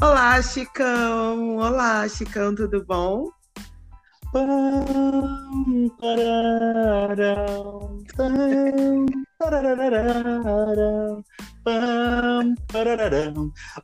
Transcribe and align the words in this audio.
Olá, 0.00 0.40
Chicão! 0.40 1.56
Olá, 1.56 2.08
Chicão, 2.08 2.54
tudo 2.54 2.84
bom? 2.84 3.30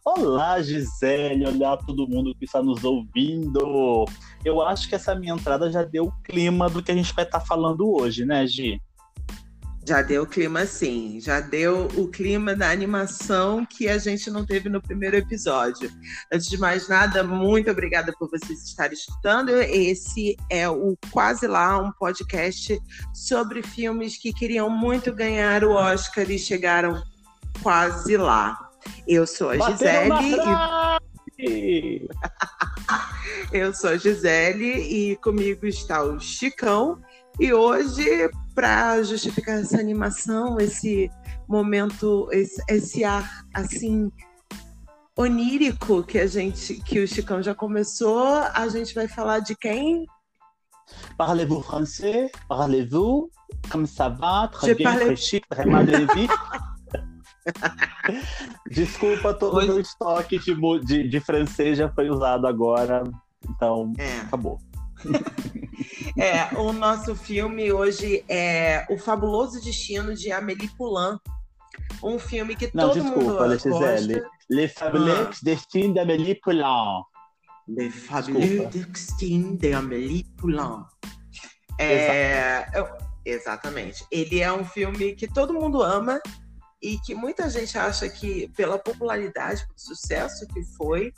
Olá, 0.04 0.62
Gisele! 0.62 1.48
Olá 1.48 1.76
todo 1.78 2.06
mundo 2.06 2.32
que 2.38 2.44
está 2.44 2.62
nos 2.62 2.84
ouvindo! 2.84 4.04
Eu 4.44 4.62
acho 4.62 4.88
que 4.88 4.94
essa 4.94 5.16
minha 5.16 5.34
entrada 5.34 5.68
já 5.68 5.82
deu 5.82 6.04
o 6.04 6.22
clima 6.22 6.70
do 6.70 6.80
que 6.80 6.92
a 6.92 6.94
gente 6.94 7.12
vai 7.12 7.24
estar 7.24 7.40
falando 7.40 7.92
hoje, 7.92 8.24
né, 8.24 8.46
Gi? 8.46 8.80
Já 9.86 10.00
deu 10.00 10.22
o 10.22 10.26
clima, 10.26 10.64
sim. 10.64 11.20
Já 11.20 11.40
deu 11.40 11.86
o 11.94 12.08
clima 12.08 12.54
da 12.54 12.70
animação 12.70 13.66
que 13.66 13.86
a 13.86 13.98
gente 13.98 14.30
não 14.30 14.44
teve 14.44 14.70
no 14.70 14.80
primeiro 14.80 15.16
episódio. 15.16 15.90
Antes 16.32 16.48
de 16.48 16.56
mais 16.56 16.88
nada, 16.88 17.22
muito 17.22 17.70
obrigada 17.70 18.12
por 18.18 18.30
vocês 18.30 18.64
estarem 18.64 18.94
escutando. 18.94 19.50
Esse 19.50 20.36
é 20.48 20.66
o 20.68 20.96
Quase 21.10 21.46
Lá, 21.46 21.78
um 21.78 21.92
podcast 21.92 22.80
sobre 23.12 23.62
filmes 23.62 24.16
que 24.16 24.32
queriam 24.32 24.70
muito 24.70 25.12
ganhar 25.12 25.62
o 25.64 25.72
Oscar 25.72 26.30
e 26.30 26.38
chegaram 26.38 27.02
quase 27.62 28.16
lá. 28.16 28.70
Eu 29.06 29.26
sou 29.26 29.50
a 29.50 29.58
Gisele. 29.58 30.14
E... 31.38 32.08
Eu 33.52 33.72
sou 33.74 33.90
a 33.90 33.96
Gisele 33.96 35.10
e 35.10 35.16
comigo 35.16 35.66
está 35.66 36.02
o 36.02 36.18
Chicão. 36.18 37.00
E 37.38 37.52
hoje, 37.52 38.30
para 38.54 39.02
justificar 39.02 39.58
essa 39.58 39.78
animação, 39.78 40.58
esse 40.60 41.10
momento, 41.48 42.28
esse, 42.30 42.62
esse, 42.68 43.04
ar 43.04 43.28
assim 43.52 44.10
onírico 45.16 46.02
que 46.02 46.18
a 46.18 46.26
gente, 46.26 46.74
que 46.82 47.00
o 47.00 47.08
Chicão 47.08 47.42
já 47.42 47.54
começou, 47.54 48.26
a 48.26 48.68
gente 48.68 48.94
vai 48.94 49.08
falar 49.08 49.40
de 49.40 49.56
quem? 49.56 50.06
Parlez-vous 51.16 51.62
français? 51.62 52.30
Parlez-vous? 52.48 53.30
Comme 53.70 53.86
ça 53.86 54.08
va? 54.08 54.48
Très 54.48 54.74
bien, 54.74 54.84
parle... 54.84 55.04
très 55.06 55.16
chic, 55.16 55.46
très 55.48 55.64
mal 55.64 55.84
Desculpa, 58.70 59.34
todo 59.34 59.58
o 59.58 59.66
meu 59.66 59.80
estoque 59.80 60.38
de, 60.38 60.54
de, 60.84 61.08
de, 61.08 61.20
francês 61.20 61.78
já 61.78 61.90
foi 61.90 62.08
usado 62.08 62.46
agora, 62.46 63.02
então 63.48 63.92
é. 63.98 64.20
acabou. 64.20 64.58
É, 66.16 66.54
o 66.56 66.72
nosso 66.72 67.16
filme 67.16 67.72
hoje 67.72 68.24
é 68.28 68.86
O 68.88 68.96
Fabuloso 68.96 69.60
Destino 69.60 70.14
de 70.14 70.30
Amélie 70.30 70.68
Poulain. 70.76 71.18
Um 72.02 72.20
filme 72.20 72.54
que 72.54 72.70
Não, 72.72 72.88
todo 72.90 73.02
desculpa, 73.02 73.42
mundo 73.42 73.52
Gisele. 73.54 74.14
gosta. 74.14 74.30
Le 74.50 74.68
Fabuleux 74.68 75.28
ah. 75.28 75.38
Destin 75.42 75.92
d'Amélie 75.92 76.34
Poulain. 76.36 77.02
Le 77.66 77.90
Fabuleux 77.90 78.66
Destin 78.66 79.56
d'Amélie 79.56 80.24
Poulain. 80.36 80.86
É, 81.80 82.66
exatamente. 83.24 84.06
Ele 84.10 84.40
é 84.40 84.52
um 84.52 84.64
filme 84.64 85.14
que 85.14 85.26
todo 85.26 85.54
mundo 85.54 85.82
ama 85.82 86.20
e 86.80 86.98
que 86.98 87.14
muita 87.14 87.48
gente 87.48 87.76
acha 87.78 88.08
que, 88.08 88.48
pela 88.56 88.78
popularidade, 88.78 89.66
pelo 89.66 89.78
sucesso 89.78 90.46
que 90.48 90.62
foi, 90.76 91.12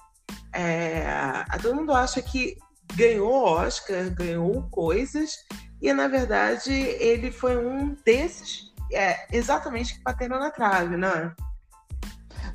é, 0.52 1.44
todo 1.60 1.74
mundo 1.74 1.92
acha 1.92 2.22
que 2.22 2.56
ganhou 2.94 3.32
Oscar, 3.32 4.10
ganhou 4.10 4.62
coisas, 4.70 5.34
e 5.80 5.92
na 5.92 6.08
verdade 6.08 6.72
ele 6.72 7.30
foi 7.30 7.56
um 7.56 7.96
desses, 8.04 8.72
é, 8.92 9.26
exatamente 9.36 9.94
que 9.94 10.02
bateram 10.02 10.38
na 10.38 10.50
trave, 10.50 10.96
né? 10.96 11.34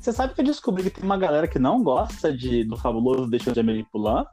Você 0.00 0.12
sabe 0.12 0.34
que 0.34 0.40
eu 0.40 0.44
descobri 0.44 0.82
que 0.82 0.90
tem 0.90 1.04
uma 1.04 1.16
galera 1.16 1.46
que 1.46 1.60
não 1.60 1.82
gosta 1.82 2.36
de, 2.36 2.64
do 2.64 2.76
fabuloso 2.76 3.30
Deixa 3.30 3.52
de 3.52 3.86
Poulain? 3.92 4.24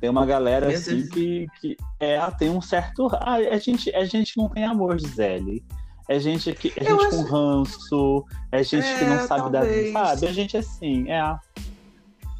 Tem 0.00 0.10
uma 0.10 0.26
galera 0.26 0.66
Meu 0.66 0.76
assim 0.76 1.06
que, 1.08 1.46
que 1.60 1.76
é, 2.00 2.18
tem 2.32 2.50
um 2.50 2.60
certo. 2.60 3.08
Ah, 3.20 3.36
a 3.36 3.58
gente, 3.58 3.94
a 3.94 4.04
gente 4.04 4.36
não 4.36 4.48
tem 4.48 4.64
amor, 4.64 4.98
Gisele. 4.98 5.64
É 6.08 6.18
gente 6.18 6.52
que 6.52 6.72
é 6.76 6.84
gente 6.84 7.06
acho... 7.06 7.10
com 7.10 7.22
ranço, 7.22 8.24
é 8.52 8.62
gente 8.62 8.86
é, 8.86 8.98
que 8.98 9.04
não 9.04 9.26
sabe 9.26 9.52
talvez. 9.52 9.92
da 9.92 10.06
sabe? 10.06 10.26
A 10.26 10.32
gente 10.32 10.56
é 10.56 10.60
assim, 10.60 11.10
é. 11.10 11.36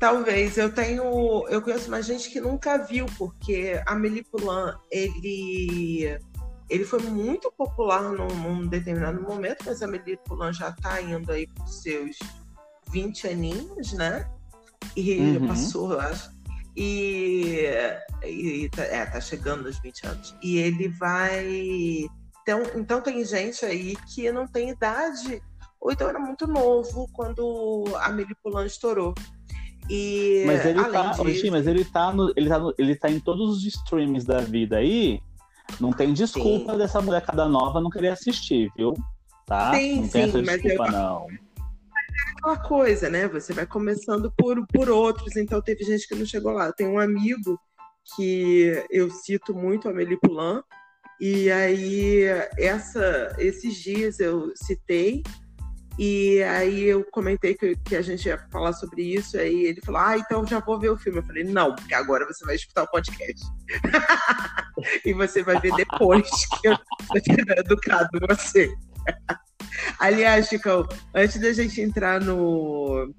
Talvez. 0.05 0.59
Eu 0.59 0.71
tenho. 0.71 1.49
Eu 1.49 1.63
conheço 1.63 1.91
mais 1.91 2.05
gente 2.05 2.29
que 2.29 2.39
nunca 2.39 2.77
viu, 2.77 3.07
porque 3.17 3.83
a 3.87 3.97
Poulain, 4.31 4.75
ele. 4.91 6.21
Ele 6.69 6.85
foi 6.85 6.99
muito 6.99 7.51
popular 7.51 8.03
num, 8.03 8.29
num 8.29 8.67
determinado 8.67 9.23
momento, 9.23 9.65
mas 9.65 9.83
a 9.83 9.89
Poulain 10.27 10.53
já 10.53 10.69
está 10.69 11.01
indo 11.01 11.33
aí 11.33 11.47
para 11.47 11.67
seus 11.67 12.19
20 12.91 13.29
aninhos, 13.29 13.95
né? 13.95 14.31
E 14.95 15.39
uhum. 15.39 15.49
passou, 15.49 15.93
eu 15.93 16.01
acho. 16.01 16.31
E, 16.77 17.67
e 18.23 18.69
tá, 18.69 18.83
é, 18.83 19.07
tá 19.07 19.23
chegando 19.23 19.63
nos 19.63 19.79
20 19.79 20.07
anos. 20.07 20.37
E 20.43 20.59
ele 20.59 20.89
vai. 20.89 22.11
Então, 22.43 22.63
então 22.75 23.01
tem 23.01 23.25
gente 23.25 23.65
aí 23.65 23.97
que 24.13 24.31
não 24.31 24.47
tem 24.47 24.69
idade, 24.69 25.43
ou 25.81 25.91
então 25.91 26.11
era 26.11 26.19
muito 26.19 26.47
novo 26.47 27.09
quando 27.15 27.85
a 27.97 28.15
Poulain 28.43 28.67
estourou. 28.67 29.15
E, 29.89 30.45
mas 30.47 30.65
ele 30.65 30.83
tá, 30.83 31.11
disso... 31.11 31.51
mas 31.51 31.67
ele 31.67 31.85
tá, 31.85 32.13
no, 32.13 32.33
ele, 32.37 32.49
tá 32.49 32.59
no, 32.59 32.75
ele 32.79 32.97
tá 32.97 33.11
em 33.11 33.21
todos 33.21 33.57
os 33.57 33.65
streams 33.65 34.27
da 34.27 34.41
vida 34.41 34.79
aí. 34.79 35.21
Não 35.81 35.93
tem 35.93 36.13
desculpa 36.13 36.73
sim. 36.73 36.79
dessa 36.79 37.01
molecada 37.01 37.47
nova 37.47 37.81
não 37.81 37.91
querer 37.91 38.09
assistir, 38.09 38.71
viu? 38.77 38.95
Tá? 39.47 39.75
Sim, 39.75 40.03
não 40.03 40.09
tem 40.09 40.23
sim, 40.23 40.29
essa 40.29 40.43
desculpa, 40.43 40.85
mas 40.85 40.95
eu... 40.95 40.99
não. 41.01 41.27
É 41.31 42.31
aquela 42.31 42.57
coisa, 42.57 43.11
né? 43.11 43.29
Você 43.29 43.53
vai 43.53 43.67
começando 43.67 44.33
por, 44.37 44.67
por 44.69 44.89
outros, 44.89 45.37
então 45.37 45.61
teve 45.61 45.85
gente 45.85 46.07
que 46.07 46.15
não 46.15 46.25
chegou 46.25 46.53
lá. 46.53 46.73
Tem 46.73 46.87
um 46.87 46.99
amigo 46.99 47.59
que 48.15 48.85
eu 48.91 49.11
cito 49.11 49.55
muito, 49.55 49.89
Amélie 49.89 50.19
Poulain, 50.21 50.63
e 51.21 51.51
aí 51.51 52.25
essa, 52.59 53.35
esses 53.39 53.75
dias 53.77 54.21
eu 54.21 54.53
citei 54.55 55.23
e 55.99 56.43
aí 56.43 56.85
eu 56.85 57.05
comentei 57.05 57.55
que, 57.55 57.77
que 57.77 57.95
a 57.95 58.03
gente 58.03 58.27
ia 58.27 58.39
falar 58.51 58.73
sobre 58.73 59.03
isso, 59.03 59.39
aí 59.39 59.65
ele 59.67 59.81
falou: 59.81 60.01
Ah, 60.01 60.19
então 60.19 60.47
já 60.47 60.59
vou 60.59 60.79
ver 60.79 60.91
o 60.91 60.99
filme. 60.99 61.19
Eu 61.19 61.25
falei, 61.25 61.45
não, 61.45 61.75
porque 61.75 61.95
agora 61.95 62.27
você 62.27 62.45
vai 62.45 62.57
escutar 62.57 62.83
o 62.83 62.91
podcast. 62.91 63.47
e 65.05 65.13
você 65.13 65.43
vai 65.43 65.61
ver 65.61 65.73
depois 65.77 66.29
que 66.61 66.69
eu 66.69 66.77
tiver 67.23 67.59
educado 67.59 68.09
você. 68.29 68.75
Aliás, 69.99 70.49
Chico, 70.49 70.89
antes 71.15 71.41
da 71.41 71.53
gente 71.53 71.81
entrar 71.81 72.21
no, 72.21 73.13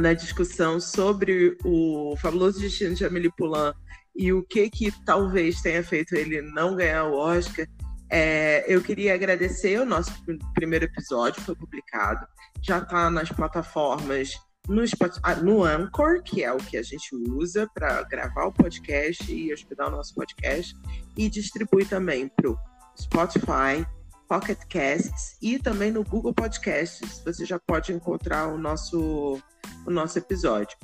na 0.00 0.12
discussão 0.12 0.80
sobre 0.80 1.56
o 1.64 2.16
fabuloso 2.18 2.60
destino 2.60 2.94
de 2.94 3.04
Amélie 3.04 3.32
Poulain 3.36 3.72
e 4.14 4.32
o 4.32 4.42
que 4.42 4.70
que 4.70 4.92
talvez 5.04 5.60
tenha 5.60 5.82
feito 5.82 6.14
ele 6.14 6.40
não 6.40 6.74
ganhar 6.74 7.04
o 7.04 7.16
Oscar, 7.16 7.66
é, 8.10 8.64
eu 8.68 8.82
queria 8.82 9.14
agradecer 9.14 9.80
o 9.80 9.86
nosso 9.86 10.12
primeiro 10.54 10.84
episódio, 10.84 11.42
foi 11.42 11.54
publicado, 11.54 12.26
já 12.62 12.78
está 12.78 13.10
nas 13.10 13.30
plataformas 13.30 14.38
no, 14.68 14.82
ah, 15.22 15.34
no 15.36 15.64
Anchor, 15.64 16.22
que 16.22 16.42
é 16.42 16.52
o 16.52 16.58
que 16.58 16.76
a 16.76 16.82
gente 16.82 17.14
usa 17.14 17.68
para 17.72 18.02
gravar 18.02 18.46
o 18.46 18.52
podcast 18.52 19.32
e 19.32 19.52
hospedar 19.52 19.88
o 19.88 19.90
nosso 19.90 20.14
podcast, 20.14 20.74
e 21.16 21.28
distribui 21.28 21.84
também 21.84 22.28
para 22.28 22.50
o 22.50 22.58
Spotify, 22.98 23.86
Pocket 24.28 24.58
Casts 24.68 25.36
e 25.40 25.58
também 25.58 25.92
no 25.92 26.02
Google 26.02 26.34
Podcasts. 26.34 27.22
Você 27.24 27.44
já 27.44 27.58
pode 27.58 27.92
encontrar 27.92 28.48
o 28.48 28.58
nosso, 28.58 29.40
o 29.86 29.90
nosso 29.90 30.18
episódio. 30.18 30.76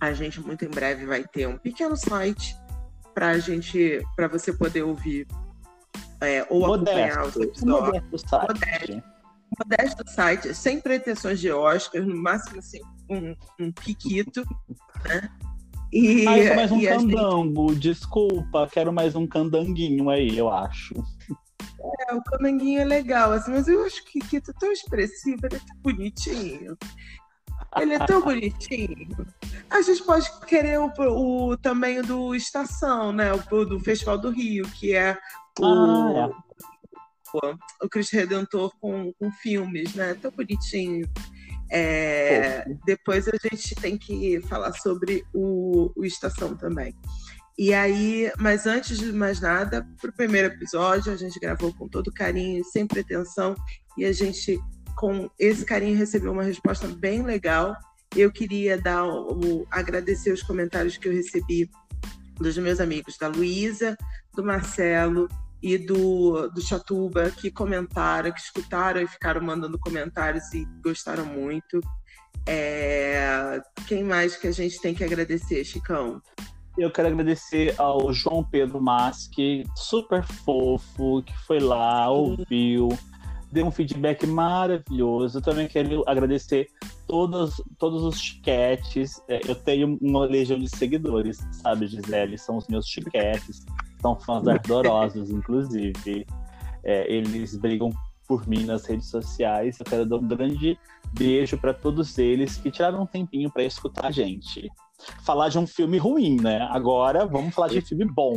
A 0.00 0.12
gente 0.12 0.40
muito 0.40 0.64
em 0.64 0.70
breve 0.70 1.06
vai 1.06 1.24
ter 1.24 1.46
um 1.46 1.56
pequeno 1.56 1.96
site 1.96 2.56
para 3.14 3.38
gente, 3.38 4.02
para 4.16 4.26
você 4.26 4.52
poder 4.52 4.82
ouvir 4.82 5.26
é, 6.20 6.46
ou 6.48 6.66
modesto, 6.66 6.90
acompanhar 6.90 7.26
os 7.26 7.36
episódios. 7.36 8.02
Modesto 8.02 8.28
site. 8.28 9.04
Modesto, 9.58 10.10
site, 10.10 10.54
sem 10.54 10.80
pretensões 10.80 11.38
de 11.38 11.50
Oscar, 11.50 12.02
no 12.02 12.16
máximo 12.16 12.58
assim, 12.58 12.80
um, 13.08 13.34
um 13.60 13.72
piquito, 13.72 14.44
né? 15.04 15.28
E, 15.92 16.26
ah, 16.26 16.38
eu 16.38 16.56
mais 16.56 16.72
um 16.72 16.80
candango, 16.80 17.68
gente... 17.68 17.82
desculpa, 17.82 18.68
quero 18.72 18.92
mais 18.92 19.14
um 19.14 19.28
candanguinho 19.28 20.10
aí, 20.10 20.36
eu 20.36 20.50
acho. 20.50 20.92
É, 22.08 22.14
o 22.14 22.22
candanguinho 22.22 22.80
é 22.80 22.84
legal, 22.84 23.30
assim, 23.30 23.52
mas 23.52 23.68
eu 23.68 23.84
acho 23.84 24.04
que 24.04 24.18
o 24.18 24.24
Kito 24.24 24.50
é 24.50 24.54
tão 24.58 24.72
expressivo, 24.72 25.46
ele 25.46 25.56
é 25.56 25.60
tão 25.60 25.76
bonitinho. 25.82 26.76
Ele 27.80 27.94
é 27.94 27.98
tão 28.06 28.22
bonitinho. 28.24 29.26
A 29.70 29.82
gente 29.82 30.02
pode 30.02 30.28
querer 30.46 30.80
o, 30.80 30.90
o 30.98 31.56
tamanho 31.56 32.02
do 32.02 32.34
Estação, 32.34 33.12
né? 33.12 33.32
O 33.32 33.64
do 33.64 33.78
Festival 33.78 34.18
do 34.18 34.30
Rio, 34.30 34.64
que 34.70 34.94
é 34.94 35.16
o, 35.58 35.64
ah, 35.64 36.30
é. 37.42 37.84
o 37.84 37.88
Cristo 37.88 38.16
Redentor 38.16 38.72
com, 38.80 39.12
com 39.14 39.30
filmes, 39.30 39.94
né? 39.94 40.14
Tão 40.14 40.30
bonitinho. 40.30 41.08
É, 41.70 42.64
depois 42.84 43.26
a 43.28 43.36
gente 43.42 43.74
tem 43.76 43.96
que 43.96 44.40
falar 44.42 44.72
sobre 44.74 45.24
o, 45.32 45.90
o 45.96 46.04
Estação 46.04 46.56
também. 46.56 46.94
E 47.56 47.72
aí, 47.72 48.32
mas 48.38 48.66
antes 48.66 48.98
de 48.98 49.12
mais 49.12 49.40
nada, 49.40 49.86
para 50.00 50.10
o 50.10 50.14
primeiro 50.14 50.48
episódio, 50.48 51.12
a 51.12 51.16
gente 51.16 51.38
gravou 51.38 51.72
com 51.72 51.88
todo 51.88 52.12
carinho, 52.12 52.64
sem 52.64 52.84
pretensão, 52.86 53.54
e 53.96 54.04
a 54.04 54.12
gente, 54.12 54.58
com 54.96 55.30
esse 55.38 55.64
carinho, 55.64 55.96
recebeu 55.96 56.32
uma 56.32 56.42
resposta 56.42 56.88
bem 56.88 57.22
legal. 57.22 57.76
eu 58.16 58.30
queria 58.30 58.76
dar 58.80 59.04
o, 59.06 59.66
agradecer 59.70 60.32
os 60.32 60.42
comentários 60.42 60.96
que 60.96 61.08
eu 61.08 61.12
recebi 61.12 61.70
dos 62.36 62.58
meus 62.58 62.80
amigos, 62.80 63.16
da 63.18 63.28
Luísa, 63.28 63.96
do 64.34 64.44
Marcelo 64.44 65.28
e 65.64 65.78
do, 65.78 66.46
do 66.50 66.60
Chatuba, 66.60 67.30
que 67.30 67.50
comentaram, 67.50 68.30
que 68.30 68.38
escutaram 68.38 69.00
e 69.00 69.08
ficaram 69.08 69.40
mandando 69.40 69.78
comentários 69.78 70.52
e 70.52 70.66
gostaram 70.84 71.24
muito. 71.24 71.80
É... 72.46 73.62
Quem 73.88 74.04
mais 74.04 74.36
que 74.36 74.46
a 74.46 74.52
gente 74.52 74.78
tem 74.82 74.94
que 74.94 75.02
agradecer, 75.02 75.64
Chicão? 75.64 76.20
Eu 76.76 76.90
quero 76.90 77.08
agradecer 77.08 77.74
ao 77.78 78.12
João 78.12 78.44
Pedro 78.44 78.78
Masque, 78.78 79.64
super 79.74 80.22
fofo, 80.22 81.22
que 81.22 81.34
foi 81.46 81.60
lá, 81.60 82.10
ouviu, 82.10 82.90
deu 83.50 83.64
um 83.64 83.70
feedback 83.70 84.26
maravilhoso. 84.26 85.38
Eu 85.38 85.42
também 85.42 85.66
quero 85.66 86.04
agradecer 86.06 86.66
todos, 87.06 87.54
todos 87.78 88.02
os 88.02 88.20
chiquetes. 88.20 89.22
É, 89.28 89.40
eu 89.48 89.54
tenho 89.54 89.96
uma 90.02 90.26
legião 90.26 90.58
de 90.58 90.68
seguidores, 90.68 91.38
sabe, 91.52 91.86
Gisele? 91.86 92.36
São 92.36 92.58
os 92.58 92.68
meus 92.68 92.86
chiquetes. 92.86 93.64
São 94.04 94.20
fãs 94.20 94.46
ardorosos, 94.46 95.30
inclusive. 95.30 96.26
É, 96.84 97.10
eles 97.10 97.56
brigam 97.56 97.88
por 98.28 98.46
mim 98.46 98.66
nas 98.66 98.84
redes 98.84 99.08
sociais. 99.08 99.80
Eu 99.80 99.86
quero 99.86 100.04
dar 100.04 100.16
um 100.16 100.28
grande 100.28 100.78
beijo 101.14 101.56
para 101.56 101.72
todos 101.72 102.18
eles 102.18 102.58
que 102.58 102.70
tiraram 102.70 103.04
um 103.04 103.06
tempinho 103.06 103.50
para 103.50 103.62
escutar 103.62 104.04
a 104.04 104.10
gente. 104.10 104.68
Falar 105.24 105.48
de 105.48 105.58
um 105.58 105.66
filme 105.66 105.96
ruim, 105.96 106.38
né? 106.38 106.68
Agora 106.70 107.24
vamos 107.24 107.54
falar 107.54 107.68
de 107.68 107.80
filme 107.80 108.04
bom. 108.04 108.36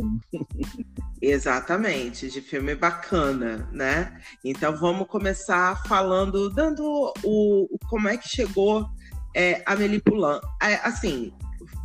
Exatamente, 1.20 2.30
de 2.30 2.40
filme 2.40 2.74
bacana, 2.74 3.68
né? 3.70 4.18
Então 4.42 4.74
vamos 4.74 5.06
começar 5.06 5.82
falando, 5.86 6.48
dando 6.48 6.82
o, 7.22 7.68
o 7.70 7.78
como 7.90 8.08
é 8.08 8.16
que 8.16 8.26
chegou 8.26 8.88
é, 9.36 9.62
a 9.66 9.76
Melipulan. 9.76 10.40
É, 10.62 10.76
assim, 10.76 11.30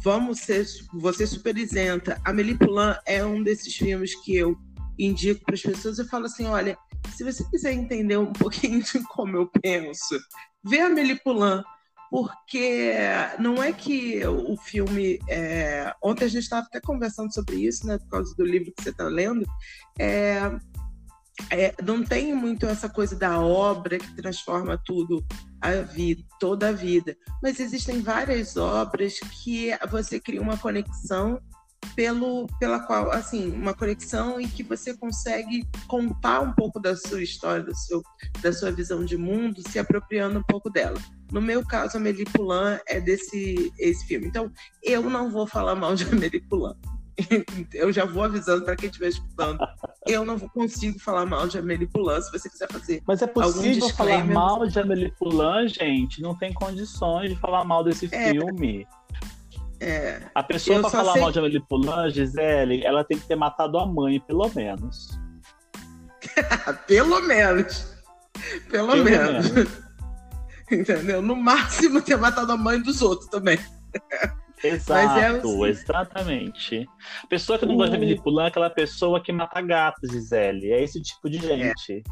vamos 0.03 0.39
ser, 0.39 0.67
você 0.93 1.25
super 1.25 1.57
isenta. 1.57 2.19
A 2.25 2.33
Melipulan 2.33 2.97
é 3.05 3.23
um 3.25 3.41
desses 3.41 3.73
filmes 3.73 4.13
que 4.23 4.35
eu 4.35 4.57
indico 4.99 5.43
para 5.45 5.55
as 5.55 5.61
pessoas. 5.61 5.97
Eu 5.97 6.05
falo 6.07 6.25
assim, 6.25 6.45
olha, 6.45 6.77
se 7.15 7.23
você 7.23 7.43
quiser 7.45 7.73
entender 7.73 8.17
um 8.17 8.31
pouquinho 8.33 8.83
de 8.83 9.01
como 9.07 9.37
eu 9.37 9.49
penso, 9.61 10.19
vê 10.63 10.81
a 10.81 10.89
Melipulan 10.89 11.63
porque 12.11 12.93
não 13.39 13.63
é 13.63 13.73
que 13.73 14.23
o 14.27 14.55
filme. 14.55 15.19
É... 15.27 15.91
Ontem 15.99 16.25
a 16.25 16.27
gente 16.27 16.43
estava 16.43 16.63
até 16.67 16.79
conversando 16.79 17.33
sobre 17.33 17.55
isso, 17.55 17.87
né, 17.87 17.97
por 17.97 18.07
causa 18.07 18.35
do 18.35 18.45
livro 18.45 18.71
que 18.71 18.83
você 18.83 18.91
está 18.91 19.05
lendo. 19.05 19.47
É... 19.97 20.39
É, 21.49 21.73
não 21.81 22.03
tem 22.03 22.33
muito 22.33 22.65
essa 22.65 22.87
coisa 22.87 23.15
da 23.15 23.39
obra 23.39 23.97
que 23.97 24.15
transforma 24.15 24.79
tudo 24.85 25.25
a 25.59 25.71
vida, 25.81 26.23
toda 26.39 26.69
a 26.69 26.71
vida, 26.71 27.15
mas 27.41 27.59
existem 27.59 28.01
várias 28.01 28.55
obras 28.55 29.19
que 29.19 29.71
você 29.89 30.19
cria 30.19 30.41
uma 30.41 30.57
conexão 30.57 31.41
pelo, 31.95 32.47
pela 32.59 32.79
qual, 32.79 33.11
assim, 33.11 33.51
uma 33.51 33.73
conexão 33.73 34.39
em 34.39 34.47
que 34.47 34.63
você 34.63 34.95
consegue 34.95 35.67
contar 35.87 36.41
um 36.41 36.53
pouco 36.53 36.79
da 36.79 36.95
sua 36.95 37.21
história, 37.21 37.63
do 37.63 37.75
seu, 37.75 38.01
da 38.41 38.51
sua 38.51 38.71
visão 38.71 39.03
de 39.03 39.17
mundo, 39.17 39.61
se 39.69 39.79
apropriando 39.79 40.39
um 40.39 40.43
pouco 40.43 40.69
dela. 40.69 40.99
No 41.31 41.41
meu 41.41 41.65
caso, 41.65 41.97
Amélie 41.97 42.25
Poulain 42.25 42.79
é 42.87 42.99
desse 42.99 43.71
esse 43.79 44.05
filme. 44.05 44.27
Então, 44.27 44.51
eu 44.81 45.09
não 45.09 45.31
vou 45.31 45.47
falar 45.47 45.75
mal 45.75 45.95
de 45.95 46.05
Amélie 46.05 46.41
Poulain. 46.41 46.75
eu 47.73 47.91
já 47.91 48.05
vou 48.05 48.23
avisando 48.23 48.65
para 48.65 48.75
quem 48.75 48.87
estiver 48.87 49.09
escutando. 49.09 49.59
Eu 50.05 50.25
não 50.25 50.39
consigo 50.39 50.99
falar 50.99 51.25
mal 51.25 51.47
de 51.47 51.57
Amélie 51.57 51.87
Poulain, 51.87 52.21
se 52.21 52.31
você 52.31 52.49
quiser 52.49 52.71
fazer. 52.71 53.01
Mas 53.07 53.21
é 53.21 53.27
possível 53.27 53.89
falar 53.89 54.25
mal 54.25 54.65
de 54.67 54.79
Amélie 54.79 55.13
Poulain, 55.17 55.67
gente? 55.67 56.21
Não 56.21 56.35
tem 56.35 56.53
condições 56.53 57.29
de 57.29 57.35
falar 57.39 57.63
mal 57.63 57.83
desse 57.83 58.09
é, 58.11 58.31
filme. 58.31 58.87
É, 59.79 60.21
a 60.33 60.43
pessoa 60.43 60.79
para 60.81 60.89
falar 60.89 61.13
sei... 61.13 61.21
mal 61.21 61.31
de 61.31 61.39
Amélie 61.39 61.65
Poulain, 61.67 62.09
Gisele, 62.09 62.83
ela 62.85 63.03
tem 63.03 63.17
que 63.17 63.27
ter 63.27 63.35
matado 63.35 63.77
a 63.77 63.85
mãe, 63.85 64.19
pelo 64.19 64.49
menos. 64.55 65.09
pelo 66.87 67.21
menos. 67.21 67.93
Pelo, 68.69 68.91
pelo 68.91 69.03
menos. 69.03 69.51
menos. 69.51 69.83
Entendeu? 70.71 71.21
No 71.21 71.35
máximo 71.35 72.01
ter 72.01 72.17
matado 72.17 72.51
a 72.51 72.57
mãe 72.57 72.81
dos 72.81 73.01
outros 73.01 73.29
também. 73.29 73.59
Exato, 74.63 75.65
é 75.65 75.69
exatamente. 75.69 76.87
Pessoa 77.29 77.59
que 77.59 77.65
não 77.65 77.75
gosta 77.75 77.97
de 77.97 78.15
Poulain 78.21 78.45
é 78.45 78.47
aquela 78.47 78.69
pessoa 78.69 79.21
que 79.21 79.31
mata 79.31 79.61
gatos, 79.61 80.09
Gisele. 80.11 80.71
É 80.71 80.81
esse 80.81 81.01
tipo 81.01 81.29
de 81.29 81.37
é. 81.37 81.41
gente. 81.41 82.03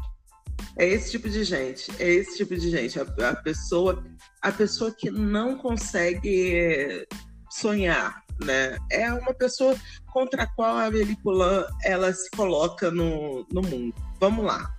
É. 0.76 0.84
é 0.84 0.88
esse 0.88 1.10
tipo 1.10 1.28
de 1.30 1.44
gente, 1.44 1.90
é 1.98 2.10
esse 2.10 2.36
tipo 2.36 2.54
de 2.54 2.70
gente. 2.70 2.98
A, 3.00 3.02
a, 3.30 3.36
pessoa, 3.36 4.04
a 4.42 4.52
pessoa 4.52 4.92
que 4.92 5.10
não 5.10 5.56
consegue 5.56 7.06
sonhar, 7.50 8.22
né? 8.44 8.76
É 8.90 9.10
uma 9.12 9.32
pessoa 9.32 9.74
contra 10.12 10.42
a 10.42 10.46
qual 10.46 10.76
a 10.76 10.90
Poulain 11.22 11.64
ela 11.82 12.12
se 12.12 12.30
coloca 12.32 12.90
no, 12.90 13.46
no 13.50 13.62
mundo. 13.62 13.94
Vamos 14.20 14.44
lá. 14.44 14.70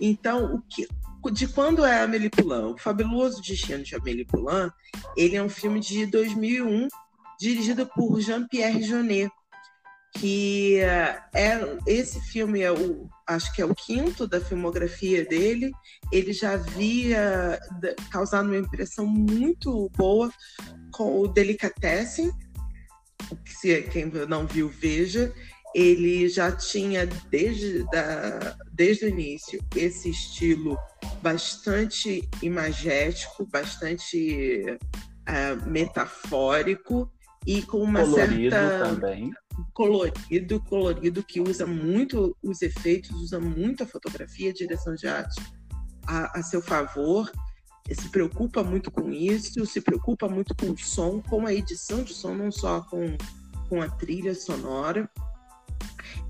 Então, 0.00 0.56
o 0.56 0.62
que, 0.62 0.88
de 1.32 1.46
quando 1.48 1.84
é 1.84 2.02
Amélie 2.02 2.30
Poulain? 2.30 2.72
O 2.72 2.78
Fabuloso 2.78 3.40
Destino 3.42 3.84
de 3.84 3.94
Amélie 3.94 4.24
Poulain, 4.24 4.70
ele 5.16 5.36
é 5.36 5.42
um 5.42 5.48
filme 5.48 5.78
de 5.80 6.06
2001, 6.06 6.88
dirigido 7.40 7.86
por 7.86 8.20
Jean-Pierre 8.20 8.82
Jeunet, 8.82 9.32
que 10.18 10.78
é 11.32 11.58
esse 11.86 12.20
filme 12.20 12.60
é 12.60 12.70
o 12.70 13.08
acho 13.26 13.54
que 13.54 13.62
é 13.62 13.64
o 13.64 13.74
quinto 13.74 14.26
da 14.26 14.40
filmografia 14.40 15.24
dele. 15.24 15.72
Ele 16.12 16.32
já 16.32 16.52
havia 16.52 17.58
causado 18.10 18.46
uma 18.46 18.58
impressão 18.58 19.06
muito 19.06 19.88
boa 19.96 20.30
com 20.92 21.20
o 21.20 21.28
Delicatessen, 21.28 22.30
se 23.46 23.82
quem 23.82 24.06
não 24.28 24.46
viu 24.46 24.68
veja. 24.68 25.32
Ele 25.72 26.28
já 26.28 26.50
tinha 26.50 27.06
desde, 27.30 27.84
da, 27.92 28.56
desde 28.72 29.04
o 29.04 29.08
início 29.08 29.64
esse 29.76 30.10
estilo 30.10 30.76
bastante 31.22 32.28
imagético, 32.42 33.46
bastante 33.46 34.76
uh, 35.28 35.70
metafórico 35.70 37.08
e 37.46 37.62
com 37.62 37.78
uma 37.78 38.00
colorido 38.00 38.54
certa 38.54 38.84
também. 38.84 39.32
colorido, 39.72 40.60
colorido 40.60 41.22
que 41.22 41.40
usa 41.40 41.66
muito 41.66 42.36
os 42.42 42.60
efeitos, 42.62 43.10
usa 43.12 43.40
muito 43.40 43.82
a 43.82 43.86
fotografia, 43.86 44.50
a 44.50 44.54
direção 44.54 44.94
de 44.94 45.08
arte 45.08 45.40
a, 46.06 46.38
a 46.38 46.42
seu 46.42 46.60
favor. 46.60 47.30
Se 47.90 48.08
preocupa 48.08 48.62
muito 48.62 48.90
com 48.90 49.10
isso, 49.10 49.66
se 49.66 49.80
preocupa 49.80 50.28
muito 50.28 50.54
com 50.54 50.70
o 50.70 50.78
som, 50.78 51.20
com 51.20 51.46
a 51.46 51.52
edição 51.52 52.04
de 52.04 52.14
som, 52.14 52.34
não 52.34 52.52
só 52.52 52.82
com, 52.82 53.16
com 53.68 53.82
a 53.82 53.88
trilha 53.88 54.34
sonora. 54.34 55.10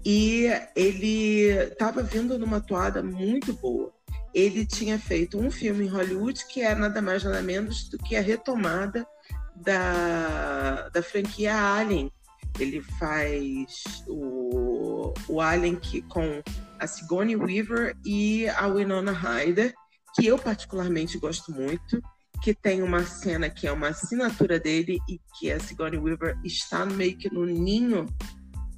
E 0.04 0.46
ele 0.74 1.50
estava 1.50 2.02
vindo 2.02 2.38
numa 2.38 2.60
toada 2.60 3.02
muito 3.02 3.52
boa. 3.54 3.92
Ele 4.32 4.64
tinha 4.64 4.98
feito 4.98 5.38
um 5.38 5.50
filme 5.50 5.84
em 5.84 5.88
Hollywood 5.88 6.46
que 6.46 6.62
é 6.62 6.74
nada 6.74 7.02
mais 7.02 7.24
nada 7.24 7.42
menos 7.42 7.88
do 7.88 7.98
que 7.98 8.16
a 8.16 8.22
retomada 8.22 9.06
da, 9.60 10.88
da 10.88 11.02
franquia 11.02 11.54
Alien. 11.54 12.10
Ele 12.58 12.80
faz 12.98 13.82
o, 14.08 15.14
o 15.28 15.40
Alien 15.40 15.76
que, 15.76 16.02
com 16.02 16.42
a 16.78 16.86
Sigourney 16.86 17.36
Weaver 17.36 17.96
e 18.04 18.48
a 18.48 18.66
Winona 18.66 19.12
Ryder, 19.12 19.74
que 20.14 20.26
eu 20.26 20.38
particularmente 20.38 21.18
gosto 21.18 21.52
muito, 21.52 22.02
que 22.42 22.54
tem 22.54 22.82
uma 22.82 23.04
cena 23.04 23.48
que 23.50 23.66
é 23.66 23.72
uma 23.72 23.88
assinatura 23.88 24.58
dele 24.58 24.98
e 25.08 25.20
que 25.38 25.52
a 25.52 25.60
Sigourney 25.60 25.98
Weaver 25.98 26.38
está 26.44 26.84
meio 26.84 27.16
que 27.16 27.32
no 27.32 27.44
ninho 27.44 28.06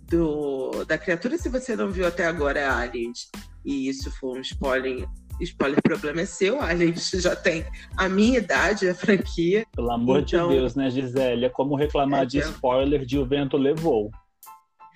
do, 0.08 0.84
da 0.84 0.98
criatura. 0.98 1.38
Se 1.38 1.48
você 1.48 1.74
não 1.74 1.90
viu 1.90 2.06
até 2.06 2.26
agora, 2.26 2.60
é 2.60 2.68
Aliens, 2.68 3.30
e 3.64 3.88
isso 3.88 4.10
foi 4.10 4.38
um 4.38 4.40
spoiler 4.40 5.08
spoiler, 5.44 5.78
o 5.78 5.82
problema 5.82 6.22
é 6.22 6.26
seu, 6.26 6.61
a 6.61 6.75
gente 6.75 7.20
já 7.20 7.34
tem 7.34 7.64
a 7.96 8.08
minha 8.08 8.38
idade, 8.38 8.88
a 8.88 8.94
franquia. 8.94 9.66
Pelo 9.75 9.90
amor 9.90 10.20
então... 10.20 10.49
de 10.49 10.56
Deus, 10.56 10.75
né, 10.75 10.90
Gisele? 10.90 11.46
É 11.46 11.49
como 11.49 11.76
reclamar 11.76 12.22
é, 12.22 12.26
de 12.26 12.38
spoiler 12.38 13.04
de 13.04 13.18
O 13.18 13.26
Vento 13.26 13.56
Levou. 13.56 14.11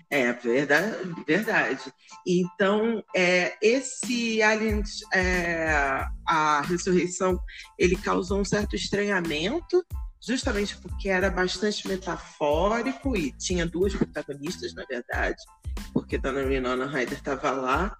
É 0.08 0.32
verdade, 0.32 0.96
verdade. 1.26 1.92
Então, 2.24 3.02
é, 3.14 3.54
esse 3.60 4.40
Aliens, 4.40 5.00
é, 5.12 5.68
a 6.26 6.62
ressurreição, 6.62 7.38
ele 7.76 7.96
causou 7.96 8.38
um 8.38 8.44
certo 8.44 8.76
estranhamento, 8.76 9.84
justamente 10.20 10.76
porque 10.78 11.08
era 11.08 11.30
bastante 11.30 11.86
metafórico 11.86 13.16
e 13.16 13.32
tinha 13.32 13.66
duas 13.66 13.94
protagonistas, 13.94 14.74
na 14.74 14.84
verdade, 14.84 15.36
porque 15.92 16.18
Dona 16.18 16.44
Winona 16.44 16.86
Ryder 16.86 17.18
estava 17.18 17.50
lá. 17.50 17.96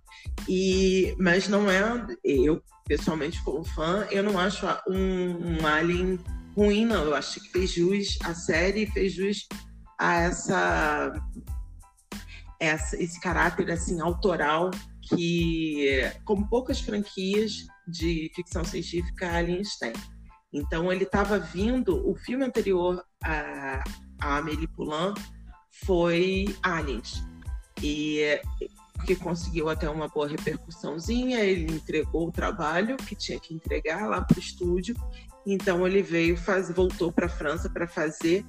E, 0.48 1.14
mas 1.18 1.48
não 1.48 1.70
é, 1.70 2.06
eu 2.24 2.62
pessoalmente 2.86 3.42
como 3.42 3.64
fã, 3.64 4.06
eu 4.10 4.22
não 4.22 4.38
acho 4.38 4.66
um, 4.88 5.60
um 5.60 5.66
Alien 5.66 6.18
ruim, 6.56 6.84
não. 6.84 7.04
Eu 7.04 7.14
acho 7.14 7.40
que 7.40 7.50
fez 7.50 7.70
jus 7.72 8.18
a 8.24 8.34
série, 8.34 8.86
fez 8.86 9.12
jus 9.12 9.46
a 9.98 10.14
essa, 10.22 11.12
essa 12.60 12.96
esse 13.02 13.20
caráter 13.20 13.70
assim 13.70 14.00
autoral 14.00 14.70
que, 15.02 16.00
como 16.24 16.48
poucas 16.48 16.80
franquias 16.80 17.66
de 17.86 18.30
ficção 18.34 18.64
científica, 18.64 19.30
Aliens 19.32 19.76
tem. 19.78 19.92
Então 20.56 20.90
ele 20.90 21.04
estava 21.04 21.38
vindo, 21.38 22.08
o 22.08 22.14
filme 22.14 22.42
anterior 22.42 23.04
a, 23.22 23.84
a 24.18 24.38
Amélie 24.38 24.66
Poulain 24.66 25.12
foi 25.84 26.46
Aliens. 26.62 27.22
E 27.82 28.40
que 29.04 29.14
conseguiu 29.14 29.68
até 29.68 29.88
uma 29.88 30.08
boa 30.08 30.26
repercussãozinha, 30.26 31.40
ele 31.40 31.70
entregou 31.70 32.28
o 32.28 32.32
trabalho 32.32 32.96
que 32.96 33.14
tinha 33.14 33.38
que 33.38 33.52
entregar 33.52 34.08
lá 34.08 34.22
para 34.22 34.38
o 34.38 34.40
estúdio, 34.40 34.96
então 35.46 35.86
ele 35.86 36.02
veio, 36.02 36.38
faz, 36.38 36.70
voltou 36.70 37.12
para 37.12 37.26
a 37.26 37.28
França 37.28 37.68
para 37.68 37.86
fazer 37.86 38.42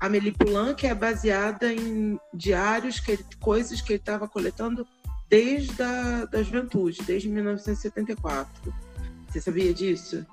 Amélie 0.00 0.32
Poulain, 0.32 0.74
que 0.74 0.86
é 0.86 0.94
baseada 0.94 1.70
em 1.70 2.18
diários, 2.32 2.98
que 2.98 3.12
ele, 3.12 3.24
coisas 3.38 3.82
que 3.82 3.92
ele 3.92 4.00
estava 4.00 4.26
coletando 4.26 4.86
desde 5.28 5.82
a 5.82 6.24
da 6.24 6.42
juventude, 6.42 7.02
desde 7.02 7.28
1974. 7.28 8.74
Você 9.28 9.40
sabia 9.40 9.74
disso? 9.74 10.26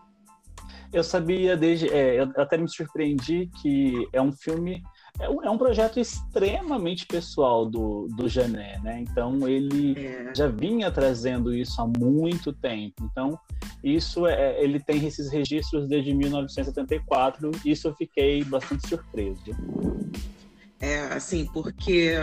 Eu 0.92 1.04
sabia 1.04 1.56
desde. 1.56 1.88
É, 1.90 2.20
eu 2.20 2.32
até 2.38 2.58
me 2.58 2.70
surpreendi 2.70 3.50
que 3.62 4.08
é 4.12 4.22
um 4.22 4.32
filme 4.32 4.82
é 5.20 5.30
um, 5.30 5.44
é 5.44 5.50
um 5.50 5.58
projeto 5.58 6.00
extremamente 6.00 7.06
pessoal 7.06 7.66
do, 7.66 8.08
do 8.16 8.30
Jané, 8.30 8.80
né? 8.84 9.02
Então 9.02 9.48
ele 9.48 10.00
é. 10.00 10.34
já 10.34 10.48
vinha 10.48 10.90
trazendo 10.90 11.54
isso 11.54 11.82
há 11.82 11.86
muito 11.86 12.54
tempo. 12.54 12.96
Então 13.12 13.38
isso 13.84 14.26
é, 14.26 14.64
ele 14.64 14.80
tem 14.80 15.06
esses 15.06 15.30
registros 15.32 15.88
desde 15.88 16.14
1974. 16.14 17.52
Isso 17.66 17.88
eu 17.88 17.96
fiquei 17.96 18.44
bastante 18.44 18.88
surpreso. 18.88 19.42
É 20.80 21.00
assim, 21.14 21.46
porque 21.52 22.14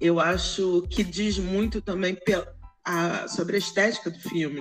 eu 0.00 0.18
acho 0.18 0.82
que 0.90 1.04
diz 1.04 1.38
muito 1.38 1.80
também 1.80 2.18
sobre 3.28 3.56
a 3.56 3.58
estética 3.58 4.10
do 4.10 4.18
filme 4.18 4.60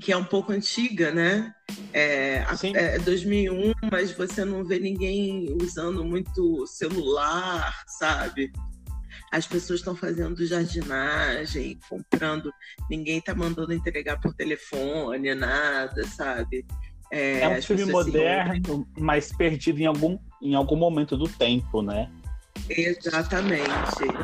que 0.00 0.12
é 0.12 0.16
um 0.16 0.24
pouco 0.24 0.52
antiga, 0.52 1.12
né? 1.12 1.54
É, 1.92 2.44
é 2.74 2.98
2001, 2.98 3.72
mas 3.90 4.12
você 4.12 4.44
não 4.44 4.64
vê 4.64 4.78
ninguém 4.78 5.56
usando 5.60 6.04
muito 6.04 6.66
celular, 6.66 7.82
sabe? 7.86 8.50
As 9.30 9.46
pessoas 9.46 9.80
estão 9.80 9.94
fazendo 9.94 10.44
jardinagem, 10.44 11.78
comprando, 11.88 12.52
ninguém 12.88 13.18
está 13.18 13.34
mandando 13.34 13.72
entregar 13.72 14.20
por 14.20 14.34
telefone, 14.34 15.34
nada, 15.34 16.04
sabe? 16.06 16.66
É, 17.12 17.40
é 17.40 17.48
um 17.48 17.62
filme 17.62 17.84
moderno, 17.86 18.86
mas 18.98 19.32
perdido 19.32 19.80
em 19.80 19.86
algum, 19.86 20.18
em 20.40 20.54
algum 20.54 20.76
momento 20.76 21.16
do 21.16 21.28
tempo, 21.28 21.82
né? 21.82 22.10
Exatamente. 22.70 23.68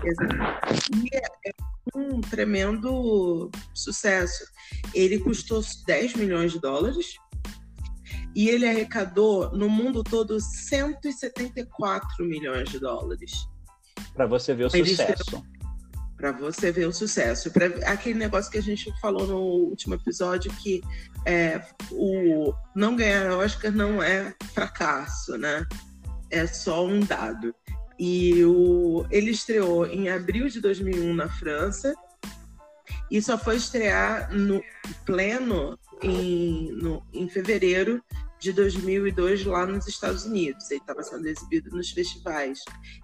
exatamente. 0.05 0.91
E 1.05 1.17
é, 1.17 1.51
é 1.51 1.53
um 1.95 2.21
tremendo 2.21 3.51
sucesso. 3.75 4.45
Ele 4.95 5.19
custou 5.19 5.63
10 5.87 6.15
milhões 6.15 6.53
de 6.53 6.61
dólares 6.61 7.17
e 8.35 8.49
ele 8.49 8.69
arrecadou 8.69 9.51
no 9.53 9.69
mundo 9.69 10.05
todo 10.05 10.39
174 10.39 12.25
milhões 12.25 12.69
de 12.69 12.79
dólares. 12.79 13.33
Para 14.15 14.27
você 14.27 14.55
ver 14.55 14.67
o 14.67 14.71
sucesso. 14.71 15.43
Para 16.17 16.33
você 16.33 16.71
ver 16.71 16.87
o 16.87 16.93
sucesso. 16.93 17.51
Pra, 17.51 17.67
aquele 17.91 18.19
negócio 18.19 18.51
que 18.51 18.59
a 18.59 18.63
gente 18.63 18.93
falou 19.01 19.27
no 19.27 19.39
último 19.39 19.95
episódio 19.95 20.53
que 20.57 20.83
é, 21.25 21.61
o 21.91 22.53
não 22.75 22.95
ganhar 22.95 23.31
Oscar 23.33 23.73
não 23.73 24.03
é 24.03 24.35
fracasso, 24.53 25.37
né? 25.37 25.67
É 26.31 26.47
só 26.47 26.87
um 26.87 27.01
dado. 27.01 27.55
E 27.99 28.45
o, 28.45 29.07
ele 29.11 29.31
estreou 29.31 29.87
em 29.87 30.09
abril 30.09 30.49
de 30.49 30.61
2001 30.61 31.15
na 31.15 31.29
França 31.29 31.95
e 33.11 33.23
só 33.23 33.39
foi 33.39 33.57
estrear 33.57 34.33
no 34.33 34.63
pleno 35.05 35.79
em, 36.03 36.73
no, 36.73 37.03
em 37.13 37.29
fevereiro 37.29 38.03
de 38.39 38.53
2002 38.53 39.45
lá 39.45 39.67
nos 39.67 39.87
Estados 39.87 40.25
Unidos. 40.25 40.71
Ele 40.71 40.81
estava 40.81 41.03
sendo 41.03 41.27
exibido 41.27 41.71
nos 41.71 41.91
festivais. 41.91 42.61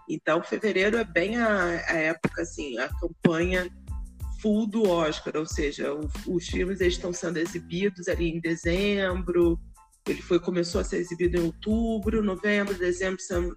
Então, 0.09 0.43
fevereiro 0.43 0.97
é 0.97 1.05
bem 1.05 1.39
a, 1.39 1.55
a 1.89 1.95
época, 1.95 2.43
assim, 2.43 2.79
a 2.79 2.89
campanha 2.89 3.71
full 4.41 4.67
do 4.67 4.89
Oscar, 4.89 5.37
ou 5.37 5.47
seja, 5.47 5.95
o, 5.95 6.11
os 6.27 6.47
filmes 6.47 6.81
estão 6.81 7.13
sendo 7.13 7.39
exibidos 7.39 8.09
ali 8.09 8.29
em 8.29 8.41
dezembro, 8.41 9.59
ele 10.09 10.21
foi 10.21 10.41
começou 10.41 10.81
a 10.81 10.85
ser 10.85 10.97
exibido 10.97 11.39
em 11.39 11.45
outubro, 11.45 12.23
novembro, 12.23 12.75
dezembro 12.75 13.21
sendo 13.21 13.57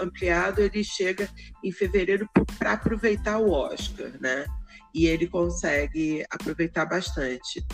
ampliado. 0.00 0.62
Ele 0.62 0.82
chega 0.82 1.28
em 1.62 1.70
fevereiro 1.70 2.26
para 2.58 2.72
aproveitar 2.72 3.38
o 3.38 3.50
Oscar, 3.50 4.10
né? 4.20 4.46
E 4.94 5.06
ele 5.06 5.26
consegue 5.26 6.24
aproveitar 6.30 6.86
bastante. 6.86 7.64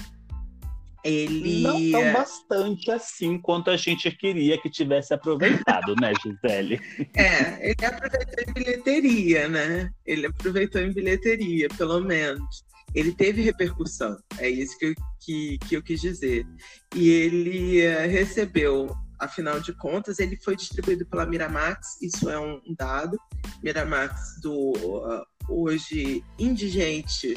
Ele 1.05 1.63
não 1.63 1.93
tão 1.93 2.13
bastante 2.13 2.91
assim 2.91 3.39
quanto 3.41 3.71
a 3.71 3.77
gente 3.77 4.11
queria 4.11 4.61
que 4.61 4.69
tivesse 4.69 5.15
aproveitado, 5.15 5.95
né, 5.95 6.13
Gisele? 6.21 6.81
É, 7.17 7.71
ele 7.71 7.85
aproveitou 7.87 8.45
em 8.47 8.53
bilheteria, 8.53 9.49
né? 9.49 9.91
Ele 10.05 10.27
aproveitou 10.27 10.83
em 10.83 10.93
bilheteria, 10.93 11.69
pelo 11.69 12.01
menos 12.01 12.68
ele 12.95 13.13
teve 13.13 13.43
repercussão, 13.43 14.17
é 14.39 14.49
isso 14.49 14.79
que 14.79 14.87
eu, 14.87 14.95
que, 15.21 15.59
que 15.59 15.77
eu 15.77 15.83
quis 15.83 16.01
dizer. 16.01 16.47
E 16.95 17.11
ele 17.11 17.87
uh, 17.87 18.09
recebeu, 18.11 18.95
afinal 19.19 19.61
de 19.61 19.73
contas, 19.75 20.19
ele 20.19 20.37
foi 20.37 20.57
distribuído 20.57 21.07
pela 21.07 21.27
Miramax, 21.27 22.01
isso 22.01 22.31
é 22.31 22.39
um, 22.39 22.61
dado. 22.77 23.19
Miramax 23.63 24.41
do 24.41 24.73
uh, 24.73 25.25
hoje 25.49 26.25
indigente 26.39 27.37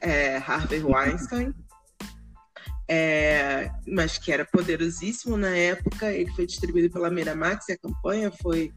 é, 0.00 0.36
Harvey 0.36 0.82
Weinstein, 0.82 1.54
é, 2.88 3.70
mas 3.86 4.18
que 4.18 4.32
era 4.32 4.44
poderosíssimo 4.44 5.36
na 5.36 5.56
época. 5.56 6.12
Ele 6.12 6.30
foi 6.32 6.46
distribuído 6.46 6.92
pela 6.92 7.10
Miramax 7.10 7.68
e 7.68 7.72
a 7.72 7.78
campanha 7.78 8.30
foi, 8.30 8.70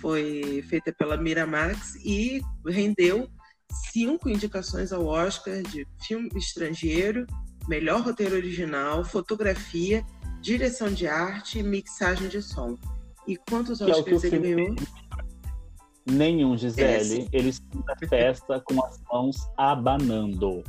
foi 0.00 0.64
feita 0.68 0.92
pela 0.92 1.16
Miramax 1.16 1.96
e 1.96 2.40
rendeu 2.66 3.28
cinco 3.92 4.28
indicações 4.28 4.92
ao 4.92 5.06
Oscar 5.06 5.62
de 5.62 5.86
filme 6.00 6.30
estrangeiro, 6.36 7.26
melhor 7.68 8.02
roteiro 8.02 8.36
original, 8.36 9.04
fotografia, 9.04 10.04
direção 10.40 10.92
de 10.92 11.06
arte 11.06 11.58
e 11.58 11.62
mixagem 11.62 12.28
de 12.28 12.42
som. 12.42 12.76
E 13.26 13.36
quantos 13.36 13.78
que 13.78 13.84
Oscars 13.84 14.24
é 14.24 14.26
ele 14.26 14.54
ganhou? 14.54 14.76
Nenhum, 16.04 16.56
Gisele. 16.56 17.28
É, 17.32 17.36
ele 17.36 17.54
na 17.86 18.08
festa 18.08 18.60
com 18.60 18.84
as 18.84 19.00
mãos 19.10 19.36
abanando. 19.56 20.64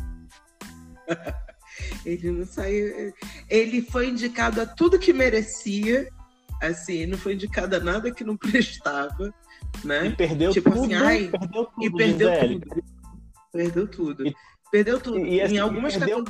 ele 2.06 2.32
não 2.32 2.46
saiu. 2.46 3.14
Ele 3.50 3.82
foi 3.82 4.10
indicado 4.10 4.62
a 4.62 4.66
tudo 4.66 5.00
que 5.00 5.12
merecia. 5.12 6.08
Assim, 6.62 7.08
não 7.08 7.18
foi 7.18 7.34
indicado 7.34 7.76
a 7.76 7.80
nada 7.80 8.12
que 8.12 8.24
não 8.24 8.38
prestava. 8.38 9.34
Né? 9.84 10.08
E 10.08 10.16
perdeu 10.16 10.52
tipo 10.52 10.70
assim, 10.70 10.82
tudo. 10.82 10.94
Assim, 10.94 11.04
ai, 11.04 11.30
perdeu 11.30 11.66
tudo. 11.66 11.86
E 11.86 11.92
perdeu 11.92 12.30
Gisele. 12.30 12.60
tudo. 12.60 12.93
Perdeu 13.54 13.88
tudo. 13.88 14.28
E, 14.28 14.36
perdeu 14.72 15.00
tudo. 15.00 15.20
E, 15.20 15.40
assim, 15.42 15.56
em 15.56 15.60
algumas 15.60 15.96
perdeu, 15.96 16.24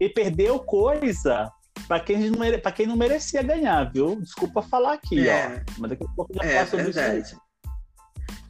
E 0.00 0.08
perdeu 0.08 0.58
coisa 0.58 1.50
para 1.86 2.00
quem, 2.00 2.30
não 2.30 2.38
mere, 2.38 2.58
quem 2.58 2.86
não 2.86 2.96
merecia 2.96 3.42
ganhar, 3.42 3.90
viu? 3.92 4.20
Desculpa 4.20 4.60
falar 4.60 4.94
aqui, 4.94 5.28
é, 5.28 5.64
ó. 5.68 5.72
Mas 5.78 5.90
daqui 5.90 6.04
a 6.04 6.08
pouco 6.08 6.34
já 6.34 6.44
é 6.44 6.66
sobre 6.66 6.84
verdade. 6.86 7.20
isso. 7.20 7.40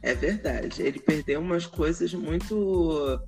É 0.01 0.13
verdade. 0.13 0.81
Ele 0.81 0.99
perdeu 0.99 1.39
umas 1.39 1.65
coisas 1.65 2.13
muito 2.13 3.19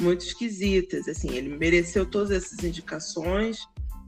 muito 0.00 0.24
esquisitas. 0.24 1.08
Assim, 1.08 1.34
ele 1.34 1.56
mereceu 1.56 2.06
todas 2.06 2.30
essas 2.30 2.62
indicações. 2.64 3.58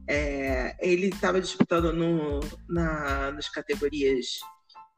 É, 0.09 0.77
ele 0.81 1.09
estava 1.09 1.41
disputando 1.41 1.93
no, 1.93 2.41
na, 2.69 3.33
nas 3.33 3.49
categorias 3.49 4.41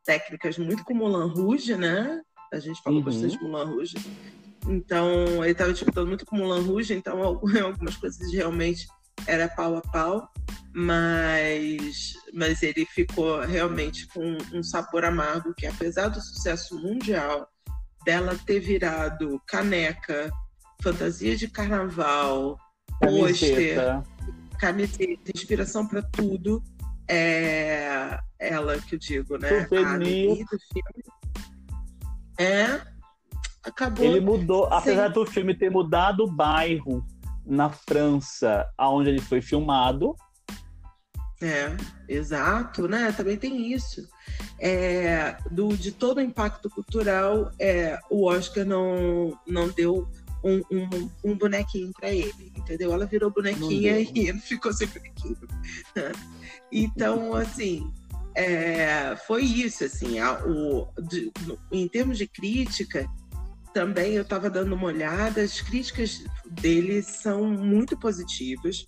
técnicas 0.04 0.59
muito 0.59 0.85
com 0.85 0.94
Mulan 0.94 1.33
Rouge, 1.33 1.76
né? 1.76 2.21
A 2.52 2.59
gente 2.59 2.83
falou 2.83 3.00
uhum. 3.00 3.04
bastante 3.04 3.42
Mulan 3.42 3.64
Rouge. 3.64 3.97
Então, 4.66 5.42
ele 5.42 5.52
estava 5.52 5.73
disputando 5.73 6.09
muito 6.09 6.25
com 6.25 6.37
o 6.37 6.38
Mulan 6.38 6.62
Rouge, 6.62 6.94
então 6.94 7.23
algumas 7.23 7.97
coisas 7.97 8.33
realmente 8.33 8.87
era 9.26 9.49
pau 9.49 9.76
a 9.76 9.80
pau, 9.80 10.28
mas, 10.75 12.14
mas 12.33 12.62
ele 12.62 12.85
ficou 12.87 13.40
realmente 13.40 14.06
com 14.09 14.37
um 14.52 14.62
sabor 14.62 15.04
amargo 15.04 15.54
que 15.54 15.66
apesar 15.66 16.09
do 16.09 16.21
sucesso 16.21 16.78
mundial 16.78 17.49
dela 18.04 18.37
ter 18.44 18.61
virado 18.61 19.40
caneca, 19.47 20.30
fantasia 20.83 21.37
de 21.37 21.49
carnaval, 21.49 22.59
pôster, 23.00 24.02
camiseta, 24.59 25.30
inspiração 25.35 25.87
para 25.87 26.02
tudo, 26.02 26.62
é 27.09 28.18
ela 28.38 28.78
que 28.80 28.94
eu 28.94 28.99
digo, 28.99 29.38
né? 29.38 29.66
Souvenir. 29.66 30.33
A 30.33 30.44
do 30.44 30.59
filme 30.73 31.04
é 32.38 32.93
acabou. 33.64 34.04
Ele 34.04 34.21
mudou, 34.21 34.66
apesar 34.66 35.09
do 35.09 35.26
filme 35.26 35.54
ter 35.54 35.71
mudado 35.71 36.25
o 36.25 36.30
bairro 36.30 37.04
na 37.44 37.68
França, 37.71 38.66
aonde 38.76 39.11
ele 39.11 39.21
foi 39.21 39.40
filmado. 39.40 40.14
É, 41.42 41.76
exato, 42.09 42.88
né? 42.88 43.12
Também 43.12 43.37
tem 43.37 43.73
isso. 43.73 44.09
É, 44.59 45.37
do, 45.50 45.76
de 45.76 45.92
todo 45.92 46.18
o 46.18 46.23
impacto 46.23 46.71
cultural, 46.71 47.50
é, 47.59 47.99
o 48.11 48.26
Oscar 48.26 48.64
não, 48.64 49.38
não 49.47 49.68
deu 49.68 50.09
um, 50.42 50.62
um, 50.71 51.11
um 51.25 51.37
bonequinho 51.37 51.92
para 51.92 52.11
ele, 52.11 52.52
entendeu? 52.56 52.92
Ela 52.92 53.06
virou 53.06 53.30
bonequinha 53.30 53.99
e 53.99 54.28
ele 54.28 54.38
ficou 54.40 54.73
sem 54.73 54.87
bonequinho. 54.88 55.37
Então, 56.76 57.37
assim, 57.37 57.88
é, 58.35 59.14
foi 59.28 59.44
isso, 59.44 59.85
assim, 59.85 60.18
a, 60.18 60.44
o, 60.44 60.88
de, 61.09 61.30
no, 61.47 61.56
em 61.71 61.87
termos 61.87 62.18
de 62.18 62.26
crítica, 62.26 63.06
também 63.75 64.14
eu 64.14 64.23
estava 64.23 64.49
dando 64.49 64.75
uma 64.75 64.87
olhada, 64.87 65.43
as 65.43 65.61
críticas 65.61 66.25
dele 66.49 67.02
são 67.02 67.45
muito 67.45 67.99
positivas 67.99 68.87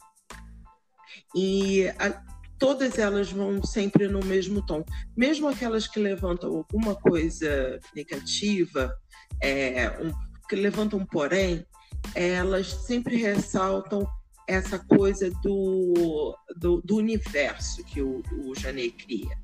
e 1.34 1.88
a, 1.98 2.22
todas 2.58 2.96
elas 2.98 3.30
vão 3.30 3.62
sempre 3.62 4.06
no 4.06 4.20
mesmo 4.20 4.64
tom. 4.64 4.84
Mesmo 5.16 5.48
aquelas 5.48 5.88
que 5.88 5.98
levantam 5.98 6.56
alguma 6.56 6.94
coisa 6.94 7.80
negativa, 7.94 8.96
é, 9.42 9.90
um, 10.00 10.12
que 10.48 10.54
levantam 10.54 11.04
porém, 11.04 11.66
elas 12.14 12.68
sempre 12.68 13.16
ressaltam 13.16 14.06
essa 14.48 14.78
coisa 14.78 15.28
do, 15.42 16.38
do, 16.56 16.80
do 16.82 16.96
universo 16.96 17.84
que 17.84 18.00
o, 18.00 18.22
o 18.44 18.54
Janet 18.54 18.92
cria. 18.92 19.36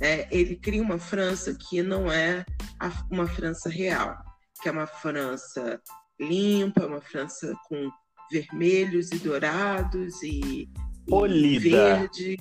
Né? 0.00 0.26
Ele 0.32 0.56
cria 0.56 0.82
uma 0.82 0.98
França 0.98 1.54
que 1.54 1.82
não 1.82 2.10
é 2.10 2.44
a, 2.80 3.06
uma 3.10 3.28
França 3.28 3.68
real, 3.68 4.18
que 4.60 4.68
é 4.68 4.72
uma 4.72 4.86
França 4.86 5.80
limpa, 6.20 6.86
uma 6.86 7.00
França 7.00 7.54
com 7.68 7.90
vermelhos 8.30 9.10
e 9.12 9.18
dourados 9.18 10.22
e, 10.22 10.68
e 11.06 11.58
verde, 11.58 12.36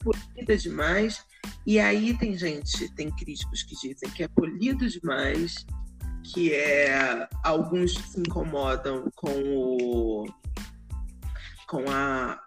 polida 0.00 0.56
demais. 0.56 1.24
E 1.66 1.78
aí 1.78 2.16
tem 2.16 2.36
gente, 2.36 2.92
tem 2.94 3.10
críticos 3.10 3.62
que 3.62 3.74
dizem 3.74 4.10
que 4.10 4.22
é 4.22 4.28
polido 4.28 4.88
demais, 4.88 5.66
que 6.24 6.52
é 6.52 7.28
alguns 7.44 7.94
se 7.94 8.20
incomodam 8.20 9.10
com 9.14 9.30
o 9.30 10.26
com 11.66 11.84
a 11.90 12.40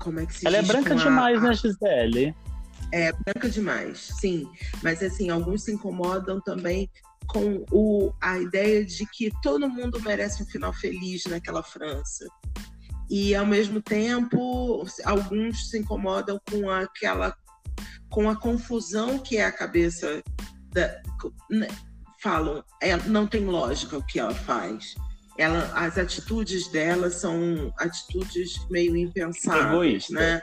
como 0.00 0.18
é 0.18 0.26
que 0.26 0.34
se 0.34 0.46
Ela 0.46 0.56
é 0.56 0.60
diz? 0.60 0.70
é 0.70 0.72
branca 0.72 0.90
com 0.90 0.96
demais, 0.96 1.38
a, 1.38 1.48
né, 1.48 1.54
Gisele? 1.54 2.34
É 2.90 3.12
branca 3.12 3.48
demais, 3.48 3.98
sim. 4.20 4.50
Mas 4.82 5.02
assim, 5.02 5.30
alguns 5.30 5.62
se 5.62 5.72
incomodam 5.72 6.40
também 6.40 6.90
com 7.32 7.64
o, 7.72 8.12
a 8.20 8.38
ideia 8.38 8.84
de 8.84 9.06
que 9.06 9.30
todo 9.42 9.68
mundo 9.68 10.00
merece 10.02 10.42
um 10.42 10.46
final 10.46 10.72
feliz 10.72 11.24
naquela 11.24 11.62
França. 11.62 12.26
E 13.10 13.34
ao 13.34 13.46
mesmo 13.46 13.80
tempo, 13.80 14.84
alguns 15.04 15.70
se 15.70 15.78
incomodam 15.78 16.40
com 16.50 16.70
aquela 16.70 17.34
com 18.10 18.28
a 18.28 18.36
confusão 18.36 19.18
que 19.18 19.38
é 19.38 19.46
a 19.46 19.52
cabeça 19.52 20.22
da, 20.74 21.00
né, 21.50 21.66
falam, 22.22 22.62
é, 22.80 22.94
não 23.08 23.26
tem 23.26 23.46
lógica 23.46 23.96
o 23.96 24.06
que 24.06 24.20
ela 24.20 24.34
faz. 24.34 24.94
Ela, 25.38 25.64
as 25.74 25.96
atitudes 25.96 26.68
dela 26.68 27.10
são 27.10 27.72
atitudes 27.78 28.66
meio 28.70 28.94
impensáveis, 28.94 30.10
Egoísta. 30.10 30.14
né? 30.14 30.42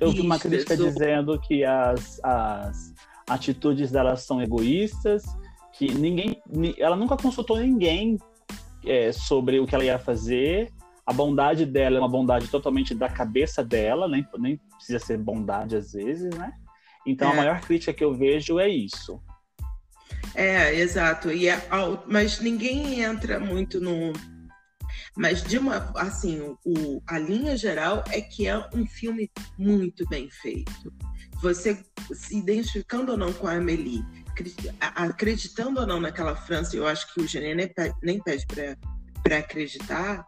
Eu 0.00 0.10
vi 0.10 0.20
uma 0.20 0.38
crítica 0.40 0.74
ou... 0.74 0.90
dizendo 0.90 1.40
que 1.40 1.64
as, 1.64 2.18
as 2.24 2.92
atitudes 3.28 3.90
dela 3.92 4.16
são 4.16 4.42
egoístas, 4.42 5.24
que 5.78 5.92
ninguém, 5.92 6.42
ela 6.78 6.96
nunca 6.96 7.16
consultou 7.16 7.58
ninguém 7.58 8.18
é, 8.84 9.12
sobre 9.12 9.60
o 9.60 9.66
que 9.66 9.74
ela 9.74 9.84
ia 9.84 9.98
fazer. 9.98 10.72
A 11.04 11.12
bondade 11.12 11.64
dela 11.64 11.96
é 11.96 12.00
uma 12.00 12.08
bondade 12.08 12.48
totalmente 12.48 12.94
da 12.94 13.08
cabeça 13.08 13.62
dela, 13.62 14.08
nem, 14.08 14.26
nem 14.38 14.56
precisa 14.76 14.98
ser 14.98 15.18
bondade 15.18 15.76
às 15.76 15.92
vezes, 15.92 16.34
né? 16.34 16.52
Então 17.06 17.28
é. 17.28 17.32
a 17.32 17.36
maior 17.36 17.60
crítica 17.60 17.92
que 17.92 18.02
eu 18.02 18.14
vejo 18.14 18.58
é 18.58 18.68
isso. 18.68 19.20
É, 20.34 20.74
exato. 20.74 21.30
E 21.30 21.48
é, 21.48 21.60
mas 22.06 22.40
ninguém 22.40 23.02
entra 23.02 23.38
muito 23.38 23.80
no. 23.80 24.12
Mas 25.16 25.42
de 25.42 25.56
uma, 25.58 25.92
assim, 25.96 26.40
o, 26.64 27.02
a 27.06 27.18
linha 27.18 27.56
geral 27.56 28.04
é 28.10 28.20
que 28.20 28.46
é 28.46 28.58
um 28.74 28.86
filme 28.86 29.30
muito 29.58 30.06
bem 30.08 30.28
feito. 30.30 30.92
Você 31.40 31.82
se 32.12 32.38
identificando 32.38 33.12
ou 33.12 33.18
não 33.18 33.32
com 33.32 33.46
a 33.46 33.54
Amélie, 33.54 34.04
acreditando 34.80 35.80
ou 35.80 35.86
não 35.86 36.00
naquela 36.00 36.36
França, 36.36 36.76
eu 36.76 36.86
acho 36.86 37.12
que 37.12 37.20
o 37.20 37.26
Genet 37.26 37.74
nem 38.02 38.22
pede, 38.22 38.46
para 39.22 39.38
acreditar. 39.38 40.26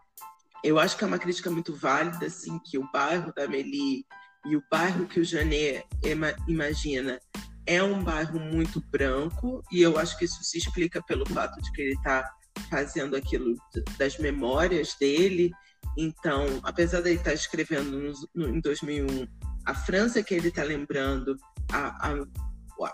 Eu 0.65 0.79
acho 0.79 0.97
que 0.97 1.05
é 1.05 1.07
uma 1.07 1.19
crítica 1.19 1.51
muito 1.51 1.75
válida, 1.75 2.27
assim, 2.27 2.59
que 2.59 2.79
o 2.79 2.91
bairro 2.93 3.33
da 3.35 3.45
Amélie 3.45 4.05
e 4.47 4.57
o 4.57 4.63
bairro 4.71 5.07
que 5.07 5.21
o 5.21 5.25
Janet 5.25 5.85
imagina 6.47 7.21
é 7.67 7.83
um 7.83 8.03
bairro 8.03 8.41
muito 8.41 8.83
branco 8.91 9.63
e 9.71 9.83
eu 9.83 9.99
acho 9.99 10.19
que 10.19 10.25
isso 10.25 10.43
se 10.43 10.57
explica 10.57 11.03
pelo 11.03 11.27
fato 11.27 11.61
de 11.61 11.71
que 11.73 11.83
ele 11.83 11.93
está 11.93 12.29
fazendo 12.71 13.15
aquilo 13.15 13.55
das 13.99 14.19
memórias 14.19 14.97
dele. 14.99 15.53
Então, 15.97 16.47
apesar 16.63 17.03
de 17.03 17.11
ele 17.11 17.19
estar 17.19 17.31
tá 17.31 17.35
escrevendo 17.35 17.91
no, 17.91 18.13
no, 18.35 18.57
em 18.57 18.61
2001 18.61 19.29
a 19.67 19.75
França 19.75 20.23
que 20.23 20.35
ele 20.35 20.49
está 20.49 20.63
lembrando, 20.63 21.37
a, 21.71 22.09
a, 22.09 22.27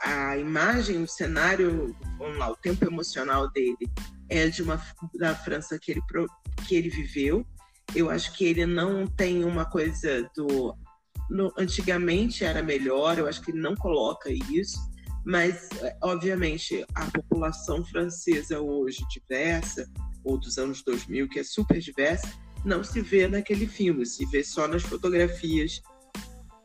a, 0.03 0.37
imagem, 0.39 1.03
o 1.03 1.09
cenário, 1.09 1.95
vamos 2.19 2.39
lá, 2.39 2.51
o 2.51 2.57
tempo 2.57 2.85
emocional 2.85 3.51
dele 3.51 3.91
é 4.29 4.49
de 4.49 4.63
uma 4.63 4.81
da 5.19 5.35
França 5.35 5.79
que 5.79 5.93
ele 5.93 6.03
que 6.67 6.75
ele 6.75 6.89
viveu. 6.89 7.47
Eu 7.95 8.11
acho 8.11 8.33
que 8.33 8.45
ele 8.45 8.65
não 8.65 9.07
tem 9.07 9.45
uma 9.45 9.65
coisa 9.65 10.29
do 10.35 10.75
no, 11.31 11.53
antigamente 11.57 12.45
era 12.45 12.63
melhor, 12.63 13.19
eu 13.19 13.27
acho 13.27 13.41
que 13.41 13.51
ele 13.51 13.61
não 13.61 13.75
coloca 13.75 14.31
isso, 14.31 14.79
mas, 15.25 15.69
é, 15.81 15.97
obviamente, 16.03 16.85
a 16.95 17.07
população 17.07 17.85
francesa 17.85 18.61
hoje 18.61 19.03
diversa, 19.11 19.91
ou 20.23 20.39
dos 20.39 20.59
anos 20.59 20.83
2000, 20.83 21.29
que 21.29 21.41
é 21.41 21.45
super 21.45 21.81
diversa, 21.81 22.29
não 22.65 22.83
se 22.85 23.01
vê 23.01 23.27
naquele 23.27 23.67
filme, 23.67 24.05
se 24.07 24.25
vê 24.27 24.43
só 24.43 24.67
nas 24.69 24.83
fotografias 24.83 25.81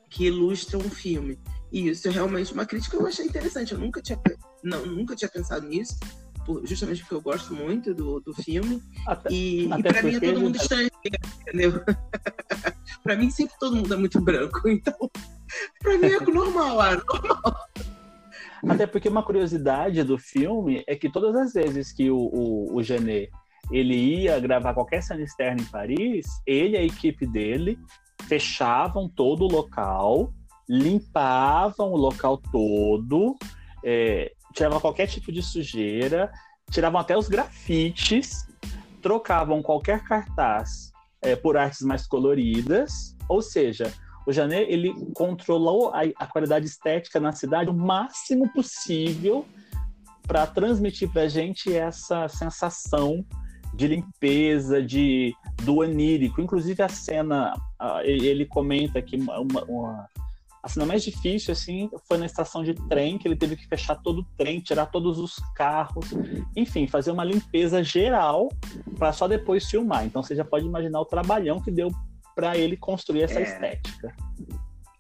que 0.10 0.26
ilustram 0.26 0.80
o 0.80 0.90
filme. 0.90 1.40
E 1.72 1.90
isso 1.90 2.08
é 2.08 2.12
realmente 2.12 2.54
uma 2.54 2.66
crítica 2.66 2.98
que 2.98 3.04
eu 3.04 3.08
achei 3.08 3.26
interessante. 3.26 3.74
Eu 3.74 3.80
nunca 3.80 4.02
tinha, 4.02 4.20
não, 4.64 4.86
nunca 4.86 5.16
tinha 5.16 5.30
pensado 5.30 5.68
nisso, 5.68 5.98
justamente 6.64 7.02
porque 7.02 7.16
eu 7.16 7.22
gosto 7.22 7.54
muito 7.54 7.94
do, 7.94 8.20
do 8.20 8.34
filme. 8.34 8.82
Até, 9.06 9.32
e, 9.32 9.66
e 9.66 9.84
para 9.84 10.04
mim 10.04 10.16
é 10.16 10.20
todo 10.20 10.42
mundo 10.42 10.56
estrangeiro, 10.56 10.92
entendeu? 11.42 11.84
para 13.04 13.16
mim 13.16 13.30
sempre 13.30 13.56
todo 13.60 13.76
mundo 13.76 13.94
é 13.94 13.98
muito 13.98 14.20
branco, 14.20 14.62
então 14.70 14.96
para 15.80 15.98
mim 15.98 16.08
é 16.08 16.20
normal, 16.32 16.84
é 16.86 16.96
normal. 16.96 17.56
Até 18.68 18.86
porque 18.86 19.08
uma 19.08 19.24
curiosidade 19.24 20.04
do 20.04 20.18
filme 20.18 20.84
é 20.86 20.96
que 20.96 21.10
todas 21.10 21.36
as 21.36 21.54
vezes 21.54 21.94
que 21.94 22.12
o, 22.12 22.18
o, 22.18 22.78
o 22.78 22.82
ele 23.72 23.96
ia 23.96 24.40
gravar 24.40 24.74
qualquer 24.74 25.02
cena 25.02 25.22
externa 25.22 25.62
em 25.62 25.66
Paris, 25.66 26.26
ele 26.46 26.76
e 26.76 26.78
a 26.78 26.84
equipe 26.84 27.26
dele 27.26 27.80
fechavam 28.28 29.08
todo 29.08 29.46
o 29.46 29.52
local, 29.52 30.34
limpavam 30.70 31.92
o 31.92 31.98
local 31.98 32.38
todo, 32.52 33.36
é, 33.84 34.32
tiravam 34.54 34.80
qualquer 34.80 35.08
tipo 35.08 35.32
de 35.32 35.42
sujeira, 35.42 36.32
tiravam 36.70 37.02
até 37.02 37.18
os 37.18 37.28
grafites, 37.28 38.48
trocavam 39.02 39.64
qualquer 39.64 40.04
cartaz 40.04 40.92
é, 41.22 41.36
por 41.36 41.58
artes 41.58 41.82
mais 41.82 42.06
coloridas, 42.06 43.16
ou 43.28 43.42
seja, 43.42 43.92
o 44.28 44.32
Janet 44.32 44.72
ele 44.72 44.94
controlou 45.16 45.90
a, 45.90 46.02
a 46.18 46.28
qualidade 46.28 46.68
estética 46.68 47.20
na 47.20 47.32
cidade 47.32 47.70
o 47.70 47.74
máximo 47.74 48.48
possível 48.54 49.46
para 50.28 50.46
transmitir 50.46 51.10
para 51.12 51.24
a 51.24 51.28
gente 51.28 51.76
essa 51.76 52.28
sensação 52.28 53.26
de 53.74 53.88
limpeza, 53.88 54.84
de 54.84 55.34
do 55.64 55.82
anírico. 55.82 56.42
Inclusive 56.42 56.84
a 56.84 56.90
cena, 56.90 57.54
ele 58.04 58.46
comenta 58.46 59.02
que 59.02 59.16
uma, 59.16 59.40
uma, 59.40 60.08
a 60.62 60.68
cena 60.68 60.86
mais 60.86 61.04
difícil, 61.04 61.52
assim, 61.52 61.90
foi 62.08 62.18
na 62.18 62.26
estação 62.26 62.64
de 62.64 62.74
trem, 62.88 63.18
que 63.18 63.28
ele 63.28 63.36
teve 63.36 63.56
que 63.56 63.68
fechar 63.68 63.96
todo 63.96 64.22
o 64.22 64.26
trem, 64.38 64.60
tirar 64.60 64.88
todos 64.88 65.18
os 65.18 65.36
carros, 65.56 66.14
enfim, 66.56 66.88
fazer 66.88 67.12
uma 67.12 67.24
limpeza 67.24 67.84
geral 67.84 68.50
para 68.98 69.14
só 69.14 69.28
depois 69.28 69.70
filmar. 69.70 70.06
Então 70.06 70.22
você 70.22 70.36
já 70.36 70.44
pode 70.44 70.66
imaginar 70.66 71.00
o 71.00 71.06
trabalhão 71.06 71.62
que 71.62 71.72
deu 71.72 71.90
para 72.36 72.58
ele 72.58 72.76
construir 72.76 73.24
essa 73.24 73.40
é. 73.40 73.44
estética. 73.44 74.14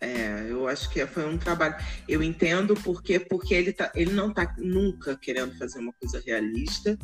É, 0.01 0.45
eu 0.49 0.65
acho 0.67 0.89
que 0.89 1.05
foi 1.05 1.27
um 1.27 1.37
trabalho. 1.37 1.75
Eu 2.07 2.23
entendo 2.23 2.73
porque 2.75 3.19
porque 3.19 3.53
ele 3.53 3.73
tá, 3.73 3.91
ele 3.93 4.13
não 4.13 4.29
está 4.29 4.55
nunca 4.57 5.17
querendo 5.17 5.57
fazer 5.57 5.79
uma 5.79 5.91
coisa 5.93 6.23
realista, 6.25 6.97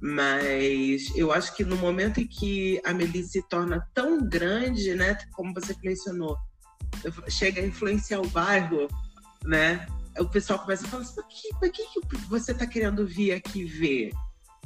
mas 0.00 1.14
eu 1.14 1.30
acho 1.30 1.54
que 1.54 1.64
no 1.64 1.76
momento 1.76 2.20
em 2.20 2.26
que 2.26 2.80
a 2.84 2.92
Melissa 2.92 3.30
se 3.30 3.48
torna 3.48 3.88
tão 3.94 4.28
grande, 4.28 4.92
né, 4.96 5.16
como 5.32 5.54
você 5.54 5.76
mencionou, 5.84 6.36
chega 7.28 7.60
a 7.60 7.66
influenciar 7.66 8.20
o 8.20 8.28
bairro, 8.28 8.88
né? 9.44 9.86
O 10.18 10.26
pessoal 10.26 10.58
começa 10.58 10.86
a 10.86 10.88
falar 10.88 11.02
assim, 11.02 11.22
mas 11.60 11.70
que, 11.70 11.84
que 12.00 12.16
você 12.28 12.52
está 12.52 12.66
querendo 12.66 13.06
vir 13.06 13.32
aqui 13.32 13.64
ver? 13.64 14.12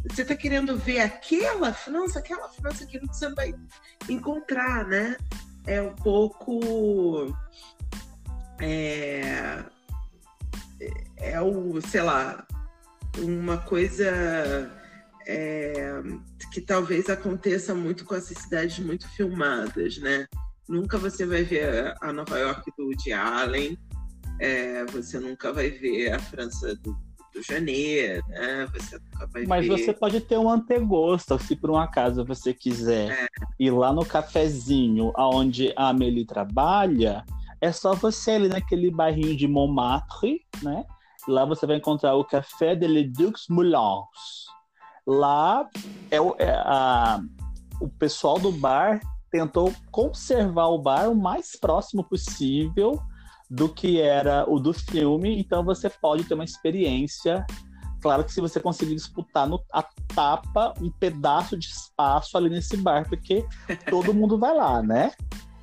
Você 0.09 0.23
está 0.23 0.35
querendo 0.37 0.77
ver 0.77 1.01
aquela 1.01 1.73
França, 1.73 2.19
aquela 2.19 2.49
França 2.49 2.87
que 2.87 2.99
você 3.01 3.29
vai 3.35 3.55
encontrar, 4.09 4.87
né? 4.87 5.17
É 5.67 5.81
um 5.81 5.95
pouco. 5.95 7.37
É, 8.61 9.65
é 11.17 11.41
o, 11.41 11.81
sei 11.81 12.03
lá, 12.03 12.47
uma 13.19 13.59
coisa. 13.59 14.71
é, 15.27 16.03
que 16.53 16.61
talvez 16.61 17.11
aconteça 17.11 17.75
muito 17.75 18.05
com 18.05 18.15
essas 18.15 18.39
cidades 18.39 18.79
muito 18.79 19.09
filmadas, 19.09 19.99
né? 19.99 20.27
Nunca 20.69 20.99
você 20.99 21.25
vai 21.25 21.43
ver 21.43 21.95
a 22.01 22.13
Nova 22.13 22.39
York 22.39 22.71
do 22.77 22.87
Woody 22.87 23.13
Allen, 23.13 23.79
é, 24.41 24.85
você 24.87 25.19
nunca 25.19 25.53
vai 25.53 25.71
ver 25.71 26.13
a 26.13 26.19
França 26.19 26.75
do, 26.77 26.97
do 27.33 27.43
Janeiro, 27.43 28.23
né? 28.29 28.67
Você 28.75 28.99
nunca 28.99 29.27
vai 29.29 29.47
Mas 29.47 29.67
ver... 29.67 29.79
você 29.79 29.93
pode 29.93 30.21
ter 30.21 30.39
um 30.39 30.51
antegosto, 30.51 31.39
se 31.39 31.55
por 31.55 31.71
um 31.71 31.79
acaso 31.79 32.25
você 32.25 32.53
quiser 32.53 33.11
é. 33.11 33.29
ir 33.59 33.71
lá 33.71 33.93
no 33.93 34.05
cafezinho 34.05 35.13
aonde 35.15 35.73
a 35.77 35.91
Amélie 35.91 36.27
trabalha, 36.27 37.25
é 37.61 37.73
só 37.73 37.95
você 37.95 38.33
ali 38.33 38.49
naquele 38.49 38.91
bairrinho 38.91 39.37
de 39.37 39.47
Montmartre, 39.47 40.41
né? 40.63 40.85
Lá 41.29 41.45
você 41.45 41.67
vai 41.67 41.77
encontrar 41.77 42.15
o 42.15 42.25
Café 42.25 42.75
de 42.75 42.87
Ledux 42.87 43.47
Moulins. 43.49 44.47
Lá 45.07 45.69
é, 46.11 46.21
o, 46.21 46.37
é 46.39 46.51
a, 46.51 47.21
o 47.81 47.89
pessoal 47.89 48.39
do 48.39 48.53
bar 48.53 49.01
tentou 49.37 49.73
conservar 49.91 50.69
o 50.69 50.79
bar 50.79 51.11
o 51.11 51.15
mais 51.15 51.57
próximo 51.61 52.03
possível 52.03 52.99
do 53.51 53.69
que 53.69 54.01
era 54.01 54.49
o 54.49 54.59
do 54.59 54.73
filme, 54.73 55.39
então 55.39 55.63
você 55.63 55.91
pode 55.91 56.25
ter 56.25 56.35
uma 56.35 56.45
experiência. 56.45 57.47
Claro 58.01 58.25
que 58.25 58.33
se 58.33 58.41
você 58.41 58.59
conseguir 58.59 58.95
disputar 58.95 59.47
no, 59.47 59.63
a 59.73 59.85
tapa 60.15 60.73
um 60.81 60.91
pedaço 60.91 61.57
de 61.57 61.67
espaço 61.67 62.37
ali 62.37 62.49
nesse 62.49 62.77
bar, 62.79 63.07
porque 63.09 63.45
todo 63.91 64.15
mundo 64.15 64.39
vai 64.39 64.55
lá, 64.55 64.83
né? 64.83 65.13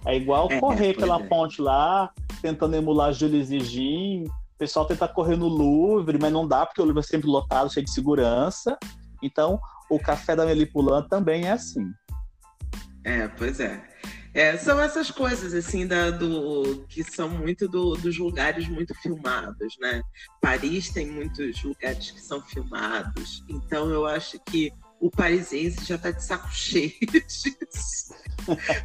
É 0.06 0.16
igual 0.16 0.48
é, 0.52 0.60
correr 0.60 0.96
pela 0.96 1.20
é. 1.20 1.24
ponte 1.28 1.62
lá, 1.62 2.12
tentando 2.42 2.76
emular 2.76 3.12
Jules 3.12 3.50
e 3.50 3.60
Jean. 3.60 4.30
O 4.30 4.58
pessoal 4.58 4.86
tenta 4.86 5.08
correr 5.08 5.36
no 5.36 5.48
Louvre, 5.48 6.20
mas 6.22 6.32
não 6.32 6.48
dá, 6.48 6.66
porque 6.66 6.82
o 6.82 6.86
Louvre 6.86 7.02
é 7.02 7.08
sempre 7.08 7.28
lotado, 7.28 7.74
cheio 7.74 7.86
de 7.86 7.92
segurança. 7.92 8.78
Então, 9.22 9.60
o 9.90 9.98
café 9.98 10.36
da 10.36 10.46
Melipulan 10.46 11.02
também 11.04 11.46
é 11.46 11.52
assim. 11.52 11.92
É, 13.04 13.28
pois 13.28 13.60
é. 13.60 13.82
é. 14.34 14.58
são 14.58 14.80
essas 14.80 15.12
coisas, 15.12 15.54
assim, 15.54 15.86
da, 15.86 16.10
do, 16.10 16.86
que 16.88 17.04
são 17.04 17.30
muito 17.30 17.68
do, 17.68 17.96
dos 17.96 18.18
lugares 18.18 18.68
muito 18.68 18.94
filmados, 18.96 19.78
né? 19.80 20.02
Paris 20.42 20.90
tem 20.90 21.08
muitos 21.08 21.62
lugares 21.64 22.12
que 22.12 22.22
são 22.22 22.42
filmados, 22.42 23.44
então 23.50 23.90
eu 23.90 24.06
acho 24.06 24.40
que 24.40 24.72
o 25.00 25.12
parisiense 25.12 25.84
já 25.84 25.98
tá 25.98 26.12
de 26.12 26.24
saco 26.24 26.48
cheio 26.56 26.94
disso. 27.12 28.16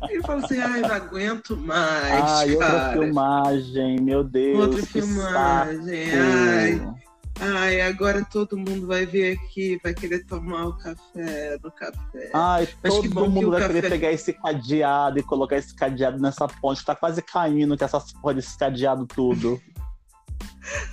Ele 0.09 0.21
fala 0.23 0.45
assim, 0.45 0.59
ai, 0.59 0.81
não 0.81 0.93
aguento 0.93 1.57
mais, 1.57 2.13
ai, 2.13 2.57
cara. 2.57 2.75
outra 2.75 2.93
filmagem, 2.93 4.01
meu 4.01 4.25
Deus, 4.25 4.59
Outra 4.59 4.83
filmagem, 4.85 6.11
saco. 6.11 6.23
ai. 6.23 7.08
Ai, 7.41 7.81
agora 7.83 8.25
todo 8.25 8.57
mundo 8.57 8.87
vai 8.87 9.07
vir 9.07 9.39
aqui, 9.39 9.79
vai 9.83 9.95
querer 9.95 10.25
tomar 10.25 10.67
o 10.67 10.73
café 10.77 11.57
no 11.63 11.71
café. 11.71 12.31
Ai, 12.35 12.69
Mas 12.83 12.95
todo 12.95 13.31
mundo 13.31 13.51
vai 13.51 13.61
café... 13.61 13.75
querer 13.75 13.91
pegar 13.91 14.13
esse 14.13 14.33
cadeado 14.33 15.19
e 15.21 15.23
colocar 15.23 15.57
esse 15.57 15.75
cadeado 15.75 16.19
nessa 16.19 16.49
ponte. 16.49 16.85
Tá 16.85 16.97
quase 16.97 17.23
caindo 17.23 17.77
que 17.77 17.85
essa 17.85 18.01
porra 18.21 18.35
desse 18.35 18.57
cadeado 18.59 19.07
tudo. 19.07 19.61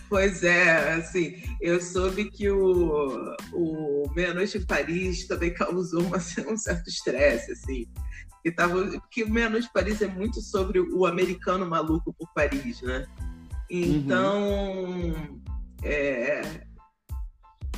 Pois 0.07 0.43
é, 0.43 0.93
assim, 0.93 1.35
eu 1.59 1.81
soube 1.81 2.31
que 2.31 2.49
o, 2.49 3.35
o 3.51 4.09
Meia-Noite 4.15 4.57
em 4.57 4.65
Paris 4.65 5.27
também 5.27 5.53
causou 5.53 6.01
uma, 6.01 6.17
um 6.47 6.57
certo 6.57 6.87
estresse, 6.87 7.51
assim. 7.51 7.85
Que 8.41 8.51
tava, 8.51 8.85
porque 8.99 9.25
Meia-Noite 9.25 9.67
em 9.67 9.73
Paris 9.73 10.01
é 10.01 10.07
muito 10.07 10.39
sobre 10.41 10.79
o 10.79 11.05
americano 11.05 11.65
maluco 11.65 12.13
por 12.13 12.29
Paris, 12.33 12.81
né? 12.81 13.05
Então, 13.69 14.49
uhum. 14.85 15.41
É, 15.83 16.41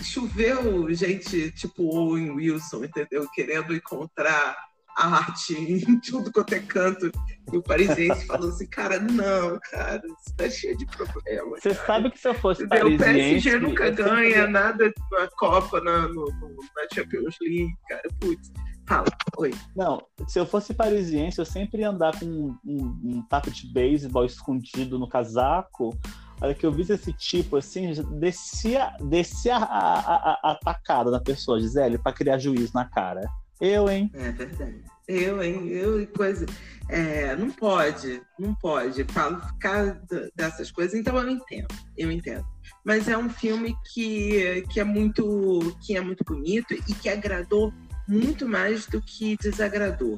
choveu 0.04 0.94
gente 0.94 1.52
tipo 1.52 1.84
Owen 1.84 2.32
Wilson, 2.32 2.86
entendeu? 2.86 3.28
Querendo 3.34 3.76
encontrar 3.76 4.56
arte 4.98 5.54
em 5.54 6.00
tudo 6.00 6.32
quanto 6.32 6.54
é 6.54 6.60
canto. 6.60 7.12
E 7.52 7.58
o 7.58 7.62
parisiense 7.62 8.26
falou 8.26 8.50
assim, 8.50 8.68
cara, 8.68 9.00
não, 9.00 9.60
cara, 9.72 10.02
isso 10.06 10.36
tá 10.36 10.50
cheio 10.50 10.76
de 10.78 10.86
problemas. 10.88 11.62
Você 11.62 11.74
sabe 11.76 12.10
que 12.10 12.20
se 12.20 12.28
eu 12.28 12.34
fosse 12.34 12.64
Entendeu? 12.64 12.98
parisiense... 12.98 13.48
O 13.48 13.52
PSG 13.52 13.60
nunca 13.60 13.90
ganha 13.92 14.48
nada 14.48 14.92
na 15.12 15.28
Copa, 15.38 15.80
na, 15.82 16.08
no, 16.08 16.26
na 16.26 16.88
Champions 16.94 17.36
League, 17.42 17.74
cara, 17.88 18.10
putz. 18.20 18.52
Fala, 18.88 19.06
oi. 19.38 19.54
Não, 19.76 20.02
se 20.28 20.40
eu 20.40 20.46
fosse 20.46 20.74
parisiense, 20.74 21.40
eu 21.40 21.46
sempre 21.46 21.82
ia 21.82 21.90
andar 21.90 22.18
com 22.18 22.26
um, 22.26 22.58
um, 22.66 23.02
um 23.04 23.22
taco 23.30 23.52
de 23.52 23.72
beisebol 23.72 24.26
escondido 24.26 24.98
no 24.98 25.10
casaco, 25.10 25.96
Olha 26.39 26.54
que 26.54 26.65
eu 26.65 26.71
vi 26.71 26.84
esse 26.84 27.12
tipo 27.13 27.58
assim, 27.58 27.91
descia, 28.19 28.91
descia 29.02 29.58
a, 29.58 29.63
a, 29.63 30.15
a, 30.15 30.39
a 30.43 30.52
atacada 30.52 31.10
na 31.10 31.19
pessoa, 31.19 31.60
Gisele, 31.60 31.97
para 31.97 32.13
criar 32.13 32.38
juízo 32.38 32.71
na 32.76 32.86
cara. 32.86 33.28
Eu, 33.60 33.89
hein? 33.89 34.12
É 34.13 34.32
verdade. 34.32 34.84
Eu, 35.08 35.41
hein? 35.41 35.67
Eu 35.69 36.02
e 36.02 36.06
coisa. 36.06 36.45
É, 36.89 37.36
não 37.36 37.50
pode, 37.50 38.21
não 38.38 38.54
pode. 38.54 39.04
Falo 39.06 39.41
ficar 39.41 40.00
dessas 40.36 40.69
coisas, 40.69 40.93
então 40.93 41.17
eu 41.17 41.30
entendo, 41.30 41.67
eu 41.97 42.12
entendo. 42.12 42.45
Mas 42.86 43.08
é 43.08 43.17
um 43.17 43.30
filme 43.30 43.76
que, 43.93 44.63
que 44.69 44.80
é 44.80 44.84
muito 44.84 45.76
que 45.82 45.97
é 45.97 46.02
muito 46.02 46.23
bonito 46.23 46.73
e 46.73 46.93
que 46.93 47.10
agradou 47.10 47.73
muito 48.08 48.47
mais 48.47 48.86
do 48.86 49.02
que 49.02 49.38
desagradou. 49.38 50.17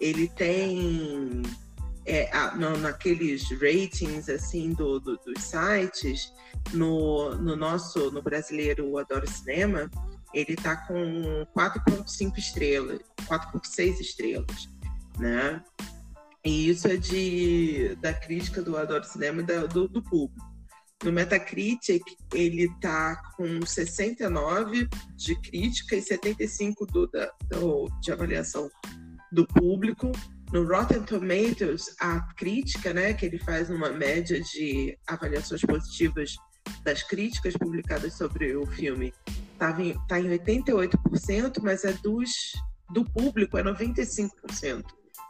Ele 0.00 0.28
tem 0.28 1.42
é, 2.08 2.30
naqueles 2.80 3.50
ratings 3.50 4.28
assim 4.28 4.72
do, 4.72 4.98
do, 4.98 5.16
dos 5.18 5.42
sites, 5.42 6.32
no, 6.72 7.34
no 7.36 7.54
nosso, 7.54 8.10
no 8.10 8.22
brasileiro 8.22 8.96
Adoro 8.98 9.28
Cinema, 9.28 9.90
ele 10.32 10.54
está 10.54 10.76
com 10.76 11.46
4,5 11.56 12.38
estrelas, 12.38 13.00
4,6 13.26 14.00
estrelas, 14.00 14.68
né? 15.18 15.62
E 16.44 16.70
isso 16.70 16.88
é 16.88 16.96
de, 16.96 17.96
da 18.00 18.14
crítica 18.14 18.62
do 18.62 18.76
Adoro 18.76 19.04
Cinema 19.04 19.42
da, 19.42 19.66
do, 19.66 19.88
do 19.88 20.02
público. 20.02 20.46
No 21.04 21.12
Metacritic, 21.12 22.02
ele 22.34 22.64
está 22.64 23.16
com 23.36 23.64
69 23.64 24.88
de 25.14 25.40
crítica 25.40 25.94
e 25.94 26.02
75 26.02 26.86
do, 26.86 27.06
da, 27.06 27.30
do, 27.50 27.88
de 28.00 28.10
avaliação 28.10 28.68
do 29.30 29.46
público. 29.46 30.10
No 30.52 30.64
Rotten 30.64 31.02
Tomatoes, 31.02 31.94
a 32.00 32.20
crítica, 32.34 32.94
né, 32.94 33.12
que 33.12 33.26
ele 33.26 33.38
faz 33.38 33.68
uma 33.68 33.90
média 33.90 34.40
de 34.40 34.98
avaliações 35.06 35.60
positivas 35.60 36.36
das 36.82 37.02
críticas 37.02 37.54
publicadas 37.54 38.14
sobre 38.14 38.56
o 38.56 38.66
filme, 38.66 39.12
está 39.52 39.70
em, 39.80 39.94
tá 40.06 40.18
em 40.18 40.28
88%, 40.38 41.60
mas 41.62 41.84
é 41.84 41.92
dos, 41.94 42.52
do 42.90 43.04
público 43.04 43.58
é 43.58 43.62
95% 43.62 44.84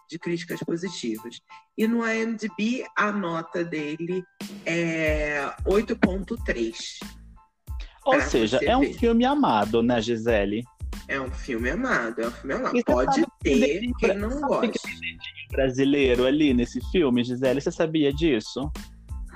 de 0.09 0.18
críticas 0.18 0.61
positivas. 0.61 1.40
E 1.76 1.87
no 1.87 2.07
IMDb, 2.07 2.85
a 2.96 3.12
nota 3.12 3.64
dele 3.64 4.24
é 4.64 5.44
8,3. 5.64 6.74
Ou 8.04 8.20
seja, 8.22 8.59
é 8.62 8.76
um 8.76 8.94
filme 8.94 9.24
amado, 9.24 9.83
né, 9.83 10.00
Gisele? 10.00 10.64
É 11.07 11.20
um 11.20 11.31
filme 11.31 11.70
amado, 11.70 12.20
é 12.20 12.27
um 12.27 12.31
filme 12.31 12.55
amado. 12.55 12.85
Pode 12.85 13.24
ter 13.40 13.81
que 13.81 13.92
quem 13.98 14.16
não 14.16 14.40
gosta. 14.40 14.68
Que 14.68 15.48
brasileiro 15.51 16.27
ali 16.27 16.53
nesse 16.53 16.81
filme, 16.90 17.24
Gisele, 17.24 17.61
você 17.61 17.72
sabia 17.72 18.12
disso? 18.12 18.70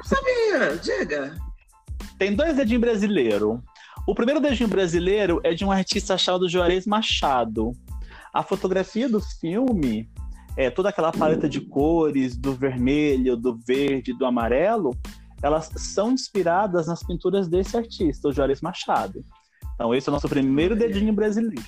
Sabia, 0.05 0.77
diga. 0.77 1.37
Tem 2.19 2.35
dois 2.35 2.57
dedinhos 2.57 2.81
brasileiro. 2.81 3.63
O 4.07 4.15
primeiro 4.15 4.41
dedinho 4.41 4.69
brasileiro 4.69 5.41
é 5.45 5.55
de 5.55 5.65
um 5.65 5.71
artista 5.71 6.19
chamado 6.19 6.49
Juarez 6.49 6.87
Machado. 6.87 7.73
A 8.35 8.43
fotografia 8.43 9.09
do 9.09 9.21
filme, 9.21 10.11
é, 10.57 10.71
toda 10.71 10.89
aquela 10.89 11.13
paleta 11.13 11.49
de 11.49 11.61
cores, 11.61 12.37
do 12.37 12.53
vermelho, 12.53 13.37
do 13.37 13.57
verde, 13.57 14.13
do 14.13 14.27
amarelo, 14.27 14.91
elas 15.43 15.71
são 15.77 16.13
inspiradas 16.13 16.87
nas 16.87 17.03
pinturas 17.03 17.49
desse 17.49 17.77
artista, 17.77 18.29
o 18.29 18.33
Juarez 18.33 18.61
Machado. 18.61 19.25
Então, 19.83 19.93
esse 19.93 20.09
é 20.09 20.13
o 20.13 20.15
nosso 20.15 20.29
primeiro 20.29 20.77
dedinho 20.77 21.13
brasileiro. 21.13 21.61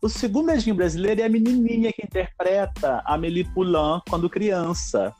O 0.00 0.08
segundo 0.08 0.46
dedinho 0.46 0.76
brasileiro 0.76 1.20
é 1.20 1.24
a 1.24 1.28
menininha 1.28 1.92
que 1.92 2.06
interpreta 2.06 3.02
a 3.04 3.14
Amélie 3.14 3.42
Poulain 3.52 4.00
quando 4.08 4.30
criança. 4.30 5.12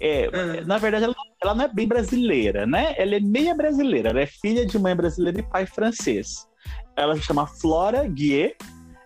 É, 0.00 0.30
ah. 0.32 0.64
Na 0.64 0.78
verdade, 0.78 1.04
ela, 1.04 1.14
ela, 1.42 1.54
não 1.54 1.64
é 1.66 1.68
bem 1.68 1.86
brasileira, 1.86 2.66
né? 2.66 2.94
Ela 2.96 3.16
é 3.16 3.20
meia 3.20 3.54
brasileira. 3.54 4.08
Ela 4.08 4.22
é 4.22 4.26
filha 4.26 4.64
de 4.64 4.78
mãe 4.78 4.96
brasileira 4.96 5.40
e 5.40 5.42
pai 5.42 5.66
francês. 5.66 6.48
Ela 6.96 7.14
se 7.16 7.20
chama 7.20 7.46
Flora 7.46 8.08
Guier. 8.08 8.56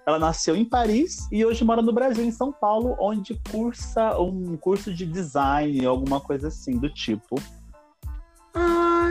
Ela 0.07 0.20
nasceu 0.20 0.55
em 0.55 0.64
Paris 0.64 1.27
e 1.33 1.44
hoje 1.44 1.64
mora 1.64 1.83
no 1.83 1.92
Brasil, 1.92 2.24
em 2.24 2.31
São 2.31 2.53
Paulo, 2.53 2.94
onde 3.00 3.35
cursa 3.50 4.16
um 4.20 4.57
curso 4.57 4.94
de 4.94 5.05
design, 5.05 5.85
alguma 5.85 6.20
coisa 6.20 6.46
assim 6.46 6.79
do 6.79 6.88
tipo. 6.88 7.35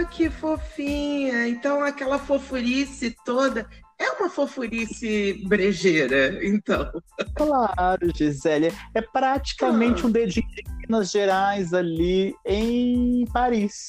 Ah, 0.04 0.06
que 0.06 0.30
fofinha! 0.30 1.48
Então 1.48 1.82
aquela 1.82 2.20
fofurice 2.20 3.16
toda 3.24 3.66
é 3.98 4.12
uma 4.12 4.30
fofurice 4.30 5.42
brejeira, 5.48 6.46
então. 6.46 6.92
Claro, 7.38 8.12
Gisele. 8.14 8.74
É 8.94 9.02
praticamente 9.02 10.04
ah. 10.04 10.08
um 10.08 10.12
dedinho 10.12 10.46
de 10.50 10.64
Minas 10.82 11.10
Gerais 11.10 11.74
ali 11.74 12.36
em 12.46 13.26
Paris. 13.32 13.88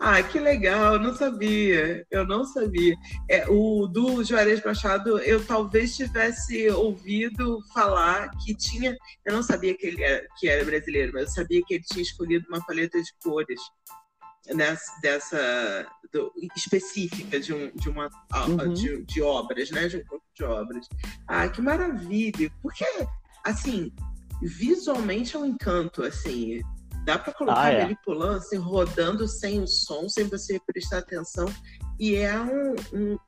Ah, 0.00 0.20
que 0.20 0.40
legal, 0.40 0.98
não 0.98 1.14
sabia, 1.14 2.04
eu 2.10 2.26
não 2.26 2.44
sabia. 2.44 2.96
É, 3.30 3.48
o 3.48 3.86
do 3.86 4.24
Juarez 4.24 4.64
Machado, 4.64 5.20
eu 5.20 5.44
talvez 5.44 5.96
tivesse 5.96 6.68
ouvido 6.70 7.60
falar 7.72 8.30
que 8.44 8.52
tinha, 8.52 8.96
eu 9.24 9.32
não 9.32 9.44
sabia 9.44 9.76
que 9.76 9.86
ele 9.86 10.02
era, 10.02 10.26
que 10.38 10.48
era 10.48 10.64
brasileiro, 10.64 11.12
mas 11.14 11.22
eu 11.22 11.28
sabia 11.28 11.62
que 11.64 11.74
ele 11.74 11.84
tinha 11.84 12.02
escolhido 12.02 12.46
uma 12.48 12.64
paleta 12.64 13.00
de 13.00 13.12
cores 13.22 13.60
nessa, 14.54 15.00
dessa 15.00 15.86
do, 16.12 16.32
específica 16.56 17.38
de, 17.38 17.52
um, 17.52 17.70
de 17.74 17.88
uma 17.88 18.08
uhum. 18.34 18.72
de, 18.72 19.04
de, 19.04 19.22
obras, 19.22 19.70
né, 19.70 19.88
de 19.88 19.98
um 19.98 20.04
grupo 20.04 20.24
de 20.34 20.44
obras. 20.44 20.88
Ah, 21.26 21.48
que 21.48 21.60
maravilha! 21.60 22.50
Porque 22.62 22.84
assim, 23.44 23.92
visualmente 24.42 25.36
é 25.36 25.38
um 25.38 25.46
encanto, 25.46 26.02
assim. 26.02 26.60
Dá 27.04 27.18
para 27.18 27.32
colocar 27.32 27.62
ah, 27.62 27.72
é. 27.72 27.82
ele 27.84 27.96
pulando, 28.04 28.36
assim, 28.36 28.56
rodando 28.56 29.26
sem 29.26 29.62
o 29.62 29.66
som, 29.66 30.08
sem 30.08 30.24
você 30.24 30.60
prestar 30.66 30.98
atenção. 30.98 31.46
E 31.98 32.16
é 32.16 32.38
um, 32.38 32.74
um, 32.92 33.18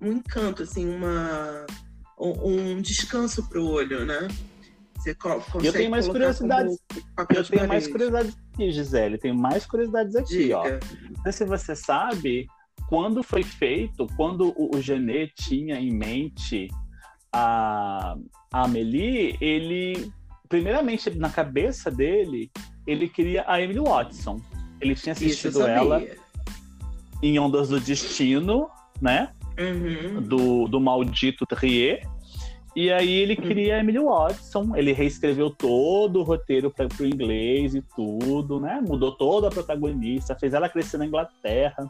um 0.00 0.12
encanto, 0.12 0.64
assim, 0.64 0.88
uma, 0.88 1.64
um, 2.18 2.72
um 2.72 2.82
descanso 2.82 3.48
para 3.48 3.60
o 3.60 3.68
olho, 3.68 4.04
né? 4.04 4.26
Você 4.98 5.14
consegue 5.14 5.66
eu 5.66 5.72
tenho 5.72 5.90
mais 5.90 6.08
curiosidades. 6.08 6.78
Eu 7.34 7.44
tenho 7.44 7.68
mais 7.68 7.86
curiosidades 7.86 8.36
aqui, 8.52 8.72
Gisele. 8.72 9.18
Tenho 9.18 9.34
mais 9.34 9.64
curiosidades 9.64 10.16
aqui, 10.16 10.38
Diga. 10.38 10.58
ó. 10.58 10.64
Não 10.68 11.22
sei 11.22 11.32
se 11.32 11.44
você 11.44 11.76
sabe 11.76 12.46
quando 12.88 13.22
foi 13.22 13.42
feito, 13.42 14.06
quando 14.16 14.52
o, 14.56 14.76
o 14.76 14.80
Genet 14.80 15.32
tinha 15.36 15.78
em 15.78 15.92
mente 15.92 16.68
a, 17.32 18.16
a 18.52 18.64
Amelie, 18.64 19.36
ele 19.40 20.12
primeiramente 20.48 21.10
na 21.10 21.28
cabeça 21.28 21.90
dele 21.90 22.50
ele 22.86 23.08
queria 23.08 23.44
a 23.46 23.60
Emily 23.60 23.80
Watson. 23.80 24.40
Ele 24.80 24.94
tinha 24.94 25.12
assistido 25.12 25.66
ela 25.66 26.02
em 27.22 27.38
Ondas 27.38 27.68
do 27.68 27.78
Destino, 27.78 28.68
né? 29.00 29.32
Uhum. 29.58 30.22
Do, 30.22 30.68
do 30.68 30.80
maldito 30.80 31.44
Trier. 31.44 32.08
E 32.76 32.90
aí 32.92 33.10
ele 33.10 33.34
uhum. 33.34 33.42
queria 33.42 33.76
a 33.76 33.80
Emily 33.80 33.98
Watson. 33.98 34.76
Ele 34.76 34.92
reescreveu 34.92 35.50
todo 35.50 36.20
o 36.20 36.22
roteiro 36.22 36.70
para 36.70 36.86
o 37.00 37.06
inglês 37.06 37.74
e 37.74 37.82
tudo, 37.82 38.60
né? 38.60 38.80
Mudou 38.86 39.12
toda 39.12 39.48
a 39.48 39.50
protagonista, 39.50 40.38
fez 40.38 40.54
ela 40.54 40.68
crescer 40.68 40.98
na 40.98 41.06
Inglaterra. 41.06 41.88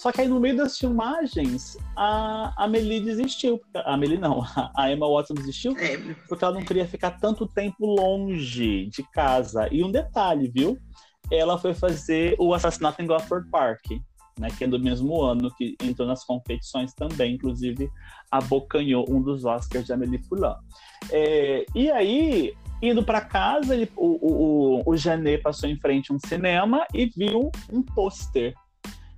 Só 0.00 0.10
que 0.10 0.22
aí 0.22 0.28
no 0.28 0.40
meio 0.40 0.56
das 0.56 0.78
filmagens, 0.78 1.76
a 1.94 2.54
Amelie 2.64 3.00
desistiu. 3.00 3.60
A 3.74 3.92
Amelie 3.92 4.16
não, 4.16 4.42
a 4.74 4.90
Emma 4.90 5.06
Watson 5.06 5.34
desistiu 5.34 5.76
é. 5.76 5.98
porque 6.26 6.42
ela 6.42 6.54
não 6.54 6.64
queria 6.64 6.86
ficar 6.86 7.10
tanto 7.18 7.46
tempo 7.46 7.84
longe 7.84 8.86
de 8.86 9.02
casa. 9.12 9.68
E 9.70 9.84
um 9.84 9.90
detalhe, 9.90 10.48
viu? 10.48 10.78
Ela 11.30 11.58
foi 11.58 11.74
fazer 11.74 12.34
o 12.38 12.54
assassinato 12.54 13.02
em 13.02 13.06
Gosford 13.06 13.50
Park, 13.50 13.84
né, 14.40 14.48
que 14.56 14.64
é 14.64 14.66
do 14.66 14.80
mesmo 14.80 15.22
ano, 15.22 15.54
que 15.54 15.76
entrou 15.82 16.08
nas 16.08 16.24
competições 16.24 16.94
também, 16.94 17.34
inclusive 17.34 17.88
abocanhou 18.30 19.04
um 19.08 19.22
dos 19.22 19.44
Oscars 19.44 19.86
de 19.86 19.92
Amélie 19.92 20.18
Poulain. 20.26 20.56
É, 21.10 21.64
e 21.74 21.90
aí, 21.90 22.54
indo 22.82 23.04
para 23.04 23.20
casa, 23.20 23.74
ele, 23.74 23.90
o, 23.94 24.80
o, 24.80 24.82
o 24.90 24.96
Janet 24.96 25.42
passou 25.42 25.68
em 25.68 25.78
frente 25.78 26.10
a 26.10 26.14
um 26.14 26.18
cinema 26.18 26.86
e 26.94 27.06
viu 27.06 27.50
um 27.72 27.82
pôster 27.82 28.54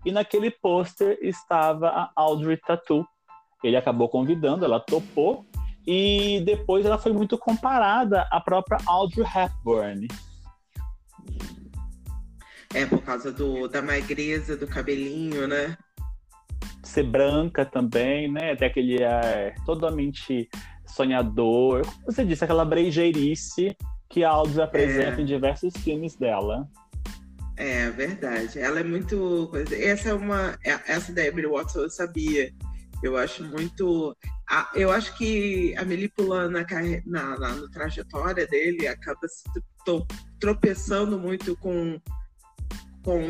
e 0.05 0.11
naquele 0.11 0.51
pôster 0.51 1.19
estava 1.23 1.89
a 1.89 2.11
Audrey 2.17 2.57
Tatu. 2.57 3.07
Ele 3.63 3.77
acabou 3.77 4.09
convidando, 4.09 4.65
ela 4.65 4.81
topou. 4.81 5.47
E 5.87 6.41
depois 6.45 6.87
ela 6.87 6.99
foi 6.99 7.13
muito 7.13 7.37
comparada 7.39 8.27
à 8.31 8.41
própria 8.41 8.79
Audrey 8.87 9.27
Hepburn. 9.27 10.09
É, 12.75 12.87
por 12.87 13.03
causa 13.03 13.31
do, 13.31 13.69
da 13.69 13.83
magreza, 13.83 14.57
do 14.57 14.67
cabelinho, 14.67 15.47
né? 15.47 15.77
Ser 16.83 17.05
branca 17.05 17.65
também, 17.65 18.31
né? 18.31 18.53
Até 18.53 18.67
aquele 18.67 19.03
ar 19.05 19.55
totalmente 19.65 20.49
sonhador. 20.87 21.83
Você 22.07 22.25
disse, 22.25 22.45
aquela 22.45 22.65
brejeirice 22.65 23.77
que 24.09 24.25
a 24.25 24.31
Audrey 24.31 24.63
apresenta 24.63 25.21
é. 25.21 25.23
em 25.23 25.25
diversos 25.25 25.75
filmes 25.79 26.17
dela. 26.17 26.69
É 27.57 27.91
verdade. 27.91 28.59
Ela 28.59 28.81
é 28.81 28.85
muito. 28.85 29.51
Essa 29.73 30.11
é 30.11 30.15
uma. 30.15 30.59
É, 30.65 30.79
essa 30.87 31.13
da 31.13 31.25
Emily 31.27 31.47
Watson 31.47 31.81
eu 31.81 31.91
sabia. 31.91 32.53
Eu 33.03 33.17
acho 33.17 33.45
muito. 33.45 34.17
Eu 34.75 34.91
acho 34.91 35.17
que 35.17 35.75
a 35.77 35.85
Melipula 35.85 36.49
na, 36.49 36.61
na, 37.07 37.39
na, 37.39 37.57
na 37.57 37.69
trajetória 37.71 38.47
dele 38.47 38.87
acaba 38.87 39.27
se 39.29 39.45
tropeçando 40.39 41.19
muito 41.19 41.57
com. 41.57 42.01
Com 43.03 43.21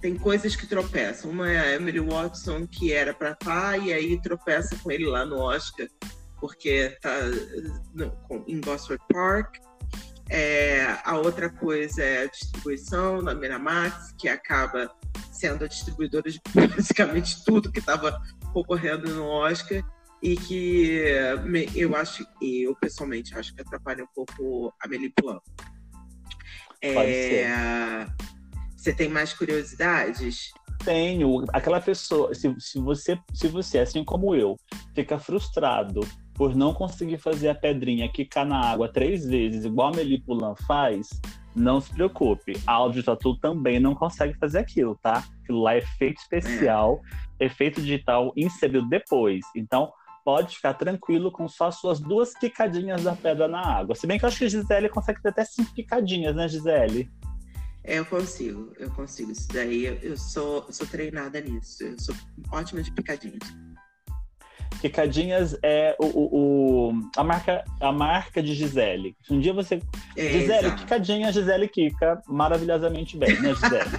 tem 0.00 0.16
coisas 0.16 0.56
que 0.56 0.66
tropeçam. 0.66 1.30
Uma 1.30 1.50
é 1.50 1.58
a 1.58 1.74
Emily 1.74 2.00
Watson, 2.00 2.66
que 2.66 2.92
era 2.92 3.12
para 3.12 3.32
estar, 3.32 3.70
tá, 3.72 3.76
e 3.76 3.92
aí 3.92 4.20
tropeça 4.20 4.76
com 4.82 4.90
ele 4.90 5.06
lá 5.06 5.26
no 5.26 5.38
Oscar, 5.38 5.86
porque 6.40 6.96
tá 7.02 7.10
no, 7.94 8.10
com, 8.26 8.42
em 8.46 8.60
Gosford 8.60 9.02
Park. 9.12 9.56
É, 10.28 10.96
a 11.04 11.18
outra 11.18 11.50
coisa 11.50 12.02
é 12.02 12.22
a 12.22 12.26
distribuição 12.26 13.22
da 13.22 13.34
Miramax, 13.34 14.14
que 14.18 14.28
acaba 14.28 14.90
sendo 15.32 15.64
a 15.64 15.68
distribuidora 15.68 16.30
de 16.30 16.40
basicamente 16.54 17.44
tudo 17.44 17.70
que 17.70 17.80
estava 17.80 18.18
concorrendo 18.52 19.12
no 19.12 19.26
Oscar 19.26 19.82
e 20.22 20.36
que 20.36 21.02
eu 21.74 21.96
acho, 21.96 22.24
eu 22.40 22.76
pessoalmente 22.76 23.36
acho 23.36 23.54
que 23.54 23.62
atrapalha 23.62 24.04
um 24.04 24.08
pouco 24.14 24.72
a 24.80 24.86
Amélie 24.86 25.12
Poulain. 25.16 25.40
É, 26.82 28.06
você 28.76 28.92
tem 28.92 29.08
mais 29.08 29.32
curiosidades? 29.32 30.52
Tenho. 30.84 31.44
Aquela 31.52 31.80
pessoa, 31.80 32.34
se, 32.34 32.54
se, 32.58 32.78
você, 32.78 33.18
se 33.34 33.48
você, 33.48 33.80
assim 33.80 34.02
como 34.02 34.34
eu, 34.34 34.56
fica 34.94 35.18
frustrado 35.18 36.00
por 36.34 36.56
não 36.56 36.72
conseguir 36.72 37.18
fazer 37.18 37.50
a 37.50 37.54
pedrinha 37.54 38.10
quicar 38.10 38.46
na 38.46 38.58
água 38.58 38.90
três 38.90 39.26
vezes, 39.26 39.66
igual 39.66 39.88
a 39.88 39.96
Melipulan 39.96 40.54
faz, 40.66 41.10
não 41.54 41.80
se 41.80 41.92
preocupe. 41.92 42.54
A 42.66 42.72
Audio 42.72 43.02
Tatu 43.02 43.36
também 43.36 43.78
não 43.78 43.94
consegue 43.94 44.38
fazer 44.38 44.60
aquilo, 44.60 44.98
tá? 45.02 45.22
Aquilo 45.42 45.60
lá 45.60 45.74
é 45.74 45.78
efeito 45.78 46.18
especial, 46.22 47.02
é. 47.38 47.44
efeito 47.44 47.82
digital 47.82 48.32
inserido 48.34 48.88
depois. 48.88 49.40
Então, 49.54 49.92
pode 50.30 50.54
ficar 50.54 50.74
tranquilo 50.74 51.32
com 51.32 51.48
só 51.48 51.72
suas 51.72 51.98
duas 51.98 52.32
picadinhas 52.38 53.02
da 53.02 53.16
pedra 53.16 53.48
na 53.48 53.60
água. 53.60 53.96
Se 53.96 54.06
bem 54.06 54.16
que 54.16 54.24
eu 54.24 54.28
acho 54.28 54.38
que 54.38 54.44
a 54.44 54.48
Gisele 54.48 54.88
consegue 54.88 55.20
ter 55.20 55.30
até 55.30 55.44
cinco 55.44 55.74
picadinhas, 55.74 56.36
né, 56.36 56.46
Gisele? 56.46 57.10
É, 57.82 57.98
eu 57.98 58.06
consigo, 58.06 58.72
eu 58.78 58.88
consigo. 58.92 59.32
Isso 59.32 59.48
daí 59.48 59.86
eu 59.86 60.16
sou, 60.16 60.64
eu 60.68 60.72
sou 60.72 60.86
treinada 60.86 61.40
nisso. 61.40 61.82
Eu 61.82 61.98
sou 61.98 62.14
ótima 62.52 62.80
de 62.80 62.92
picadinhas. 62.92 63.40
Picadinhas 64.80 65.58
é 65.64 65.96
o, 65.98 66.06
o, 66.06 66.90
o, 66.90 67.10
a, 67.16 67.24
marca, 67.24 67.64
a 67.80 67.90
marca 67.90 68.40
de 68.40 68.54
Gisele. 68.54 69.16
Um 69.28 69.40
dia 69.40 69.52
você. 69.52 69.82
É, 70.16 70.28
Gisele, 70.28 70.66
exato. 70.68 70.82
Picadinha, 70.82 71.32
Gisele 71.32 71.66
Kika, 71.66 72.22
maravilhosamente 72.28 73.18
bem, 73.18 73.36
né, 73.40 73.52
Gisele? 73.52 73.90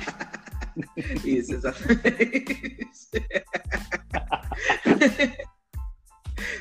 Isso, 1.27 1.55
exatamente. 1.55 3.09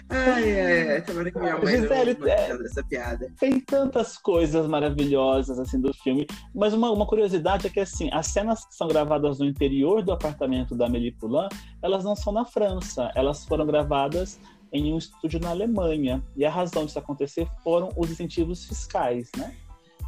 Ai, 0.08 0.92
ai, 0.92 1.02
tomara 1.02 1.30
que 1.30 1.38
minha 1.38 1.58
mãe 1.58 1.66
Gisele, 1.66 2.16
não 2.18 2.28
é, 2.28 2.82
piada. 2.88 3.32
Tem 3.38 3.60
tantas 3.60 4.16
coisas 4.18 4.66
maravilhosas 4.66 5.58
assim 5.58 5.80
do 5.80 5.92
filme, 5.94 6.26
mas 6.54 6.72
uma, 6.72 6.90
uma 6.90 7.06
curiosidade 7.06 7.66
é 7.66 7.70
que 7.70 7.80
assim, 7.80 8.10
as 8.12 8.26
cenas 8.26 8.64
que 8.64 8.74
são 8.74 8.88
gravadas 8.88 9.38
no 9.38 9.46
interior 9.46 10.02
do 10.02 10.12
apartamento 10.12 10.74
da 10.74 10.86
Amélie 10.86 11.12
Poulain, 11.12 11.48
elas 11.82 12.04
não 12.04 12.16
são 12.16 12.32
na 12.32 12.44
França, 12.44 13.10
elas 13.14 13.44
foram 13.44 13.66
gravadas 13.66 14.38
em 14.72 14.92
um 14.92 14.98
estúdio 14.98 15.40
na 15.40 15.50
Alemanha. 15.50 16.22
E 16.36 16.44
a 16.44 16.50
razão 16.50 16.84
disso 16.84 16.98
acontecer 16.98 17.46
foram 17.62 17.90
os 17.96 18.10
incentivos 18.10 18.64
fiscais, 18.64 19.30
né? 19.36 19.54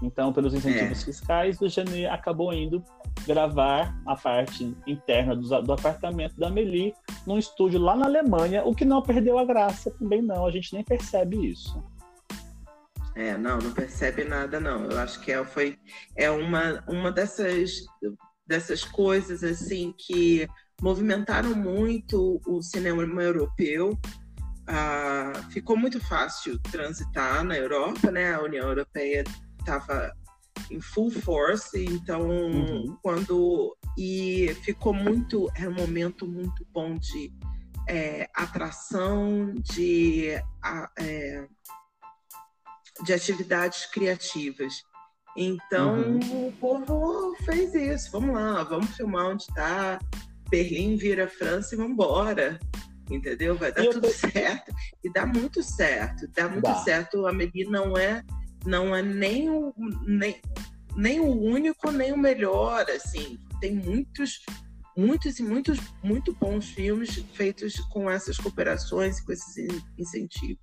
Então, 0.02 0.32
pelos 0.32 0.52
incentivos 0.52 1.02
é. 1.02 1.04
fiscais, 1.04 1.60
o 1.60 1.68
Janet 1.68 2.06
acabou 2.06 2.52
indo 2.52 2.82
gravar 3.24 3.96
a 4.04 4.16
parte 4.16 4.76
interna 4.86 5.36
do, 5.36 5.62
do, 5.62 5.72
apartamento 5.72 6.36
da 6.36 6.50
Meli 6.50 6.92
num 7.26 7.38
estúdio 7.38 7.78
lá 7.80 7.94
na 7.94 8.06
Alemanha, 8.06 8.64
o 8.64 8.74
que 8.74 8.84
não 8.84 9.00
perdeu 9.00 9.38
a 9.38 9.44
graça 9.44 9.90
também 9.92 10.20
não, 10.20 10.44
a 10.44 10.50
gente 10.50 10.74
nem 10.74 10.82
percebe 10.82 11.50
isso. 11.50 11.82
É, 13.14 13.36
não, 13.36 13.58
não 13.58 13.72
percebe 13.72 14.24
nada 14.24 14.58
não. 14.58 14.86
Eu 14.86 14.98
acho 14.98 15.20
que 15.20 15.30
é, 15.30 15.44
foi 15.44 15.78
é 16.16 16.30
uma, 16.30 16.82
uma 16.88 17.12
dessas 17.12 17.84
dessas 18.46 18.82
coisas 18.84 19.44
assim 19.44 19.94
que 19.96 20.48
movimentaram 20.80 21.54
muito 21.54 22.40
o 22.46 22.60
cinema 22.62 23.02
europeu. 23.22 23.98
Ah, 24.66 25.32
ficou 25.50 25.76
muito 25.76 26.00
fácil 26.00 26.58
transitar 26.70 27.44
na 27.44 27.56
Europa, 27.56 28.10
né? 28.10 28.34
A 28.34 28.42
União 28.42 28.68
Europeia 28.68 29.24
estava 29.62 30.12
em 30.70 30.80
full 30.80 31.10
force, 31.10 31.84
então 31.84 32.28
uhum. 32.28 32.96
quando 33.02 33.76
e 33.96 34.54
ficou 34.62 34.92
muito 34.92 35.50
era 35.54 35.68
um 35.68 35.74
momento 35.74 36.26
muito 36.26 36.66
bom 36.72 36.96
de 36.96 37.32
é, 37.88 38.28
atração 38.34 39.54
de 39.54 40.30
é, 40.98 41.46
de 43.04 43.12
atividades 43.12 43.86
criativas 43.86 44.82
Então 45.36 45.94
uhum. 45.94 46.48
o 46.48 46.52
povo 46.52 47.34
fez 47.44 47.74
isso. 47.74 48.10
Vamos 48.12 48.34
lá, 48.34 48.62
vamos 48.64 48.94
filmar 48.96 49.26
onde 49.26 49.44
está. 49.44 49.98
Berlim 50.50 50.96
vira 50.96 51.26
França 51.26 51.74
e 51.74 51.78
vamos 51.78 51.92
embora. 51.92 52.58
Entendeu? 53.10 53.56
Vai 53.56 53.72
dar 53.72 53.86
tudo 53.86 54.08
certo. 54.08 54.72
E 55.02 55.10
dá 55.10 55.26
muito 55.26 55.62
certo. 55.62 56.28
Dá 56.28 56.48
muito 56.48 56.62
dá. 56.62 56.74
certo. 56.76 57.26
A 57.26 57.30
Amelie 57.30 57.64
não 57.64 57.96
é, 57.96 58.22
não 58.64 58.94
é 58.94 59.02
nem 59.02 59.50
o, 59.50 59.72
nem, 60.06 60.40
nem 60.96 61.20
o 61.20 61.30
único, 61.30 61.90
nem 61.90 62.12
o 62.12 62.18
melhor. 62.18 62.84
Assim, 62.90 63.38
tem 63.60 63.74
muitos 63.74 64.40
muitos 64.96 65.38
e 65.38 65.42
muitos 65.42 65.78
muito 66.02 66.34
bons 66.34 66.66
filmes 66.66 67.14
feitos 67.32 67.80
com 67.90 68.10
essas 68.10 68.36
cooperações 68.36 69.20
com 69.22 69.32
esses 69.32 69.82
incentivos. 69.98 70.62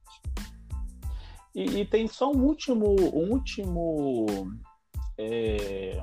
E, 1.56 1.64
e 1.82 1.86
tem 1.86 2.08
só 2.08 2.32
um 2.32 2.44
último, 2.44 2.96
um 3.12 3.32
último 3.32 4.28
é, 5.18 6.00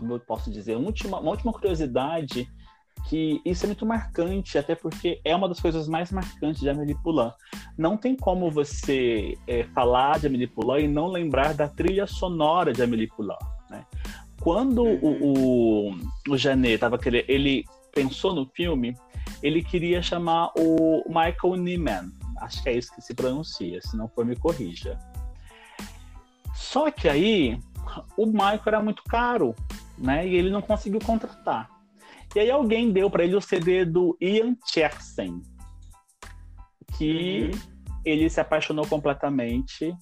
como 0.00 0.14
eu 0.14 0.20
posso 0.20 0.50
dizer, 0.50 0.76
uma 0.76 0.86
última, 0.86 1.20
uma 1.20 1.30
última 1.30 1.52
curiosidade 1.52 2.50
que 3.10 3.42
isso 3.44 3.64
é 3.64 3.66
muito 3.66 3.84
marcante, 3.84 4.56
até 4.56 4.76
porque 4.76 5.20
é 5.24 5.34
uma 5.34 5.48
das 5.48 5.58
coisas 5.58 5.88
mais 5.88 6.12
marcantes 6.12 6.60
de 6.60 6.70
Amélie 6.70 6.94
Poulain. 7.02 7.32
Não 7.76 7.96
tem 7.96 8.14
como 8.14 8.48
você 8.52 9.36
é, 9.48 9.64
falar 9.74 10.20
de 10.20 10.28
Amélie 10.28 10.46
Poulain 10.46 10.84
e 10.84 10.88
não 10.88 11.08
lembrar 11.08 11.52
da 11.52 11.66
trilha 11.66 12.06
sonora 12.06 12.72
de 12.72 12.80
Amélie 12.80 13.08
Poulain. 13.08 13.36
Né? 13.68 13.84
Quando 14.40 14.84
o, 14.84 15.88
o, 15.88 15.94
o 16.28 16.38
Janet 16.38 16.78
tava 16.78 16.96
querendo, 16.98 17.24
ele 17.26 17.64
pensou 17.92 18.32
no 18.32 18.46
filme, 18.46 18.96
ele 19.42 19.64
queria 19.64 20.00
chamar 20.00 20.52
o 20.56 21.02
Michael 21.08 21.56
Nyman. 21.56 22.12
Acho 22.36 22.62
que 22.62 22.68
é 22.68 22.74
isso 22.74 22.94
que 22.94 23.02
se 23.02 23.12
pronuncia, 23.12 23.82
se 23.82 23.96
não 23.96 24.06
for 24.06 24.24
me 24.24 24.36
corrija. 24.36 24.96
Só 26.54 26.92
que 26.92 27.08
aí 27.08 27.58
o 28.16 28.24
Michael 28.26 28.62
era 28.66 28.80
muito 28.80 29.02
caro, 29.02 29.52
né? 29.98 30.28
E 30.28 30.36
ele 30.36 30.50
não 30.50 30.62
conseguiu 30.62 31.00
contratar. 31.00 31.68
E 32.34 32.40
aí 32.40 32.50
alguém 32.50 32.92
deu 32.92 33.10
para 33.10 33.24
ele 33.24 33.34
o 33.34 33.40
CD 33.40 33.84
do 33.84 34.16
Ian 34.20 34.56
Chersen, 34.64 35.42
que 36.96 37.50
uhum. 37.52 37.60
ele 38.04 38.30
se 38.30 38.40
apaixonou 38.40 38.86
completamente 38.86 39.92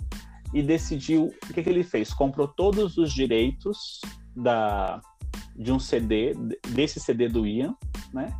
e 0.53 0.63
decidiu 0.63 1.35
o 1.49 1.53
que, 1.55 1.63
que 1.63 1.71
ele 1.71 1.85
fez? 1.85 2.13
Comprou 2.13 2.49
todos 2.49 2.99
os 2.99 3.13
direitos 3.13 4.01
da, 4.37 5.01
de 5.57 5.73
um 5.73 5.79
CD, 5.79 6.35
desse 6.69 7.01
CD 7.01 7.29
do 7.29 7.47
Ian, 7.47 7.75
né? 8.13 8.33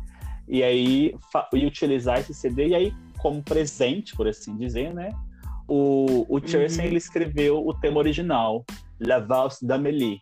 E 0.47 0.63
aí 0.63 1.15
e 1.53 1.65
utilizar 1.65 2.19
esse 2.19 2.33
CD, 2.33 2.69
e 2.69 2.75
aí, 2.75 2.93
como 3.19 3.43
presente, 3.43 4.15
por 4.15 4.27
assim 4.27 4.55
dizer, 4.55 4.93
né? 4.93 5.11
O, 5.67 6.25
o 6.27 6.39
Chersen, 6.45 6.85
uhum. 6.85 6.87
ele 6.87 6.97
escreveu 6.97 7.67
o 7.67 7.73
tema 7.73 7.99
original, 7.99 8.65
La 8.99 9.19
Valse 9.19 9.65
d'Amélie, 9.65 10.19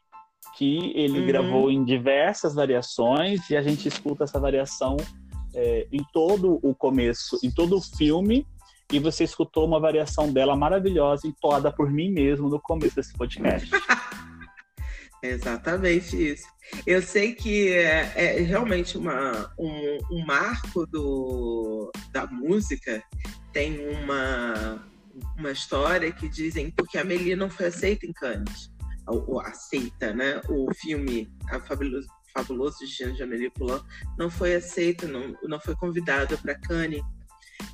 que 0.57 0.91
ele 0.95 1.19
uhum. 1.19 1.27
gravou 1.27 1.71
em 1.71 1.83
diversas 1.83 2.55
variações, 2.55 3.47
e 3.49 3.55
a 3.55 3.61
gente 3.61 3.87
escuta 3.87 4.23
essa 4.23 4.39
variação 4.39 4.97
é, 5.53 5.87
em 5.91 6.03
todo 6.11 6.59
o 6.63 6.73
começo, 6.73 7.37
em 7.43 7.51
todo 7.51 7.77
o 7.77 7.81
filme, 7.81 8.45
e 8.91 8.97
você 8.97 9.23
escutou 9.23 9.67
uma 9.67 9.79
variação 9.79 10.33
dela 10.33 10.55
maravilhosa, 10.55 11.27
entoada 11.27 11.71
por 11.71 11.91
mim 11.91 12.09
mesmo 12.09 12.49
no 12.49 12.59
começo 12.59 12.95
desse 12.95 13.13
podcast. 13.13 13.69
Exatamente 15.21 16.15
isso. 16.15 16.47
Eu 16.85 17.01
sei 17.01 17.33
que 17.33 17.69
é, 17.69 18.13
é 18.15 18.41
realmente 18.41 18.97
uma, 18.97 19.51
um, 19.59 19.97
um, 20.11 20.25
marco 20.25 20.85
do, 20.87 21.91
da 22.11 22.25
música. 22.27 23.03
Tem 23.51 23.79
uma, 23.89 24.83
uma 25.37 25.51
história 25.51 26.11
que 26.11 26.27
dizem 26.29 26.71
porque 26.71 26.97
a 26.97 27.01
Amélie 27.01 27.35
não 27.35 27.49
foi 27.49 27.67
aceita 27.67 28.05
em 28.05 28.13
Cannes. 28.13 28.71
Aceita, 29.45 30.13
né? 30.13 30.41
O 30.49 30.73
filme 30.73 31.29
A 31.49 31.59
Fabuloso, 31.59 32.07
Fabuloso 32.33 32.85
de 32.85 33.23
Amélie 33.23 33.49
Poulain 33.49 33.81
não 34.17 34.29
foi 34.29 34.55
aceito, 34.55 35.07
não, 35.07 35.35
não 35.43 35.59
foi 35.59 35.75
convidado 35.75 36.37
para 36.37 36.55
Cannes. 36.55 37.01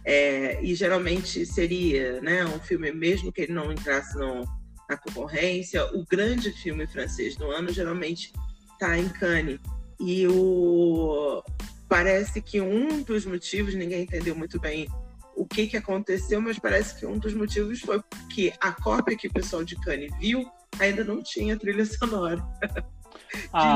É, 0.06 0.64
e 0.64 0.76
geralmente 0.76 1.46
seria 1.46 2.22
né, 2.22 2.46
um 2.46 2.60
filme, 2.60 2.92
mesmo 2.92 3.32
que 3.32 3.42
ele 3.42 3.54
não 3.54 3.72
entrasse 3.72 4.18
no, 4.18 4.46
na 4.90 4.98
concorrência. 4.98 5.86
O 5.94 6.06
grande 6.06 6.52
filme 6.52 6.88
francês 6.88 7.36
do 7.36 7.50
ano 7.52 7.72
geralmente 7.72 8.32
está 8.74 8.98
em 8.98 9.10
Cannes. 9.10 9.60
E 10.00 10.28
o... 10.28 11.44
parece 11.88 12.42
que 12.42 12.60
um 12.62 13.02
dos 13.02 13.26
motivos, 13.26 13.74
ninguém 13.74 14.04
entendeu 14.04 14.36
muito 14.36 14.60
bem 14.60 14.88
o 15.36 15.46
que, 15.46 15.68
que 15.68 15.78
aconteceu, 15.78 16.40
mas 16.40 16.60
parece 16.60 17.00
que 17.00 17.06
um 17.06 17.18
dos 17.18 17.34
motivos 17.34 17.80
foi 17.82 18.02
que 18.30 18.54
a 18.60 18.72
cópia 18.72 19.18
que 19.18 19.28
o 19.28 19.34
pessoal 19.34 19.64
de 19.64 19.76
Cannes 19.78 20.12
viu 20.20 20.46
ainda 20.80 21.04
não 21.04 21.22
tinha 21.22 21.58
trilha 21.58 21.86
sonora. 21.86 22.44
Ah. 22.62 22.84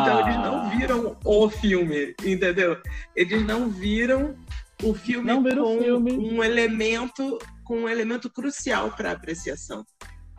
Então 0.04 0.20
eles 0.20 0.36
não 0.36 0.70
viram 0.70 1.18
o 1.26 1.50
filme, 1.50 2.16
entendeu? 2.24 2.80
Eles 3.16 3.44
não 3.44 3.70
viram 3.70 4.36
o 4.84 4.94
filme 4.94 5.34
com 5.34 5.80
filme. 5.80 6.12
um 6.12 6.44
elemento 6.44 7.40
com 7.64 7.82
um 7.82 7.90
elemento 7.90 8.30
crucial 8.30 8.92
para 8.92 9.12
apreciação 9.12 9.84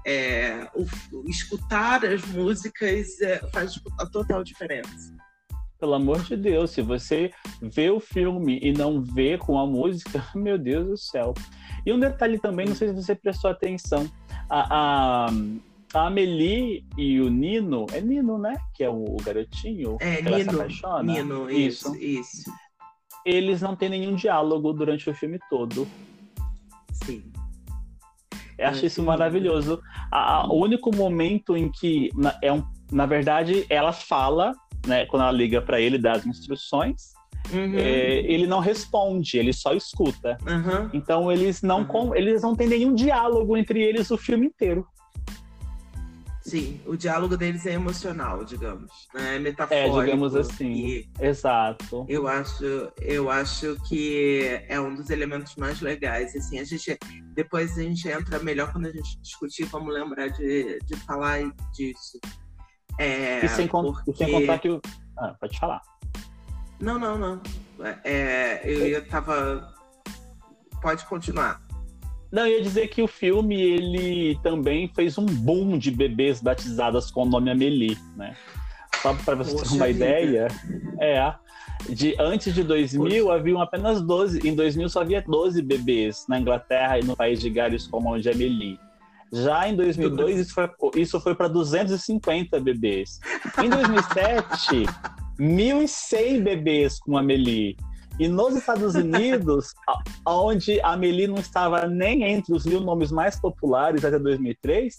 é, 0.09 0.67
o, 0.75 0.87
o, 1.13 1.29
escutar 1.29 2.03
as 2.05 2.25
músicas 2.27 3.21
é, 3.21 3.39
faz 3.51 3.79
a 3.99 4.07
total 4.07 4.43
diferença. 4.43 5.15
Pelo 5.79 5.95
amor 5.95 6.23
de 6.23 6.37
Deus, 6.37 6.71
se 6.71 6.81
você 6.81 7.31
vê 7.61 7.91
o 7.91 8.01
filme 8.01 8.59
e 8.63 8.73
não 8.73 9.03
vê 9.03 9.37
com 9.37 9.59
a 9.59 9.67
música, 9.67 10.25
meu 10.35 10.59
Deus 10.59 10.87
do 10.87 10.97
céu. 10.97 11.35
E 11.85 11.93
um 11.93 12.01
detalhe 12.01 12.39
também, 12.39 12.67
não 12.67 12.75
sei 12.75 12.89
se 12.89 12.95
você 12.95 13.15
prestou 13.15 13.51
atenção, 13.51 14.11
a, 14.49 15.27
a, 15.27 15.31
a 15.95 16.07
Amelie 16.07 16.85
e 16.97 17.21
o 17.21 17.31
Nino, 17.31 17.87
é 17.93 18.01
Nino, 18.01 18.39
né? 18.39 18.57
Que 18.75 18.85
é 18.85 18.91
o, 18.91 19.17
garotinho 19.23 19.97
é, 20.01 20.17
que 20.17 20.23
Nino, 20.23 20.35
ela 20.35 20.45
se 20.45 20.51
apaixona. 20.51 21.13
Nino, 21.13 21.51
isso, 21.51 21.95
isso. 21.97 22.51
Eles 23.25 23.61
não 23.61 23.75
têm 23.75 23.89
nenhum 23.89 24.15
diálogo 24.15 24.73
durante 24.73 25.09
o 25.09 25.15
filme 25.15 25.39
todo. 25.49 25.87
Sim. 26.93 27.23
Eu 28.59 28.69
acho 28.69 28.87
isso 28.87 29.03
maravilhoso. 29.03 29.81
A, 30.11 30.41
a, 30.41 30.47
o 30.49 30.61
único 30.61 30.95
momento 30.95 31.57
em 31.57 31.71
que, 31.71 32.11
na, 32.15 32.37
é 32.43 32.53
um, 32.53 32.63
na 32.91 33.07
verdade, 33.07 33.65
ela 33.71 33.93
fala, 33.93 34.53
né, 34.87 35.07
quando 35.07 35.23
ela 35.23 35.33
liga 35.33 35.63
para 35.63 35.81
ele, 35.81 35.97
dá 35.97 36.13
as 36.13 36.27
instruções, 36.27 37.13
uhum. 37.53 37.79
é, 37.79 38.19
ele 38.21 38.47
não 38.47 38.59
responde, 38.59 39.39
ele 39.39 39.53
só 39.53 39.75
escuta. 39.75 40.37
Uhum. 40.47 40.91
Então 40.93 41.31
eles 41.31 41.63
não, 41.63 41.81
uhum. 41.81 41.87
com, 41.87 42.15
eles 42.15 42.43
não 42.43 42.57
têm 42.57 42.67
nenhum 42.67 42.95
diálogo 42.95 43.57
entre 43.57 43.81
eles 43.81 44.11
o 44.11 44.19
filme 44.19 44.47
inteiro. 44.47 44.87
Sim, 46.49 46.81
o 46.87 46.97
diálogo 46.97 47.37
deles 47.37 47.67
é 47.67 47.73
emocional, 47.73 48.43
digamos, 48.43 48.91
né? 49.15 49.37
É 49.37 49.39
metafórico. 49.39 50.01
É, 50.01 50.05
digamos 50.05 50.35
assim. 50.35 51.05
Exato. 51.21 52.07
Eu 52.09 52.27
acho, 52.27 52.91
eu 53.03 53.31
acho 53.31 53.77
que 53.87 54.63
é 54.67 54.81
um 54.81 54.95
dos 54.95 55.11
elementos 55.11 55.55
mais 55.57 55.81
legais. 55.83 56.35
Assim, 56.35 56.59
a 56.59 56.65
gente 56.65 56.99
depois 57.35 57.77
a 57.77 57.83
gente 57.83 58.09
entra 58.09 58.39
melhor 58.39 58.73
quando 58.73 58.87
a 58.87 58.91
gente 58.91 59.21
discutir, 59.21 59.65
vamos 59.67 59.93
lembrar 59.93 60.29
de, 60.29 60.79
de 60.87 60.97
falar 61.05 61.39
disso. 61.75 62.19
É, 62.99 63.45
e, 63.45 63.49
sem 63.49 63.69
porque... 63.69 64.13
sem 64.15 64.33
contar 64.33 64.59
que 64.59 64.71
o... 64.71 64.81
ah, 65.19 65.37
pode 65.39 65.59
falar. 65.59 65.83
Não, 66.81 66.99
não, 66.99 67.19
não. 67.19 67.43
É, 68.05 68.63
eu, 68.65 68.87
eu 68.87 69.07
tava. 69.07 69.73
Pode 70.81 71.05
continuar. 71.07 71.61
Não, 72.31 72.47
eu 72.47 72.59
ia 72.59 72.63
dizer 72.63 72.89
que 72.89 73.03
o 73.03 73.07
filme 73.07 73.61
ele 73.61 74.39
também 74.43 74.91
fez 74.95 75.17
um 75.17 75.25
boom 75.25 75.79
de 75.79 75.91
bebês 75.91 76.41
batizadas 76.41 77.11
com 77.11 77.23
o 77.23 77.27
nome 77.27 77.51
Amélie, 77.51 77.97
né? 78.17 78.37
Só 79.03 79.15
para 79.15 79.37
você 79.37 79.53
Poxa 79.53 79.71
ter 79.71 79.77
uma 79.77 79.87
vida. 79.87 80.05
ideia, 80.07 80.49
é, 81.01 81.35
de 81.89 82.15
antes 82.19 82.55
de 82.55 82.63
2000 82.63 83.25
Poxa. 83.25 83.35
haviam 83.35 83.63
apenas 83.63 84.03
12, 84.03 84.47
em 84.47 84.55
2000 84.55 84.89
só 84.89 85.01
havia 85.01 85.23
12 85.23 85.63
bebês 85.63 86.27
na 86.29 86.39
Inglaterra 86.39 86.99
e 86.99 87.05
no 87.05 87.17
país 87.17 87.41
de 87.41 87.49
Gales 87.49 87.87
com 87.87 87.99
o 87.99 88.03
nome 88.03 88.21
de 88.21 88.29
Amélie. 88.29 88.79
Já 89.33 89.69
em 89.69 89.77
2002 89.77 90.39
isso 90.39 90.55
foi, 90.55 90.71
isso 90.97 91.21
foi 91.21 91.35
para 91.35 91.49
250 91.49 92.59
bebês. 92.61 93.21
Em 93.63 93.69
2007, 93.69 94.87
1.100 95.39 96.43
bebês 96.43 96.99
com 96.99 97.17
Amélie. 97.17 97.77
E 98.19 98.27
nos 98.27 98.57
Estados 98.57 98.95
Unidos, 98.95 99.75
onde 100.27 100.81
a 100.81 100.93
Amelie 100.93 101.29
não 101.29 101.37
estava 101.37 101.87
nem 101.87 102.25
entre 102.25 102.53
os 102.53 102.67
mil 102.67 102.81
nomes 102.81 103.13
mais 103.13 103.39
populares 103.39 104.05
até 104.05 104.19
2003, 104.19 104.99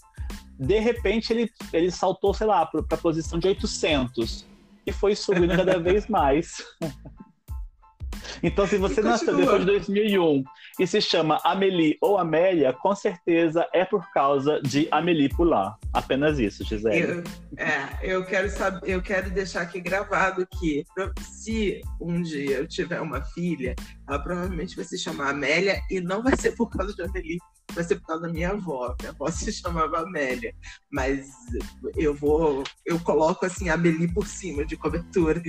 de 0.58 0.78
repente 0.78 1.32
ele, 1.32 1.50
ele 1.72 1.90
saltou, 1.90 2.32
sei 2.32 2.46
lá, 2.46 2.64
para 2.64 2.80
a 2.90 2.96
posição 2.96 3.38
de 3.38 3.48
800 3.48 4.46
e 4.86 4.92
foi 4.92 5.14
subindo 5.14 5.54
cada 5.56 5.78
vez 5.78 6.06
mais. 6.08 6.64
Então, 8.42 8.66
se 8.66 8.76
você 8.76 9.00
nasceu 9.00 9.36
depois 9.36 9.60
de 9.60 9.66
2001 9.66 10.44
e 10.78 10.86
se 10.86 11.00
chama 11.00 11.40
Amélie 11.44 11.96
ou 12.00 12.18
Amélia, 12.18 12.72
com 12.72 12.94
certeza 12.94 13.66
é 13.72 13.84
por 13.84 14.10
causa 14.12 14.60
de 14.62 14.88
Amélie 14.90 15.28
Poulain. 15.28 15.72
Apenas 15.92 16.38
isso, 16.38 16.64
Gisele. 16.64 17.00
Eu, 17.00 17.24
é, 17.56 17.88
eu 18.02 18.24
quero 18.24 18.48
saber, 18.50 18.80
eu 18.84 19.02
quero 19.02 19.30
deixar 19.30 19.62
aqui 19.62 19.80
gravado 19.80 20.46
que 20.58 20.84
se 21.20 21.80
um 22.00 22.22
dia 22.22 22.58
eu 22.58 22.66
tiver 22.66 23.00
uma 23.00 23.22
filha, 23.22 23.74
ela 24.08 24.18
provavelmente 24.18 24.76
vai 24.76 24.84
se 24.84 24.98
chamar 24.98 25.30
Amélia 25.30 25.80
e 25.90 26.00
não 26.00 26.22
vai 26.22 26.36
ser 26.36 26.52
por 26.52 26.70
causa 26.70 26.94
de 26.94 27.02
Amélie, 27.02 27.38
vai 27.72 27.84
ser 27.84 27.96
por 27.96 28.06
causa 28.06 28.22
da 28.22 28.32
minha 28.32 28.50
avó. 28.50 28.94
Minha 29.00 29.12
avó 29.12 29.30
se 29.30 29.52
chamava 29.52 30.00
Amélia. 30.00 30.54
Mas 30.90 31.30
eu 31.96 32.14
vou, 32.14 32.64
eu 32.84 32.98
coloco 33.00 33.46
assim 33.46 33.68
a 33.68 33.74
Amélie 33.74 34.12
por 34.12 34.26
cima 34.26 34.64
de 34.64 34.76
cobertura. 34.76 35.42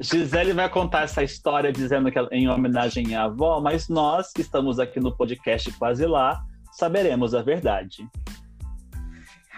Gisele 0.00 0.52
vai 0.52 0.68
contar 0.68 1.02
essa 1.02 1.22
história 1.22 1.72
dizendo 1.72 2.10
que 2.10 2.18
em 2.30 2.48
homenagem 2.48 3.14
à 3.14 3.24
avó, 3.24 3.60
mas 3.60 3.88
nós 3.88 4.32
que 4.32 4.40
estamos 4.40 4.78
aqui 4.78 5.00
no 5.00 5.16
podcast 5.16 5.70
Quase 5.72 6.06
Lá, 6.06 6.44
saberemos 6.72 7.34
a 7.34 7.42
verdade. 7.42 8.08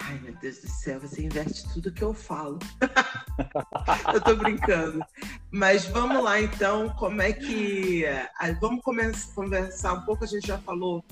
Ai, 0.07 0.19
meu 0.19 0.35
Deus 0.35 0.59
do 0.59 0.67
céu, 0.67 0.99
você 0.99 1.23
inverte 1.23 1.67
tudo 1.73 1.91
que 1.91 2.03
eu 2.03 2.13
falo. 2.13 2.59
eu 4.13 4.21
tô 4.21 4.35
brincando. 4.35 5.03
Mas 5.51 5.85
vamos 5.85 6.23
lá, 6.23 6.39
então, 6.39 6.89
como 6.89 7.21
é 7.21 7.31
que. 7.33 8.03
Vamos 8.59 8.83
começar, 8.83 9.33
conversar 9.33 9.93
um 9.93 10.01
pouco, 10.01 10.23
a 10.25 10.27
gente 10.27 10.45
já 10.45 10.57
falou 10.59 11.03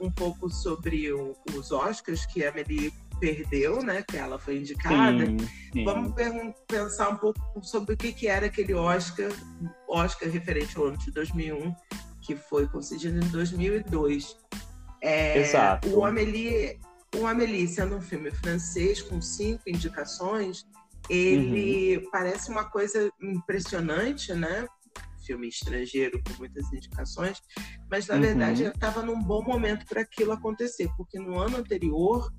um 0.00 0.10
pouco 0.10 0.48
sobre 0.50 1.12
o, 1.12 1.36
os 1.54 1.70
Oscars 1.72 2.24
que 2.26 2.44
a 2.44 2.50
Amelie 2.50 2.92
perdeu, 3.18 3.82
né? 3.82 4.02
Que 4.02 4.16
ela 4.16 4.38
foi 4.38 4.58
indicada. 4.58 5.26
Sim, 5.26 5.38
sim. 5.72 5.84
Vamos 5.84 6.14
pensar 6.66 7.08
um 7.10 7.16
pouco 7.16 7.40
sobre 7.62 7.94
o 7.94 7.96
que, 7.96 8.12
que 8.12 8.28
era 8.28 8.46
aquele 8.46 8.74
Oscar, 8.74 9.30
Oscar 9.88 10.28
referente 10.28 10.76
ao 10.76 10.86
ano 10.86 10.98
de 10.98 11.10
2001, 11.10 11.74
que 12.20 12.36
foi 12.36 12.66
concedido 12.68 13.16
em 13.18 13.28
2002. 13.28 14.36
É, 15.00 15.38
Exato. 15.38 15.88
O 15.88 16.04
Amélie, 16.04 16.78
o 17.16 17.26
Amélie, 17.26 17.66
sendo 17.68 17.96
um 17.96 18.00
filme 18.00 18.30
francês 18.30 19.02
com 19.02 19.20
cinco 19.20 19.62
indicações, 19.66 20.66
ele 21.08 21.98
uhum. 21.98 22.10
parece 22.10 22.50
uma 22.50 22.64
coisa 22.64 23.10
impressionante, 23.20 24.32
né? 24.34 24.66
Filme 25.28 25.48
estrangeiro 25.48 26.22
com 26.24 26.38
muitas 26.38 26.72
indicações, 26.72 27.42
mas 27.90 28.06
na 28.06 28.14
uhum. 28.14 28.22
verdade 28.22 28.62
estava 28.64 29.02
num 29.02 29.22
bom 29.22 29.42
momento 29.42 29.84
para 29.84 30.00
aquilo 30.00 30.32
acontecer, 30.32 30.88
porque 30.96 31.18
no 31.18 31.38
ano 31.38 31.58
anterior 31.58 32.32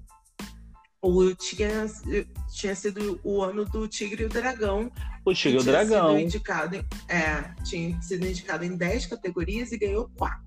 o 0.99 1.35
tinha, 1.35 1.85
tinha 2.51 2.73
sido 2.73 3.21
o 3.23 3.43
ano 3.43 3.63
do 3.65 3.87
Tigre 3.87 4.23
e 4.23 4.25
o 4.25 4.29
Dragão. 4.29 4.91
O 5.23 5.33
Tigre 5.35 5.59
e 5.59 5.61
o 5.61 5.63
Dragão. 5.63 6.15
Sido 6.15 6.19
indicado 6.19 6.75
em, 6.77 6.85
é, 7.07 7.53
tinha 7.63 8.01
sido 8.01 8.25
indicado 8.25 8.65
em 8.65 8.75
10 8.75 9.05
categorias 9.05 9.71
e 9.71 9.77
ganhou 9.77 10.09
4, 10.17 10.41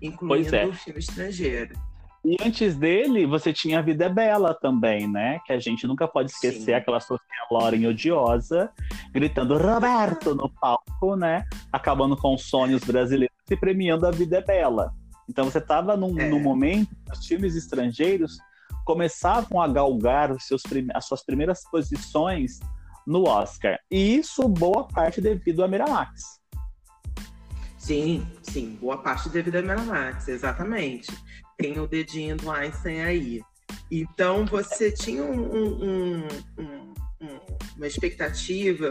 incluindo 0.00 0.56
é. 0.56 0.66
o 0.66 0.72
filme 0.72 1.00
estrangeiro. 1.00 1.78
E 2.24 2.38
antes 2.40 2.74
dele, 2.74 3.26
você 3.26 3.52
tinha 3.52 3.80
A 3.80 3.82
Vida 3.82 4.06
é 4.06 4.08
Bela 4.08 4.54
também, 4.54 5.06
né? 5.06 5.40
Que 5.44 5.52
a 5.52 5.58
gente 5.58 5.86
nunca 5.86 6.08
pode 6.08 6.30
esquecer 6.30 6.64
Sim. 6.64 6.72
aquela 6.72 6.98
Sofia 6.98 7.20
Loren 7.50 7.86
odiosa, 7.86 8.70
gritando 9.12 9.58
Roberto 9.58 10.34
no 10.34 10.48
palco, 10.48 11.16
né? 11.16 11.44
Acabando 11.70 12.16
com 12.16 12.34
os 12.34 12.44
sonhos 12.44 12.82
brasileiros 12.82 13.36
e 13.50 13.56
premiando 13.56 14.06
A 14.06 14.10
Vida 14.10 14.38
é 14.38 14.40
Bela. 14.40 14.94
Então 15.28 15.44
você 15.44 15.58
estava 15.58 15.98
num, 15.98 16.18
é. 16.18 16.28
num 16.28 16.40
momento, 16.40 16.96
os 17.12 17.26
filmes 17.26 17.54
estrangeiros 17.56 18.38
começavam 18.86 19.60
a 19.60 19.68
galgar 19.68 20.32
os 20.32 20.46
seus 20.46 20.62
as 20.94 21.06
suas 21.06 21.24
primeiras 21.24 21.62
posições 21.70 22.58
no 23.06 23.28
Oscar. 23.28 23.78
E 23.90 24.16
isso, 24.16 24.48
boa 24.48 24.88
parte 24.88 25.20
devido 25.20 25.62
a 25.62 25.68
Miramax. 25.68 26.40
Sim, 27.76 28.26
sim, 28.42 28.78
boa 28.80 28.96
parte 28.96 29.28
devido 29.28 29.56
a 29.56 29.62
Miramax, 29.62 30.28
exatamente. 30.28 31.12
Tem 31.56 31.78
o 31.78 31.86
dedinho 31.86 32.36
do 32.36 32.50
Einstein 32.50 33.00
aí. 33.02 33.42
Então, 33.90 34.44
você 34.46 34.90
tinha 34.90 35.22
um, 35.22 35.54
um, 35.54 36.28
um, 36.58 36.94
uma 37.76 37.86
expectativa 37.86 38.88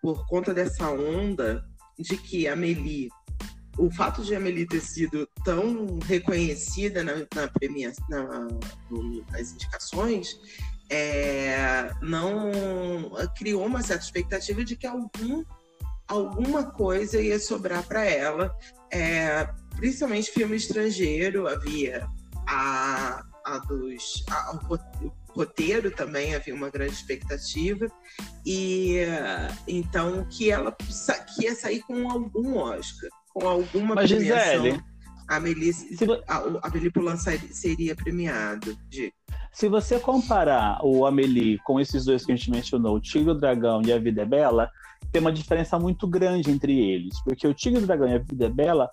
por 0.00 0.26
conta 0.26 0.52
dessa 0.52 0.90
onda 0.90 1.64
de 1.98 2.16
que 2.16 2.46
a 2.48 2.56
Meli 2.56 3.08
o 3.78 3.90
fato 3.90 4.22
de 4.22 4.34
a 4.34 4.38
Amelie 4.38 4.66
ter 4.66 4.80
sido 4.80 5.26
tão 5.44 5.98
reconhecida 6.04 7.02
na, 7.02 7.26
na 7.34 7.48
premia, 7.48 7.92
na, 8.08 8.48
nas 9.30 9.52
indicações 9.52 10.38
é, 10.90 11.90
não 12.02 12.50
criou 13.36 13.64
uma 13.64 13.82
certa 13.82 14.04
expectativa 14.04 14.62
de 14.62 14.76
que 14.76 14.86
algum, 14.86 15.42
alguma 16.06 16.70
coisa 16.70 17.20
ia 17.20 17.38
sobrar 17.38 17.82
para 17.84 18.04
ela, 18.04 18.54
é, 18.90 19.48
principalmente 19.76 20.30
filme 20.30 20.56
estrangeiro, 20.56 21.46
havia 21.46 22.06
a, 22.46 23.24
a 23.44 23.58
dos 23.58 24.24
a, 24.30 24.58
o 25.02 25.12
roteiro 25.34 25.90
também 25.90 26.34
havia 26.34 26.54
uma 26.54 26.68
grande 26.68 26.92
expectativa 26.92 27.86
e 28.44 28.98
então 29.66 30.26
que 30.28 30.50
ela 30.50 30.72
que 30.72 31.44
ia 31.44 31.54
sair 31.54 31.80
com 31.82 32.10
algum 32.10 32.58
Oscar 32.58 33.10
com 33.32 33.48
alguma 33.48 33.94
Mas, 33.94 34.10
premiação, 34.10 34.64
Gisele, 34.64 34.82
a 35.28 35.40
Melissa, 35.40 35.86
se... 35.96 36.04
a, 36.28 36.36
a 36.36 36.90
Poulain 36.92 37.16
seria 37.16 37.94
premiado. 37.96 38.76
De... 38.88 39.12
Se 39.52 39.68
você 39.68 39.98
comparar 39.98 40.78
o 40.84 41.06
Amélie 41.06 41.58
com 41.64 41.80
esses 41.80 42.04
dois 42.04 42.24
que 42.24 42.32
a 42.32 42.36
gente 42.36 42.50
mencionou, 42.50 42.96
o 42.96 43.00
Tigre 43.00 43.30
o 43.30 43.34
Dragão 43.34 43.82
e 43.84 43.92
a 43.92 43.98
Vida 43.98 44.22
é 44.22 44.26
Bela, 44.26 44.70
tem 45.10 45.20
uma 45.20 45.32
diferença 45.32 45.78
muito 45.78 46.06
grande 46.06 46.50
entre 46.50 46.78
eles, 46.78 47.22
porque 47.24 47.46
o 47.46 47.54
Tigre 47.54 47.82
o 47.82 47.86
Dragão 47.86 48.08
e 48.08 48.14
a 48.14 48.18
Vida 48.18 48.46
é 48.46 48.50
Bela 48.50 48.88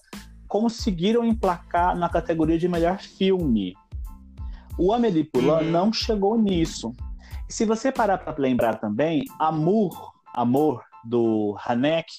conseguiram 0.49 1.23
emplacar 1.23 1.95
na 1.95 2.09
categoria 2.09 2.57
de 2.57 2.67
melhor 2.67 2.97
filme. 2.97 3.75
O 4.77 4.91
Amélie 4.91 5.23
Poulain 5.23 5.65
uhum. 5.65 5.71
não 5.71 5.93
chegou 5.93 6.37
nisso. 6.37 6.93
E 7.47 7.53
se 7.53 7.65
você 7.65 7.91
parar 7.91 8.17
para 8.17 8.35
lembrar 8.37 8.77
também, 8.77 9.23
Amor, 9.39 10.13
Amor 10.33 10.83
do 11.05 11.55
Haneke 11.65 12.13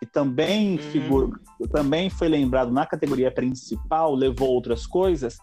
que 0.00 0.06
também, 0.06 0.76
uhum. 0.76 0.82
figura, 0.92 1.40
também 1.72 2.08
foi 2.08 2.28
lembrado 2.28 2.70
na 2.70 2.86
categoria 2.86 3.32
principal, 3.32 4.14
levou 4.14 4.48
outras 4.48 4.86
coisas, 4.86 5.38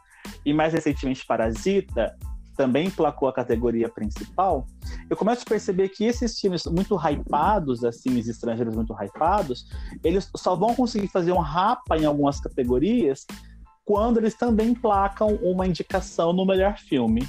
e 0.45 0.53
mais 0.53 0.73
recentemente 0.73 1.25
Parasita 1.25 2.15
também 2.55 2.89
placou 2.89 3.27
a 3.27 3.33
categoria 3.33 3.89
principal, 3.89 4.65
eu 5.09 5.15
começo 5.15 5.43
a 5.43 5.49
perceber 5.49 5.89
que 5.89 6.05
esses 6.05 6.39
filmes 6.39 6.65
muito 6.65 6.95
hypados, 6.95 7.83
assim, 7.83 8.17
os 8.17 8.27
estrangeiros 8.27 8.75
muito 8.75 8.93
hypados, 8.93 9.67
eles 10.03 10.29
só 10.35 10.55
vão 10.55 10.73
conseguir 10.73 11.07
fazer 11.07 11.31
um 11.31 11.39
rapa 11.39 11.97
em 11.97 12.05
algumas 12.05 12.39
categorias 12.39 13.25
quando 13.83 14.17
eles 14.17 14.33
também 14.33 14.73
placam 14.73 15.35
uma 15.35 15.67
indicação 15.67 16.33
no 16.33 16.45
melhor 16.45 16.77
filme. 16.77 17.27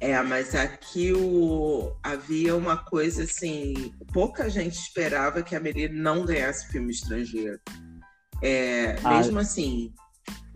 É, 0.00 0.20
mas 0.22 0.54
aqui 0.54 1.12
o... 1.12 1.92
havia 2.02 2.54
uma 2.54 2.76
coisa 2.76 3.24
assim, 3.24 3.92
pouca 4.12 4.48
gente 4.48 4.74
esperava 4.74 5.42
que 5.42 5.56
a 5.56 5.60
Meri 5.60 5.88
não 5.88 6.24
ganhasse 6.24 6.68
filme 6.68 6.92
estrangeiro. 6.92 7.58
É, 8.40 8.96
mesmo 9.00 9.40
assim, 9.40 9.92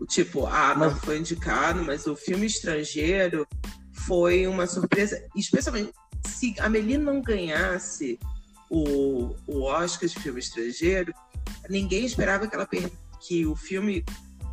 tipo, 0.07 0.45
ah, 0.45 0.75
não. 0.75 0.95
foi 0.95 1.19
indicado, 1.19 1.83
mas 1.83 2.05
o 2.07 2.15
filme 2.15 2.45
estrangeiro 2.45 3.47
foi 3.91 4.47
uma 4.47 4.67
surpresa, 4.67 5.23
especialmente 5.35 5.93
se 6.25 6.55
a 6.59 6.69
Meli 6.69 6.97
não 6.97 7.21
ganhasse 7.21 8.19
o, 8.69 9.35
o 9.47 9.63
Oscar 9.63 10.09
de 10.09 10.19
filme 10.19 10.39
estrangeiro, 10.39 11.13
ninguém 11.69 12.05
esperava 12.05 12.47
que, 12.47 12.55
ela 12.55 12.65
per... 12.65 12.91
que 13.21 13.45
o 13.45 13.55
filme 13.55 14.03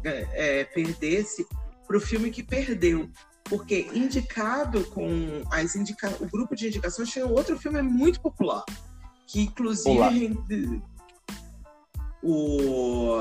é, 0.05 0.61
é, 0.61 0.64
perdesse 0.64 1.47
para 1.87 1.97
o 1.97 2.01
filme 2.01 2.31
que 2.31 2.43
perdeu. 2.43 3.09
Porque 3.45 3.91
indicado 3.93 4.85
com 4.87 5.43
as 5.51 5.75
indica... 5.75 6.14
o 6.21 6.27
grupo 6.27 6.55
de 6.55 6.68
indicações 6.68 7.11
tinha 7.11 7.27
outro 7.27 7.59
filme 7.59 7.83
muito 7.83 8.21
popular, 8.21 8.64
que 9.27 9.43
inclusive 9.43 10.39
o, 12.23 13.16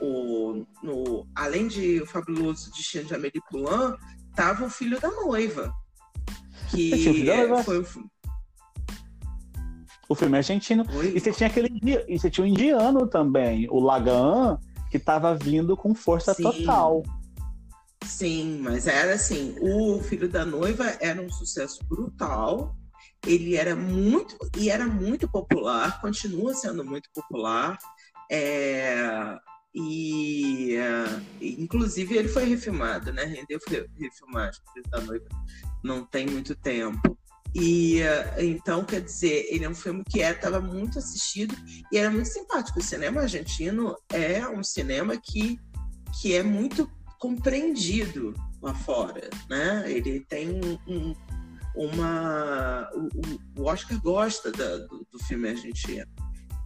o 0.00 0.64
no, 0.82 1.26
além 1.34 1.68
de 1.68 2.00
o 2.00 2.06
fabuloso 2.06 2.70
destino 2.72 3.04
de 3.04 3.14
Amélie 3.14 3.42
Poulain, 3.50 3.94
tava 4.34 4.64
o 4.64 4.70
filho 4.70 5.00
da 5.00 5.10
noiva, 5.10 5.72
que 6.70 7.24
foi 7.64 7.78
o 7.78 7.86
o 10.08 10.14
filme 10.14 10.36
argentino. 10.36 10.84
Oi? 10.94 11.12
E 11.16 11.20
você 11.20 11.32
tinha 11.32 11.48
aquele 11.48 11.80
e 12.08 12.18
você 12.18 12.30
tinha 12.30 12.44
um 12.44 12.48
indiano 12.48 13.06
também, 13.06 13.66
o 13.70 13.80
Lagan, 13.80 14.58
que 14.90 14.96
estava 14.96 15.34
vindo 15.34 15.76
com 15.76 15.94
força 15.94 16.34
Sim. 16.34 16.42
total. 16.42 17.02
Sim, 18.04 18.60
mas 18.60 18.86
era 18.86 19.14
assim, 19.14 19.56
o 19.60 20.00
Filho 20.00 20.28
da 20.28 20.44
Noiva 20.44 20.96
era 21.00 21.20
um 21.20 21.30
sucesso 21.30 21.84
brutal. 21.88 22.76
Ele 23.26 23.56
era 23.56 23.74
muito 23.74 24.36
e 24.56 24.70
era 24.70 24.86
muito 24.86 25.28
popular, 25.28 26.00
continua 26.00 26.54
sendo 26.54 26.84
muito 26.84 27.10
popular. 27.12 27.76
É, 28.30 29.36
e 29.78 30.74
inclusive 31.40 32.16
ele 32.16 32.28
foi 32.28 32.44
refilmado, 32.44 33.12
né? 33.12 33.24
Rendeu 33.24 33.60
refilmagem, 33.98 34.60
da 34.90 35.00
Noiva 35.02 35.26
não 35.84 36.04
tem 36.04 36.26
muito 36.26 36.54
tempo. 36.56 37.16
E 37.54 38.00
então, 38.38 38.84
quer 38.84 39.00
dizer, 39.00 39.46
ele 39.50 39.64
é 39.64 39.68
um 39.68 39.74
filme 39.74 40.02
que 40.04 40.20
estava 40.20 40.56
é, 40.56 40.60
muito 40.60 40.98
assistido 40.98 41.54
e 41.92 41.96
era 41.96 42.10
muito 42.10 42.28
simpático. 42.28 42.80
O 42.80 42.82
cinema 42.82 43.22
argentino 43.22 43.96
é 44.10 44.46
um 44.46 44.62
cinema 44.62 45.16
que, 45.16 45.58
que 46.20 46.34
é 46.34 46.42
muito 46.42 46.90
compreendido 47.18 48.34
lá 48.60 48.74
fora, 48.74 49.30
né? 49.48 49.84
Ele 49.86 50.20
tem 50.20 50.60
um, 50.86 51.14
uma 51.74 52.90
o, 52.94 53.60
o, 53.60 53.64
Oscar 53.64 54.00
gosta 54.02 54.52
da, 54.52 54.78
do, 54.78 55.06
do, 55.10 55.18
filme 55.24 55.48
argentino. 55.48 56.06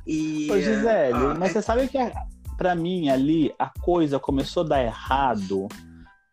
E, 0.07 0.51
Ô, 0.51 0.57
Gisele, 0.57 1.39
mas 1.39 1.53
você 1.53 1.63
sabe 1.63 1.87
que 1.87 1.99
a, 1.99 2.13
para 2.61 2.75
mim 2.75 3.09
ali 3.09 3.55
a 3.59 3.71
coisa 3.81 4.21
começou 4.21 4.63
a 4.63 4.69
dar 4.69 4.85
errado 4.85 5.67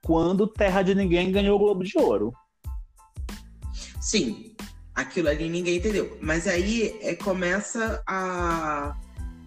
quando 0.05 0.45
Terra 0.45 0.81
de 0.81 0.93
Ninguém 0.93 1.31
ganhou 1.31 1.55
o 1.55 1.59
Globo 1.59 1.85
de 1.85 1.97
Ouro. 1.97 2.33
Sim, 4.01 4.53
aquilo 4.93 5.29
ali 5.29 5.47
ninguém 5.47 5.77
entendeu. 5.77 6.17
Mas 6.21 6.45
aí 6.45 6.99
é, 7.01 7.15
começa 7.15 8.03
a, 8.05 8.93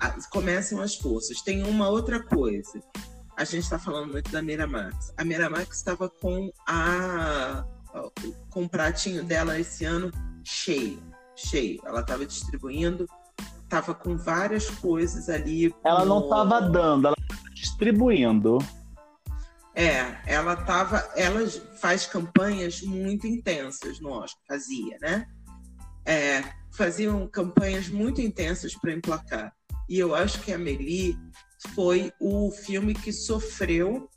a, 0.00 0.10
começam 0.30 0.80
as 0.80 0.94
forças. 0.94 1.42
Tem 1.42 1.62
uma 1.64 1.90
outra 1.90 2.22
coisa. 2.22 2.82
A 3.36 3.44
gente 3.44 3.64
está 3.64 3.78
falando 3.78 4.12
muito 4.12 4.30
da 4.30 4.40
Miramax. 4.40 5.12
A 5.18 5.24
Miramax 5.24 5.76
estava 5.76 6.08
com 6.08 6.50
a 6.66 7.62
com 8.48 8.62
o 8.62 8.68
pratinho 8.68 9.22
dela 9.22 9.58
esse 9.58 9.84
ano 9.84 10.10
cheio, 10.42 11.02
cheio. 11.36 11.78
Ela 11.84 12.00
estava 12.00 12.24
distribuindo, 12.24 13.06
estava 13.70 13.94
com 13.94 14.16
várias 14.16 14.68
coisas 14.68 15.28
ali. 15.28 15.72
Ela 15.84 16.04
no... 16.04 16.06
não 16.06 16.24
estava 16.24 16.60
dando, 16.60 17.06
ela 17.06 17.16
estava 17.20 17.54
distribuindo. 17.54 18.58
É, 19.72 20.18
ela 20.26 20.56
tava, 20.56 21.08
ela 21.14 21.48
faz 21.80 22.04
campanhas 22.04 22.82
muito 22.82 23.28
intensas 23.28 24.00
no 24.00 24.10
Oscar, 24.10 24.42
fazia, 24.48 24.98
né? 25.00 25.24
É, 26.04 26.42
faziam 26.72 27.28
campanhas 27.28 27.88
muito 27.88 28.20
intensas 28.20 28.74
para 28.74 28.92
emplacar. 28.92 29.52
E 29.88 29.98
eu 29.98 30.14
acho 30.14 30.40
que 30.40 30.52
a 30.52 30.56
Amélie 30.56 31.16
foi 31.74 32.12
o 32.20 32.50
filme 32.50 32.92
que 32.92 33.12
sofreu 33.12 34.10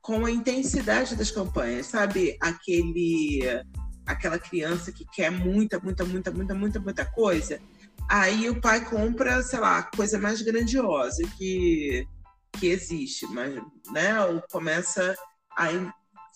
com 0.00 0.24
a 0.24 0.30
intensidade 0.30 1.16
das 1.16 1.30
campanhas, 1.30 1.86
sabe? 1.86 2.36
Aquele 2.40 3.42
aquela 4.06 4.38
criança 4.38 4.92
que 4.92 5.04
quer 5.06 5.30
muita, 5.30 5.78
muita, 5.80 6.04
muita, 6.04 6.30
muita, 6.30 6.54
muita, 6.54 6.80
muita 6.80 7.04
coisa. 7.04 7.58
Aí 8.08 8.48
o 8.50 8.60
pai 8.60 8.84
compra, 8.84 9.42
sei 9.42 9.58
lá, 9.58 9.78
a 9.78 9.96
coisa 9.96 10.18
mais 10.18 10.42
grandiosa 10.42 11.22
que, 11.38 12.06
que 12.58 12.66
existe, 12.66 13.26
mas 13.26 13.60
né, 13.92 14.20
ou 14.24 14.42
começa 14.50 15.16
a 15.56 15.68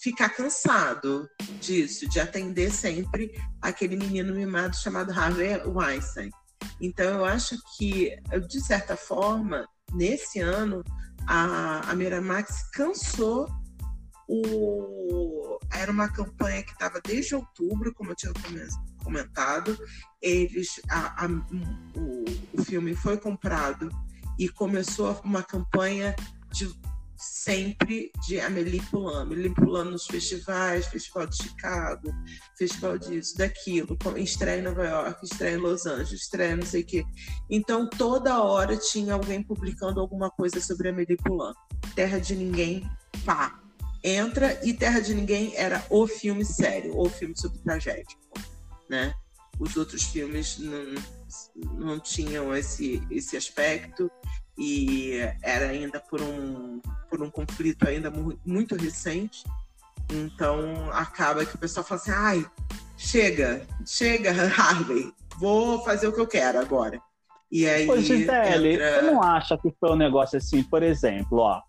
ficar 0.01 0.31
cansado 0.31 1.29
disso, 1.61 2.09
de 2.09 2.21
atender 2.21 2.71
sempre 2.71 3.33
aquele 3.61 3.97
menino 3.97 4.35
mimado 4.35 4.77
chamado 4.77 5.13
Harvey 5.13 5.61
Weinstein. 5.67 6.31
Então 6.81 7.19
eu 7.19 7.25
acho 7.25 7.57
que, 7.77 8.17
de 8.49 8.61
certa 8.61 8.97
forma, 8.97 9.67
nesse 9.93 10.41
ano, 10.41 10.83
a, 11.27 11.91
a 11.91 11.95
Miramax 11.95 12.71
cansou 12.73 13.49
o... 14.29 15.59
Era 15.73 15.91
uma 15.91 16.09
campanha 16.09 16.63
que 16.63 16.73
estava 16.73 17.01
desde 17.01 17.35
outubro, 17.35 17.93
como 17.95 18.13
eu 18.13 18.17
tinha 18.17 18.33
comentado. 18.33 18.98
Eles, 20.21 20.81
a, 20.91 21.25
a, 21.25 21.29
o, 21.97 22.25
o 22.55 22.65
filme 22.65 22.95
foi 22.95 23.17
comprado 23.17 23.89
e 24.39 24.49
começou 24.49 25.21
uma 25.25 25.43
campanha 25.43 26.15
de 26.53 26.69
sempre 27.19 28.13
de 28.27 28.41
Amélie 28.41 28.81
Poulain. 28.91 29.23
Amélie 29.23 29.53
Poulain 29.53 29.91
nos 29.91 30.07
festivais, 30.07 30.87
Festival 30.87 31.27
de 31.27 31.37
Chicago, 31.37 32.15
Festival 32.57 32.99
disso, 32.99 33.37
daquilo, 33.37 33.99
estreia 34.17 34.61
em 34.61 34.63
Nova 34.63 34.85
York, 34.85 35.25
estreia 35.25 35.57
em 35.57 35.59
Los 35.59 35.85
Angeles, 35.85 36.13
estreia 36.13 36.57
não 36.57 36.65
sei 36.65 36.83
o 36.83 36.87
quê. 36.87 37.05
Então, 37.51 37.89
toda 37.91 38.43
hora 38.43 38.77
tinha 38.77 39.15
alguém 39.15 39.43
publicando 39.43 40.01
alguma 40.01 40.31
coisa 40.31 40.61
sobre 40.61 40.91
Amélie 40.91 41.17
Poulain. 41.17 41.55
Terra 41.95 42.21
de 42.21 42.37
Ninguém, 42.37 42.89
pá, 43.25 43.61
entra 44.05 44.59
e 44.65 44.73
Terra 44.73 45.01
de 45.01 45.15
Ninguém 45.15 45.53
era 45.57 45.85
o 45.91 46.07
filme 46.07 46.45
sério, 46.45 46.97
o 46.97 47.09
filme 47.09 47.37
sobre 47.37 47.59
tragédia, 47.59 48.17
né? 48.89 49.15
Os 49.59 49.77
outros 49.77 50.05
filmes 50.05 50.59
não, 50.59 50.95
não 51.75 52.01
tinham 52.01 52.55
esse, 52.55 53.03
esse 53.11 53.37
aspecto 53.37 54.11
e 54.57 55.19
era 55.43 55.67
ainda 55.69 56.01
por 56.01 56.21
um, 56.21 56.81
por 57.11 57.23
um 57.23 57.31
conflito 57.31 57.89
ainda 57.89 58.13
muito 58.45 58.77
recente. 58.77 59.45
Então 60.11 60.91
acaba 60.93 61.45
que 61.45 61.55
o 61.55 61.59
pessoal 61.59 61.85
fala 61.85 62.01
assim, 62.01 62.11
ai, 62.13 62.47
chega, 62.97 63.67
chega, 63.87 64.31
Harvey, 64.57 65.13
vou 65.37 65.83
fazer 65.85 66.09
o 66.09 66.13
que 66.13 66.21
eu 66.21 66.27
quero 66.27 66.61
agora. 66.61 67.01
E 67.51 67.67
aí. 67.67 67.89
Ô, 67.89 67.97
Gisele, 67.99 68.75
entra... 68.75 69.01
você 69.01 69.03
não 69.03 69.23
acha 69.23 69.57
que 69.57 69.73
foi 69.81 69.91
um 69.91 69.97
negócio 69.97 70.37
assim, 70.39 70.63
por 70.63 70.83
exemplo, 70.83 71.39
ó, 71.39 71.63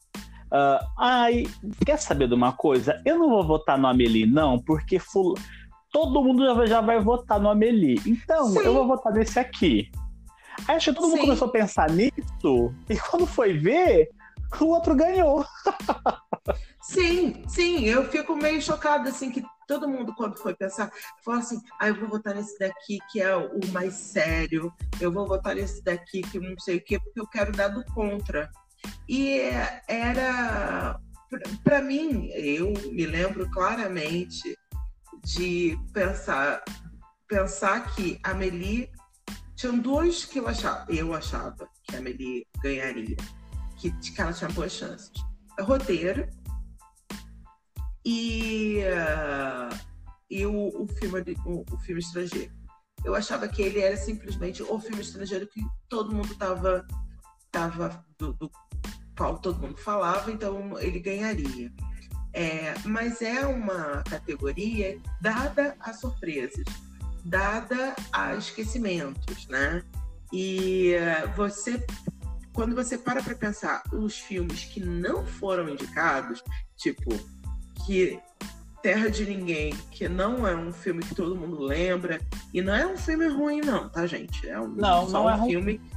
Uh, 0.52 0.82
ai, 0.98 1.44
quer 1.86 2.00
saber 2.00 2.28
de 2.28 2.34
uma 2.34 2.52
coisa? 2.52 3.00
Eu 3.06 3.20
não 3.20 3.30
vou 3.30 3.46
votar 3.46 3.78
no 3.78 3.88
Amelie, 3.88 4.26
não, 4.26 4.58
porque 4.58 4.98
ful... 4.98 5.36
todo 5.92 6.24
mundo 6.24 6.46
já 6.46 6.54
vai, 6.54 6.68
já 6.68 6.82
vai 6.82 7.00
votar 7.00 7.40
no 7.40 7.50
Amelie. 7.50 8.02
Então, 8.06 8.48
Sim. 8.48 8.60
eu 8.60 8.74
vou 8.74 8.88
votar 8.88 9.14
nesse 9.14 9.40
aqui. 9.40 9.92
Aí 10.68 10.76
acho 10.76 10.92
que 10.92 10.96
todo 10.96 11.06
Sim. 11.06 11.12
mundo 11.12 11.22
começou 11.22 11.48
a 11.48 11.52
pensar 11.52 11.90
nisso, 11.90 12.74
e 12.90 12.98
quando 12.98 13.26
foi 13.26 13.58
ver, 13.58 14.10
o 14.60 14.66
outro 14.66 14.96
ganhou. 14.96 15.46
sim, 16.82 17.44
sim, 17.48 17.86
eu 17.86 18.10
fico 18.10 18.36
meio 18.36 18.62
chocada, 18.62 19.10
assim, 19.10 19.32
que 19.32 19.44
todo 19.68 19.88
mundo, 19.88 20.14
quando 20.16 20.38
foi 20.38 20.56
pensar, 20.56 20.92
falou 21.24 21.40
assim: 21.40 21.62
ah, 21.80 21.88
eu 21.88 21.96
vou 21.96 22.10
votar 22.10 22.36
nesse 22.36 22.58
daqui 22.58 22.98
que 23.12 23.22
é 23.22 23.36
o 23.36 23.60
mais 23.72 23.94
sério, 23.94 24.74
eu 25.00 25.12
vou 25.12 25.28
votar 25.28 25.56
nesse 25.56 25.84
daqui 25.84 26.22
que 26.22 26.40
não 26.40 26.58
sei 26.60 26.78
o 26.78 26.84
quê, 26.84 27.00
porque 27.00 27.22
eu 27.22 27.28
quero 27.28 27.52
dar 27.52 27.70
do 27.70 27.86
contra. 27.94 28.50
E 29.08 29.42
era, 29.88 31.00
para 31.64 31.82
mim, 31.82 32.30
eu 32.34 32.74
me 32.92 33.06
lembro 33.06 33.50
claramente 33.52 34.58
de 35.24 35.78
pensar, 35.94 36.64
pensar 37.28 37.94
que 37.94 38.20
a 38.24 38.34
Meli 38.34 38.90
tinham 39.56 39.80
dois 39.80 40.26
que 40.26 40.40
eu 40.40 40.48
achava, 40.48 40.86
eu 40.92 41.14
achava 41.14 41.68
que 41.84 41.96
a 41.96 42.02
Meli 42.02 42.46
ganharia, 42.62 43.18
que, 43.78 43.92
que 43.92 44.22
ela 44.22 44.34
tinha 44.34 44.50
boas 44.52 44.72
chances. 44.72 45.12
Roteiro 45.60 46.28
e, 48.06 48.80
uh, 48.86 49.78
e 50.30 50.46
o, 50.46 50.84
o, 50.84 50.88
filme, 50.88 51.36
o, 51.46 51.66
o 51.72 51.80
filme 51.80 52.00
estrangeiro. 52.00 52.54
Eu 53.04 53.16
achava 53.16 53.48
que 53.48 53.62
ele 53.62 53.80
era 53.80 53.96
simplesmente 53.98 54.64
o 54.64 54.80
filme 54.80 55.02
estrangeiro 55.02 55.48
que 55.48 55.62
todo 55.88 56.14
mundo 56.14 56.32
estava 56.32 56.86
tava 57.52 58.06
do, 58.18 58.34
do, 58.34 58.52
qual 59.18 59.38
todo 59.40 59.60
mundo 59.60 59.78
falava, 59.78 60.32
então 60.32 60.80
ele 60.80 61.00
ganharia. 61.00 61.72
É, 62.34 62.76
mas 62.86 63.22
é 63.22 63.46
uma 63.46 64.04
categoria 64.04 65.00
dada 65.20 65.76
a 65.80 65.94
surpresas, 65.94 66.66
dada 67.26 67.96
a 68.12 68.36
esquecimentos, 68.36 69.48
né? 69.48 69.84
E 70.32 70.94
você, 71.36 71.84
quando 72.54 72.76
você 72.76 72.98
para 72.98 73.24
para 73.24 73.36
pensar 73.36 73.82
os 73.92 74.18
filmes 74.18 74.66
que 74.66 74.80
não 74.80 75.26
foram 75.26 75.68
indicados, 75.70 76.44
tipo 76.78 77.10
que 77.86 78.20
Terra 78.82 79.10
de 79.10 79.26
Ninguém, 79.26 79.76
que 79.92 80.08
não 80.08 80.48
é 80.48 80.56
um 80.56 80.72
filme 80.72 81.04
que 81.04 81.16
todo 81.16 81.36
mundo 81.36 81.60
lembra 81.60 82.22
e 82.54 82.62
não 82.62 82.74
é 82.74 82.86
um 82.86 82.98
filme 82.98 83.28
ruim 83.28 83.62
não, 83.62 83.90
tá 83.90 84.06
gente? 84.06 84.48
É 84.48 84.60
um, 84.60 84.68
não, 84.68 85.10
não 85.10 85.26
um 85.26 85.30
é 85.30 85.48
filme, 85.48 85.78
ruim. 85.78 85.92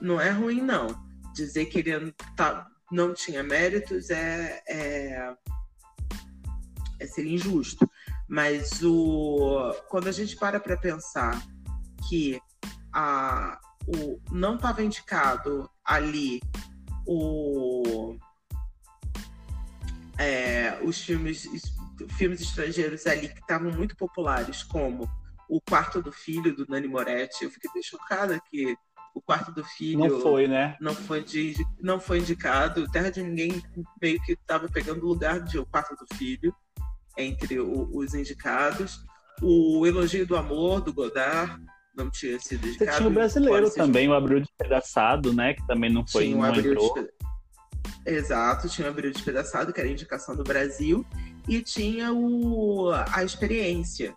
não 0.00 0.20
é 0.20 0.30
ruim 0.30 0.60
não 0.60 1.02
dizer 1.34 1.66
que 1.66 1.80
ele 1.80 2.14
tá, 2.36 2.66
não 2.90 3.14
tinha 3.14 3.42
méritos 3.42 4.10
é, 4.10 4.62
é, 4.68 5.34
é 7.00 7.06
ser 7.06 7.26
injusto. 7.26 7.88
Mas 8.28 8.82
o, 8.82 9.72
quando 9.88 10.08
a 10.08 10.12
gente 10.12 10.36
para 10.36 10.58
para 10.58 10.76
pensar 10.76 11.42
que 12.08 12.40
a, 12.92 13.60
o, 13.86 14.20
não 14.30 14.56
estava 14.56 14.82
indicado 14.82 15.70
ali 15.84 16.40
o, 17.06 18.16
é, 20.18 20.78
os 20.82 21.00
filmes, 21.00 21.48
filmes 22.16 22.40
estrangeiros 22.40 23.06
ali 23.06 23.28
que 23.28 23.40
estavam 23.40 23.70
muito 23.72 23.96
populares, 23.96 24.62
como 24.62 25.08
O 25.48 25.60
Quarto 25.60 26.00
do 26.00 26.12
Filho, 26.12 26.54
do 26.56 26.66
Nani 26.68 26.88
Moretti, 26.88 27.44
eu 27.44 27.50
fiquei 27.50 27.70
bem 27.72 27.82
chocada 27.82 28.40
que 28.50 28.76
o 29.14 29.22
quarto 29.22 29.52
do 29.52 29.64
filho 29.64 30.00
não 30.00 30.20
foi, 30.20 30.48
né? 30.48 30.76
Não 30.80 30.94
foi, 30.94 31.22
de, 31.22 31.54
não 31.80 32.00
foi 32.00 32.18
indicado. 32.18 32.90
Terra 32.90 33.10
de 33.10 33.22
Ninguém 33.22 33.62
meio 34.02 34.20
que 34.22 34.32
estava 34.32 34.68
pegando 34.68 35.04
o 35.04 35.08
lugar 35.08 35.40
de 35.40 35.58
o 35.58 35.64
quarto 35.64 35.94
do 35.94 36.16
filho 36.16 36.52
entre 37.16 37.60
o, 37.60 37.88
os 37.96 38.12
indicados. 38.12 39.04
O 39.40 39.86
Elogio 39.86 40.26
do 40.26 40.36
Amor 40.36 40.80
do 40.80 40.92
Godard 40.92 41.64
não 41.96 42.10
tinha 42.10 42.38
sido 42.40 42.66
indicado. 42.66 42.90
Você 42.90 42.96
tinha 42.98 43.08
o 43.08 43.12
brasileiro 43.12 43.70
também, 43.70 44.08
o 44.08 44.14
Abril 44.14 44.40
Despedaçado, 44.40 45.32
né? 45.32 45.54
Que 45.54 45.64
também 45.66 45.90
não 45.90 46.04
foi 46.06 46.24
tinha 46.24 46.36
um 46.36 46.42
Abril 46.42 46.74
Despe... 46.74 47.08
Exato, 48.04 48.68
tinha 48.68 48.88
o 48.88 48.90
Abril 48.90 49.12
Despedaçado, 49.12 49.72
que 49.72 49.80
era 49.80 49.88
a 49.88 49.92
indicação 49.92 50.34
do 50.34 50.42
Brasil, 50.42 51.06
e 51.48 51.62
tinha 51.62 52.12
o 52.12 52.90
a 52.90 53.22
experiência, 53.22 54.14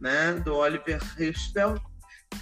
né? 0.00 0.32
Do 0.32 0.56
Oliver 0.56 1.00
Hirschfeld, 1.18 1.80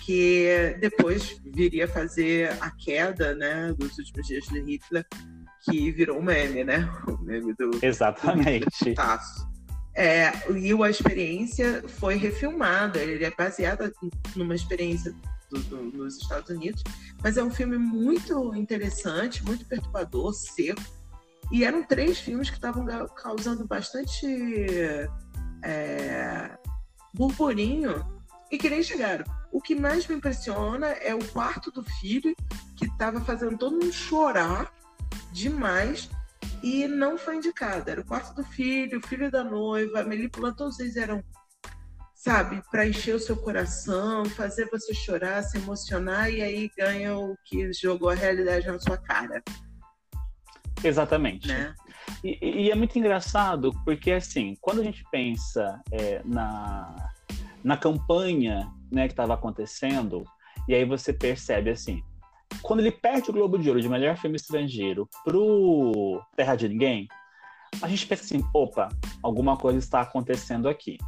que 0.01 0.77
depois 0.81 1.41
viria 1.45 1.85
a 1.85 1.89
fazer 1.89 2.51
a 2.61 2.71
queda 2.71 3.35
né, 3.35 3.73
dos 3.79 3.99
últimos 3.99 4.27
dias 4.27 4.45
de 4.47 4.61
Hitler, 4.61 5.05
que 5.65 5.91
virou 5.91 6.19
um 6.19 6.23
meme, 6.23 6.65
né? 6.65 6.89
O 7.09 7.19
meme 7.19 7.55
do. 7.55 7.71
Exatamente. 7.83 8.95
Do 8.95 9.01
é, 9.97 10.31
e 10.51 10.83
a 10.83 10.91
experiência 10.91 11.83
foi 11.89 12.17
refilmada, 12.17 12.99
ele 12.99 13.25
é 13.25 13.31
baseada 13.31 13.91
numa 14.37 14.55
experiência 14.55 15.15
do, 15.51 15.59
do, 15.61 15.77
nos 15.85 16.19
Estados 16.19 16.51
Unidos, 16.51 16.83
mas 17.23 17.39
é 17.39 17.43
um 17.43 17.51
filme 17.51 17.79
muito 17.79 18.55
interessante, 18.55 19.43
muito 19.43 19.65
perturbador, 19.65 20.35
seco. 20.35 20.83
E 21.51 21.65
eram 21.65 21.83
três 21.83 22.19
filmes 22.19 22.51
que 22.51 22.57
estavam 22.57 22.85
causando 23.15 23.67
bastante 23.67 24.27
é, 25.63 26.51
burburinho 27.15 28.05
e 28.53 28.59
que 28.59 28.69
nem 28.69 28.83
chegaram. 28.83 29.25
O 29.57 29.61
que 29.63 29.75
mais 29.75 30.07
me 30.07 30.15
impressiona 30.15 30.89
é 30.89 31.15
o 31.15 31.29
quarto 31.33 31.71
do 31.71 31.83
filho, 31.83 32.37
que 32.77 32.85
estava 32.85 33.23
fazendo 33.23 33.57
todo 33.57 33.73
mundo 33.73 33.91
chorar 33.91 34.71
demais 35.33 36.11
e 36.63 36.87
não 36.87 37.17
foi 37.17 37.37
indicado. 37.37 37.91
Era 37.91 38.03
o 38.03 38.05
quarto 38.05 38.37
do 38.37 38.45
filho, 38.45 38.99
o 38.99 39.07
filho 39.07 39.31
da 39.31 39.43
noiva, 39.43 40.01
a 40.01 40.05
Melípula, 40.05 40.55
todos 40.55 40.79
eles 40.79 40.95
eram, 40.99 41.25
sabe, 42.15 42.63
para 42.71 42.87
encher 42.87 43.15
o 43.15 43.19
seu 43.19 43.35
coração, 43.35 44.27
fazer 44.27 44.69
você 44.71 44.93
chorar, 44.93 45.43
se 45.43 45.57
emocionar, 45.57 46.31
e 46.31 46.43
aí 46.43 46.71
ganha 46.77 47.17
o 47.17 47.35
que 47.47 47.73
jogou 47.73 48.11
a 48.11 48.15
realidade 48.15 48.67
na 48.67 48.79
sua 48.79 48.99
cara. 48.99 49.43
Exatamente. 50.85 51.49
Né? 51.49 51.75
E, 52.23 52.67
e, 52.67 52.71
é 52.71 52.75
muito 52.75 52.99
engraçado, 52.99 53.73
porque 53.87 54.13
assim, 54.13 54.55
quando 54.61 54.83
a 54.83 54.85
gente 54.85 55.03
pensa 55.11 55.81
é, 55.91 56.21
na, 56.27 56.95
na 57.65 57.79
campanha 57.79 58.71
né, 58.91 59.07
que 59.07 59.13
estava 59.13 59.35
acontecendo, 59.35 60.25
e 60.69 60.75
aí 60.75 60.85
você 60.85 61.13
percebe 61.13 61.71
assim, 61.71 62.03
quando 62.63 62.81
ele 62.81 62.93
perde 62.93 63.31
o 63.31 63.33
Globo 63.33 63.59
de 63.59 63.69
Ouro 63.69 63.81
de 63.81 63.89
melhor 63.89 64.17
filme 64.17 64.37
estrangeiro 64.37 65.09
pro 65.25 66.21
Terra 66.37 66.57
de 66.57 66.69
Ninguém, 66.69 67.09
a 67.83 67.89
gente 67.89 68.07
pensa 68.07 68.25
assim, 68.25 68.45
opa, 68.55 68.89
alguma 69.23 69.57
coisa 69.57 69.79
está 69.79 70.01
acontecendo 70.01 70.69
aqui. 70.69 70.99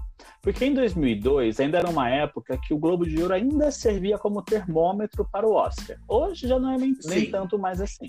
Porque 0.42 0.64
em 0.64 0.74
2002 0.74 1.60
ainda 1.60 1.78
era 1.78 1.88
uma 1.88 2.08
época 2.08 2.58
que 2.58 2.72
o 2.72 2.78
Globo 2.78 3.06
de 3.06 3.20
Ouro 3.20 3.34
ainda 3.34 3.70
servia 3.70 4.18
como 4.18 4.42
termômetro 4.42 5.26
para 5.30 5.46
o 5.46 5.52
Oscar. 5.52 5.98
Hoje 6.06 6.46
já 6.46 6.58
não 6.58 6.72
é 6.72 6.78
nem, 6.78 6.94
nem 7.04 7.30
tanto 7.30 7.58
mais 7.58 7.80
assim. 7.80 8.08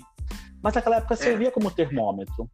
Mas 0.62 0.74
naquela 0.74 0.96
época 0.96 1.14
é. 1.14 1.16
servia 1.16 1.50
como 1.50 1.70
termômetro. 1.70 2.48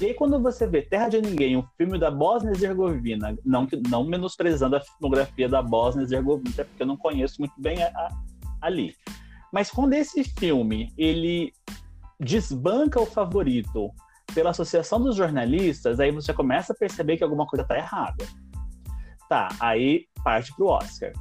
E 0.00 0.06
aí, 0.06 0.14
quando 0.14 0.40
você 0.40 0.66
vê 0.66 0.82
Terra 0.82 1.08
de 1.08 1.20
Ninguém, 1.20 1.56
um 1.56 1.64
filme 1.76 1.98
da 1.98 2.10
Bósnia 2.10 2.50
e 2.50 2.54
Herzegovina, 2.54 3.36
não, 3.44 3.68
não 3.88 4.04
menosprezando 4.04 4.76
a 4.76 4.80
filmografia 4.80 5.48
da 5.48 5.62
Bósnia 5.62 6.02
e 6.02 6.04
Herzegovina, 6.04 6.64
porque 6.64 6.82
eu 6.82 6.86
não 6.86 6.96
conheço 6.96 7.36
muito 7.40 7.54
bem 7.58 7.82
a, 7.82 7.88
a, 7.88 8.08
ali. 8.60 8.96
Mas 9.52 9.70
quando 9.70 9.92
esse 9.92 10.24
filme 10.24 10.92
ele 10.96 11.52
desbanca 12.18 13.00
o 13.00 13.06
favorito 13.06 13.92
pela 14.34 14.50
associação 14.50 15.00
dos 15.00 15.16
jornalistas, 15.16 16.00
aí 16.00 16.10
você 16.10 16.32
começa 16.32 16.72
a 16.72 16.76
perceber 16.76 17.16
que 17.16 17.24
alguma 17.24 17.46
coisa 17.46 17.62
está 17.62 17.76
errada. 17.76 18.24
Tá, 19.28 19.48
aí 19.60 20.06
parte 20.22 20.54
pro 20.54 20.66
Oscar. 20.66 21.12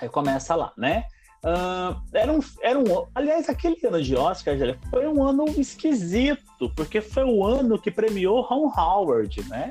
Aí 0.00 0.08
começa 0.08 0.54
lá, 0.54 0.72
né? 0.76 1.04
Uh, 1.44 2.00
era, 2.12 2.32
um, 2.32 2.40
era 2.60 2.78
um. 2.78 3.06
Aliás, 3.14 3.48
aquele 3.48 3.78
ano 3.86 4.02
de 4.02 4.16
Oscar 4.16 4.56
foi 4.90 5.06
um 5.06 5.22
ano 5.22 5.44
esquisito, 5.56 6.72
porque 6.74 7.00
foi 7.00 7.24
o 7.24 7.44
ano 7.44 7.78
que 7.78 7.90
premiou 7.90 8.40
Ron 8.40 8.72
Howard, 8.76 9.48
né? 9.48 9.70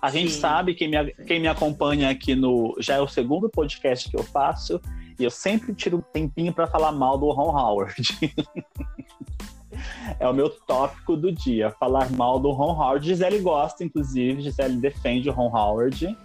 A 0.00 0.10
sim, 0.10 0.20
gente 0.20 0.32
sabe, 0.32 0.74
quem 0.74 0.88
me, 0.88 1.12
quem 1.26 1.40
me 1.40 1.48
acompanha 1.48 2.08
aqui 2.10 2.34
no. 2.34 2.74
Já 2.78 2.94
é 2.96 3.00
o 3.00 3.08
segundo 3.08 3.50
podcast 3.50 4.08
que 4.08 4.16
eu 4.16 4.22
faço, 4.22 4.80
e 5.18 5.24
eu 5.24 5.30
sempre 5.30 5.74
tiro 5.74 5.98
um 5.98 6.00
tempinho 6.00 6.52
para 6.52 6.66
falar 6.66 6.92
mal 6.92 7.18
do 7.18 7.30
Ron 7.30 7.54
Howard. 7.54 8.02
é 10.20 10.28
o 10.28 10.32
meu 10.32 10.48
tópico 10.48 11.16
do 11.16 11.30
dia, 11.32 11.70
falar 11.78 12.10
mal 12.10 12.38
do 12.38 12.50
Ron 12.50 12.72
Howard. 12.72 13.06
Gisele 13.06 13.38
gosta, 13.40 13.84
inclusive, 13.84 14.42
Gisele 14.42 14.76
defende 14.76 15.28
o 15.28 15.32
Ron 15.32 15.54
Howard. 15.54 16.16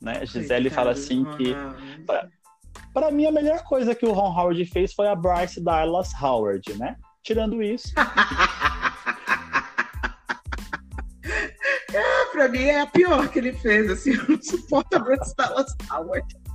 Né? 0.00 0.26
Gisele 0.26 0.70
fala 0.70 0.92
assim 0.92 1.24
que. 1.36 1.54
Para 2.92 3.10
mim, 3.10 3.26
a 3.26 3.32
melhor 3.32 3.62
coisa 3.64 3.94
que 3.94 4.06
o 4.06 4.12
Ron 4.12 4.34
Howard 4.38 4.64
fez 4.66 4.92
foi 4.94 5.08
a 5.08 5.14
Bryce 5.14 5.60
Dallas 5.60 6.10
Howard, 6.20 6.78
né? 6.78 6.96
Tirando 7.22 7.62
isso. 7.62 7.92
é, 11.92 12.24
pra 12.32 12.48
mim 12.48 12.64
é 12.64 12.80
a 12.80 12.86
pior 12.86 13.28
que 13.28 13.38
ele 13.38 13.52
fez, 13.52 13.90
assim, 13.90 14.14
eu 14.14 14.28
não 14.28 14.40
suporto 14.40 14.96
a 14.96 14.98
Bryce 14.98 15.34
Dallas 15.36 15.74
Howard. 15.90 16.45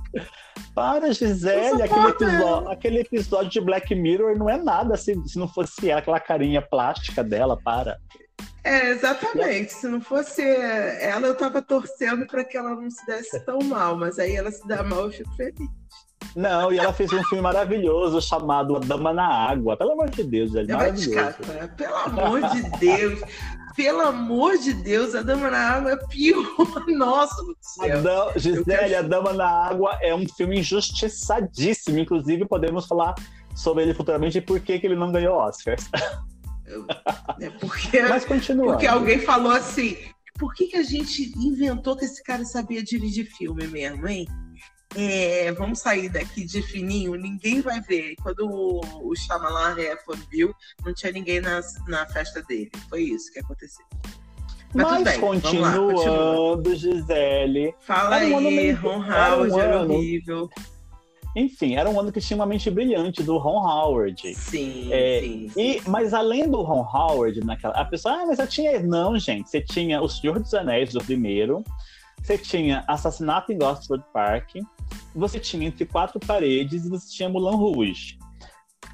Para, 0.74 1.12
Gisele, 1.12 1.82
aquele 1.82 2.08
episódio, 2.08 2.70
aquele 2.70 2.98
episódio 3.00 3.50
de 3.50 3.60
Black 3.60 3.94
Mirror 3.94 4.38
não 4.38 4.48
é 4.48 4.56
nada 4.56 4.96
se, 4.96 5.14
se 5.26 5.38
não 5.38 5.46
fosse 5.46 5.92
aquela 5.92 6.18
carinha 6.18 6.62
plástica 6.62 7.22
dela, 7.22 7.58
para. 7.62 7.98
É, 8.64 8.90
exatamente. 8.90 9.72
Se 9.72 9.86
não 9.86 10.00
fosse 10.00 10.42
ela, 10.42 11.26
eu 11.26 11.36
tava 11.36 11.60
torcendo 11.60 12.26
para 12.26 12.44
que 12.44 12.56
ela 12.56 12.74
não 12.74 12.90
se 12.90 13.04
desse 13.06 13.38
tão 13.44 13.58
mal, 13.60 13.96
mas 13.96 14.18
aí 14.18 14.34
ela 14.34 14.50
se 14.50 14.66
dá 14.66 14.82
mal, 14.82 15.06
eu 15.06 15.12
fico 15.12 15.34
feliz. 15.36 15.81
Não, 16.34 16.72
e 16.72 16.78
ela 16.78 16.92
fez 16.92 17.12
um 17.12 17.22
filme 17.24 17.42
maravilhoso 17.42 18.20
chamado 18.20 18.76
A 18.76 18.80
Dama 18.80 19.12
na 19.12 19.26
Água. 19.26 19.76
Pelo 19.76 19.92
amor 19.92 20.10
de 20.10 20.24
Deus, 20.24 20.54
é 20.54 20.64
maravilhoso. 20.64 21.36
Pelo 21.76 21.96
amor 21.96 22.40
de 22.50 22.62
Deus. 22.78 23.20
Pelo 23.76 24.00
amor 24.00 24.58
de 24.58 24.74
Deus, 24.74 25.14
a 25.14 25.22
Dama 25.22 25.50
na 25.50 25.58
Água 25.58 25.92
é 25.92 25.96
pior. 25.96 26.44
Nossa 26.88 27.42
do 27.42 27.56
céu. 27.60 28.28
A 28.28 28.38
Gisele, 28.38 28.64
quero... 28.64 28.98
a 28.98 29.02
Dama 29.02 29.32
na 29.32 29.48
Água 29.48 29.98
é 30.02 30.14
um 30.14 30.26
filme 30.28 30.60
injustiçadíssimo. 30.60 31.98
Inclusive, 31.98 32.46
podemos 32.46 32.86
falar 32.86 33.14
sobre 33.54 33.84
ele 33.84 33.94
futuramente 33.94 34.38
e 34.38 34.40
por 34.40 34.60
que, 34.60 34.78
que 34.78 34.86
ele 34.86 34.96
não 34.96 35.12
ganhou 35.12 35.36
Oscars. 35.36 35.88
É 37.40 37.50
porque, 37.50 38.00
Mas 38.08 38.24
continua. 38.24 38.72
Porque 38.72 38.86
alguém 38.86 39.18
falou 39.20 39.52
assim: 39.52 39.96
por 40.38 40.54
que, 40.54 40.66
que 40.66 40.76
a 40.76 40.82
gente 40.82 41.32
inventou 41.38 41.96
que 41.96 42.04
esse 42.04 42.22
cara 42.22 42.44
sabia 42.44 42.82
dirigir 42.82 43.26
filme 43.26 43.66
mesmo, 43.66 44.06
hein? 44.08 44.26
É, 44.96 45.52
vamos 45.52 45.80
sair 45.80 46.08
daqui 46.08 46.44
de 46.44 46.62
fininho, 46.62 47.14
ninguém 47.14 47.60
vai 47.60 47.80
ver. 47.80 48.14
Quando 48.22 48.48
o, 48.48 48.80
o 49.08 49.14
Shyamalan 49.16 49.76
viu, 50.30 50.54
não 50.84 50.92
tinha 50.94 51.12
ninguém 51.12 51.40
na, 51.40 51.60
na 51.88 52.06
festa 52.06 52.42
dele. 52.42 52.70
Foi 52.88 53.02
isso 53.02 53.32
que 53.32 53.40
aconteceu. 53.40 53.84
Mas, 54.74 54.86
Mas 54.86 55.04
bem, 55.04 55.20
continuando, 55.20 56.68
lá, 56.68 56.74
Gisele. 56.74 57.74
Fala 57.80 58.16
aí, 58.16 58.70
Ron 58.72 59.02
Howard 59.02 59.52
um 59.52 59.60
era 59.60 59.82
horrível. 59.82 60.48
Enfim, 61.34 61.76
era 61.76 61.88
um 61.88 61.98
ano 61.98 62.12
que 62.12 62.20
tinha 62.20 62.36
uma 62.36 62.46
mente 62.46 62.70
brilhante 62.70 63.22
do 63.22 63.38
Ron 63.38 63.66
Howard. 63.66 64.34
Sim, 64.34 64.92
é, 64.92 65.20
sim, 65.20 65.48
sim. 65.48 65.60
E, 65.60 65.82
mas 65.88 66.12
além 66.12 66.48
do 66.48 66.60
Ron 66.62 66.82
Howard, 66.82 67.40
naquela, 67.44 67.74
a 67.74 67.84
pessoa, 67.84 68.14
ah, 68.14 68.26
mas 68.26 68.38
eu 68.38 68.46
tinha. 68.46 68.80
Não, 68.80 69.18
gente, 69.18 69.48
você 69.48 69.60
tinha 69.60 70.02
O 70.02 70.08
Senhor 70.08 70.38
dos 70.38 70.52
Anéis, 70.52 70.92
do 70.92 71.02
primeiro. 71.02 71.64
Você 72.22 72.38
tinha 72.38 72.84
Assassinato 72.86 73.52
em 73.52 73.58
Gosford 73.58 74.04
Park 74.12 74.56
você 75.14 75.38
tinha 75.38 75.66
Entre 75.66 75.84
Quatro 75.84 76.18
Paredes 76.20 76.84
e 76.84 76.88
você 76.88 77.08
tinha 77.10 77.28
Mulan 77.28 77.56
Rouge. 77.56 78.18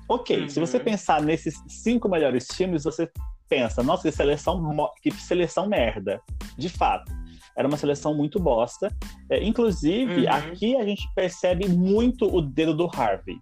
Ok, 0.09 0.41
uhum. 0.41 0.49
se 0.49 0.59
você 0.59 0.79
uhum. 0.79 0.85
pensar 0.85 1.23
nesses 1.23 1.63
cinco 1.69 2.09
melhores 2.09 2.47
filmes, 2.53 2.85
você 2.85 3.11
pensa, 3.49 3.83
nossa, 3.83 4.11
que 4.11 4.17
seleção, 4.17 4.91
que 5.03 5.11
seleção 5.11 5.69
merda. 5.69 6.21
De 6.57 6.69
fato, 6.69 7.13
era 7.57 7.67
uma 7.67 7.77
seleção 7.77 8.15
muito 8.15 8.39
bosta. 8.39 8.95
É, 9.31 9.43
inclusive, 9.43 10.23
uhum. 10.23 10.33
aqui 10.33 10.77
a 10.77 10.85
gente 10.85 11.09
percebe 11.15 11.69
muito 11.69 12.25
o 12.25 12.41
dedo 12.41 12.75
do 12.75 12.87
Harvey. 12.87 13.37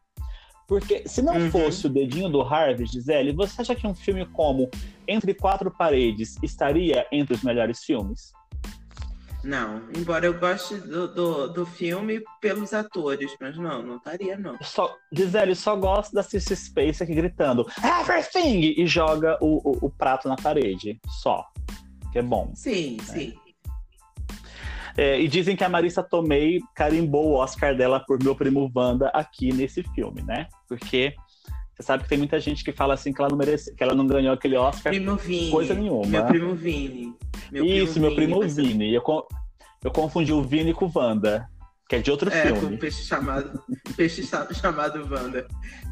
Porque 0.67 1.05
se 1.07 1.23
não 1.23 1.35
uhum. 1.35 1.51
fosse 1.51 1.87
o 1.87 1.91
dedinho 1.91 2.29
do 2.29 2.41
Harvey, 2.41 2.87
Gisele, 2.87 3.33
você 3.33 3.63
acha 3.63 3.75
que 3.75 3.87
um 3.87 3.95
filme 3.95 4.27
como 4.27 4.69
Entre 5.07 5.33
Quatro 5.33 5.71
Paredes 5.71 6.37
estaria 6.43 7.07
entre 7.13 7.35
os 7.35 7.43
melhores 7.43 7.85
filmes? 7.85 8.33
Não, 9.47 9.81
embora 9.97 10.27
eu 10.27 10.35
goste 10.35 10.75
do, 10.75 11.07
do, 11.07 11.47
do, 11.47 11.65
filme 11.65 12.21
pelos 12.41 12.75
atores, 12.75 13.33
mas 13.41 13.57
não, 13.57 13.81
não 13.81 13.97
estaria, 13.99 14.37
não. 14.37 14.59
Só, 14.61 14.93
Gisele, 15.13 15.55
só 15.55 15.77
gosto 15.77 16.13
da 16.13 16.25
Cissy 16.25 16.57
Space 16.57 17.01
aqui 17.01 17.15
gritando 17.15 17.65
Everything! 17.79 18.75
E 18.77 18.85
joga 18.89 19.39
o, 19.41 19.59
o, 19.59 19.87
o, 19.87 19.91
prato 19.91 20.29
na 20.29 20.35
parede, 20.35 20.99
só. 21.23 21.47
Que 22.11 22.19
é 22.19 22.23
bom. 22.23 22.51
Sim, 22.57 22.97
né? 22.97 23.05
sim. 23.05 23.35
É, 24.97 25.21
e 25.21 25.29
dizem 25.29 25.55
que 25.55 25.63
a 25.63 25.69
Marissa 25.69 26.03
Tomei 26.03 26.59
carimbou 26.75 27.29
o 27.29 27.35
Oscar 27.35 27.77
dela 27.77 28.01
por 28.01 28.21
Meu 28.21 28.35
Primo 28.35 28.69
Wanda 28.75 29.11
aqui 29.11 29.53
nesse 29.53 29.85
filme, 29.95 30.23
né? 30.23 30.49
Porque 30.69 31.15
você 31.77 31.83
sabe 31.83 32.05
que 32.05 32.09
tem 32.09 32.17
muita 32.17 32.41
gente 32.41 32.65
que 32.65 32.73
fala 32.73 32.95
assim 32.95 33.13
que 33.13 33.21
ela 33.21 33.29
não 33.29 33.37
merece, 33.37 33.75
que 33.75 33.85
ela 33.85 33.95
não 33.95 34.07
ganhou 34.07 34.33
aquele 34.33 34.57
Oscar 34.57 34.91
primo 34.91 35.15
Vini, 35.17 35.51
coisa 35.51 35.75
nenhuma. 35.75 36.07
Meu 36.07 36.25
primo 36.25 36.55
Vini. 36.55 37.15
Meu 37.51 37.65
Isso, 37.65 37.93
primo 37.93 38.07
meu 38.07 38.15
primo 38.15 38.41
Vini. 38.41 38.69
Vini. 38.69 38.95
Eu, 38.95 39.03
eu 39.85 39.91
confundi 39.91 40.33
o 40.33 40.43
Vini 40.43 40.73
com 40.73 40.87
o 40.87 40.93
Wanda, 40.95 41.49
que 41.89 41.97
é 41.97 41.99
de 42.01 42.11
outro 42.11 42.31
é, 42.31 42.43
filme. 42.43 42.61
Com 42.61 42.75
o 42.75 42.79
peixe 42.79 43.05
chamado, 43.05 43.63
peixe 43.97 44.29
chamado 44.55 45.09
Wanda. 45.11 45.47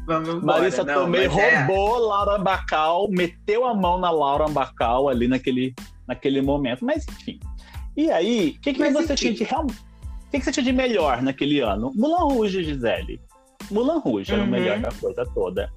Vamos 0.05 0.29
embora. 0.29 0.59
Marissa 0.59 0.83
não, 0.83 0.93
Tomei 0.93 1.25
é- 1.25 1.27
roubou 1.27 1.95
é... 1.95 1.99
Laura 1.99 2.37
Bacal, 2.37 3.07
meteu 3.09 3.65
a 3.65 3.73
mão 3.73 3.97
na 3.97 4.11
Laura 4.11 4.47
Bacal 4.47 5.09
ali 5.09 5.27
naquele, 5.27 5.73
naquele 6.07 6.41
momento. 6.41 6.83
Mas 6.83 7.07
enfim. 7.07 7.39
E 7.95 8.11
aí, 8.11 8.55
o 8.57 8.61
que, 8.61 8.73
que 8.73 8.89
você 8.91 9.15
tinha 9.15 9.33
de 9.33 9.43
real... 9.43 9.65
O 9.65 10.29
que, 10.29 10.39
que 10.39 10.43
você 10.43 10.51
tinha 10.51 10.65
de 10.65 10.73
melhor 10.73 11.21
naquele 11.21 11.61
ano? 11.61 11.93
Mulan 11.95 12.33
Rouge, 12.33 12.63
Gisele. 12.63 13.21
Mulan 13.71 13.99
Rouge 13.99 14.33
era 14.33 14.43
o 14.43 14.47
melhor 14.47 14.79
da 14.79 14.89
uhum. 14.89 14.95
coisa 14.99 15.23
toda. 15.33 15.71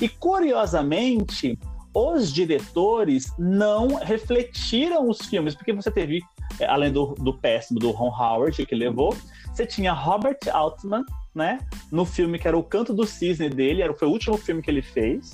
E 0.00 0.08
curiosamente, 0.08 1.58
os 1.94 2.32
diretores 2.32 3.32
não 3.38 3.96
refletiram 3.96 5.08
os 5.08 5.18
filmes, 5.22 5.54
porque 5.54 5.72
você 5.72 5.90
teve 5.90 6.22
é, 6.58 6.66
além 6.66 6.92
do, 6.92 7.14
do 7.14 7.34
péssimo 7.34 7.78
do 7.78 7.90
Ron 7.90 8.10
Howard 8.10 8.64
que 8.64 8.74
levou, 8.74 9.16
você 9.48 9.66
tinha 9.66 9.92
Robert 9.92 10.38
Altman, 10.52 11.04
né? 11.34 11.58
No 11.90 12.04
filme 12.04 12.38
que 12.38 12.48
era 12.48 12.56
O 12.56 12.62
Canto 12.62 12.92
do 12.92 13.06
Cisne 13.06 13.48
dele, 13.48 13.82
era, 13.82 13.94
foi 13.94 14.08
o 14.08 14.10
último 14.10 14.36
filme 14.36 14.62
que 14.62 14.70
ele 14.70 14.82
fez. 14.82 15.32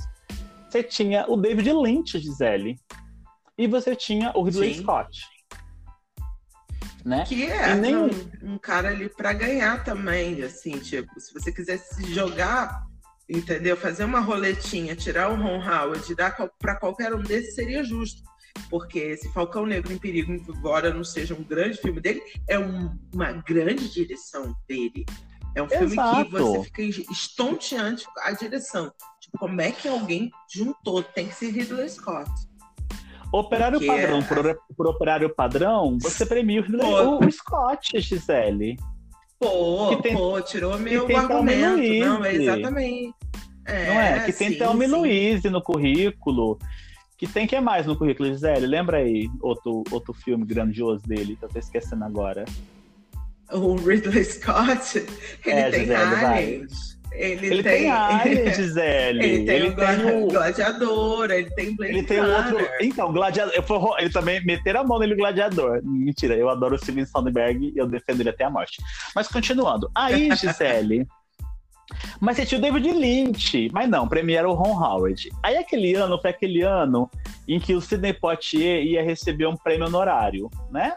Você 0.68 0.82
tinha 0.82 1.24
o 1.28 1.36
David 1.36 1.72
Lynch, 1.72 2.18
Gisele. 2.18 2.78
E 3.56 3.66
você 3.66 3.96
tinha 3.96 4.32
o 4.34 4.42
Ridley 4.42 4.74
Sim. 4.74 4.82
Scott. 4.82 5.20
Né? 7.04 7.24
Que 7.26 7.44
é 7.44 7.74
nem... 7.74 7.96
um, 7.96 8.10
um, 8.42 8.58
cara 8.58 8.88
ali 8.88 9.08
para 9.08 9.32
ganhar 9.32 9.82
também, 9.82 10.42
assim, 10.42 10.72
tipo, 10.78 11.18
se 11.18 11.32
você 11.32 11.50
quisesse 11.50 12.12
jogar, 12.12 12.82
entendeu? 13.28 13.76
Fazer 13.76 14.04
uma 14.04 14.20
roletinha, 14.20 14.96
tirar 14.96 15.30
o 15.30 15.36
Ron 15.36 15.60
Howard 15.60 16.10
e 16.10 16.14
dar 16.14 16.34
para 16.58 16.76
qualquer 16.76 17.14
um 17.14 17.22
desses 17.22 17.54
seria 17.54 17.84
justo. 17.84 18.22
Porque 18.70 18.98
esse 18.98 19.32
Falcão 19.32 19.64
Negro 19.64 19.92
em 19.92 19.98
Perigo, 19.98 20.32
embora 20.32 20.92
não 20.92 21.04
seja 21.04 21.34
um 21.34 21.44
grande 21.44 21.78
filme 21.78 22.00
dele, 22.00 22.20
é 22.48 22.58
um, 22.58 22.90
uma 23.14 23.32
grande 23.32 23.88
direção 23.92 24.54
dele. 24.66 25.04
É 25.54 25.62
um 25.62 25.68
filme 25.68 25.92
Exato. 25.92 26.24
que 26.24 26.30
você 26.32 26.64
fica 26.64 26.82
estonteante 27.12 28.06
a 28.18 28.32
direção. 28.32 28.92
Tipo, 29.20 29.38
como 29.38 29.60
é 29.60 29.70
que 29.70 29.88
alguém 29.88 30.30
juntou? 30.52 31.02
Tem 31.02 31.28
que 31.28 31.34
ser 31.34 31.50
Ridley 31.50 31.88
Scott. 31.88 32.30
Operário 33.32 33.78
Porque 33.78 33.92
padrão, 33.92 34.22
por, 34.22 34.58
por, 34.76 34.86
operário 34.86 35.34
padrão, 35.34 35.98
você 36.00 36.24
premia 36.24 36.62
o, 36.62 37.24
o 37.24 37.30
Scott, 37.30 38.00
Gisele. 38.00 38.76
Pô, 39.38 39.96
tem, 40.02 40.14
pô, 40.14 40.40
tirou 40.40 40.78
meu 40.78 41.04
argumento. 41.16 42.06
Não, 42.06 42.24
é 42.24 42.34
exatamente. 42.34 43.14
É, 43.64 43.86
não 43.86 44.00
é? 44.00 44.24
Que 44.26 44.32
tem 44.32 44.58
Thelma 44.58 44.86
Louise 44.86 45.48
no 45.48 45.62
currículo. 45.62 46.58
Que 47.16 47.26
tem 47.26 47.46
que 47.46 47.56
é 47.56 47.60
mais 47.60 47.86
no 47.86 47.96
currículo, 47.96 48.28
Gisele? 48.28 48.66
Lembra 48.66 48.98
aí 48.98 49.28
outro, 49.40 49.82
outro 49.90 50.12
filme 50.12 50.44
grandioso 50.44 51.06
dele, 51.06 51.36
que 51.36 51.44
eu 51.44 51.48
tô 51.48 51.58
esquecendo 51.58 52.04
agora 52.04 52.44
o 53.52 53.76
Ridley 53.76 54.24
Scott, 54.24 54.98
ele 55.44 55.58
é, 55.58 55.70
tem 55.70 55.80
Gisele, 55.80 56.24
aliens. 56.24 56.97
Ele, 57.12 57.46
ele, 57.46 57.62
tem, 57.62 57.90
tem 58.22 58.54
Gisele. 58.54 59.24
ele 59.24 59.44
tem 59.44 59.56
ele 59.56 59.68
o 59.68 59.74
tem 59.74 60.28
Gladiador, 60.28 61.30
ele 61.30 61.50
tem 61.50 61.76
Blade 61.76 61.92
Ele 61.92 62.02
tem 62.04 62.20
outro. 62.20 62.68
Então, 62.80 63.12
Gladiador. 63.12 63.54
Ele 63.98 64.10
também 64.10 64.44
meteram 64.44 64.80
a 64.80 64.84
mão 64.84 64.98
nele, 64.98 65.14
Gladiador. 65.14 65.80
Mentira, 65.84 66.36
eu 66.36 66.48
adoro 66.48 66.74
o 66.74 66.78
Steven 66.78 67.04
Soderbergh 67.04 67.72
e 67.74 67.78
eu 67.78 67.86
defendo 67.86 68.20
ele 68.20 68.30
até 68.30 68.44
a 68.44 68.50
morte. 68.50 68.76
Mas 69.14 69.28
continuando. 69.28 69.90
Aí, 69.94 70.28
Gisele. 70.36 71.06
mas 72.20 72.36
você 72.36 72.46
tinha 72.46 72.58
o 72.58 72.62
David 72.62 72.92
Lynch. 72.92 73.70
Mas 73.72 73.88
não, 73.88 74.06
premiaram 74.06 74.50
o 74.50 74.54
Ron 74.54 74.82
Howard. 74.82 75.30
Aí 75.42 75.56
aquele 75.56 75.94
ano 75.94 76.20
foi 76.20 76.30
aquele 76.30 76.62
ano 76.62 77.10
em 77.48 77.58
que 77.58 77.74
o 77.74 77.80
Sidney 77.80 78.12
Poitier 78.12 78.84
ia 78.84 79.02
receber 79.02 79.46
um 79.46 79.56
prêmio 79.56 79.86
honorário, 79.86 80.50
né? 80.70 80.96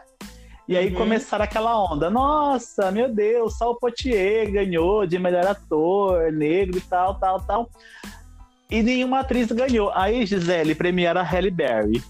E 0.68 0.76
aí 0.76 0.90
uhum. 0.90 0.96
começaram 0.96 1.44
aquela 1.44 1.76
onda. 1.92 2.08
Nossa, 2.08 2.90
meu 2.90 3.12
Deus, 3.12 3.58
só 3.58 3.70
o 3.72 3.76
Potier 3.76 4.50
ganhou 4.50 5.06
de 5.06 5.18
melhor 5.18 5.46
ator, 5.46 6.32
negro 6.32 6.78
e 6.78 6.80
tal, 6.80 7.16
tal, 7.16 7.40
tal. 7.40 7.70
E 8.70 8.82
nenhuma 8.82 9.20
atriz 9.20 9.50
ganhou. 9.50 9.92
Aí, 9.94 10.24
Gisele, 10.24 10.74
premiaram 10.74 11.20
a 11.20 11.24
Halle 11.24 11.50
Berry. 11.50 12.02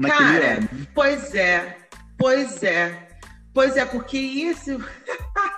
Cara, 0.00 0.58
ano. 0.58 0.68
pois 0.94 1.34
é, 1.34 1.76
pois 2.16 2.62
é. 2.62 3.08
Pois 3.52 3.76
é, 3.76 3.84
porque 3.84 4.16
isso. 4.16 4.78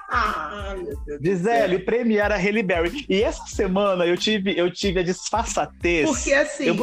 Gisele, 1.23 1.81
premiaram 1.81 2.35
a 2.35 2.39
Halle 2.39 2.63
Berry. 2.63 3.05
E 3.11 3.23
essa 3.23 3.45
semana 3.45 4.07
eu 4.07 4.17
tive, 4.17 4.59
eu 4.59 4.73
tive 4.73 5.01
a 5.01 5.03
disfarçatez. 5.03 6.09
Porque 6.09 6.33
assim. 6.33 6.65
Eu, 6.65 6.77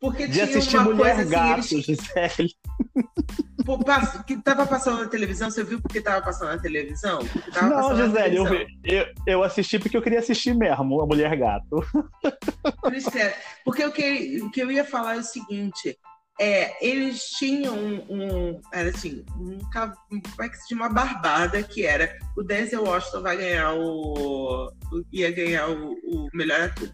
porque 0.00 0.26
de 0.26 0.40
assistir 0.40 0.80
Mulher 0.80 1.16
coisa, 1.16 1.30
Gato, 1.30 1.60
assim, 1.60 1.74
eles... 1.76 1.86
Gisele. 1.86 2.56
que 4.26 4.36
tava 4.38 4.66
passando 4.66 5.02
na 5.02 5.08
televisão, 5.08 5.50
você 5.50 5.62
viu 5.62 5.80
porque 5.80 6.00
tava 6.00 6.24
passando 6.24 6.48
na 6.48 6.58
televisão? 6.58 7.20
Não, 7.60 7.94
Gisele, 7.94 8.36
eu, 8.36 8.46
eu, 8.84 9.06
eu, 9.26 9.42
assisti 9.42 9.78
porque 9.78 9.96
eu 9.96 10.02
queria 10.02 10.20
assistir 10.20 10.54
mesmo 10.54 11.02
a 11.02 11.06
Mulher 11.06 11.36
Gato. 11.36 11.84
É, 13.14 13.34
porque 13.64 13.84
o 13.84 13.92
que, 13.92 14.42
o 14.42 14.50
que 14.50 14.60
eu 14.60 14.70
ia 14.70 14.84
falar 14.84 15.16
é 15.16 15.20
o 15.20 15.22
seguinte: 15.22 15.96
é, 16.40 16.74
eles 16.84 17.30
tinham 17.32 17.74
um, 17.74 18.04
um, 18.08 18.60
era 18.72 18.88
assim, 18.88 19.24
um, 19.36 19.58
como 19.70 20.42
é 20.42 20.48
que 20.48 20.56
se 20.56 20.68
chama, 20.68 20.86
uma 20.86 20.92
barbada 20.92 21.62
que 21.62 21.84
era 21.84 22.16
o 22.36 22.42
Denzel 22.42 22.84
Washington 22.84 23.22
vai 23.22 23.36
ganhar 23.36 23.74
o, 23.74 24.72
ia 25.12 25.30
ganhar 25.30 25.68
o, 25.68 25.92
o 25.92 26.28
melhor 26.32 26.62
ator. 26.62 26.88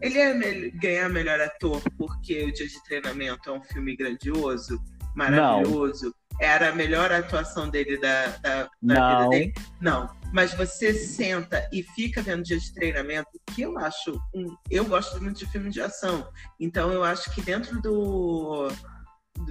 Ele 0.00 0.18
ia 0.18 0.70
ganhar 0.72 1.08
melhor 1.08 1.40
ator 1.40 1.82
porque 1.96 2.44
o 2.44 2.52
Dia 2.52 2.66
de 2.66 2.82
Treinamento 2.84 3.48
é 3.48 3.52
um 3.52 3.62
filme 3.62 3.96
grandioso 3.96 4.80
maravilhoso. 5.16 6.06
Não. 6.06 6.26
Era 6.38 6.68
a 6.68 6.74
melhor 6.74 7.10
atuação 7.10 7.70
dele 7.70 7.98
da, 7.98 8.26
da, 8.36 8.68
da 8.82 9.18
vida 9.18 9.30
dele? 9.30 9.54
Não. 9.80 10.14
Mas 10.34 10.52
você 10.52 10.92
senta 10.92 11.66
e 11.72 11.82
fica 11.82 12.20
vendo 12.20 12.42
dia 12.42 12.58
de 12.58 12.74
treinamento, 12.74 13.30
que 13.54 13.62
eu 13.62 13.78
acho. 13.78 14.20
Um, 14.34 14.54
eu 14.70 14.84
gosto 14.84 15.20
muito 15.22 15.38
de 15.38 15.46
filme 15.46 15.70
de 15.70 15.80
ação. 15.80 16.30
Então 16.60 16.92
eu 16.92 17.02
acho 17.02 17.34
que 17.34 17.40
dentro 17.40 17.80
do, 17.80 18.68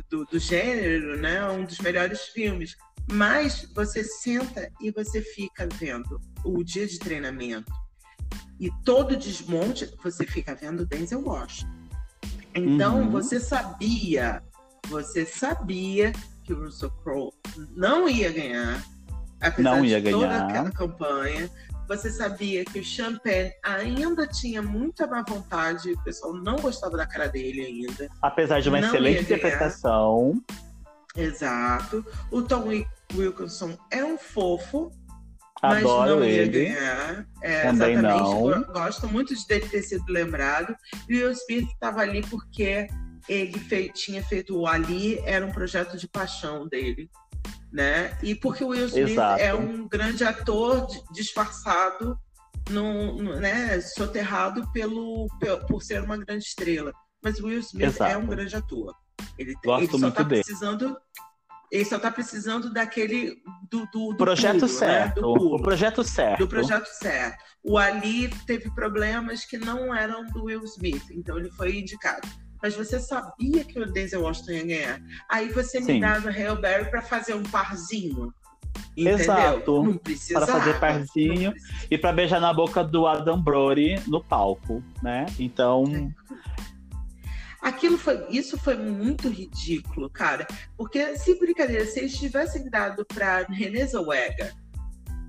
do, 0.09 0.25
do 0.25 0.37
gênero, 0.37 1.17
né, 1.17 1.37
é 1.37 1.49
um 1.49 1.65
dos 1.65 1.79
melhores 1.79 2.21
filmes. 2.27 2.75
Mas 3.11 3.67
você 3.73 4.03
senta 4.03 4.71
e 4.79 4.91
você 4.91 5.21
fica 5.21 5.67
vendo 5.73 6.19
o 6.43 6.63
dia 6.63 6.85
de 6.85 6.99
treinamento. 6.99 7.71
E 8.59 8.69
todo 8.83 9.15
desmonte, 9.15 9.91
você 10.03 10.25
fica 10.25 10.55
vendo 10.55 10.85
Denzel 10.85 11.23
Washington. 11.23 11.73
Então, 12.53 13.01
uhum. 13.01 13.11
você 13.11 13.39
sabia 13.39 14.41
você 14.87 15.25
sabia 15.25 16.11
que 16.43 16.53
o 16.53 16.63
Russell 16.63 16.91
Crowe 17.03 17.31
não 17.75 18.07
ia 18.07 18.31
ganhar, 18.31 18.83
apesar 19.41 19.63
não 19.63 19.85
ia 19.85 20.01
de 20.01 20.11
toda 20.11 20.27
ganhar. 20.27 20.45
aquela 20.47 20.71
campanha. 20.71 21.49
Você 21.87 22.09
sabia 22.09 22.65
que 22.65 22.79
o 22.79 22.83
Champagne 22.83 23.51
ainda 23.63 24.25
tinha 24.25 24.61
muita 24.61 25.05
má 25.05 25.23
vontade, 25.27 25.91
o 25.91 26.03
pessoal 26.03 26.33
não 26.33 26.55
gostava 26.55 26.97
da 26.97 27.05
cara 27.05 27.27
dele 27.27 27.61
ainda. 27.61 28.09
Apesar 28.21 28.59
de 28.59 28.69
uma 28.69 28.79
excelente 28.79 29.21
interpretação. 29.21 30.41
Exato. 31.15 32.03
O 32.31 32.41
Tom 32.41 32.67
Wilkinson 33.15 33.77
é 33.91 34.03
um 34.03 34.17
fofo, 34.17 34.91
Adoro 35.71 36.19
mas 36.19 36.19
não 36.19 36.23
ele. 36.23 36.59
ia 36.63 36.73
ganhar. 36.73 37.27
É, 37.41 37.61
Também 37.63 37.93
exatamente. 37.93 38.23
Não. 38.23 38.73
Gosto 38.73 39.07
muito 39.07 39.35
de 39.35 39.47
dele 39.47 39.69
ter 39.69 39.81
sido 39.81 40.05
lembrado. 40.09 40.75
E 41.07 41.15
o 41.15 41.27
Will 41.27 41.31
Smith 41.31 41.69
estava 41.69 42.01
ali 42.01 42.21
porque 42.23 42.87
ele 43.27 43.59
fei, 43.59 43.89
tinha 43.89 44.23
feito 44.23 44.57
o 44.57 44.67
Ali, 44.67 45.19
era 45.25 45.45
um 45.45 45.51
projeto 45.51 45.97
de 45.97 46.07
paixão 46.07 46.67
dele. 46.67 47.09
Né? 47.71 48.17
E 48.23 48.35
porque 48.35 48.63
o 48.63 48.69
Will 48.69 48.85
Smith 48.85 49.09
Exato. 49.09 49.41
é 49.41 49.53
um 49.53 49.87
grande 49.87 50.23
ator 50.23 50.87
disfarçado, 51.11 52.17
no, 52.69 53.21
né, 53.39 53.79
soterrado 53.81 54.71
pelo, 54.71 55.27
por 55.67 55.83
ser 55.83 56.01
uma 56.01 56.17
grande 56.17 56.45
estrela. 56.45 56.93
Mas 57.23 57.39
o 57.39 57.47
Will 57.47 57.59
Smith 57.59 57.87
Exato. 57.87 58.11
é 58.11 58.17
um 58.17 58.25
grande 58.25 58.55
ator. 58.55 58.95
Ele, 59.37 59.53
Gosto 59.63 59.95
ele 59.95 59.99
só 59.99 60.07
está 60.07 60.23
precisando 60.23 60.97
ele 61.71 61.85
só 61.85 61.97
está 61.97 62.11
precisando 62.11 62.71
daquele 62.71 63.41
do, 63.69 63.85
do, 63.91 64.09
do 64.09 64.17
projeto 64.17 64.61
puro, 64.61 64.67
certo, 64.67 65.21
né? 65.21 65.27
o 65.27 65.61
projeto 65.61 66.03
certo, 66.03 66.39
do 66.39 66.47
projeto 66.47 66.87
certo. 66.87 67.43
O 67.63 67.77
Ali 67.77 68.29
teve 68.45 68.69
problemas 68.73 69.45
que 69.45 69.57
não 69.57 69.93
eram 69.93 70.25
do 70.27 70.45
Will 70.45 70.63
Smith, 70.63 71.05
então 71.11 71.37
ele 71.37 71.49
foi 71.51 71.79
indicado 71.79 72.27
mas 72.65 72.75
você 72.75 72.99
sabia 72.99 73.63
que 73.63 73.79
o 73.79 73.85
Denzel 73.85 74.23
Washington 74.23 74.51
ia 74.51 74.65
ganhar. 74.65 75.01
Aí 75.29 75.49
você 75.49 75.79
me 75.79 75.99
dava 75.99 76.29
Hail 76.29 76.59
Berry 76.59 76.89
para 76.89 77.03
fazer 77.03 77.35
um 77.35 77.43
parzinho. 77.43 78.33
Entendeu? 78.97 79.19
Exato. 79.19 80.01
Para 80.33 80.47
fazer 80.47 80.79
parzinho 80.79 81.53
e 81.91 81.95
para 81.95 82.11
beijar 82.11 82.41
na 82.41 82.51
boca 82.51 82.83
do 82.83 83.05
Adam 83.05 83.39
Brody 83.39 84.01
no 84.07 84.23
palco, 84.23 84.83
né? 85.03 85.27
Então. 85.37 86.11
Aquilo 87.65 87.97
foi, 87.97 88.23
isso 88.29 88.59
foi 88.59 88.77
muito 88.77 89.27
ridículo, 89.27 90.07
cara. 90.07 90.45
Porque, 90.77 91.17
se 91.17 91.33
brincadeira, 91.39 91.83
se 91.83 91.97
eles 91.97 92.15
tivessem 92.15 92.69
dado 92.69 93.03
para 93.03 93.41
Renée 93.49 93.87
Zellweger, 93.87 94.53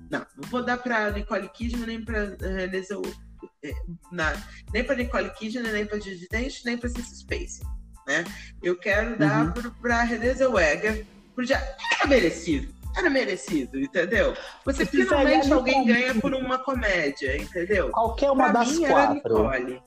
não, 0.07 0.19
não 0.19 0.47
vou 0.47 0.63
dar 0.63 0.77
para 0.77 1.09
Nicole 1.09 1.49
Kidman 1.49 1.87
nem 1.87 2.05
para 2.05 2.37
Renée 2.39 2.83
Zellweger 2.83 3.17
é, 3.63 3.73
na, 4.11 4.39
nem 4.71 4.83
para 4.83 4.97
Nicole 4.97 5.31
Kidman, 5.31 5.71
nem 5.71 5.87
para 5.87 5.99
Judy 5.99 6.27
Dench, 6.29 6.63
nem 6.63 6.77
para 6.77 6.89
Cissy 6.89 7.15
Space. 7.21 7.59
Né? 8.05 8.23
Eu 8.61 8.77
quero 8.77 9.17
dar 9.17 9.47
uhum. 9.47 9.71
para 9.81 10.03
Renée 10.03 10.35
Zellweger, 10.35 11.07
porque 11.33 11.51
já 11.51 11.59
era 11.97 12.07
merecido. 12.07 12.71
Era 12.95 13.09
merecido, 13.09 13.79
entendeu? 13.79 14.35
Você 14.63 14.85
Se 14.85 14.91
finalmente 14.91 15.51
alguém 15.51 15.87
ganha 15.87 16.13
por 16.13 16.35
uma 16.35 16.59
comédia, 16.59 17.35
entendeu? 17.35 17.89
Qualquer 17.89 18.29
uma 18.29 18.51
pra 18.51 18.59
das 18.59 18.71
mim, 18.73 18.85
quatro. 18.85 19.47
Era 19.47 19.59
Nicole. 19.59 19.81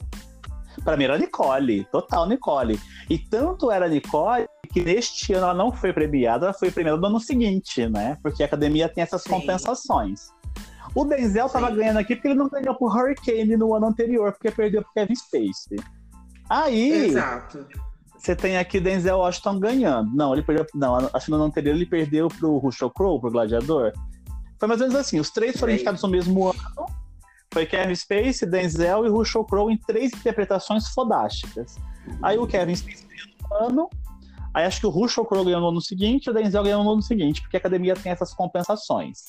Pra 0.85 0.97
mim 0.97 1.05
era 1.05 1.19
Nicole, 1.19 1.85
total 1.93 2.27
Nicole. 2.27 2.81
E 3.09 3.19
tanto 3.19 3.71
era 3.71 3.89
Nicole 3.89 4.47
que 4.73 4.83
neste 4.83 5.33
ano 5.35 5.47
ela 5.47 5.55
não 5.55 5.73
foi 5.73 5.93
premiada, 5.93 6.47
ela 6.47 6.55
foi 6.55 6.71
premiada 6.71 6.99
no 6.99 7.07
ano 7.07 7.21
seguinte, 7.21 7.87
né? 7.89 8.17
Porque 8.23 8.43
a 8.43 8.47
academia 8.47 8.89
tem 8.89 9.03
essas 9.03 9.23
Sim. 9.23 9.31
compensações. 9.31 10.29
O 10.95 11.05
Denzel 11.05 11.49
Sim. 11.49 11.53
tava 11.53 11.71
ganhando 11.71 11.99
aqui 11.99 12.15
porque 12.15 12.29
ele 12.29 12.39
não 12.39 12.49
ganhou 12.49 12.75
por 12.75 12.95
Hurricane 12.95 13.57
no 13.57 13.75
ano 13.75 13.87
anterior, 13.87 14.33
porque 14.33 14.51
perdeu 14.51 14.83
pro 14.83 14.93
Kevin 14.93 15.15
Spacey. 15.15 15.79
Aí. 16.49 17.07
Exato. 17.07 17.67
Você 18.17 18.37
tem 18.37 18.59
aqui 18.59 18.79
Denzel 18.79 19.19
Washington 19.19 19.59
ganhando. 19.59 20.15
Não, 20.15 20.35
ele 20.35 20.43
perdeu. 20.43 20.67
Não, 20.75 20.97
acho 20.97 21.25
que 21.25 21.31
no 21.31 21.43
anterior 21.43 21.75
ele 21.75 21.87
perdeu 21.87 22.29
pro 22.29 22.59
Russell 22.59 22.91
Crowe, 22.91 23.21
pro 23.21 23.31
Gladiador. 23.31 23.93
Foi 24.59 24.69
mais 24.69 24.81
ou 24.81 24.89
menos 24.89 25.01
assim. 25.01 25.19
Os 25.19 25.31
três 25.31 25.59
foram 25.59 25.73
indicados 25.73 26.03
no 26.03 26.09
mesmo 26.09 26.49
ano. 26.49 26.59
Foi 27.53 27.67
Kevin 27.67 27.95
Spacey, 27.95 28.49
Denzel 28.49 29.07
e 29.07 29.09
Russell 29.09 29.45
Crowe 29.45 29.73
em 29.73 29.77
três 29.77 30.13
interpretações 30.13 30.89
fodásticas. 30.89 31.77
Aí 32.23 32.39
o 32.39 32.47
Kevin 32.47 32.77
Spacey 32.77 33.07
ganhou 33.09 33.49
no 33.51 33.67
ano. 33.67 33.91
Aí 34.55 34.65
acho 34.65 34.81
que 34.81 34.87
o 34.87 34.91
Russell 34.91 35.25
Crowe 35.25 35.45
ganhou 35.45 35.61
no 35.61 35.69
ano 35.69 35.81
seguinte 35.81 36.27
e 36.27 36.31
o 36.31 36.33
Denzel 36.33 36.63
ganhou 36.63 36.85
no 36.85 36.93
ano 36.93 37.03
seguinte, 37.03 37.41
porque 37.41 37.57
a 37.57 37.61
academia 37.61 37.95
tem 37.95 38.13
essas 38.13 38.33
compensações. 38.35 39.25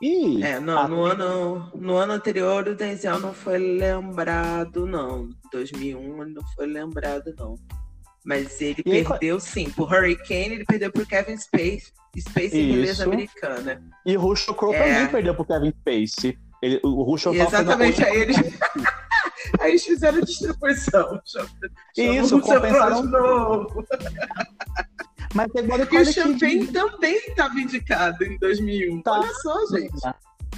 E 0.00 0.42
é, 0.42 0.60
não, 0.60 0.78
a... 0.78 0.88
no, 0.88 1.04
ano, 1.04 1.70
no 1.74 1.96
ano 1.96 2.12
anterior 2.12 2.68
o 2.68 2.74
Denzel 2.74 3.18
não 3.18 3.32
foi 3.32 3.58
lembrado, 3.58 4.86
não. 4.86 5.28
2001 5.52 6.22
ele 6.22 6.34
não 6.34 6.42
foi 6.54 6.66
lembrado, 6.66 7.34
não. 7.38 7.54
Mas 8.24 8.60
ele 8.60 8.82
e 8.84 9.04
perdeu 9.04 9.36
aí... 9.36 9.40
sim. 9.40 9.70
Por 9.70 9.92
Hurricane, 9.92 10.54
ele 10.54 10.64
perdeu 10.64 10.92
por 10.92 11.06
Kevin 11.06 11.36
Space, 11.38 11.92
Space 12.18 12.58
em 12.58 12.72
beleza 12.72 13.04
americana. 13.04 13.80
E 14.04 14.16
o 14.16 14.20
Russell 14.20 14.54
Crowe 14.54 14.74
é... 14.74 14.94
também 14.94 15.08
perdeu 15.08 15.34
por 15.34 15.46
Kevin 15.46 15.72
Space. 15.80 16.36
Ele, 16.66 16.80
o 16.82 17.02
Russell 17.02 17.34
Exatamente, 17.34 18.04
aí 18.04 18.20
eles... 18.22 18.36
aí 19.60 19.70
eles 19.70 19.84
fizeram 19.84 20.20
distribuição. 20.20 21.20
Isso, 21.96 22.40
compensaram... 22.40 23.02
Mas 25.34 25.54
é 25.54 25.58
igual 25.58 25.78
e 25.80 25.98
o 25.98 26.12
Champagne 26.12 26.66
também 26.68 27.16
estava 27.16 27.58
indicado 27.60 28.24
em 28.24 28.38
2001. 28.38 29.02
Tá. 29.02 29.12
Olha 29.12 29.34
só, 29.34 29.66
gente. 29.66 29.92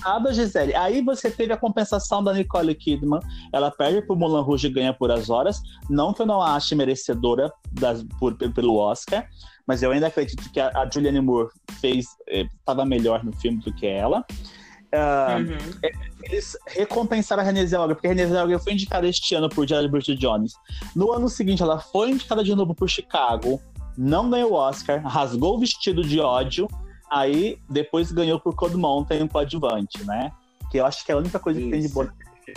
Nada, 0.05 0.33
Gisele. 0.33 0.75
Aí 0.77 1.03
você 1.03 1.31
teve 1.31 1.53
a 1.53 1.57
compensação 1.57 2.23
da 2.23 2.33
Nicole 2.33 2.75
Kidman. 2.75 3.21
Ela 3.53 3.71
perde 3.71 4.03
pro 4.03 4.15
Mulan 4.15 4.43
Rouge 4.43 4.69
e 4.69 4.71
ganha 4.71 4.95
por 4.95 5.11
as 5.11 5.29
horas. 5.29 5.61
Não 5.91 6.13
que 6.13 6.23
eu 6.23 6.27
não 6.27 6.41
ache 6.41 6.75
merecedora 6.75 7.53
das, 7.73 8.05
por, 8.21 8.37
pelo 8.37 8.77
Oscar, 8.77 9.27
mas 9.67 9.83
eu 9.83 9.91
ainda 9.91 10.07
acredito 10.07 10.51
que 10.53 10.61
a, 10.61 10.69
a 10.69 10.89
Julianne 10.89 11.21
Moore 11.21 11.51
fez 11.81 12.07
estava 12.29 12.83
eh, 12.83 12.87
melhor 12.87 13.25
no 13.25 13.33
filme 13.33 13.59
do 13.59 13.73
que 13.73 13.87
ela. 13.87 14.25
Uh, 14.93 15.39
uhum. 15.39 15.91
Eles 16.23 16.57
recompensaram 16.67 17.43
a 17.43 17.45
Renée 17.45 17.67
Zellweger, 17.67 17.95
porque 17.95 18.07
a 18.07 18.11
Renée 18.11 18.27
Zellweger 18.27 18.59
foi 18.59 18.73
indicada 18.73 19.07
este 19.07 19.35
ano 19.35 19.49
por 19.49 19.67
Jared 19.67 19.91
Bridget 19.91 20.19
Jones. 20.19 20.55
No 20.97 21.13
ano 21.13 21.29
seguinte, 21.29 21.63
ela 21.63 21.79
foi 21.79 22.11
indicada 22.11 22.43
de 22.43 22.55
novo 22.55 22.75
por 22.75 22.89
Chicago, 22.89 23.61
não 23.97 24.31
ganhou 24.31 24.53
o 24.53 24.55
Oscar, 24.55 25.05
rasgou 25.07 25.57
o 25.57 25.59
vestido 25.59 26.03
de 26.03 26.21
ódio, 26.21 26.69
aí 27.11 27.59
depois 27.69 28.13
ganhou 28.13 28.41
por 28.41 28.55
Cold 28.55 28.77
Mountain 28.77 29.23
um 29.25 29.29
coadjuvante, 29.29 30.05
né? 30.05 30.33
Que 30.71 30.79
eu 30.79 30.87
acho 30.87 31.05
que 31.05 31.13
a 31.13 31.17
única 31.17 31.39
coisa 31.39 31.59
Isso. 31.59 31.69
que 31.69 31.73
tem 31.73 31.83
de 31.83 31.89
bom 31.89 32.07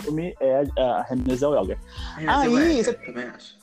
filme 0.00 0.34
é 0.40 0.64
a, 0.78 0.82
a 0.82 1.02
Renée 1.02 1.36
Zellweger. 1.36 1.78
Aí, 2.16 2.82
você... 2.82 2.94
também 2.94 3.24
acho. 3.24 3.61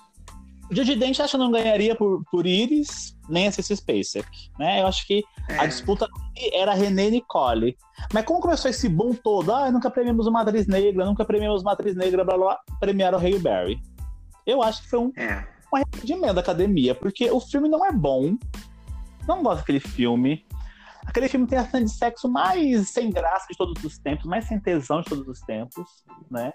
O 0.69 0.73
Dent 0.73 1.19
acho 1.19 1.31
que 1.31 1.37
não 1.37 1.51
ganharia 1.51 1.95
por, 1.95 2.23
por 2.31 2.45
Iris, 2.45 3.17
nem 3.27 3.47
a 3.47 3.51
Ceci 3.51 3.75
Spacek, 3.75 4.27
né? 4.59 4.81
Eu 4.81 4.87
acho 4.87 5.05
que 5.07 5.23
é. 5.49 5.57
a 5.57 5.65
disputa 5.65 6.07
era 6.53 6.73
René 6.73 7.07
e 7.07 7.11
Nicole. 7.11 7.75
Mas 8.13 8.23
como 8.23 8.39
começou 8.39 8.69
esse 8.69 8.87
boom 8.87 9.13
todo? 9.15 9.51
Ah, 9.51 9.71
nunca 9.71 9.89
premiamos 9.89 10.27
uma 10.27 10.41
atriz 10.41 10.67
negra, 10.67 11.05
nunca 11.05 11.25
premiamos 11.25 11.63
uma 11.63 11.73
atriz 11.73 11.95
negra, 11.95 12.23
blá, 12.23 12.37
blá, 12.37 12.45
blá 12.45 12.77
premiaram 12.79 13.17
o 13.17 13.21
Halle 13.21 13.39
Berry. 13.39 13.81
Eu 14.45 14.61
acho 14.61 14.83
que 14.83 14.89
foi 14.89 14.99
um, 14.99 15.11
é. 15.17 15.47
um 15.73 15.77
arrependimento 15.77 16.35
da 16.35 16.41
academia, 16.41 16.93
porque 16.93 17.31
o 17.31 17.39
filme 17.39 17.67
não 17.67 17.83
é 17.85 17.91
bom. 17.91 18.37
Não 19.27 19.41
gosto 19.41 19.59
daquele 19.59 19.79
filme. 19.79 20.45
Aquele 21.05 21.27
filme 21.27 21.47
tem 21.47 21.57
a 21.57 21.65
cena 21.65 21.85
de 21.85 21.91
sexo 21.91 22.29
mais 22.29 22.89
sem 22.89 23.09
graça 23.09 23.47
de 23.49 23.57
todos 23.57 23.83
os 23.83 23.97
tempos, 23.97 24.25
mais 24.25 24.45
sem 24.45 24.59
tesão 24.59 25.01
de 25.01 25.09
todos 25.09 25.27
os 25.27 25.39
tempos, 25.41 25.85
né? 26.29 26.53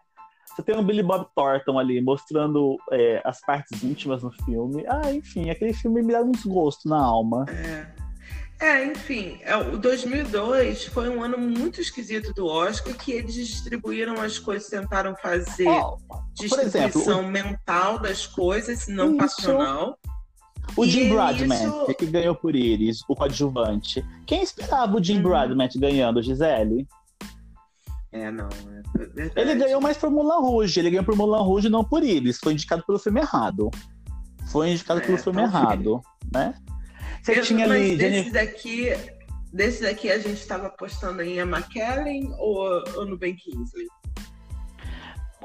Você 0.55 0.63
tem 0.63 0.79
o 0.79 0.83
Billy 0.83 1.03
Bob 1.03 1.27
Thornton 1.35 1.79
ali 1.79 2.01
mostrando 2.01 2.77
é, 2.93 3.21
as 3.25 3.41
partes 3.41 3.83
íntimas 3.83 4.23
no 4.23 4.31
filme. 4.45 4.85
Ah, 4.89 5.13
enfim, 5.13 5.51
aquele 5.51 5.73
filme 5.73 6.01
me 6.01 6.13
dá 6.13 6.21
um 6.23 6.31
desgosto 6.31 6.89
na 6.89 6.99
alma. 6.99 7.45
É. 7.49 8.05
É, 8.61 8.87
enfim, 8.87 9.39
é, 9.43 9.57
o 9.57 9.77
2002 9.77 10.87
foi 10.87 11.09
um 11.09 11.23
ano 11.23 11.37
muito 11.37 11.81
esquisito 11.81 12.33
do 12.33 12.47
Oscar, 12.47 12.95
que 12.95 13.13
eles 13.13 13.35
distribuíram 13.35 14.21
as 14.21 14.39
coisas, 14.39 14.69
tentaram 14.69 15.15
fazer 15.17 15.69
oh, 15.69 15.99
distribuição 16.33 17.19
exemplo, 17.19 17.29
mental 17.29 17.99
das 17.99 18.27
coisas, 18.27 18.87
não 18.87 19.09
isso, 19.09 19.17
passional. 19.19 19.99
O 20.77 20.87
Jim 20.87 21.11
Bradman, 21.11 21.67
isso... 21.67 21.95
que 21.99 22.07
ganhou 22.07 22.35
por 22.35 22.55
Iris, 22.55 23.03
o 23.09 23.15
coadjuvante. 23.15 24.05
Quem 24.25 24.43
esperava 24.43 24.97
o 24.97 25.03
Jim 25.03 25.19
hum. 25.19 25.25
Bradman 25.25 25.69
ganhando, 25.77 26.23
Gisele? 26.23 26.87
É, 28.15 28.31
não. 28.31 28.49
É 29.17 29.41
ele 29.43 29.57
ganhou 29.57 29.81
mais 29.81 29.97
por 29.97 30.09
Mulan 30.09 30.39
Rouge. 30.39 30.79
Ele 30.79 30.91
ganhou 30.91 31.05
por 31.05 31.17
Mulan 31.17 31.43
Rouge, 31.43 31.69
não 31.69 31.83
por 31.83 32.05
Iris. 32.05 32.39
Foi 32.39 32.53
indicado 32.53 32.85
pelo 32.87 32.99
filme 32.99 33.21
errado. 33.21 33.71
Foi 34.53 34.71
indicado 34.71 35.01
é, 35.01 35.05
pelo 35.05 35.19
filme 35.19 35.43
errado, 35.43 36.01
né? 36.33 36.55
Você 37.21 37.41
Eu, 37.41 37.43
tinha 37.43 37.65
ali. 37.65 37.97
Desses 37.97 38.33
daqui, 38.33 38.91
desses 39.53 39.81
daqui 39.81 40.13
a 40.13 40.19
gente 40.19 40.41
estava 40.41 40.69
apostando 40.69 41.23
em 41.23 41.41
Emma 41.41 41.61
Kellen 41.63 42.33
ou, 42.39 42.85
ou 42.95 43.05
no 43.05 43.19
Ben 43.19 43.35
Kingsley? 43.35 43.89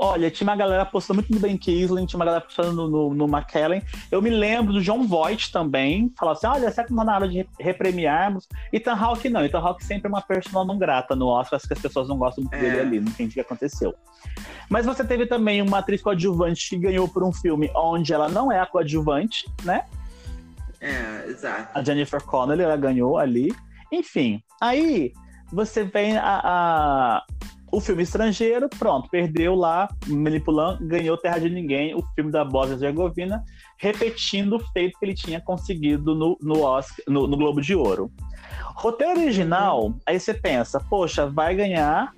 Olha, 0.01 0.31
tinha 0.31 0.47
uma 0.47 0.55
galera 0.55 0.83
apostando 0.83 1.17
muito 1.17 1.33
no 1.33 1.41
Ben 1.41 1.57
Kingsley, 1.57 2.05
tinha 2.05 2.17
uma 2.17 2.23
galera 2.23 2.41
apostando 2.41 2.71
no, 2.71 2.87
no, 2.87 3.13
no 3.13 3.25
McKellen. 3.25 3.83
Eu 4.09 4.21
me 4.21 4.29
lembro 4.29 4.71
do 4.71 4.81
John 4.81 5.05
Voight 5.05 5.51
também, 5.51 6.09
falar 6.17 6.31
assim, 6.31 6.47
olha, 6.47 6.71
será 6.71 6.87
que 6.87 6.93
não 6.93 6.99
tá 6.99 7.03
na 7.03 7.15
hora 7.15 7.27
de 7.27 7.45
repremiarmos? 7.59 8.47
Ethan 8.71 8.93
Hawke 8.93 9.27
não, 9.27 9.43
Ethan 9.43 9.59
Hawke 9.59 9.83
sempre 9.83 10.07
é 10.07 10.09
uma 10.09 10.21
personal 10.21 10.65
não 10.65 10.77
grata 10.77 11.17
no 11.17 11.27
Oscar, 11.27 11.57
acho 11.57 11.67
que 11.67 11.73
as 11.73 11.81
pessoas 11.81 12.07
não 12.07 12.17
gostam 12.17 12.45
muito 12.45 12.55
é. 12.55 12.59
dele 12.61 12.79
ali, 12.79 12.99
não 13.01 13.09
entende 13.09 13.31
o 13.31 13.33
que 13.33 13.39
aconteceu. 13.41 13.93
Mas 14.69 14.85
você 14.85 15.03
teve 15.03 15.25
também 15.25 15.61
uma 15.61 15.79
atriz 15.79 16.01
coadjuvante 16.01 16.69
que 16.69 16.77
ganhou 16.77 17.05
por 17.05 17.21
um 17.21 17.33
filme 17.33 17.69
onde 17.75 18.13
ela 18.13 18.29
não 18.29 18.49
é 18.49 18.57
a 18.57 18.65
coadjuvante, 18.65 19.51
né? 19.65 19.83
É, 20.79 21.25
exato. 21.27 21.77
A 21.77 21.83
Jennifer 21.83 22.23
Connelly, 22.23 22.63
ela 22.63 22.77
ganhou 22.77 23.17
ali. 23.17 23.53
Enfim, 23.91 24.41
aí 24.61 25.11
você 25.51 25.83
vem 25.83 26.15
a, 26.15 26.39
a 26.41 27.23
o 27.71 27.79
filme 27.79 28.03
estrangeiro, 28.03 28.69
pronto, 28.69 29.09
perdeu 29.09 29.55
lá, 29.55 29.87
manipulando, 30.07 30.85
ganhou 30.85 31.17
Terra 31.17 31.39
de 31.39 31.49
Ninguém, 31.49 31.95
o 31.95 32.03
filme 32.15 32.31
da 32.31 32.43
Bósnia-Herzegovina, 32.43 33.43
repetindo 33.77 34.55
o 34.55 34.59
feito 34.71 34.97
que 34.97 35.05
ele 35.05 35.13
tinha 35.13 35.41
conseguido 35.41 36.15
no, 36.15 36.37
no, 36.41 36.61
Oscar, 36.61 37.03
no, 37.07 37.27
no 37.27 37.37
Globo 37.37 37.61
de 37.61 37.75
Ouro. 37.75 38.11
Roteiro 38.75 39.19
original, 39.19 39.93
aí 40.05 40.19
você 40.19 40.33
pensa, 40.33 40.79
poxa, 40.79 41.27
vai 41.27 41.55
ganhar 41.55 42.13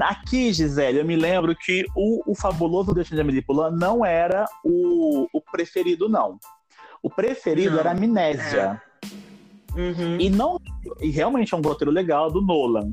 Aqui, 0.00 0.52
Gisele, 0.52 1.00
eu 1.00 1.04
me 1.04 1.16
lembro 1.16 1.54
que 1.54 1.84
o, 1.94 2.32
o 2.32 2.34
fabuloso 2.34 2.94
Destino 2.94 3.16
de 3.16 3.20
Amélie 3.22 3.42
Poulain 3.42 3.76
não 3.76 4.06
era 4.06 4.46
o, 4.64 5.26
o 5.32 5.40
preferido, 5.40 6.08
não. 6.08 6.38
O 7.02 7.10
preferido 7.10 7.72
não. 7.72 7.80
era 7.80 7.90
Amnésia. 7.90 8.80
É. 9.76 9.80
Uhum. 9.80 10.20
E, 10.20 10.30
não, 10.30 10.60
e 11.00 11.10
realmente 11.10 11.52
é 11.52 11.56
um 11.56 11.60
roteiro 11.60 11.90
legal 11.90 12.30
do 12.30 12.40
Nolan. 12.40 12.90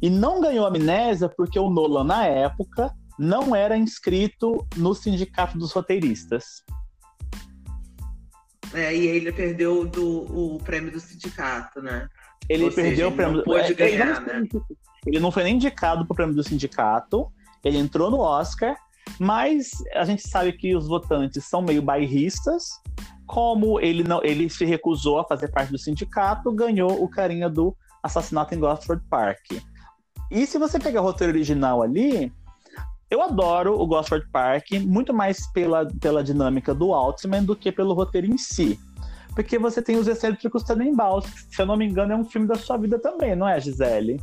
E 0.00 0.08
não 0.08 0.40
ganhou 0.40 0.66
amnésia 0.66 1.28
porque 1.28 1.58
o 1.58 1.68
Nolan, 1.68 2.04
na 2.04 2.24
época, 2.24 2.92
não 3.18 3.54
era 3.54 3.76
inscrito 3.76 4.66
no 4.76 4.94
Sindicato 4.94 5.58
dos 5.58 5.72
Roteiristas. 5.72 6.62
É, 8.72 8.94
e 8.94 9.06
ele 9.06 9.32
perdeu 9.32 9.86
do, 9.86 10.54
o 10.54 10.58
prêmio 10.58 10.92
do 10.92 11.00
sindicato, 11.00 11.80
né? 11.80 12.06
Ele 12.48 12.64
Ou 12.64 12.72
perdeu 12.72 12.90
seja, 12.90 13.08
o 13.08 13.12
prêmio. 13.12 13.36
Não 13.38 13.44
pôde 13.44 13.72
é, 13.72 13.74
ganhar, 13.74 14.22
ele, 14.22 14.34
não, 14.34 14.40
né? 14.40 14.48
ele 15.06 15.20
não 15.20 15.30
foi 15.30 15.44
nem 15.44 15.56
indicado 15.56 16.06
para 16.06 16.12
o 16.12 16.16
prêmio 16.16 16.34
do 16.34 16.42
sindicato. 16.42 17.32
Ele 17.64 17.78
entrou 17.78 18.10
no 18.10 18.20
Oscar, 18.20 18.76
mas 19.18 19.70
a 19.94 20.04
gente 20.04 20.26
sabe 20.28 20.52
que 20.52 20.76
os 20.76 20.86
votantes 20.86 21.44
são 21.44 21.62
meio 21.62 21.82
bairristas. 21.82 22.64
Como 23.26 23.80
ele 23.80 24.02
não, 24.02 24.22
ele 24.22 24.48
se 24.48 24.64
recusou 24.64 25.18
a 25.18 25.24
fazer 25.24 25.48
parte 25.48 25.70
do 25.70 25.78
sindicato, 25.78 26.52
ganhou 26.52 27.02
o 27.02 27.08
carinha 27.08 27.48
do 27.48 27.76
assassinato 28.02 28.54
em 28.54 28.58
Gosford 28.58 29.02
Park. 29.10 29.40
E 30.30 30.46
se 30.46 30.58
você 30.58 30.78
pegar 30.78 31.00
o 31.00 31.04
roteiro 31.04 31.32
original 31.32 31.82
ali, 31.82 32.32
eu 33.10 33.22
adoro 33.22 33.80
o 33.80 33.86
Gosford 33.86 34.26
Park 34.30 34.72
muito 34.82 35.14
mais 35.14 35.46
pela, 35.52 35.86
pela 36.00 36.22
dinâmica 36.22 36.74
do 36.74 36.92
Altman 36.92 37.44
do 37.44 37.56
que 37.56 37.72
pelo 37.72 37.94
roteiro 37.94 38.26
em 38.26 38.36
si. 38.36 38.78
Porque 39.34 39.58
você 39.58 39.80
tem 39.80 39.96
os 39.96 40.08
excêntricos 40.08 40.62
Tenenbaums, 40.64 41.24
que, 41.30 41.54
se 41.54 41.62
eu 41.62 41.66
não 41.66 41.76
me 41.76 41.86
engano, 41.86 42.12
é 42.12 42.16
um 42.16 42.24
filme 42.24 42.46
da 42.46 42.56
sua 42.56 42.76
vida 42.76 42.98
também, 42.98 43.36
não 43.36 43.48
é, 43.48 43.58
Gisele? 43.60 44.20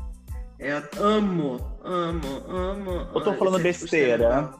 Eu 0.59 0.83
amo, 0.99 1.59
amo, 1.83 2.43
amo. 2.47 2.91
Eu 3.13 3.21
tô 3.21 3.33
falando 3.33 3.61
besteira. 3.61 4.53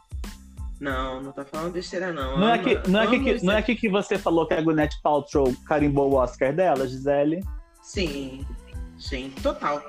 Não, 0.79 1.21
não 1.21 1.31
tá 1.31 1.45
falando 1.45 1.71
besteira, 1.71 2.11
não. 2.11 2.37
Não, 2.37 2.49
é, 2.49 2.53
aqui, 2.53 2.89
não, 2.89 3.01
é, 3.01 3.07
que, 3.07 3.45
não 3.45 3.53
é 3.53 3.57
aqui 3.57 3.75
que 3.75 3.89
você 3.89 4.17
falou 4.17 4.45
que 4.45 4.53
a 4.53 4.61
Gwyneth 4.61 5.01
Paltrow 5.01 5.53
carimbou 5.67 6.11
o 6.11 6.15
Oscar 6.15 6.53
dela, 6.53 6.87
Gisele? 6.87 7.43
Sim, 7.81 8.45
sim, 8.97 9.31
total. 9.41 9.81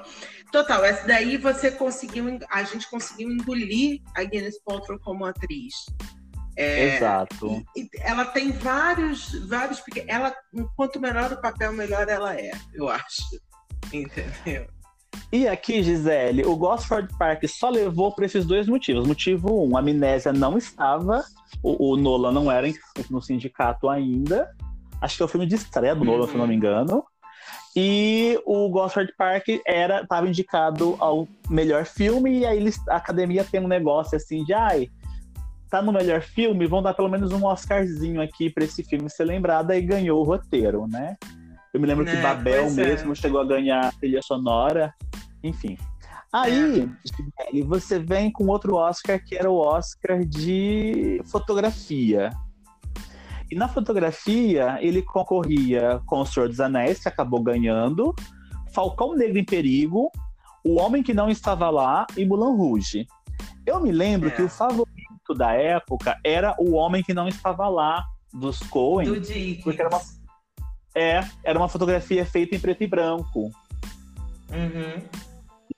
Total, 0.53 0.85
essa 0.85 1.07
daí 1.07 1.37
você 1.37 1.71
conseguiu, 1.71 2.39
a 2.51 2.63
gente 2.63 2.89
conseguiu 2.89 3.31
engolir 3.31 4.01
a 4.17 4.25
Guinness 4.25 4.63
Paltrow 4.65 4.99
como 5.01 5.25
atriz. 5.25 5.75
É, 6.57 6.97
Exato. 6.97 7.63
E, 7.77 7.89
ela 8.01 8.25
tem 8.25 8.51
vários, 8.53 9.47
vários, 9.47 9.81
porque 9.81 10.05
ela, 10.09 10.35
quanto 10.75 10.99
menor 10.99 11.33
o 11.33 11.41
papel, 11.41 11.73
melhor 11.73 12.09
ela 12.09 12.35
é, 12.35 12.53
eu 12.75 12.89
acho. 12.89 13.23
Entendeu? 13.93 14.67
E 15.33 15.49
aqui, 15.49 15.83
Gisele, 15.83 16.45
o 16.45 16.57
Gosford 16.57 17.13
Park 17.19 17.45
só 17.49 17.69
levou 17.69 18.13
por 18.13 18.25
esses 18.25 18.47
dois 18.47 18.67
motivos. 18.69 19.07
Motivo 19.07 19.67
um, 19.67 19.77
a 19.77 19.81
amnésia 19.81 20.33
não 20.33 20.57
estava, 20.57 21.25
o, 21.63 21.93
o 21.93 21.97
Nolan 21.97 22.33
não 22.33 22.51
era 22.51 22.67
no 23.11 23.21
sindicato 23.21 23.89
ainda. 23.89 24.51
Acho 25.01 25.17
que 25.17 25.23
é 25.23 25.27
o 25.27 25.29
filme 25.29 25.47
de 25.47 25.57
estreia 25.57 25.95
do 25.95 26.05
Nolan, 26.05 26.23
uhum. 26.23 26.29
se 26.29 26.37
não 26.37 26.47
me 26.47 26.53
uhum. 26.53 26.59
engano. 26.59 27.05
E 27.79 28.41
o 28.47 28.71
Gosford 28.71 29.13
Park 29.19 29.49
era 29.67 30.01
estava 30.01 30.27
indicado 30.27 30.97
ao 30.99 31.29
melhor 31.51 31.85
filme, 31.85 32.39
e 32.39 32.47
aí 32.47 32.57
eles, 32.57 32.81
a 32.89 32.97
academia 32.97 33.45
tem 33.45 33.61
um 33.61 33.69
negócio 33.69 34.17
assim 34.17 34.43
de 34.45 34.55
ai, 34.55 34.89
tá 35.71 35.83
no 35.83 35.93
melhor 35.93 36.23
filme, 36.23 36.67
vão 36.67 36.83
dar 36.83 36.95
pelo 36.95 37.11
menos 37.11 37.33
um 37.33 37.45
Oscarzinho 37.45 38.23
aqui 38.23 38.49
para 38.49 38.65
esse 38.65 38.83
filme 38.83 39.11
ser 39.11 39.25
lembrado, 39.25 39.73
e 39.73 39.83
ganhou 39.83 40.21
o 40.21 40.25
roteiro, 40.25 40.87
né? 40.89 41.17
Eu 41.75 41.79
me 41.79 41.87
lembro 41.87 42.07
que 42.07 42.13
é, 42.13 42.23
Babel 42.23 42.71
mesmo 42.71 43.13
é. 43.13 43.15
chegou 43.15 43.43
a 43.43 43.45
ganhar 43.45 43.93
trilha 44.01 44.23
sonora, 44.23 44.95
enfim. 45.45 45.77
Aí, 46.33 46.89
é. 47.53 47.63
você 47.63 47.99
vem 47.99 48.33
com 48.33 48.47
outro 48.47 48.77
Oscar 48.77 49.23
que 49.23 49.37
era 49.37 49.51
o 49.51 49.59
Oscar 49.59 50.25
de 50.25 51.21
fotografia. 51.27 52.31
E 53.51 53.55
na 53.55 53.69
fotografia, 53.69 54.79
ele 54.81 55.03
concorria 55.03 56.01
com 56.07 56.21
O 56.21 56.27
Senhor 56.27 56.49
dos 56.49 56.61
Anéis, 56.61 57.01
que 57.01 57.09
acabou 57.09 57.43
ganhando, 57.43 58.15
Falcão 58.73 59.15
Negro 59.15 59.39
em 59.39 59.45
Perigo, 59.45 60.11
O 60.65 60.81
Homem 60.81 61.03
que 61.03 61.15
Não 61.15 61.31
Estava 61.31 61.71
Lá 61.71 62.07
e 62.17 62.25
Mulan 62.25 62.57
Rouge. 62.57 63.07
Eu 63.65 63.81
me 63.81 63.93
lembro 63.93 64.29
é. 64.29 64.33
que 64.33 64.43
o 64.43 64.49
favorito 64.49 65.35
da 65.37 65.53
época 65.53 66.19
era 66.25 66.55
O 66.59 66.73
Homem 66.73 67.03
que 67.03 67.15
Não 67.15 67.29
Estava 67.29 67.69
Lá, 67.69 68.05
dos 68.33 68.59
Coen. 68.61 69.07
Do 69.07 69.63
porque 69.63 69.81
era 69.81 69.89
uma, 69.89 70.01
é, 70.95 71.21
era 71.45 71.59
uma 71.59 71.69
fotografia 71.69 72.25
feita 72.27 72.55
em 72.55 72.61
preto 72.61 72.83
e 72.83 72.87
branco. 72.87 73.51
Uhum. 74.51 75.03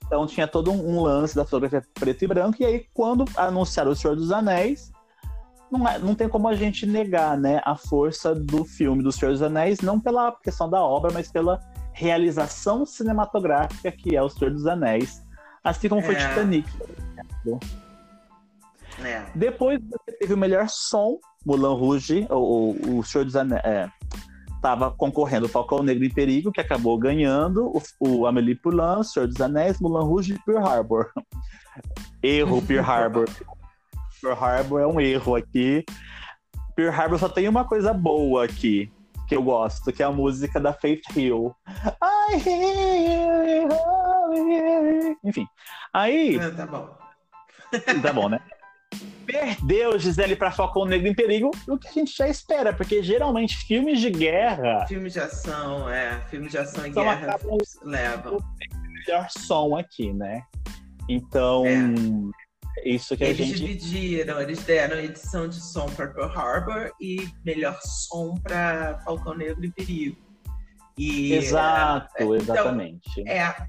Então 0.05 0.27
tinha 0.27 0.49
todo 0.49 0.73
um, 0.73 1.03
lance 1.03 1.37
da 1.37 1.45
fotografia 1.45 1.83
preto 1.95 2.25
e 2.25 2.27
branco, 2.27 2.57
e 2.61 2.65
aí 2.65 2.87
quando 2.95 3.25
anunciaram 3.37 3.91
O 3.91 3.97
Senhor 3.97 4.17
dos 4.17 4.33
Anéis, 4.33 4.91
não, 5.71 5.89
é, 5.89 5.99
não 5.99 6.15
tem 6.15 6.29
como 6.29 6.49
a 6.49 6.55
gente 6.55 6.87
negar 6.87 7.37
né, 7.37 7.61
a 7.65 7.77
força 7.77 8.35
do 8.35 8.65
filme 8.65 9.03
do 9.03 9.13
Senhor 9.13 9.33
dos 9.33 9.43
Anéis, 9.43 9.81
não 9.81 10.01
pela 10.01 10.33
questão 10.33 10.69
da 10.69 10.83
obra, 10.83 11.11
mas 11.13 11.31
pela 11.31 11.61
realização 11.93 12.87
cinematográfica 12.87 13.91
que 13.91 14.17
é 14.17 14.23
O 14.23 14.29
Senhor 14.29 14.53
dos 14.53 14.67
Anéis, 14.67 15.23
assim 15.63 15.89
como 15.89 16.01
é. 16.01 16.05
foi 16.05 16.15
Titanic. 16.15 16.69
É. 19.05 19.25
Depois 19.35 19.81
teve 20.19 20.35
o 20.35 20.37
melhor 20.37 20.69
som, 20.69 21.19
Mulan 21.45 21.75
Rouge, 21.75 22.27
ou, 22.31 22.77
o 22.99 23.03
Senhor 23.05 23.25
dos 23.25 23.37
Anéis. 23.37 23.63
É, 23.65 23.89
tava 24.61 24.91
concorrendo 24.91 25.47
o 25.47 25.49
Falcão 25.49 25.83
Negro 25.83 26.05
em 26.05 26.11
Perigo, 26.11 26.51
que 26.51 26.61
acabou 26.61 26.99
ganhando, 26.99 27.67
o, 27.67 27.83
o 28.01 28.27
Amélie 28.27 28.57
Poulain, 28.57 29.03
Senhor 29.03 29.27
dos 29.29 29.41
Anéis, 29.41 29.81
Mulan 29.81 30.05
Rouge 30.05 30.35
e 30.35 30.39
Pearl 30.41 30.67
Harbor. 30.67 31.13
Erro, 32.23 32.61
Pearl 32.63 32.85
Harbor. 32.85 33.29
Pearl 34.21 34.45
Harbor 34.45 34.81
é 34.81 34.87
um 34.87 35.01
erro 35.01 35.37
aqui. 35.37 35.85
Pearl 36.75 36.95
Harbor 36.95 37.19
só 37.19 37.29
tem 37.29 37.49
uma 37.49 37.65
coisa 37.65 37.93
boa 37.93 38.45
aqui, 38.45 38.91
que 39.27 39.35
eu 39.35 39.43
gosto, 39.43 39.93
que 39.93 40.03
é 40.03 40.07
a 40.07 40.13
música 40.13 40.61
da 40.61 40.73
Faith 40.73 41.03
Hill. 41.17 41.55
Enfim. 45.25 45.47
Aí. 45.93 46.37
É, 46.37 46.51
tá 46.51 46.67
bom. 46.67 46.97
Tá 48.03 48.13
bom, 48.15 48.31
né? 48.31 48.41
Perdeu 49.27 49.99
Gisele 49.99 50.35
para 50.35 50.51
Falcão 50.51 50.87
Negro 50.87 51.07
em 51.07 51.15
Perigo, 51.15 51.51
o 51.69 51.77
que 51.77 51.87
a 51.87 51.93
gente 51.93 52.17
já 52.17 52.27
espera, 52.27 52.73
porque 52.73 53.03
geralmente 53.03 53.59
filmes 53.59 54.01
de 54.01 54.09
guerra. 54.09 54.87
Filmes 54.87 55.13
de 55.13 55.21
ação, 55.21 55.87
é. 55.91 56.19
Filmes 56.31 56.51
de 56.51 56.57
ação 56.57 56.87
e 56.87 56.91
guerra 56.91 57.37
levam. 57.83 58.39
O 58.39 58.43
melhor 58.91 59.29
som 59.29 59.77
aqui, 59.77 60.15
né? 60.15 60.43
Então. 61.11 61.67
É 61.67 62.48
isso 62.85 63.17
que 63.17 63.25
eles 63.25 63.41
a 63.41 63.45
gente. 63.45 63.61
dividiram, 63.61 64.41
eles 64.41 64.63
deram 64.65 64.99
edição 64.99 65.49
de 65.49 65.61
som 65.61 65.87
para 65.87 66.09
Pearl 66.09 66.31
Harbor 66.31 66.93
e 67.01 67.29
melhor 67.45 67.79
som 67.83 68.35
para 68.35 68.99
Falcão 69.05 69.35
Negro 69.35 69.65
e 69.65 69.71
Perigo. 69.71 70.17
E, 70.97 71.33
Exato, 71.35 72.13
é, 72.19 72.25
exatamente. 72.25 73.21
Então, 73.21 73.33
é, 73.33 73.67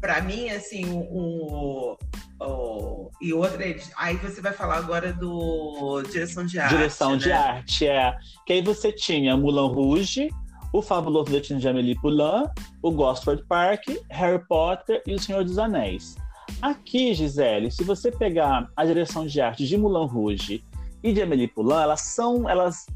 para 0.00 0.22
mim, 0.22 0.48
assim, 0.48 0.86
o, 0.90 0.98
o, 1.10 1.98
o, 2.40 3.10
e 3.20 3.34
outra, 3.34 3.62
aí 3.96 4.16
você 4.16 4.40
vai 4.40 4.52
falar 4.52 4.78
agora 4.78 5.12
do 5.12 6.02
direção 6.10 6.46
de 6.46 6.58
arte. 6.58 6.74
Direção 6.74 7.12
né? 7.12 7.18
de 7.18 7.32
arte, 7.32 7.86
é. 7.86 8.16
Que 8.46 8.54
aí 8.54 8.62
você 8.62 8.90
tinha 8.90 9.36
Mulan 9.36 9.68
Rouge, 9.68 10.30
o 10.72 10.80
Fabuloso 10.80 11.30
Destino 11.30 11.60
de 11.60 11.68
Amélie 11.68 12.00
Poulain, 12.00 12.44
o 12.82 12.90
Gosford 12.90 13.44
Park, 13.46 13.82
Harry 14.10 14.42
Potter 14.46 15.02
e 15.06 15.14
o 15.14 15.18
Senhor 15.18 15.44
dos 15.44 15.58
Anéis. 15.58 16.16
Aqui, 16.60 17.14
Gisele, 17.14 17.70
se 17.70 17.82
você 17.84 18.10
pegar 18.10 18.70
a 18.76 18.84
direção 18.84 19.26
de 19.26 19.40
arte 19.40 19.66
de 19.66 19.76
Mulan 19.76 20.06
Rouge 20.06 20.64
e 21.02 21.12
de 21.12 21.22
Amélie 21.22 21.48
Poulain, 21.48 21.82
elas 21.82 22.02
são, 22.02 22.48
elas 22.48 22.86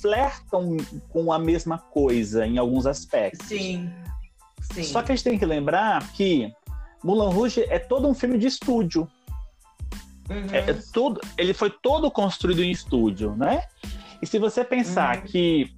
flertam 0.00 0.76
com 1.08 1.32
a 1.32 1.38
mesma 1.38 1.78
coisa 1.78 2.46
em 2.46 2.58
alguns 2.58 2.86
aspectos. 2.86 3.46
Sim. 3.46 3.90
Sim. 4.72 4.82
Só 4.82 5.02
que 5.02 5.12
a 5.12 5.14
gente 5.14 5.24
tem 5.24 5.38
que 5.38 5.46
lembrar 5.46 6.12
que 6.12 6.52
Mulan 7.02 7.30
Rouge 7.30 7.62
é 7.68 7.78
todo 7.78 8.08
um 8.08 8.14
filme 8.14 8.38
de 8.38 8.46
estúdio. 8.46 9.08
Uhum. 10.28 10.46
É, 10.52 10.70
é 10.70 10.74
tudo, 10.92 11.20
ele 11.38 11.54
foi 11.54 11.70
todo 11.70 12.10
construído 12.10 12.62
em 12.62 12.70
estúdio, 12.70 13.34
né? 13.34 13.62
E 14.20 14.26
se 14.26 14.38
você 14.38 14.62
pensar 14.62 15.18
uhum. 15.18 15.22
que 15.24 15.70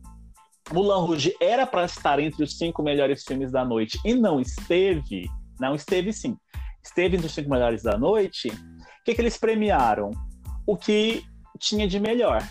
Mulan 0.72 0.98
Rouge 0.98 1.36
era 1.40 1.66
para 1.66 1.84
estar 1.84 2.18
entre 2.18 2.42
os 2.42 2.58
cinco 2.58 2.82
melhores 2.82 3.22
filmes 3.22 3.52
da 3.52 3.64
noite 3.64 4.00
e 4.04 4.14
não 4.14 4.40
esteve, 4.40 5.30
não 5.60 5.74
esteve 5.74 6.12
sim 6.12 6.36
esteve 6.82 7.16
entre 7.16 7.26
os 7.26 7.34
cinco 7.34 7.50
melhores 7.50 7.82
da 7.82 7.98
noite, 7.98 8.48
o 8.48 9.04
que, 9.04 9.14
que 9.14 9.20
eles 9.20 9.36
premiaram? 9.36 10.10
O 10.66 10.76
que 10.76 11.24
tinha 11.58 11.86
de 11.86 12.00
melhor. 12.00 12.42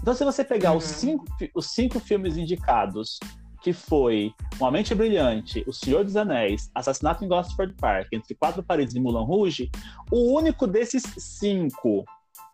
Então, 0.00 0.14
se 0.14 0.24
você 0.24 0.44
pegar 0.44 0.72
uhum. 0.72 0.78
os, 0.78 0.84
cinco, 0.84 1.24
os 1.54 1.66
cinco 1.66 2.00
filmes 2.00 2.36
indicados, 2.36 3.18
que 3.62 3.72
foi 3.72 4.32
Uma 4.58 4.70
Mente 4.70 4.94
Brilhante, 4.94 5.62
O 5.66 5.72
Senhor 5.72 6.04
dos 6.04 6.16
Anéis, 6.16 6.70
Assassinato 6.74 7.24
em 7.24 7.28
Gosford 7.28 7.74
Park, 7.74 8.08
Entre 8.12 8.34
Quatro 8.34 8.62
Paredes 8.62 8.94
e 8.94 9.00
Mulan 9.00 9.24
Rouge, 9.24 9.70
o 10.10 10.34
único 10.34 10.66
desses 10.66 11.02
cinco 11.18 12.04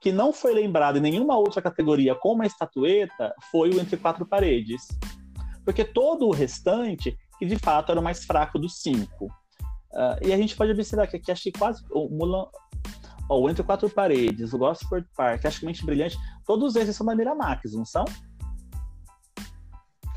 que 0.01 0.13
não 0.13 0.33
foi 0.33 0.53
lembrado 0.53 0.99
em 0.99 1.01
nenhuma 1.01 1.37
outra 1.37 1.63
categoria 1.63 2.15
com 2.15 2.33
uma 2.33 2.47
estatueta 2.47 3.35
foi 3.51 3.71
o 3.71 3.81
Entre 3.81 3.97
Quatro 3.97 4.27
Paredes. 4.27 4.87
Porque 5.65 5.85
todo 5.85 6.27
o 6.27 6.33
restante, 6.33 7.17
que 7.39 7.47
de 7.47 7.57
fato 7.57 7.91
era 7.91 8.01
o 8.01 8.05
mais 8.05 8.25
fraco 8.25 8.59
dos 8.59 8.81
cinco. 8.81 9.29
Uh, 9.97 10.29
e 10.29 10.33
a 10.33 10.37
gente 10.37 10.55
pode 10.55 10.71
observar 10.71 11.07
que 11.07 11.17
aqui 11.17 11.33
acho 11.33 11.45
que 11.45 11.53
quase 11.53 11.83
o 11.91 12.07
Mulan, 12.11 12.47
oh, 13.31 13.49
Entre 13.49 13.63
Quatro 13.63 13.89
Paredes, 13.89 14.53
o 14.53 14.59
Gosford 14.59 15.09
Park, 15.17 15.47
acho 15.47 15.61
que 15.61 15.65
Mente 15.65 15.87
Brilhante, 15.87 16.19
todos 16.45 16.77
esses 16.77 16.95
são 16.95 17.07
da 17.07 17.17
Miramax, 17.17 17.73
não 17.73 17.87
são? 17.87 18.05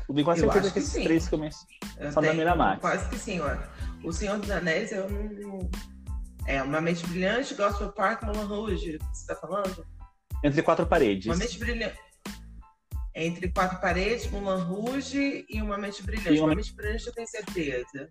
Eu 0.06 0.14
tenho 0.14 0.24
quase 0.24 0.40
certeza 0.40 0.66
que, 0.66 0.72
que 0.74 0.78
esses 0.80 0.92
sim. 0.92 1.04
três 1.04 1.28
começam 1.28 1.66
são 2.12 2.22
da 2.22 2.34
Miramax. 2.34 2.80
Quase 2.80 3.08
que 3.08 3.18
sim, 3.18 3.40
ó. 3.40 3.56
O 4.06 4.12
Senhor 4.12 4.38
dos 4.38 4.50
Anéis 4.50 4.92
eu 4.92 5.08
não. 5.10 5.70
É, 6.46 6.62
Uma 6.62 6.80
Mente 6.80 7.06
Brilhante, 7.06 7.54
Gosford 7.54 7.94
Park, 7.94 8.22
Mulan 8.22 8.46
Rouge, 8.46 8.98
você 9.12 9.26
tá 9.26 9.36
falando? 9.36 9.86
Entre 10.42 10.62
Quatro 10.62 10.86
Paredes. 10.86 11.26
Uma 11.26 11.36
Mente 11.36 11.58
Brilhante. 11.58 11.98
Entre 13.14 13.48
Quatro 13.50 13.80
Paredes, 13.80 14.30
Mulan 14.30 14.62
Rouge 14.64 15.44
e 15.48 15.62
Uma 15.62 15.76
Mente 15.76 16.02
Brilhante. 16.02 16.38
Uma... 16.38 16.48
uma 16.48 16.54
Mente 16.54 16.74
Brilhante 16.74 17.06
eu 17.06 17.12
tenho 17.12 17.28
certeza. 17.28 18.08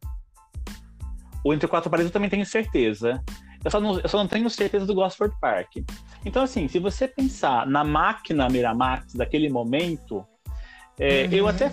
O 1.44 1.54
Entre 1.54 1.68
Quatro 1.68 1.90
Paredes 1.90 2.10
eu 2.10 2.14
também 2.14 2.30
tenho 2.30 2.46
certeza. 2.46 3.24
Eu 3.64 3.72
só, 3.72 3.80
não, 3.80 4.00
eu 4.00 4.08
só 4.08 4.18
não 4.18 4.28
tenho 4.28 4.50
certeza 4.50 4.86
do 4.86 4.94
Gosford 4.94 5.36
Park. 5.40 5.78
Então, 6.26 6.44
assim, 6.44 6.68
se 6.68 6.80
você 6.80 7.08
pensar 7.08 7.68
na 7.68 7.84
máquina 7.84 8.50
Miramax 8.50 9.14
daquele 9.14 9.50
momento, 9.50 10.26
é, 10.98 11.26
uhum. 11.26 11.32
eu 11.32 11.48
até. 11.48 11.72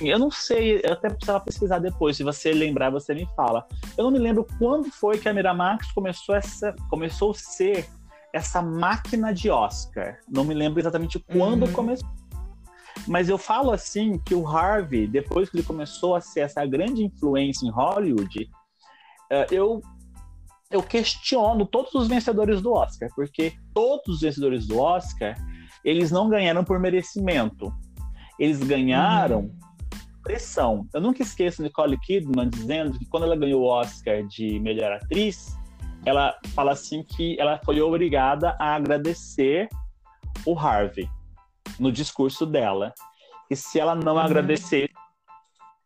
Eu 0.00 0.20
não 0.20 0.30
sei, 0.30 0.80
eu 0.84 0.92
até 0.92 1.08
precisava 1.08 1.44
pesquisar 1.44 1.80
depois. 1.80 2.16
Se 2.16 2.22
você 2.22 2.52
lembrar, 2.52 2.90
você 2.90 3.12
me 3.12 3.26
fala. 3.34 3.66
Eu 3.98 4.04
não 4.04 4.10
me 4.10 4.18
lembro 4.18 4.46
quando 4.58 4.90
foi 4.90 5.18
que 5.18 5.28
a 5.28 5.34
Miramax 5.34 5.90
começou, 5.92 6.34
essa, 6.34 6.74
começou 6.88 7.32
a 7.32 7.34
ser 7.34 7.88
essa 8.32 8.62
máquina 8.62 9.34
de 9.34 9.50
Oscar. 9.50 10.18
Não 10.28 10.44
me 10.44 10.54
lembro 10.54 10.80
exatamente 10.80 11.18
quando 11.18 11.66
uhum. 11.66 11.72
começou. 11.72 12.08
Mas 13.06 13.28
eu 13.28 13.38
falo 13.38 13.72
assim 13.72 14.18
que 14.18 14.34
o 14.34 14.46
Harvey, 14.46 15.06
depois 15.06 15.48
que 15.48 15.56
ele 15.56 15.66
começou 15.66 16.14
a 16.14 16.20
ser 16.20 16.40
essa 16.40 16.64
grande 16.66 17.02
influência 17.02 17.66
em 17.66 17.70
Hollywood, 17.70 18.48
eu 19.50 19.80
eu 20.70 20.82
questiono 20.82 21.66
todos 21.66 21.92
os 21.94 22.06
vencedores 22.06 22.62
do 22.62 22.72
Oscar, 22.72 23.10
porque 23.14 23.54
todos 23.74 24.16
os 24.16 24.20
vencedores 24.20 24.66
do 24.68 24.78
Oscar, 24.78 25.34
eles 25.84 26.12
não 26.12 26.28
ganharam 26.28 26.62
por 26.62 26.78
merecimento. 26.78 27.72
Eles 28.38 28.60
ganharam 28.60 29.40
uhum. 29.40 29.58
pressão. 30.22 30.86
Eu 30.94 31.00
nunca 31.00 31.22
esqueço 31.22 31.62
Nicole 31.62 31.98
Kidman 31.98 32.48
dizendo 32.48 32.96
que 32.98 33.04
quando 33.06 33.24
ela 33.24 33.36
ganhou 33.36 33.62
o 33.62 33.66
Oscar 33.66 34.24
de 34.28 34.60
melhor 34.60 34.92
atriz, 34.92 35.56
ela 36.06 36.38
fala 36.54 36.72
assim 36.72 37.02
que 37.02 37.38
ela 37.40 37.60
foi 37.64 37.80
obrigada 37.80 38.56
a 38.58 38.76
agradecer 38.76 39.68
o 40.46 40.56
Harvey 40.56 41.08
no 41.80 41.90
discurso 41.90 42.46
dela. 42.46 42.94
E 43.50 43.56
se 43.56 43.80
ela 43.80 43.96
não 43.96 44.14
uhum. 44.14 44.20
agradecesse, 44.20 44.94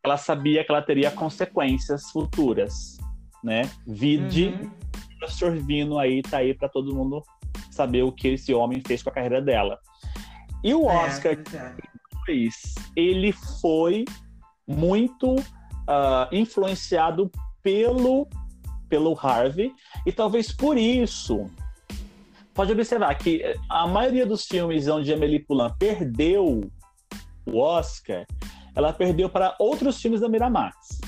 ela 0.03 0.17
sabia 0.17 0.63
que 0.63 0.71
ela 0.71 0.83
teria 0.83 1.09
consequências 1.09 2.11
futuras 2.11 2.94
né? 3.45 3.69
Vide 3.85 4.47
uhum. 4.47 4.71
o 5.13 5.19
professor 5.19 5.55
Vino 5.55 5.99
aí, 5.99 6.23
tá 6.23 6.39
aí 6.39 6.53
para 6.55 6.67
todo 6.67 6.95
mundo 6.95 7.23
saber 7.69 8.01
o 8.03 8.11
que 8.11 8.29
esse 8.29 8.53
homem 8.53 8.81
fez 8.85 9.03
com 9.03 9.09
a 9.11 9.13
carreira 9.13 9.41
dela. 9.41 9.79
E 10.63 10.73
o 10.73 10.89
é, 10.89 11.05
Oscar 11.05 11.33
é, 11.33 12.49
ele 12.95 13.31
foi 13.61 14.03
muito 14.67 15.35
uh, 15.35 16.27
influenciado 16.31 17.31
pelo, 17.61 18.27
pelo 18.89 19.17
Harvey, 19.19 19.71
e 20.05 20.11
talvez 20.11 20.51
por 20.51 20.75
isso. 20.75 21.49
Pode 22.53 22.71
observar 22.71 23.13
que 23.15 23.43
a 23.69 23.85
maioria 23.85 24.25
dos 24.25 24.45
filmes 24.45 24.87
onde 24.87 25.13
Amélie 25.13 25.39
Poulain 25.39 25.71
perdeu 25.77 26.61
o 27.45 27.59
Oscar, 27.59 28.25
ela 28.73 28.91
perdeu 28.91 29.29
para 29.29 29.55
outros 29.59 30.01
filmes 30.01 30.21
da 30.21 30.29
Miramax. 30.29 31.01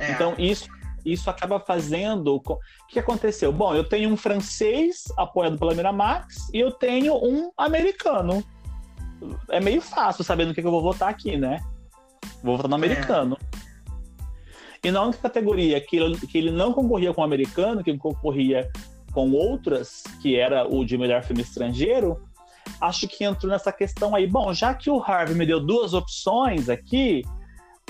É. 0.00 0.12
Então, 0.12 0.34
isso, 0.38 0.68
isso 1.04 1.28
acaba 1.30 1.60
fazendo. 1.60 2.36
O 2.36 2.58
que 2.88 2.98
aconteceu? 2.98 3.52
Bom, 3.52 3.74
eu 3.74 3.84
tenho 3.84 4.10
um 4.10 4.16
francês 4.16 5.04
apoiado 5.16 5.58
pela 5.58 5.74
Miramax 5.74 6.48
e 6.52 6.58
eu 6.58 6.72
tenho 6.72 7.14
um 7.16 7.52
americano. 7.56 8.42
É 9.50 9.60
meio 9.60 9.82
fácil 9.82 10.24
sabendo 10.24 10.50
o 10.50 10.54
que 10.54 10.60
eu 10.60 10.70
vou 10.70 10.82
votar 10.82 11.10
aqui, 11.10 11.36
né? 11.36 11.60
Vou 12.42 12.56
votar 12.56 12.70
no 12.70 12.76
é. 12.76 12.78
americano. 12.78 13.36
É. 13.56 13.60
E 14.82 14.90
na 14.90 15.02
única 15.02 15.18
categoria 15.18 15.78
que 15.78 15.96
ele, 15.96 16.18
que 16.18 16.38
ele 16.38 16.50
não 16.50 16.72
concorria 16.72 17.12
com 17.12 17.20
o 17.20 17.24
americano, 17.24 17.84
que 17.84 17.90
ele 17.90 17.98
concorria 17.98 18.70
com 19.12 19.30
outras, 19.32 20.02
que 20.22 20.36
era 20.36 20.66
o 20.66 20.84
de 20.84 20.96
melhor 20.96 21.22
filme 21.22 21.42
estrangeiro, 21.42 22.18
acho 22.80 23.06
que 23.06 23.24
entrou 23.24 23.52
nessa 23.52 23.72
questão 23.72 24.14
aí. 24.14 24.26
Bom, 24.26 24.54
já 24.54 24.72
que 24.72 24.88
o 24.88 25.02
Harvey 25.02 25.34
me 25.34 25.44
deu 25.44 25.60
duas 25.60 25.92
opções 25.92 26.70
aqui, 26.70 27.22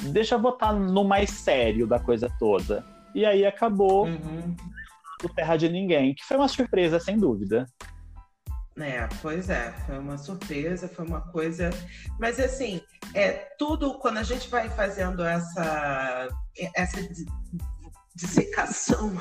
deixa 0.03 0.35
eu 0.35 0.41
votar 0.41 0.75
no 0.75 1.05
mais 1.05 1.31
sério 1.31 1.87
da 1.87 1.99
coisa 1.99 2.31
toda. 2.39 2.85
E 3.15 3.25
aí 3.25 3.45
acabou 3.45 4.07
uhum. 4.07 4.57
o 5.25 5.29
Terra 5.29 5.57
de 5.57 5.69
Ninguém, 5.69 6.15
que 6.15 6.25
foi 6.25 6.37
uma 6.37 6.49
surpresa, 6.49 7.01
sem 7.01 7.19
dúvida. 7.19 7.67
É, 8.79 9.09
pois 9.21 9.51
é, 9.51 9.73
foi 9.85 9.99
uma 9.99 10.17
surpresa, 10.17 10.89
foi 10.89 11.05
uma 11.05 11.21
coisa. 11.21 11.71
Mas 12.19 12.39
assim, 12.41 12.81
é 13.15 13.31
tudo 13.59 13.99
quando 13.99 14.19
a 14.19 14.23
gente 14.23 14.49
vai 14.49 14.71
fazendo 14.71 15.23
essa 15.23 16.29
essa 16.75 17.01
dissecação 18.15 19.13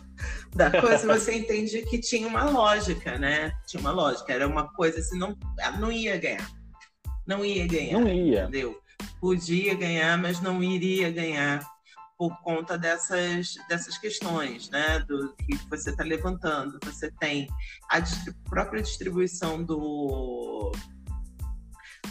da 0.54 0.70
coisa, 0.70 1.06
você 1.06 1.34
entende 1.38 1.82
que 1.82 1.98
tinha 1.98 2.26
uma 2.26 2.44
lógica, 2.44 3.18
né? 3.18 3.52
Tinha 3.66 3.80
uma 3.80 3.90
lógica, 3.90 4.32
era 4.32 4.46
uma 4.46 4.72
coisa 4.72 5.00
assim, 5.00 5.18
não, 5.18 5.36
não 5.78 5.90
ia 5.90 6.16
ganhar. 6.18 6.50
Não 7.26 7.44
ia 7.44 7.66
ganhar. 7.66 8.00
Não 8.00 8.08
ia. 8.08 8.42
Entendeu? 8.42 8.81
Podia 9.20 9.74
ganhar, 9.74 10.18
mas 10.18 10.40
não 10.40 10.62
iria 10.62 11.10
ganhar 11.10 11.66
por 12.18 12.36
conta 12.42 12.78
dessas, 12.78 13.54
dessas 13.68 13.98
questões, 13.98 14.70
né? 14.70 15.00
Do 15.00 15.34
que 15.36 15.56
você 15.68 15.90
está 15.90 16.04
levantando. 16.04 16.78
Você 16.84 17.10
tem 17.18 17.48
a 17.90 18.00
própria 18.48 18.82
distribuição 18.82 19.62
do, 19.62 20.72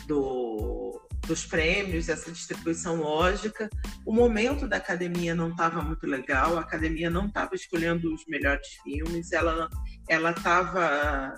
do 0.07 1.01
dos 1.27 1.45
prêmios, 1.45 2.09
essa 2.09 2.31
distribuição 2.31 2.97
lógica. 2.97 3.69
O 4.05 4.13
momento 4.13 4.67
da 4.67 4.77
academia 4.77 5.33
não 5.33 5.49
estava 5.49 5.81
muito 5.81 6.05
legal, 6.05 6.57
a 6.57 6.61
academia 6.61 7.09
não 7.09 7.27
estava 7.27 7.55
escolhendo 7.55 8.13
os 8.13 8.25
melhores 8.27 8.67
filmes, 8.83 9.31
ela 9.31 9.69
ela 10.09 10.31
estava 10.31 11.33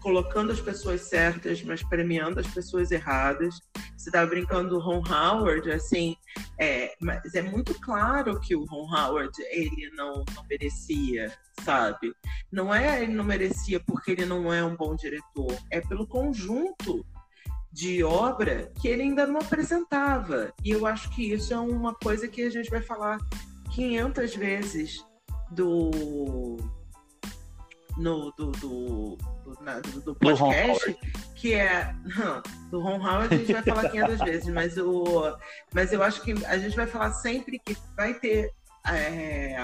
colocando 0.00 0.52
as 0.52 0.60
pessoas 0.60 1.02
certas, 1.02 1.62
mas 1.62 1.82
premiando 1.82 2.40
as 2.40 2.46
pessoas 2.46 2.90
erradas. 2.90 3.60
Você 3.96 4.08
estava 4.10 4.26
brincando 4.30 4.70
do 4.70 4.78
Ron 4.78 5.02
Howard, 5.06 5.70
assim, 5.70 6.16
é, 6.58 6.94
mas 7.00 7.34
é 7.34 7.42
muito 7.42 7.74
claro 7.80 8.40
que 8.40 8.54
o 8.54 8.64
Ron 8.64 8.94
Howard 8.94 9.32
ele 9.50 9.90
não, 9.94 10.24
não 10.34 10.44
merecia, 10.48 11.32
sabe? 11.62 12.12
Não 12.50 12.74
é 12.74 13.02
ele 13.02 13.12
não 13.12 13.24
merecia 13.24 13.80
porque 13.80 14.12
ele 14.12 14.24
não 14.24 14.52
é 14.52 14.64
um 14.64 14.76
bom 14.76 14.94
diretor, 14.94 15.56
é 15.70 15.80
pelo 15.80 16.06
conjunto 16.06 17.04
de 17.72 18.02
obra 18.02 18.72
que 18.80 18.88
ele 18.88 19.02
ainda 19.02 19.26
não 19.26 19.40
apresentava. 19.40 20.52
E 20.64 20.70
eu 20.70 20.86
acho 20.86 21.10
que 21.10 21.32
isso 21.32 21.52
é 21.52 21.58
uma 21.58 21.94
coisa 21.94 22.26
que 22.26 22.42
a 22.42 22.50
gente 22.50 22.70
vai 22.70 22.80
falar 22.80 23.18
500 23.74 24.34
vezes 24.34 25.06
do 25.50 26.56
no 27.96 28.32
do, 28.32 28.50
do, 28.52 29.18
do, 29.54 29.64
na, 29.64 29.80
do 29.80 30.14
podcast, 30.14 30.96
que 31.34 31.54
é 31.54 31.94
não, 32.16 32.42
do 32.70 32.80
Ron 32.80 32.98
Howard 32.98 33.34
a 33.34 33.38
gente 33.38 33.52
vai 33.52 33.62
falar 33.62 33.88
500 33.90 34.18
vezes, 34.18 34.48
mas 34.48 34.78
o 34.78 35.36
mas 35.72 35.92
eu 35.92 36.02
acho 36.02 36.22
que 36.22 36.32
a 36.46 36.58
gente 36.58 36.76
vai 36.76 36.86
falar 36.86 37.12
sempre 37.12 37.58
que 37.58 37.76
vai 37.96 38.14
ter 38.14 38.52
é, 38.86 39.56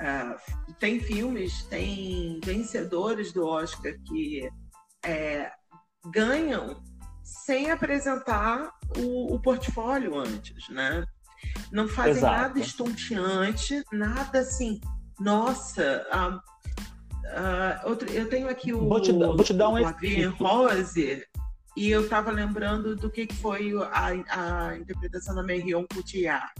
é, 0.00 0.36
tem 0.78 1.00
filmes, 1.00 1.64
tem 1.64 2.40
vencedores 2.44 3.32
do 3.32 3.46
Oscar 3.46 3.94
que 4.06 4.48
é, 5.04 5.50
ganham 6.06 6.82
sem 7.22 7.70
apresentar 7.70 8.72
o, 8.96 9.34
o 9.34 9.40
portfólio 9.40 10.18
antes, 10.18 10.68
né? 10.68 11.04
Não 11.70 11.88
fazem 11.88 12.12
Exato. 12.18 12.42
nada 12.42 12.58
estonteante, 12.60 13.82
nada 13.92 14.40
assim. 14.40 14.80
Nossa, 15.18 16.04
uh, 16.12 16.51
uh, 17.32 17.88
outro, 17.88 18.10
eu 18.10 18.28
tenho 18.28 18.48
aqui 18.48 18.72
o, 18.72 18.88
vou 18.88 19.00
te, 19.00 19.12
vou 19.12 19.42
te 19.42 19.54
dar 19.54 19.68
um 19.68 19.78
exemplo. 19.78 20.46
Rose 20.46 21.24
e 21.76 21.90
eu 21.90 22.02
estava 22.02 22.30
lembrando 22.30 22.94
do 22.94 23.10
que, 23.10 23.26
que 23.26 23.34
foi 23.34 23.72
a, 23.92 24.68
a 24.68 24.76
interpretação 24.76 25.34
da 25.34 25.42
Marion 25.42 25.84
Cotillard, 25.92 26.52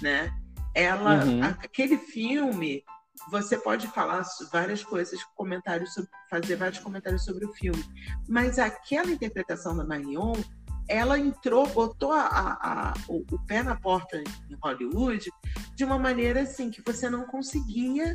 né? 0.00 0.32
Ela, 0.74 1.24
uhum. 1.24 1.44
aquele 1.44 1.96
filme, 1.96 2.82
você 3.30 3.56
pode 3.56 3.86
falar 3.88 4.24
várias 4.50 4.82
coisas, 4.82 5.22
comentários 5.36 5.94
sobre, 5.94 6.10
fazer 6.28 6.56
vários 6.56 6.80
comentários 6.80 7.24
sobre 7.24 7.44
o 7.44 7.52
filme, 7.52 7.84
mas 8.28 8.58
aquela 8.58 9.10
interpretação 9.10 9.76
da 9.76 9.84
Marion, 9.84 10.32
ela 10.88 11.18
entrou, 11.18 11.66
botou 11.68 12.10
a, 12.12 12.26
a, 12.26 12.94
o, 13.08 13.24
o, 13.30 13.46
pé 13.46 13.62
na 13.62 13.76
porta 13.76 14.16
em 14.18 14.56
Hollywood 14.60 15.30
de 15.76 15.84
uma 15.84 15.98
maneira 15.98 16.40
assim 16.42 16.70
que 16.70 16.82
você 16.82 17.08
não 17.08 17.24
conseguia 17.26 18.14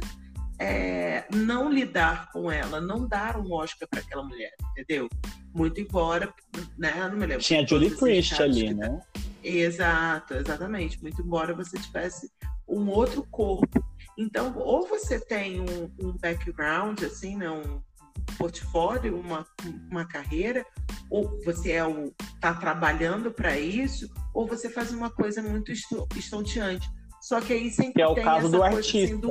é, 0.59 1.25
não 1.33 1.71
lidar 1.71 2.31
com 2.31 2.51
ela, 2.51 2.81
não 2.81 3.07
dar 3.07 3.37
um 3.37 3.51
Oscar 3.53 3.87
para 3.87 3.99
aquela 3.99 4.23
mulher, 4.23 4.51
entendeu? 4.71 5.07
Muito 5.53 5.79
embora, 5.79 6.33
né? 6.77 6.93
Não 7.09 7.17
me 7.17 7.25
lembro. 7.25 7.43
Tinha 7.43 7.65
Julie 7.65 7.91
Christ 7.91 8.39
ali, 8.39 8.73
né? 8.73 8.99
Exato, 9.43 10.33
exatamente. 10.33 11.01
Muito 11.01 11.21
embora 11.21 11.53
você 11.53 11.77
tivesse 11.77 12.31
um 12.67 12.89
outro 12.89 13.25
corpo. 13.29 13.83
Então, 14.17 14.53
ou 14.57 14.87
você 14.87 15.19
tem 15.19 15.61
um, 15.61 15.91
um 16.01 16.17
background, 16.17 17.01
assim, 17.03 17.37
né, 17.37 17.49
um 17.49 17.81
portfólio, 18.37 19.19
uma, 19.19 19.45
uma 19.89 20.05
carreira, 20.05 20.65
ou 21.09 21.39
você 21.45 21.73
é 21.73 21.85
o 21.85 22.13
está 22.35 22.53
trabalhando 22.53 23.31
para 23.31 23.57
isso, 23.57 24.09
ou 24.33 24.45
você 24.47 24.69
faz 24.69 24.91
uma 24.91 25.09
coisa 25.09 25.41
muito 25.41 25.71
estonteante. 26.15 26.89
Só 27.21 27.39
que 27.41 27.53
aí 27.53 27.69
sempre 27.69 27.93
que 27.93 28.01
é 28.01 28.07
o 28.07 28.15
caso 28.15 28.49
do 28.49 28.63
artista. 28.63 28.97
Assim, 28.97 29.19
do... 29.19 29.29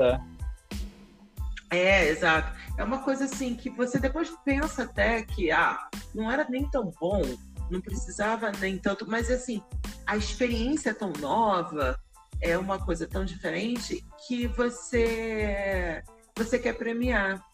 É, 1.70 2.08
exato. 2.08 2.56
É 2.78 2.84
uma 2.84 3.02
coisa 3.02 3.24
assim 3.24 3.54
que 3.54 3.70
você 3.70 3.98
depois 3.98 4.30
pensa 4.44 4.84
até 4.84 5.22
que 5.22 5.50
ah, 5.50 5.88
não 6.14 6.30
era 6.30 6.46
nem 6.48 6.68
tão 6.70 6.92
bom, 7.00 7.22
não 7.70 7.80
precisava 7.80 8.52
nem 8.52 8.78
tanto, 8.78 9.08
mas 9.08 9.30
assim, 9.30 9.62
a 10.06 10.16
experiência 10.16 10.90
é 10.90 10.94
tão 10.94 11.12
nova, 11.18 11.98
é 12.40 12.56
uma 12.56 12.78
coisa 12.78 13.06
tão 13.06 13.24
diferente 13.24 14.04
que 14.26 14.46
você 14.46 16.02
você 16.36 16.58
quer 16.58 16.74
premiar. 16.74 17.44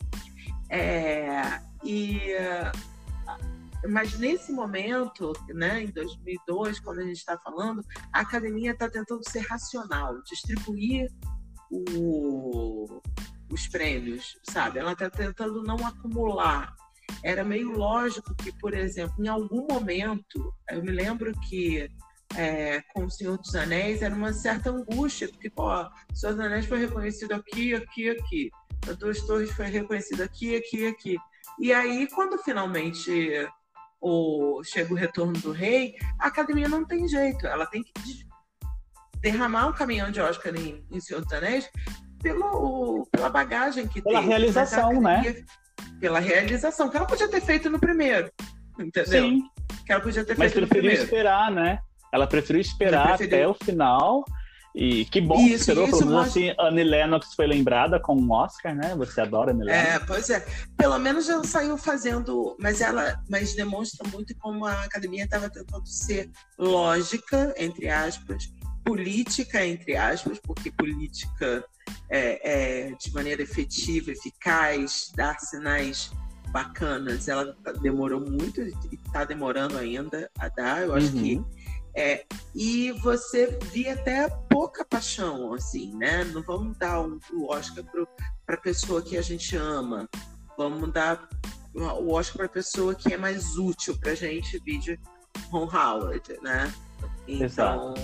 É, 0.68 1.60
e 1.84 2.34
mas 3.88 4.16
nesse 4.18 4.52
momento, 4.52 5.32
né, 5.48 5.82
em 5.82 5.90
2002, 5.90 6.78
quando 6.80 7.00
a 7.00 7.04
gente 7.04 7.16
está 7.16 7.36
falando, 7.38 7.84
a 8.12 8.20
academia 8.20 8.70
está 8.72 8.88
tentando 8.88 9.28
ser 9.28 9.40
racional, 9.40 10.22
distribuir 10.22 11.10
o, 11.70 13.00
os 13.52 13.68
prêmios, 13.68 14.38
sabe? 14.48 14.78
Ela 14.78 14.92
está 14.92 15.10
tentando 15.10 15.62
não 15.62 15.76
acumular. 15.86 16.74
Era 17.22 17.44
meio 17.44 17.70
lógico 17.72 18.34
que, 18.34 18.50
por 18.58 18.72
exemplo, 18.72 19.14
em 19.22 19.28
algum 19.28 19.66
momento, 19.70 20.52
eu 20.70 20.82
me 20.82 20.90
lembro 20.90 21.32
que 21.48 21.88
é, 22.36 22.80
com 22.94 23.04
o 23.04 23.10
Senhor 23.10 23.36
dos 23.36 23.54
Anéis 23.54 24.00
era 24.00 24.14
uma 24.14 24.32
certa 24.32 24.70
angústia, 24.70 25.28
porque, 25.28 25.50
pô, 25.50 25.70
o 25.70 25.90
Senhor 26.14 26.34
dos 26.34 26.44
Anéis 26.44 26.66
foi 26.66 26.78
reconhecido 26.78 27.32
aqui, 27.32 27.74
aqui, 27.74 28.10
aqui. 28.10 28.50
A 28.88 28.92
Duas 28.92 29.20
Torres 29.26 29.50
foi 29.52 29.66
reconhecido 29.66 30.22
aqui, 30.22 30.56
aqui, 30.56 30.86
aqui. 30.86 31.16
E 31.60 31.72
aí, 31.72 32.08
quando 32.08 32.38
finalmente 32.38 33.10
o, 34.00 34.62
chega 34.64 34.92
o 34.92 34.96
retorno 34.96 35.34
do 35.34 35.52
rei, 35.52 35.94
a 36.18 36.28
academia 36.28 36.68
não 36.68 36.84
tem 36.84 37.06
jeito. 37.06 37.46
Ela 37.46 37.66
tem 37.66 37.82
que 37.82 38.26
derramar 39.20 39.68
um 39.68 39.72
caminhão 39.72 40.10
de 40.10 40.20
Oscar 40.20 40.54
em, 40.56 40.84
em 40.90 41.00
Senhor 41.00 41.22
dos 41.22 41.32
Anéis 41.32 41.70
pelo, 42.22 43.06
pela 43.10 43.28
bagagem 43.28 43.86
que 43.86 44.00
pela 44.00 44.20
tem. 44.20 44.28
Pela 44.28 44.38
realização, 44.38 45.00
né? 45.00 45.44
Pela 46.00 46.18
realização, 46.18 46.88
que 46.88 46.96
ela 46.96 47.06
podia 47.06 47.28
ter 47.28 47.40
feito 47.40 47.68
no 47.68 47.78
primeiro. 47.78 48.30
Entendeu? 48.78 49.22
Sim. 49.22 49.42
Que 49.84 49.92
ela 49.92 50.00
podia 50.00 50.24
ter 50.24 50.36
Mas 50.38 50.52
feito 50.52 50.64
no 50.64 50.68
primeiro. 50.68 50.98
Mas 50.98 51.08
preferiu 51.08 51.18
esperar, 51.18 51.50
né? 51.50 51.78
Ela 52.12 52.26
preferiu 52.26 52.60
esperar 52.60 53.16
preferiu... 53.16 53.36
até 53.36 53.48
o 53.48 53.54
final 53.54 54.24
E 54.74 55.04
que 55.06 55.20
bom 55.20 55.36
isso, 55.36 55.48
que 55.48 55.54
esperou, 55.54 55.84
pelo 55.86 55.98
menos 55.98 56.12
mostra... 56.12 56.42
assim, 56.42 56.54
Annie 56.58 56.84
Lennox 56.84 57.34
foi 57.34 57.46
lembrada 57.46 58.00
com 58.00 58.16
um 58.16 58.32
Oscar, 58.32 58.74
né? 58.74 58.94
Você 58.96 59.20
adora 59.20 59.52
Annie 59.52 59.64
Lennox. 59.64 59.88
É, 59.88 59.98
pois 59.98 60.30
é. 60.30 60.46
Pelo 60.76 60.98
menos 60.98 61.28
ela 61.28 61.44
saiu 61.44 61.76
fazendo, 61.76 62.56
mas 62.58 62.80
ela 62.80 63.20
mas 63.28 63.54
demonstra 63.54 64.08
muito 64.10 64.34
como 64.38 64.64
a 64.64 64.82
academia 64.84 65.24
estava 65.24 65.50
tentando 65.50 65.86
ser 65.86 66.30
lógica, 66.58 67.54
entre 67.58 67.88
aspas, 67.88 68.44
política, 68.84 69.64
entre 69.64 69.96
aspas, 69.96 70.38
porque 70.38 70.70
política 70.70 71.64
é, 72.10 72.88
é 72.88 72.94
de 72.94 73.12
maneira 73.12 73.42
efetiva, 73.42 74.10
eficaz, 74.10 75.12
dar 75.14 75.38
sinais 75.38 76.10
bacanas, 76.50 77.28
ela 77.28 77.56
demorou 77.80 78.20
muito 78.20 78.60
e 78.60 78.74
está 79.06 79.24
demorando 79.24 79.78
ainda 79.78 80.30
a 80.38 80.48
dar. 80.48 80.82
Eu 80.82 80.94
acho 80.94 81.14
uhum. 81.16 81.22
que 81.22 81.44
é, 81.94 82.24
e 82.54 82.90
você 82.92 83.58
via 83.70 83.94
até 83.94 84.28
pouca 84.50 84.84
paixão, 84.84 85.52
assim, 85.52 85.94
né? 85.96 86.24
Não 86.24 86.42
vamos 86.42 86.76
dar 86.78 87.00
um, 87.02 87.18
o 87.32 87.50
Oscar 87.52 87.84
para 88.46 88.56
a 88.56 88.60
pessoa 88.60 89.02
que 89.02 89.16
a 89.16 89.22
gente 89.22 89.56
ama, 89.56 90.08
vamos 90.56 90.90
dar 90.92 91.28
o 91.74 92.12
Oscar 92.12 92.36
para 92.36 92.46
a 92.46 92.50
pessoa 92.50 92.94
que 92.94 93.12
é 93.12 93.16
mais 93.16 93.56
útil 93.56 93.96
para 93.98 94.12
a 94.12 94.14
gente, 94.14 94.58
vídeo 94.60 94.98
Ron 95.50 95.64
Howard, 95.64 96.22
né? 96.42 96.72
Então, 97.34 97.46
Exato. 97.46 97.94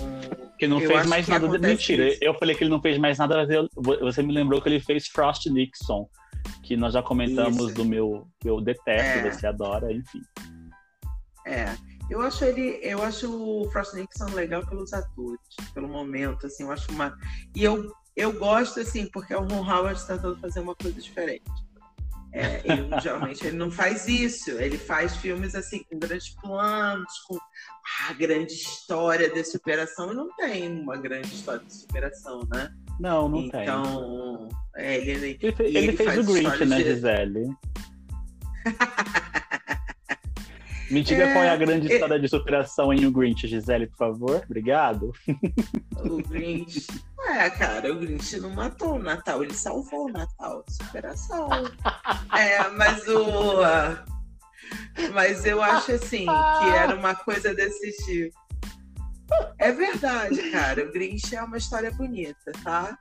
Que 0.57 0.67
não 0.67 0.79
fez 0.79 1.05
mais 1.05 1.27
nada. 1.27 1.47
De... 1.47 1.57
Mentira, 1.57 2.09
isso. 2.09 2.19
eu 2.21 2.33
falei 2.33 2.55
que 2.55 2.63
ele 2.63 2.71
não 2.71 2.81
fez 2.81 2.97
mais 2.97 3.17
nada, 3.17 3.37
mas 3.37 3.49
eu, 3.49 3.67
você 3.75 4.21
me 4.21 4.33
lembrou 4.33 4.61
que 4.61 4.67
ele 4.67 4.79
fez 4.79 5.07
Frost 5.07 5.45
Nixon, 5.45 6.09
que 6.63 6.75
nós 6.75 6.93
já 6.93 7.01
comentamos 7.01 7.67
isso. 7.67 7.75
do 7.75 7.85
meu 7.85 8.27
que 8.39 8.49
eu 8.49 8.59
detesto, 8.59 9.27
é. 9.27 9.31
você 9.31 9.47
adora, 9.47 9.91
enfim. 9.91 10.21
É. 11.47 11.75
Eu 12.09 12.21
acho 12.21 12.43
ele, 12.43 12.79
eu 12.81 13.03
acho 13.03 13.31
o 13.31 13.69
Frost 13.71 13.93
Nixon 13.93 14.33
legal 14.33 14.65
pelos 14.65 14.91
atores, 14.93 15.39
pelo 15.73 15.87
momento, 15.87 16.47
assim, 16.47 16.63
eu 16.63 16.71
acho 16.71 16.91
uma. 16.91 17.15
E 17.55 17.63
eu, 17.63 17.93
eu 18.15 18.33
gosto, 18.33 18.79
assim, 18.79 19.07
porque 19.11 19.31
é 19.31 19.37
o 19.37 19.47
Ron 19.47 19.63
Howard 19.63 20.05
tentando 20.05 20.35
fazer 20.37 20.59
uma 20.59 20.75
coisa 20.75 20.99
diferente. 20.99 21.43
É, 22.31 22.61
ele, 22.63 22.87
geralmente 23.01 23.45
ele 23.45 23.57
não 23.57 23.71
faz 23.71 24.07
isso, 24.07 24.51
ele 24.51 24.77
faz 24.77 25.15
filmes 25.15 25.55
assim 25.55 25.83
com 25.83 25.97
grandes 25.97 26.29
planos, 26.29 27.11
com 27.27 27.39
a 28.07 28.13
grande 28.13 28.53
história 28.53 29.29
de 29.29 29.43
superação, 29.43 30.11
e 30.11 30.15
não 30.15 30.29
tem 30.35 30.67
uma 30.81 30.97
grande 30.97 31.27
história 31.27 31.63
de 31.63 31.73
superação, 31.73 32.41
né? 32.53 32.71
Não, 32.99 33.29
não 33.29 33.39
então, 33.39 33.59
tem. 33.59 33.63
Então, 33.63 34.49
é, 34.75 34.97
ele, 34.97 35.11
ele, 35.11 35.39
ele, 35.59 35.77
ele 35.77 35.97
fez 35.97 36.17
o 36.17 36.23
Grinch, 36.23 36.65
né, 36.65 36.77
de... 36.77 36.83
Gisele? 36.83 37.45
Me 40.89 41.03
diga 41.03 41.23
é, 41.23 41.33
qual 41.33 41.43
é 41.43 41.49
a 41.49 41.55
grande 41.55 41.91
é... 41.91 41.93
história 41.93 42.19
de 42.19 42.27
superação 42.27 42.91
em 42.91 43.05
O 43.05 43.11
Grinch, 43.11 43.47
Gisele, 43.47 43.85
por 43.87 43.97
favor. 43.97 44.41
Obrigado. 44.43 45.11
O 45.99 46.17
Grinch. 46.23 46.87
É, 47.27 47.49
cara, 47.49 47.93
o 47.93 47.99
Grinch 47.99 48.39
não 48.39 48.49
matou 48.49 48.95
o 48.95 48.99
Natal, 48.99 49.43
ele 49.43 49.53
salvou 49.53 50.05
o 50.07 50.11
Natal. 50.11 50.65
Superação. 50.67 51.47
é, 52.35 52.67
mas 52.69 53.07
o. 53.07 53.61
Mas 55.13 55.45
eu 55.45 55.61
acho 55.61 55.91
assim 55.93 56.25
que 56.25 56.69
era 56.75 56.95
uma 56.95 57.15
coisa 57.15 57.53
desse 57.53 57.91
tipo. 58.05 58.37
É 59.57 59.71
verdade, 59.71 60.49
cara. 60.51 60.83
O 60.83 60.91
Grinch 60.91 61.35
é 61.35 61.41
uma 61.41 61.57
história 61.57 61.91
bonita, 61.91 62.51
tá? 62.63 62.97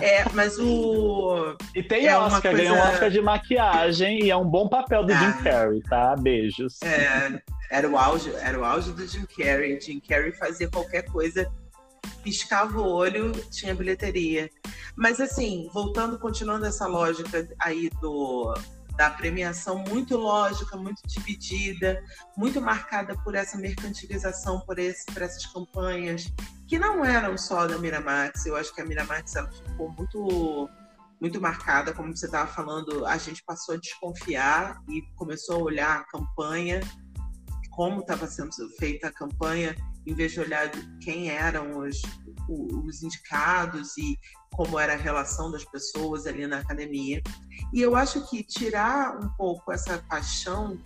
É, 0.00 0.24
mas 0.32 0.58
o. 0.58 1.56
E 1.74 1.82
tem 1.82 2.06
é 2.06 2.16
Oscar, 2.16 2.42
coisa... 2.42 2.56
ganhou 2.56 2.76
um 2.76 2.80
Oscar 2.80 3.10
de 3.10 3.20
maquiagem 3.20 4.24
e 4.24 4.30
é 4.30 4.36
um 4.36 4.48
bom 4.48 4.68
papel 4.68 5.04
do 5.04 5.12
ah, 5.12 5.16
Jim 5.16 5.42
Carrey, 5.42 5.82
tá? 5.82 6.16
Beijos. 6.16 6.80
É, 6.82 7.40
era 7.70 7.88
o 7.88 7.98
auge, 7.98 8.32
era 8.36 8.58
o 8.58 8.64
auge 8.64 8.92
do 8.92 9.06
Jim 9.06 9.26
Carrey. 9.36 9.80
Jim 9.80 10.00
Carrey 10.00 10.32
fazia 10.32 10.68
qualquer 10.68 11.02
coisa, 11.06 11.50
piscava 12.22 12.78
o 12.78 12.88
olho, 12.88 13.32
tinha 13.50 13.74
bilheteria. 13.74 14.48
Mas 14.96 15.20
assim, 15.20 15.68
voltando, 15.72 16.18
continuando 16.18 16.66
essa 16.66 16.86
lógica 16.86 17.48
aí 17.60 17.90
do 18.00 18.54
da 18.96 19.10
premiação 19.10 19.78
muito 19.78 20.16
lógica, 20.16 20.76
muito 20.76 21.00
dividida, 21.06 22.02
muito 22.36 22.60
marcada 22.60 23.16
por 23.22 23.34
essa 23.34 23.58
mercantilização, 23.58 24.60
por, 24.60 24.78
esse, 24.78 25.04
por 25.06 25.22
essas 25.22 25.46
campanhas, 25.46 26.32
que 26.68 26.78
não 26.78 27.04
eram 27.04 27.36
só 27.36 27.66
da 27.66 27.78
Miramax. 27.78 28.46
Eu 28.46 28.56
acho 28.56 28.74
que 28.74 28.80
a 28.80 28.84
Miramax 28.84 29.34
ela 29.34 29.50
ficou 29.50 29.90
muito, 29.90 30.70
muito 31.20 31.40
marcada, 31.40 31.92
como 31.92 32.16
você 32.16 32.26
estava 32.26 32.50
falando, 32.50 33.04
a 33.06 33.16
gente 33.16 33.42
passou 33.44 33.74
a 33.74 33.78
desconfiar 33.78 34.80
e 34.88 35.02
começou 35.16 35.56
a 35.56 35.64
olhar 35.64 35.96
a 36.00 36.04
campanha, 36.04 36.80
como 37.70 38.00
estava 38.00 38.26
sendo 38.28 38.52
feita 38.78 39.08
a 39.08 39.12
campanha, 39.12 39.74
em 40.06 40.14
vez 40.14 40.32
de 40.32 40.40
olhar 40.40 40.70
quem 41.00 41.30
eram 41.30 41.78
os, 41.78 42.00
os 42.48 43.02
indicados 43.02 43.96
e 43.96 44.18
como 44.52 44.78
era 44.78 44.94
a 44.94 44.96
relação 44.96 45.50
das 45.50 45.64
pessoas 45.64 46.26
ali 46.26 46.46
na 46.46 46.58
academia. 46.58 47.22
E 47.72 47.80
eu 47.80 47.96
acho 47.96 48.28
que 48.28 48.42
tirar 48.42 49.16
um 49.16 49.28
pouco 49.30 49.72
essa 49.72 49.98
paixão 50.08 50.78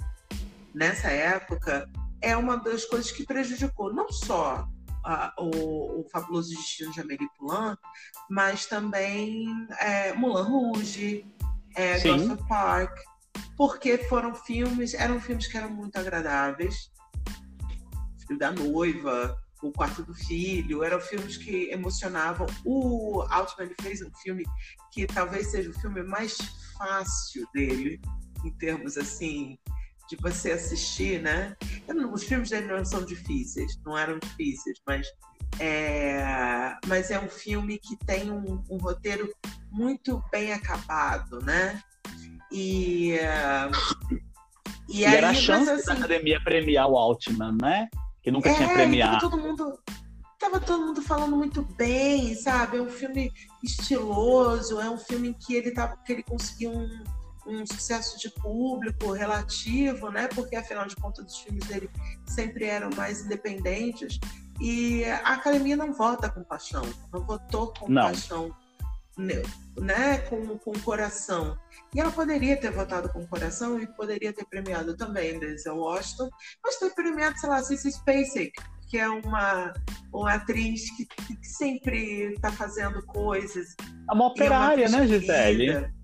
nessa 0.74 1.08
época 1.08 1.88
é 2.20 2.36
uma 2.36 2.56
das 2.56 2.84
coisas 2.84 3.10
que 3.10 3.24
prejudicou 3.24 3.92
não 3.92 4.10
só 4.10 4.66
a, 5.04 5.32
o, 5.38 6.00
o, 6.00 6.08
Fabuloso 6.10 6.50
Destino 6.50 6.92
de 6.92 7.00
Amélie 7.00 7.28
Poulain, 7.38 7.76
mas 8.28 8.66
também 8.66 9.46
é, 9.80 10.12
Mulan 10.12 10.42
Rouge, 10.42 11.24
é, 11.76 11.98
Gosford 12.00 12.46
Park, 12.48 12.98
porque 13.56 13.98
foram 13.98 14.34
filmes, 14.34 14.94
eram 14.94 15.20
filmes 15.20 15.46
que 15.46 15.56
eram 15.56 15.70
muito 15.70 15.96
agradáveis. 15.96 16.90
Filho 18.26 18.38
da 18.38 18.50
Noiva, 18.50 19.38
o 19.62 19.72
Quarto 19.72 20.02
do 20.02 20.14
Filho, 20.14 20.84
eram 20.84 21.00
filmes 21.00 21.36
que 21.36 21.70
emocionavam. 21.70 22.46
O 22.64 23.22
Altman 23.28 23.70
fez 23.80 24.02
um 24.02 24.10
filme 24.22 24.44
que 24.92 25.06
talvez 25.06 25.48
seja 25.48 25.70
o 25.70 25.80
filme 25.80 26.02
mais 26.02 26.36
fácil 26.76 27.46
dele, 27.52 28.00
em 28.44 28.50
termos 28.52 28.96
assim, 28.96 29.58
de 30.08 30.16
você 30.16 30.52
assistir, 30.52 31.20
né? 31.20 31.56
os 32.12 32.24
filmes 32.24 32.50
dele 32.50 32.66
não 32.66 32.84
são 32.84 33.04
difíceis, 33.04 33.78
não 33.84 33.96
eram 33.96 34.18
difíceis, 34.18 34.78
mas 34.86 35.06
é, 35.58 36.76
mas 36.86 37.10
é 37.10 37.18
um 37.18 37.28
filme 37.28 37.78
que 37.78 37.96
tem 38.06 38.30
um, 38.30 38.62
um 38.70 38.76
roteiro 38.76 39.32
muito 39.70 40.22
bem 40.30 40.52
acabado, 40.52 41.40
né? 41.40 41.82
E, 42.52 43.14
e, 44.88 45.00
e 45.00 45.04
aí, 45.04 45.16
era 45.16 45.30
a 45.30 45.34
chance 45.34 45.68
assim, 45.70 45.86
da 45.86 45.92
academia 45.94 46.40
premiar 46.42 46.88
o 46.88 46.96
Altman, 46.96 47.56
né? 47.60 47.88
Que 48.22 48.30
nunca 48.30 48.50
é, 48.50 48.54
tinha 48.54 48.68
premiado. 48.68 49.18
Tava 49.18 49.30
todo 49.30 49.42
mundo 49.42 49.78
tava 50.38 50.60
todo 50.60 50.86
mundo 50.86 51.02
falando 51.02 51.36
muito 51.36 51.62
bem, 51.62 52.34
sabe? 52.34 52.78
É 52.78 52.82
um 52.82 52.88
filme 52.88 53.32
estiloso, 53.62 54.80
é 54.80 54.88
um 54.88 54.96
filme 54.96 55.34
que 55.34 55.54
ele 55.54 55.72
tava 55.72 55.96
que 55.96 56.12
ele 56.12 56.22
conseguiu 56.22 56.70
um, 56.70 57.04
um 57.46 57.66
sucesso 57.66 58.18
de 58.18 58.30
público 58.30 59.12
relativo, 59.12 60.10
né? 60.10 60.28
Porque 60.28 60.54
afinal 60.54 60.86
de 60.86 60.94
contas 60.96 61.26
os 61.26 61.38
filmes 61.40 61.64
dele 61.66 61.90
sempre 62.26 62.66
eram 62.66 62.90
mais 62.96 63.24
independentes. 63.24 64.18
E 64.60 65.04
a 65.04 65.34
academia 65.34 65.76
não 65.76 65.92
vota 65.92 66.28
com 66.28 66.42
paixão, 66.42 66.82
não 67.12 67.24
votou 67.24 67.72
com 67.74 67.88
não. 67.88 68.02
paixão, 68.02 68.54
né? 69.18 70.18
Com, 70.28 70.58
com 70.58 70.72
coração. 70.80 71.58
E 71.94 72.00
ela 72.00 72.10
poderia 72.10 72.56
ter 72.56 72.70
votado 72.70 73.08
com 73.08 73.20
o 73.20 73.28
coração 73.28 73.80
e 73.80 73.86
poderia 73.86 74.32
ter 74.32 74.44
premiado 74.46 74.96
também 74.96 75.38
Denzel 75.38 75.76
Washington, 75.76 76.30
mas 76.62 76.76
ter 76.76 76.94
premiado, 76.94 77.38
sei 77.38 77.48
lá, 77.48 77.62
Cissy 77.62 77.92
Spacek, 77.92 78.52
que 78.88 78.98
é 78.98 79.08
uma, 79.08 79.72
uma 80.12 80.34
atriz 80.34 80.90
que, 80.96 81.06
que 81.06 81.46
sempre 81.46 82.34
está 82.34 82.52
fazendo 82.52 83.04
coisas. 83.06 83.74
É 84.10 84.14
uma 84.14 84.26
operária, 84.26 84.84
é 84.84 84.88
uma 84.88 84.98
né, 84.98 85.06
Gisele? 85.06 85.98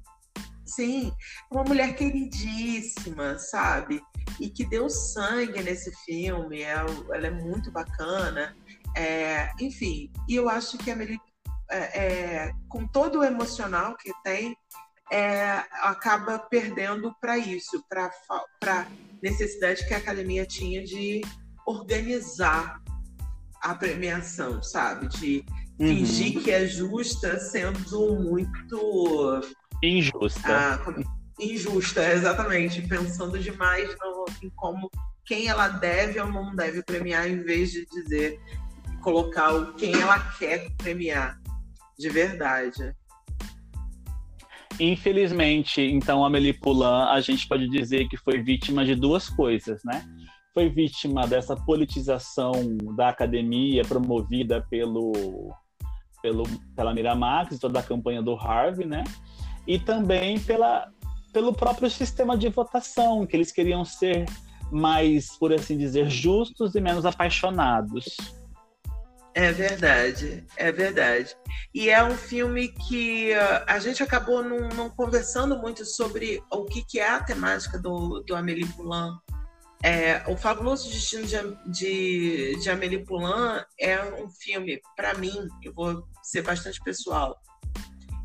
Sim, 0.64 1.12
uma 1.50 1.62
mulher 1.62 1.94
queridíssima, 1.94 3.38
sabe? 3.38 4.00
E 4.40 4.48
que 4.48 4.64
deu 4.64 4.88
sangue 4.88 5.62
nesse 5.62 5.92
filme, 6.04 6.62
ela, 6.62 6.90
é, 6.90 7.16
ela 7.16 7.26
é 7.26 7.30
muito 7.30 7.70
bacana. 7.70 8.56
É, 8.96 9.50
enfim, 9.60 10.10
e 10.28 10.34
eu 10.34 10.48
acho 10.48 10.78
que 10.78 10.90
a 10.90 10.96
Mary, 10.96 11.18
é, 11.70 11.78
é, 11.78 12.52
com 12.68 12.86
todo 12.86 13.20
o 13.20 13.24
emocional 13.24 13.96
que 13.96 14.12
tem, 14.22 14.56
é, 15.10 15.62
acaba 15.82 16.38
perdendo 16.38 17.14
para 17.20 17.38
isso, 17.38 17.82
para 17.88 18.10
a 18.66 18.86
necessidade 19.22 19.86
que 19.86 19.94
a 19.94 19.98
academia 19.98 20.46
tinha 20.46 20.82
de 20.84 21.20
organizar 21.66 22.80
a 23.60 23.74
premiação, 23.74 24.62
sabe? 24.62 25.08
De 25.08 25.44
uhum. 25.78 25.88
fingir 25.88 26.42
que 26.42 26.50
é 26.50 26.66
justa, 26.66 27.38
sendo 27.38 28.16
muito 28.16 29.40
injusta. 29.82 30.78
Ah. 30.78 31.14
Injusta, 31.40 32.12
exatamente. 32.12 32.82
Pensando 32.82 33.38
demais 33.38 33.88
no, 34.00 34.24
em 34.42 34.50
como 34.50 34.90
quem 35.24 35.48
ela 35.48 35.68
deve 35.68 36.20
ou 36.20 36.30
não 36.30 36.54
deve 36.54 36.82
premiar, 36.82 37.28
em 37.28 37.42
vez 37.42 37.70
de 37.72 37.86
dizer 37.86 38.38
colocar 39.00 39.52
o 39.52 39.74
quem 39.74 39.92
ela 40.00 40.18
quer 40.38 40.70
premiar 40.78 41.38
de 41.98 42.08
verdade. 42.08 42.94
Infelizmente, 44.80 45.80
então, 45.80 46.24
a 46.24 46.30
Poulain, 46.60 47.08
a 47.10 47.20
gente 47.20 47.46
pode 47.46 47.68
dizer 47.68 48.08
que 48.08 48.16
foi 48.16 48.42
vítima 48.42 48.84
de 48.84 48.94
duas 48.94 49.28
coisas, 49.28 49.80
né? 49.84 50.04
Foi 50.52 50.68
vítima 50.68 51.26
dessa 51.26 51.54
politização 51.54 52.76
da 52.96 53.08
academia 53.08 53.82
promovida 53.84 54.66
pelo 54.68 55.12
pelo, 56.24 56.44
pela 56.74 56.94
Miramax, 56.94 57.58
toda 57.58 57.80
a 57.80 57.82
campanha 57.82 58.22
do 58.22 58.34
Harvey, 58.34 58.86
né? 58.86 59.04
E 59.66 59.78
também 59.78 60.40
pela, 60.40 60.90
pelo 61.34 61.52
próprio 61.52 61.90
sistema 61.90 62.34
de 62.34 62.48
votação, 62.48 63.26
que 63.26 63.36
eles 63.36 63.52
queriam 63.52 63.84
ser 63.84 64.24
mais, 64.72 65.36
por 65.36 65.52
assim 65.52 65.76
dizer, 65.76 66.08
justos 66.08 66.74
e 66.74 66.80
menos 66.80 67.04
apaixonados. 67.04 68.16
É 69.34 69.50
verdade, 69.50 70.46
é 70.56 70.70
verdade. 70.70 71.36
E 71.74 71.90
é 71.90 72.02
um 72.04 72.16
filme 72.16 72.68
que 72.68 73.32
uh, 73.32 73.64
a 73.66 73.80
gente 73.80 74.00
acabou 74.00 74.44
não, 74.44 74.68
não, 74.68 74.88
conversando 74.88 75.58
muito 75.58 75.84
sobre 75.84 76.40
o 76.52 76.64
que, 76.64 76.84
que 76.84 77.00
é 77.00 77.08
a 77.08 77.22
temática 77.22 77.76
do, 77.76 78.20
do 78.20 78.36
Amélie 78.36 78.66
Poulain. 78.68 79.12
É, 79.82 80.22
o 80.28 80.36
Fabuloso 80.36 80.88
Destino 80.88 81.26
de, 81.26 81.36
de, 81.70 82.58
de 82.60 82.70
Amélie 82.70 83.04
Poulain 83.04 83.62
é 83.78 84.00
um 84.22 84.30
filme, 84.30 84.80
para 84.96 85.14
mim, 85.14 85.48
eu 85.62 85.74
vou 85.74 86.06
ser 86.22 86.42
bastante 86.42 86.80
pessoal, 86.80 87.36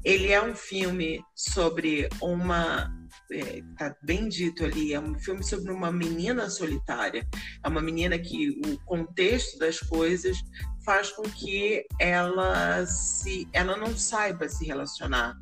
ele 0.06 0.31
é 0.31 0.41
um 0.41 0.56
filme 0.56 1.22
sobre 1.36 2.07
uma 2.22 2.90
é, 3.32 3.62
tá 3.78 3.96
bem 4.02 4.28
dito 4.28 4.64
ali, 4.64 4.94
é 4.94 5.00
um 5.00 5.18
filme 5.20 5.44
sobre 5.44 5.72
uma 5.72 5.92
menina 5.92 6.50
solitária. 6.50 7.28
É 7.64 7.68
uma 7.68 7.82
menina 7.82 8.18
que 8.18 8.60
o 8.66 8.80
contexto 8.86 9.58
das 9.60 9.80
coisas 9.80 10.38
faz 10.84 11.12
com 11.12 11.24
que 11.24 11.86
ela 12.00 12.86
se 12.86 13.48
ela 13.54 13.78
não 13.78 13.96
saiba 13.98 14.50
se 14.50 14.66
relacionar 14.66 15.36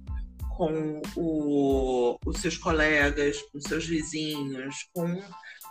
com 0.58 1.02
o, 1.16 2.18
os 2.26 2.40
seus 2.40 2.58
colegas, 2.58 3.42
com 3.52 3.60
seus 3.62 3.86
vizinhos, 3.86 4.76
com, 4.94 5.22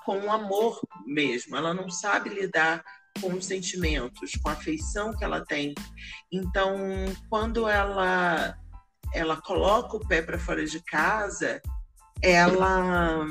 com 0.04 0.20
o 0.20 0.30
amor 0.30 0.80
mesmo. 1.04 1.56
Ela 1.56 1.74
não 1.74 1.90
sabe 1.90 2.30
lidar 2.30 2.84
com 3.20 3.32
os 3.32 3.46
sentimentos, 3.46 4.32
com 4.42 4.48
a 4.48 4.52
afeição 4.52 5.12
que 5.16 5.24
ela 5.24 5.44
tem. 5.44 5.74
Então, 6.32 6.76
quando 7.28 7.68
ela 7.68 8.56
ela 9.12 9.40
coloca 9.40 9.96
o 9.96 10.06
pé 10.06 10.20
para 10.20 10.38
fora 10.38 10.64
de 10.64 10.80
casa, 10.82 11.60
ela 12.22 13.26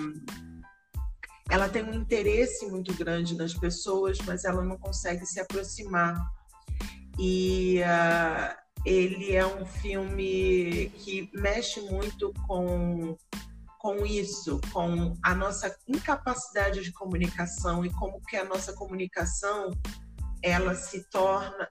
ela 1.49 1.70
tem 1.70 1.84
um 1.84 1.94
interesse 1.94 2.66
muito 2.68 2.94
grande 2.95 3.36
nas 3.36 3.53
pessoas, 3.53 4.18
mas 4.26 4.45
ela 4.45 4.64
não 4.64 4.78
consegue 4.78 5.26
se 5.26 5.40
aproximar. 5.40 6.20
E 7.20 7.82
uh, 7.82 8.56
ele 8.84 9.36
é 9.36 9.45
um 9.45 9.66
filme 9.66 10.91
que 10.98 11.30
mexe 11.34 11.82
muito 11.82 12.34
com 12.48 13.18
com 13.80 14.03
isso, 14.03 14.60
com 14.74 15.16
a 15.22 15.36
nossa 15.36 15.78
incapacidade 15.88 16.82
de 16.82 16.91
comunicação 16.91 17.86
e 17.86 17.91
como 17.91 18.20
que 18.22 18.36
a 18.36 18.44
nossa 18.44 18.74
comunicação 18.74 19.70
ela 20.41 20.74
se 20.74 21.07
torna 21.12 21.70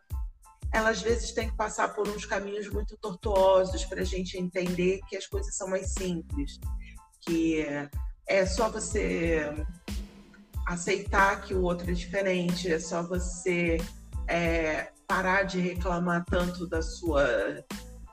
ela 0.75 0.91
às 0.91 1.01
vezes 1.01 1.33
tem 1.33 1.49
que 1.49 1.57
passar 1.57 1.95
por 1.95 2.09
uns 2.09 2.27
caminhos 2.27 2.69
muito 2.69 2.97
tortuosos 2.97 3.85
para 3.85 4.03
a 4.03 4.05
gente 4.05 4.37
entender 4.37 5.01
que 5.09 5.17
as 5.17 5.25
coisas 5.27 5.57
são 5.57 5.69
mais 5.69 5.93
simples 5.93 6.59
que 7.25 7.65
é 8.27 8.47
só 8.47 8.69
você 8.69 9.53
aceitar 10.67 11.43
que 11.43 11.55
o 11.55 11.63
outro 11.63 11.91
é 11.91 11.95
diferente, 11.95 12.73
é 12.73 12.79
só 12.79 13.03
você 13.03 13.79
é, 14.29 14.91
parar 15.07 15.43
de 15.43 15.61
reclamar 15.61 16.25
tanto 16.25 16.67
da 16.67 16.81
sua 16.81 17.27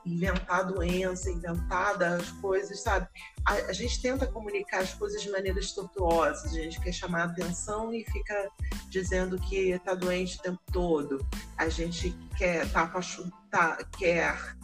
inventar 0.04 0.66
doença, 0.66 1.30
inventar 1.30 1.96
das 1.96 2.28
coisas, 2.32 2.82
sabe? 2.82 3.06
A, 3.46 3.52
a, 3.54 3.72
gente 3.72 4.02
tenta 4.02 4.26
comunicar 4.26 4.80
as 4.80 4.92
coisas 4.94 5.22
de 5.22 5.30
maneiras 5.30 5.72
tortuosas, 5.72 6.52
a 6.52 6.56
gente 6.56 6.80
quer 6.80 6.92
chamar 6.92 7.24
atenção 7.24 7.94
e 7.94 8.04
fica 8.04 8.48
dizendo 8.90 9.38
que 9.38 9.70
está 9.70 9.94
doente 9.94 10.38
o 10.38 10.42
tempo 10.42 10.60
todo. 10.72 11.24
A 11.56 11.68
gente 11.68 12.10
quer 12.36 12.70
tá 12.72 12.90
tá, 13.50 13.78
quer 13.96 14.56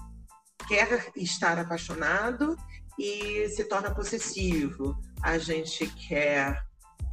quer 0.66 1.12
estar 1.16 1.58
apaixonado 1.58 2.56
e 2.98 3.48
se 3.48 3.64
torna 3.64 3.94
possessivo. 3.94 4.98
A 5.22 5.38
gente 5.38 5.86
quer 6.08 6.62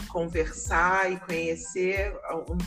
conversar 0.09 1.11
e 1.11 1.19
conhecer 1.19 2.13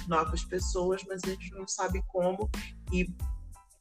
novas 0.06 0.44
pessoas, 0.44 1.02
mas 1.08 1.22
a 1.24 1.28
gente 1.28 1.50
não 1.52 1.66
sabe 1.66 2.02
como 2.08 2.48
e 2.92 3.06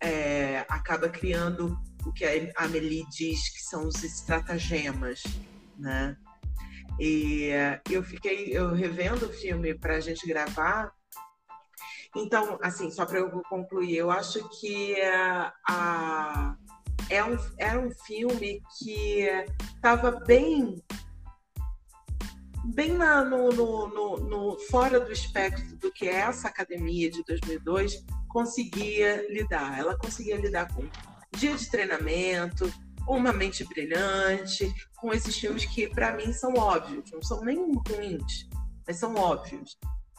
é, 0.01 0.65
acaba 0.69 1.09
criando 1.09 1.77
o 2.05 2.13
que 2.13 2.25
a 2.25 2.63
Amelie 2.63 3.05
diz 3.09 3.49
que 3.49 3.61
são 3.61 3.87
os 3.87 4.03
estratagemas, 4.03 5.23
né? 5.77 6.17
E 6.99 7.51
eu 7.89 8.01
fiquei 8.01 8.49
eu 8.57 8.73
revendo 8.73 9.27
o 9.27 9.33
filme 9.33 9.73
para 9.73 9.95
a 9.95 9.99
gente 9.99 10.25
gravar. 10.27 10.91
Então, 12.15 12.57
assim, 12.61 12.89
só 12.89 13.05
para 13.05 13.19
eu 13.19 13.29
concluir, 13.43 13.97
eu 13.97 14.09
acho 14.09 14.47
que 14.59 14.99
a, 15.67 16.55
é 17.09 17.23
um, 17.23 17.37
era 17.57 17.79
um 17.79 17.91
filme 18.05 18.61
que 18.79 19.27
estava 19.75 20.11
bem 20.11 20.81
bem 22.73 22.91
na, 22.91 23.23
no, 23.23 23.49
no, 23.49 23.87
no, 23.87 24.17
no, 24.17 24.59
fora 24.69 24.99
do 24.99 25.11
espectro 25.11 25.77
do 25.77 25.91
que 25.91 26.07
essa 26.07 26.49
academia 26.49 27.09
de 27.09 27.23
2002 27.23 28.05
conseguia 28.27 29.25
lidar. 29.31 29.79
Ela 29.79 29.97
conseguia 29.97 30.35
lidar 30.35 30.73
com 30.73 30.85
dia 31.37 31.55
de 31.55 31.69
treinamento, 31.69 32.71
uma 33.07 33.31
mente 33.31 33.63
brilhante, 33.63 34.73
com 34.97 35.13
esses 35.13 35.37
filmes 35.37 35.65
que 35.65 35.87
para 35.87 36.15
mim 36.15 36.33
são 36.33 36.53
óbvios, 36.55 37.09
não 37.11 37.21
são 37.21 37.41
nem 37.41 37.57
ruins, 37.57 38.49
mas 38.85 38.97
são 38.97 39.15
óbvios. 39.15 39.77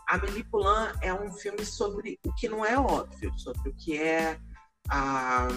Amélie 0.08 0.44
Poulain 0.44 0.92
é 1.02 1.12
um 1.12 1.30
filme 1.32 1.64
sobre 1.66 2.18
o 2.24 2.32
que 2.34 2.48
não 2.48 2.64
é 2.64 2.78
óbvio, 2.78 3.30
sobre 3.38 3.68
o 3.68 3.74
que 3.74 3.98
é 3.98 4.38
a 4.88 5.48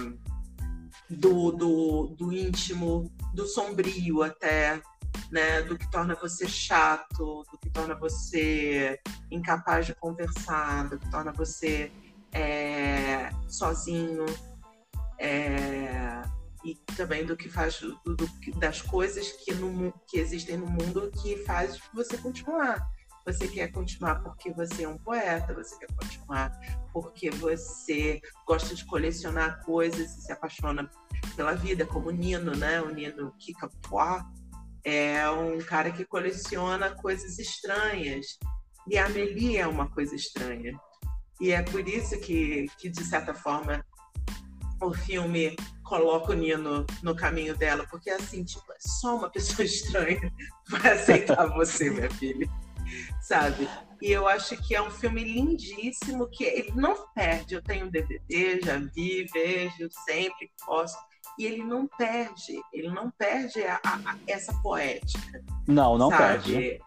do, 1.16 1.52
do, 1.52 2.08
do 2.18 2.34
íntimo, 2.34 3.12
do 3.34 3.46
sombrio 3.46 4.24
até, 4.24 4.82
né? 5.32 5.62
Do 5.62 5.78
que 5.78 5.90
torna 5.90 6.16
você 6.16 6.48
chato, 6.48 7.44
do 7.52 7.58
que 7.58 7.70
torna 7.70 7.96
você 7.96 9.00
incapaz 9.30 9.86
de 9.86 9.96
conversar, 9.96 10.90
do 10.90 11.00
que 11.00 11.10
torna 11.10 11.32
você 11.32 11.92
é, 12.32 13.30
sozinho. 13.48 14.26
É, 15.20 16.22
e 16.64 16.76
também 16.96 17.26
do 17.26 17.36
que 17.36 17.50
faz 17.50 17.80
do, 17.80 18.16
do, 18.16 18.30
das 18.60 18.82
coisas 18.82 19.32
que, 19.32 19.54
no, 19.54 19.92
que 20.08 20.20
existem 20.20 20.58
no 20.58 20.68
mundo 20.68 21.12
que 21.22 21.38
faz 21.38 21.80
você 21.94 22.18
continuar. 22.18 22.88
Você 23.26 23.48
quer 23.48 23.72
continuar 23.72 24.16
porque 24.24 24.52
você 24.52 24.84
é 24.84 24.88
um 24.88 24.98
poeta, 24.98 25.54
você 25.54 25.78
quer 25.78 25.94
continuar 25.96 26.52
porque 26.92 27.30
você 27.30 28.20
gosta 28.48 28.74
de 28.74 28.84
colecionar 28.86 29.64
coisas 29.64 30.18
e 30.18 30.22
se 30.24 30.32
apaixona 30.32 30.90
pela 31.36 31.54
vida, 31.54 31.86
como 31.86 32.10
o 32.10 32.12
Nino, 32.12 32.56
né? 32.56 32.82
O 32.82 32.90
Nino 32.90 33.32
Kikapois 33.38 34.24
é 34.84 35.30
um 35.30 35.60
cara 35.60 35.92
que 35.92 36.04
coleciona 36.04 36.90
coisas 36.96 37.38
estranhas. 37.38 38.26
E 38.90 38.98
a 38.98 39.06
Amélie 39.06 39.58
é 39.58 39.68
uma 39.68 39.88
coisa 39.88 40.16
estranha. 40.16 40.76
E 41.40 41.52
é 41.52 41.62
por 41.62 41.88
isso 41.88 42.20
que, 42.20 42.66
que 42.80 42.90
de 42.90 43.04
certa 43.04 43.36
forma, 43.36 43.86
o 44.82 44.94
filme 44.94 45.56
coloca 45.84 46.32
o 46.32 46.36
Nino 46.36 46.88
no 47.04 47.16
caminho 47.16 47.56
dela, 47.56 47.86
porque 47.88 48.10
assim, 48.10 48.44
tipo, 48.44 48.72
é 48.72 48.78
só 48.80 49.16
uma 49.16 49.30
pessoa 49.30 49.64
estranha 49.66 50.34
vai 50.68 50.94
aceitar 50.94 51.46
você, 51.54 51.90
minha 51.92 52.10
filha 52.10 52.50
sabe? 53.22 53.68
E 54.02 54.12
eu 54.12 54.28
acho 54.28 54.58
que 54.58 54.76
é 54.76 54.82
um 54.82 54.90
filme 54.90 55.24
lindíssimo, 55.24 56.28
que 56.30 56.44
ele 56.44 56.72
não 56.76 56.96
perde. 57.14 57.56
Eu 57.56 57.62
tenho 57.62 57.92
DVD, 57.92 58.60
já 58.62 58.78
vi, 58.78 59.26
vejo 59.32 59.90
sempre 60.06 60.48
que 60.48 60.66
posso. 60.66 60.98
E 61.38 61.46
ele 61.46 61.64
não 61.64 61.88
perde, 61.88 62.60
ele 62.74 62.90
não 62.90 63.12
perde 63.12 63.64
a, 63.64 63.80
a, 63.86 64.18
essa 64.28 64.54
poética. 64.62 65.44
Não, 65.68 65.98
não 65.98 66.10
sabe? 66.10 66.52
perde. 66.52 66.80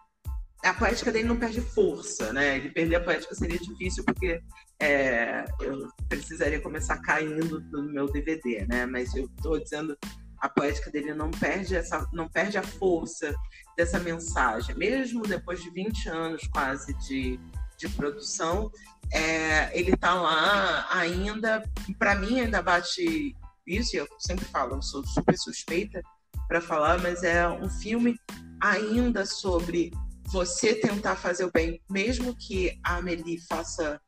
A 0.63 0.73
poética 0.73 1.11
dele 1.11 1.27
não 1.27 1.37
perde 1.37 1.61
força, 1.61 2.33
né? 2.33 2.57
Ele 2.57 2.71
perder 2.71 2.95
a 2.95 3.03
poética 3.03 3.35
seria 3.35 3.59
difícil, 3.59 4.03
porque 4.03 4.41
é, 4.79 5.45
eu 5.61 5.89
precisaria 6.09 6.59
começar 6.59 6.97
caindo 7.01 7.59
do 7.59 7.83
meu 7.83 8.11
DVD, 8.11 8.65
né? 8.67 8.85
Mas 8.85 9.15
eu 9.15 9.25
estou 9.25 9.59
dizendo 9.59 9.95
a 10.39 10.49
poética 10.49 10.91
dele 10.91 11.13
não 11.13 11.31
perde 11.31 11.75
essa 11.75 12.07
não 12.13 12.27
perde 12.27 12.57
a 12.57 12.63
força 12.63 13.33
dessa 13.77 13.99
mensagem. 13.99 14.75
Mesmo 14.75 15.23
depois 15.23 15.61
de 15.61 15.69
20 15.69 16.09
anos 16.09 16.47
quase 16.47 16.93
de, 17.07 17.39
de 17.77 17.89
produção 17.89 18.71
é, 19.11 19.77
ele 19.77 19.91
está 19.91 20.13
lá 20.13 20.87
ainda 20.89 21.63
para 21.97 22.15
mim 22.15 22.39
ainda 22.39 22.61
bate 22.61 23.35
isso 23.65 23.95
eu 23.95 24.07
sempre 24.19 24.45
falo 24.45 24.75
eu 24.75 24.81
sou 24.81 25.05
super 25.05 25.37
suspeita 25.37 26.01
para 26.47 26.61
falar 26.61 26.99
mas 26.99 27.23
é 27.23 27.47
um 27.47 27.69
filme 27.69 28.17
ainda 28.61 29.25
sobre 29.25 29.91
você 30.27 30.75
tentar 30.75 31.15
fazer 31.15 31.45
o 31.45 31.51
bem 31.51 31.81
mesmo 31.89 32.35
que 32.35 32.79
a 32.83 32.97
Amélie 32.97 33.39
faça 33.47 33.99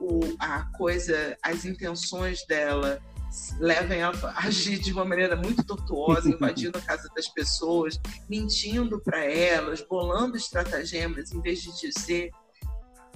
o, 0.00 0.20
a 0.38 0.64
coisa 0.76 1.36
as 1.42 1.64
intenções 1.64 2.46
dela 2.46 3.00
levem 3.58 4.02
a 4.02 4.10
agir 4.36 4.78
de 4.78 4.92
uma 4.92 5.04
maneira 5.04 5.36
muito 5.36 5.64
tortuosa, 5.64 6.28
invadindo 6.28 6.78
a 6.78 6.80
casa 6.80 7.08
das 7.14 7.28
pessoas, 7.28 8.00
mentindo 8.28 9.00
para 9.00 9.24
elas, 9.24 9.80
bolando 9.82 10.36
estratagemas, 10.36 11.32
em 11.32 11.40
vez 11.40 11.62
de 11.62 11.72
dizer 11.80 12.30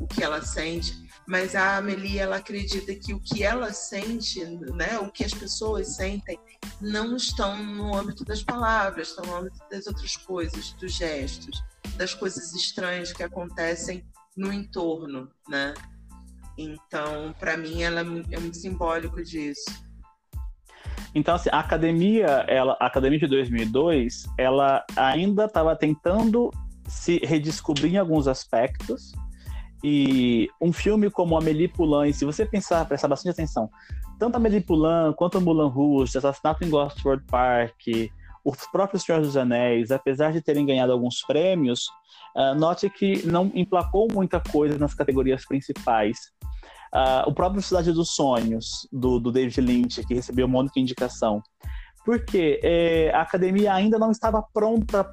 o 0.00 0.06
que 0.06 0.22
ela 0.22 0.42
sente, 0.42 0.96
mas 1.28 1.54
a 1.54 1.76
Amelie 1.76 2.18
ela 2.18 2.36
acredita 2.36 2.94
que 2.94 3.12
o 3.12 3.20
que 3.20 3.42
ela 3.44 3.72
sente, 3.72 4.42
né, 4.44 4.98
o 4.98 5.12
que 5.12 5.22
as 5.22 5.34
pessoas 5.34 5.94
sentem, 5.96 6.38
não 6.80 7.14
estão 7.16 7.62
no 7.62 7.94
âmbito 7.94 8.24
das 8.24 8.42
palavras, 8.42 9.08
estão 9.08 9.26
no 9.26 9.36
âmbito 9.36 9.58
das 9.70 9.86
outras 9.86 10.16
coisas, 10.16 10.72
dos 10.72 10.94
gestos, 10.94 11.62
das 11.96 12.14
coisas 12.14 12.54
estranhas 12.54 13.12
que 13.12 13.22
acontecem 13.22 14.04
no 14.34 14.50
entorno, 14.50 15.30
né? 15.48 15.74
Então, 16.56 17.34
para 17.38 17.56
mim, 17.56 17.82
ela 17.82 18.00
é 18.00 18.04
muito 18.04 18.56
simbólico 18.56 19.22
disso. 19.22 19.89
Então, 21.14 21.34
assim, 21.34 21.48
a 21.52 21.58
academia, 21.58 22.44
ela, 22.46 22.76
a 22.80 22.86
academia 22.86 23.18
de 23.18 23.26
2002, 23.26 24.26
ela 24.38 24.84
ainda 24.96 25.46
estava 25.46 25.74
tentando 25.74 26.50
se 26.86 27.18
redescobrir 27.24 27.94
em 27.94 27.98
alguns 27.98 28.28
aspectos. 28.28 29.12
E 29.82 30.48
um 30.60 30.72
filme 30.72 31.10
como 31.10 31.38
Amélie 31.38 31.68
Poulain, 31.68 32.12
se 32.12 32.24
você 32.24 32.44
pensar, 32.44 32.84
prestar 32.84 33.08
bastante 33.08 33.32
atenção, 33.32 33.70
tanto 34.18 34.36
Amélie 34.36 34.60
Poulain 34.60 35.12
quanto 35.14 35.40
Moulin 35.40 35.70
Rouge, 35.70 36.18
Assassinato 36.18 36.64
em 36.64 36.68
Gosford 36.68 37.24
Park, 37.26 37.86
os 38.44 38.66
próprios 38.70 39.02
Senhor 39.02 39.20
dos 39.20 39.36
Anéis, 39.36 39.90
apesar 39.90 40.32
de 40.32 40.40
terem 40.40 40.64
ganhado 40.64 40.92
alguns 40.92 41.22
prêmios, 41.22 41.86
uh, 42.36 42.54
note 42.58 42.88
que 42.90 43.26
não 43.26 43.50
emplacou 43.54 44.08
muita 44.12 44.40
coisa 44.40 44.78
nas 44.78 44.94
categorias 44.94 45.44
principais. 45.46 46.18
Uh, 46.94 47.28
o 47.28 47.32
próprio 47.32 47.62
Cidade 47.62 47.92
dos 47.92 48.14
Sonhos, 48.14 48.88
do, 48.90 49.20
do 49.20 49.30
David 49.30 49.60
Lynch, 49.60 50.04
que 50.06 50.14
recebeu 50.14 50.46
uma 50.46 50.58
única 50.58 50.80
indicação. 50.80 51.42
Porque 52.04 52.58
é, 52.62 53.12
a 53.14 53.20
academia 53.20 53.74
ainda 53.74 53.98
não 53.98 54.10
estava 54.10 54.42
pronta 54.42 55.06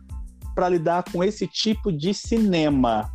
para 0.56 0.70
lidar 0.70 1.04
com 1.12 1.24
esse 1.24 1.46
tipo 1.46 1.92
de 1.92 2.14
cinema. 2.14 3.12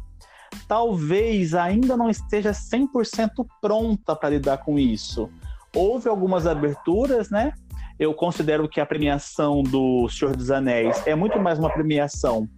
Talvez 0.69 1.55
ainda 1.55 1.97
não 1.97 2.09
esteja 2.09 2.53
100% 2.53 3.47
pronta 3.61 4.15
para 4.15 4.31
lidar 4.31 4.59
com 4.59 4.79
isso. 4.79 5.29
Houve 5.75 6.09
algumas 6.09 6.47
aberturas, 6.47 7.31
né? 7.31 7.53
Eu 7.99 8.15
considero 8.15 8.69
que 8.69 8.81
a 8.81 8.87
premiação 8.87 9.63
do 9.63 10.09
Senhor 10.09 10.35
dos 10.37 10.51
Anéis 10.51 11.07
é 11.07 11.15
muito 11.15 11.39
mais 11.39 11.59
uma 11.59 11.71
premiação 11.71 12.49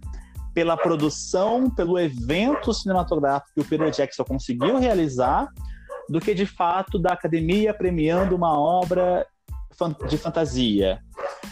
pela 0.53 0.77
produção, 0.77 1.69
pelo 1.69 1.99
evento 1.99 2.73
cinematográfico 2.73 3.51
que 3.55 3.61
o 3.61 3.65
Peter 3.65 3.91
Jackson 3.91 4.23
conseguiu 4.23 4.79
realizar, 4.79 5.47
do 6.09 6.19
que 6.19 6.33
de 6.33 6.45
fato 6.45 6.97
da 6.97 7.11
academia 7.11 7.73
premiando 7.73 8.35
uma 8.35 8.57
obra 8.57 9.27
de 10.07 10.17
fantasia. 10.17 10.99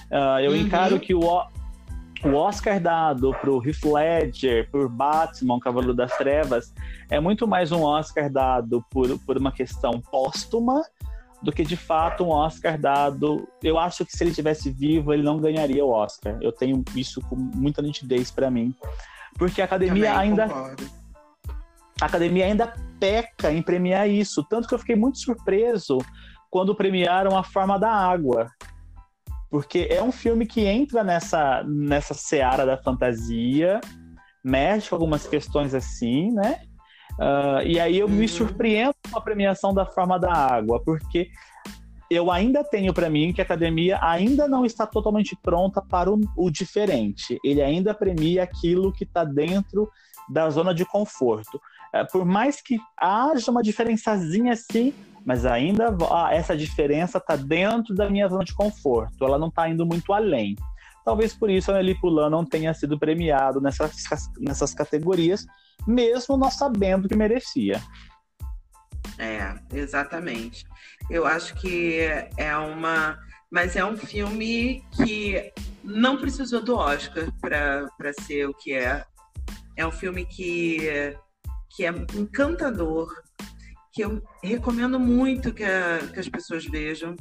Uh, 0.09 0.39
eu 0.39 0.51
uhum. 0.51 0.57
encaro 0.57 0.99
que 0.99 1.13
o, 1.13 1.19
o 1.19 2.33
Oscar 2.33 2.79
dado 2.79 3.31
para 3.31 3.51
o 3.51 3.61
Heath 3.61 3.83
Ledger, 3.83 4.71
por 4.71 4.87
Batman, 4.87 5.59
Cavaleiro 5.59 5.93
das 5.93 6.15
Trevas, 6.17 6.73
é 7.09 7.19
muito 7.19 7.45
mais 7.45 7.73
um 7.73 7.81
Oscar 7.83 8.31
dado 8.31 8.83
por, 8.89 9.19
por 9.25 9.37
uma 9.37 9.51
questão 9.51 9.99
póstuma 9.99 10.81
do 11.43 11.51
que 11.51 11.63
de 11.63 11.75
fato 11.75 12.23
um 12.23 12.29
Oscar 12.29 12.79
dado. 12.79 13.47
Eu 13.61 13.77
acho 13.77 14.05
que 14.05 14.15
se 14.15 14.23
ele 14.23 14.33
tivesse 14.33 14.71
vivo, 14.71 15.13
ele 15.13 15.23
não 15.23 15.39
ganharia 15.39 15.85
o 15.85 15.89
Oscar. 15.89 16.37
Eu 16.41 16.51
tenho 16.51 16.83
isso 16.95 17.21
com 17.21 17.35
muita 17.35 17.81
nitidez 17.81 18.31
para 18.31 18.49
mim. 18.49 18.73
Porque 19.37 19.61
a 19.61 19.65
academia 19.65 20.11
Também 20.13 20.29
ainda. 20.29 20.47
Concordo 20.47 21.03
a 22.01 22.05
academia 22.05 22.45
ainda 22.45 22.73
peca 22.99 23.51
em 23.51 23.61
premiar 23.61 24.09
isso. 24.09 24.43
Tanto 24.43 24.67
que 24.67 24.73
eu 24.73 24.79
fiquei 24.79 24.95
muito 24.95 25.19
surpreso 25.19 25.99
quando 26.49 26.75
premiaram 26.75 27.37
A 27.37 27.43
Forma 27.43 27.79
da 27.79 27.91
Água. 27.91 28.49
Porque 29.49 29.87
é 29.89 30.01
um 30.01 30.11
filme 30.11 30.45
que 30.45 30.65
entra 30.65 31.03
nessa, 31.03 31.63
nessa 31.63 32.13
seara 32.13 32.65
da 32.65 32.77
fantasia, 32.77 33.79
mexe 34.43 34.89
com 34.89 34.95
algumas 34.95 35.27
questões 35.27 35.73
assim, 35.73 36.31
né? 36.31 36.61
Uh, 37.19 37.65
e 37.65 37.79
aí 37.79 37.99
eu 37.99 38.07
uhum. 38.07 38.13
me 38.13 38.27
surpreendo 38.27 38.95
com 39.11 39.17
a 39.17 39.21
premiação 39.21 39.73
da 39.73 39.85
Forma 39.85 40.19
da 40.19 40.33
Água, 40.33 40.81
porque 40.83 41.29
eu 42.09 42.31
ainda 42.31 42.63
tenho 42.63 42.93
para 42.93 43.09
mim 43.09 43.33
que 43.33 43.41
a 43.41 43.43
academia 43.43 43.99
ainda 44.01 44.47
não 44.47 44.65
está 44.65 44.85
totalmente 44.85 45.37
pronta 45.41 45.81
para 45.81 46.11
o, 46.11 46.19
o 46.35 46.49
diferente. 46.49 47.39
Ele 47.43 47.61
ainda 47.61 47.93
premia 47.93 48.43
aquilo 48.43 48.91
que 48.91 49.03
está 49.03 49.23
dentro 49.23 49.89
da 50.29 50.49
zona 50.49 50.73
de 50.73 50.85
conforto. 50.85 51.59
É, 51.93 52.03
por 52.03 52.25
mais 52.25 52.61
que 52.61 52.79
haja 52.97 53.51
uma 53.51 53.61
diferençazinha 53.61 54.53
assim, 54.53 54.93
mas 55.25 55.45
ainda 55.45 55.95
ah, 56.11 56.33
essa 56.33 56.55
diferença 56.55 57.17
está 57.17 57.35
dentro 57.35 57.93
da 57.95 58.09
minha 58.09 58.27
zona 58.27 58.43
de 58.43 58.53
conforto, 58.53 59.23
ela 59.23 59.37
não 59.37 59.47
está 59.47 59.69
indo 59.69 59.85
muito 59.85 60.11
além. 60.11 60.55
Talvez 61.05 61.33
por 61.33 61.49
isso 61.49 61.69
a 61.69 61.75
Nelly 61.75 61.99
Poulain 61.99 62.29
não 62.29 62.45
tenha 62.45 62.73
sido 62.73 62.97
premiado 62.97 63.59
nessas, 63.59 64.29
nessas 64.39 64.73
categorias, 64.73 65.45
mesmo 65.87 66.37
nós 66.37 66.55
sabendo 66.55 67.07
que 67.07 67.15
merecia. 67.15 67.81
É, 69.17 69.55
exatamente. 69.71 70.65
Eu 71.09 71.25
acho 71.25 71.53
que 71.55 71.99
é 72.37 72.57
uma. 72.57 73.17
Mas 73.51 73.75
é 73.75 73.85
um 73.85 73.95
filme 73.95 74.83
que 74.95 75.53
não 75.83 76.17
precisou 76.17 76.63
do 76.63 76.75
Oscar 76.75 77.31
para 77.39 78.13
ser 78.21 78.47
o 78.47 78.53
que 78.53 78.73
é. 78.73 79.03
É 79.75 79.85
um 79.85 79.91
filme 79.91 80.25
que 80.25 81.15
que 81.75 81.85
é 81.85 81.89
encantador, 81.89 83.11
que 83.91 84.03
eu 84.03 84.21
recomendo 84.43 84.99
muito 84.99 85.53
que, 85.53 85.63
a, 85.63 85.99
que 86.13 86.19
as 86.19 86.29
pessoas 86.29 86.65
vejam, 86.65 87.15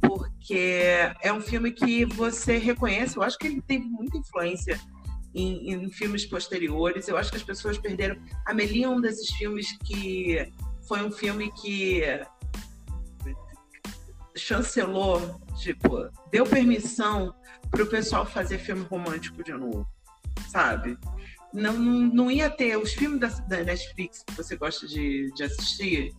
porque 0.00 1.12
é 1.22 1.32
um 1.32 1.40
filme 1.40 1.70
que 1.72 2.04
você 2.06 2.56
reconhece. 2.56 3.16
Eu 3.16 3.22
acho 3.22 3.38
que 3.38 3.46
ele 3.46 3.60
teve 3.60 3.84
muita 3.84 4.16
influência 4.16 4.80
em, 5.34 5.72
em, 5.72 5.90
filmes 5.90 6.24
posteriores. 6.26 7.08
Eu 7.08 7.16
acho 7.16 7.30
que 7.30 7.36
as 7.36 7.42
pessoas 7.42 7.78
perderam. 7.78 8.16
Amelie 8.46 8.84
é 8.84 8.88
um 8.88 9.00
desses 9.00 9.28
filmes 9.30 9.76
que 9.84 10.50
foi 10.86 11.02
um 11.02 11.10
filme 11.10 11.50
que 11.60 12.02
chancelou, 14.36 15.40
tipo, 15.58 16.08
deu 16.30 16.44
permissão 16.44 17.34
para 17.70 17.82
o 17.82 17.86
pessoal 17.86 18.24
fazer 18.26 18.58
filme 18.58 18.84
romântico 18.84 19.42
de 19.44 19.52
novo, 19.52 19.86
sabe? 20.48 20.98
não, 21.52 21.74
não 21.74 22.30
ia 22.30 22.48
ter 22.48 22.76
os 22.76 22.92
filmes 22.92 23.20
da, 23.20 23.28
da 23.28 23.62
Netflix 23.62 24.24
que 24.26 24.34
você 24.34 24.56
gosta 24.56 24.86
de, 24.86 25.30
de 25.34 25.42
assistir, 25.42 26.12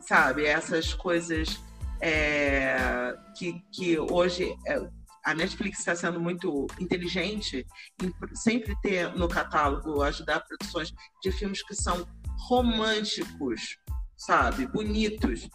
sabe? 0.00 0.46
Essas 0.46 0.94
coisas 0.94 1.60
é, 2.00 3.14
que, 3.36 3.62
que 3.70 3.98
hoje 3.98 4.54
é, 4.66 4.80
a 5.24 5.34
Netflix 5.34 5.78
está 5.80 5.94
sendo 5.94 6.20
muito 6.20 6.66
inteligente 6.78 7.66
em 8.02 8.12
sempre 8.34 8.74
ter 8.80 9.14
no 9.14 9.28
catálogo, 9.28 10.02
ajudar 10.02 10.40
produções 10.40 10.92
de 11.22 11.32
filmes 11.32 11.62
que 11.62 11.74
são 11.74 12.06
românticos, 12.48 13.78
sabe? 14.16 14.66
Bonitos. 14.66 15.48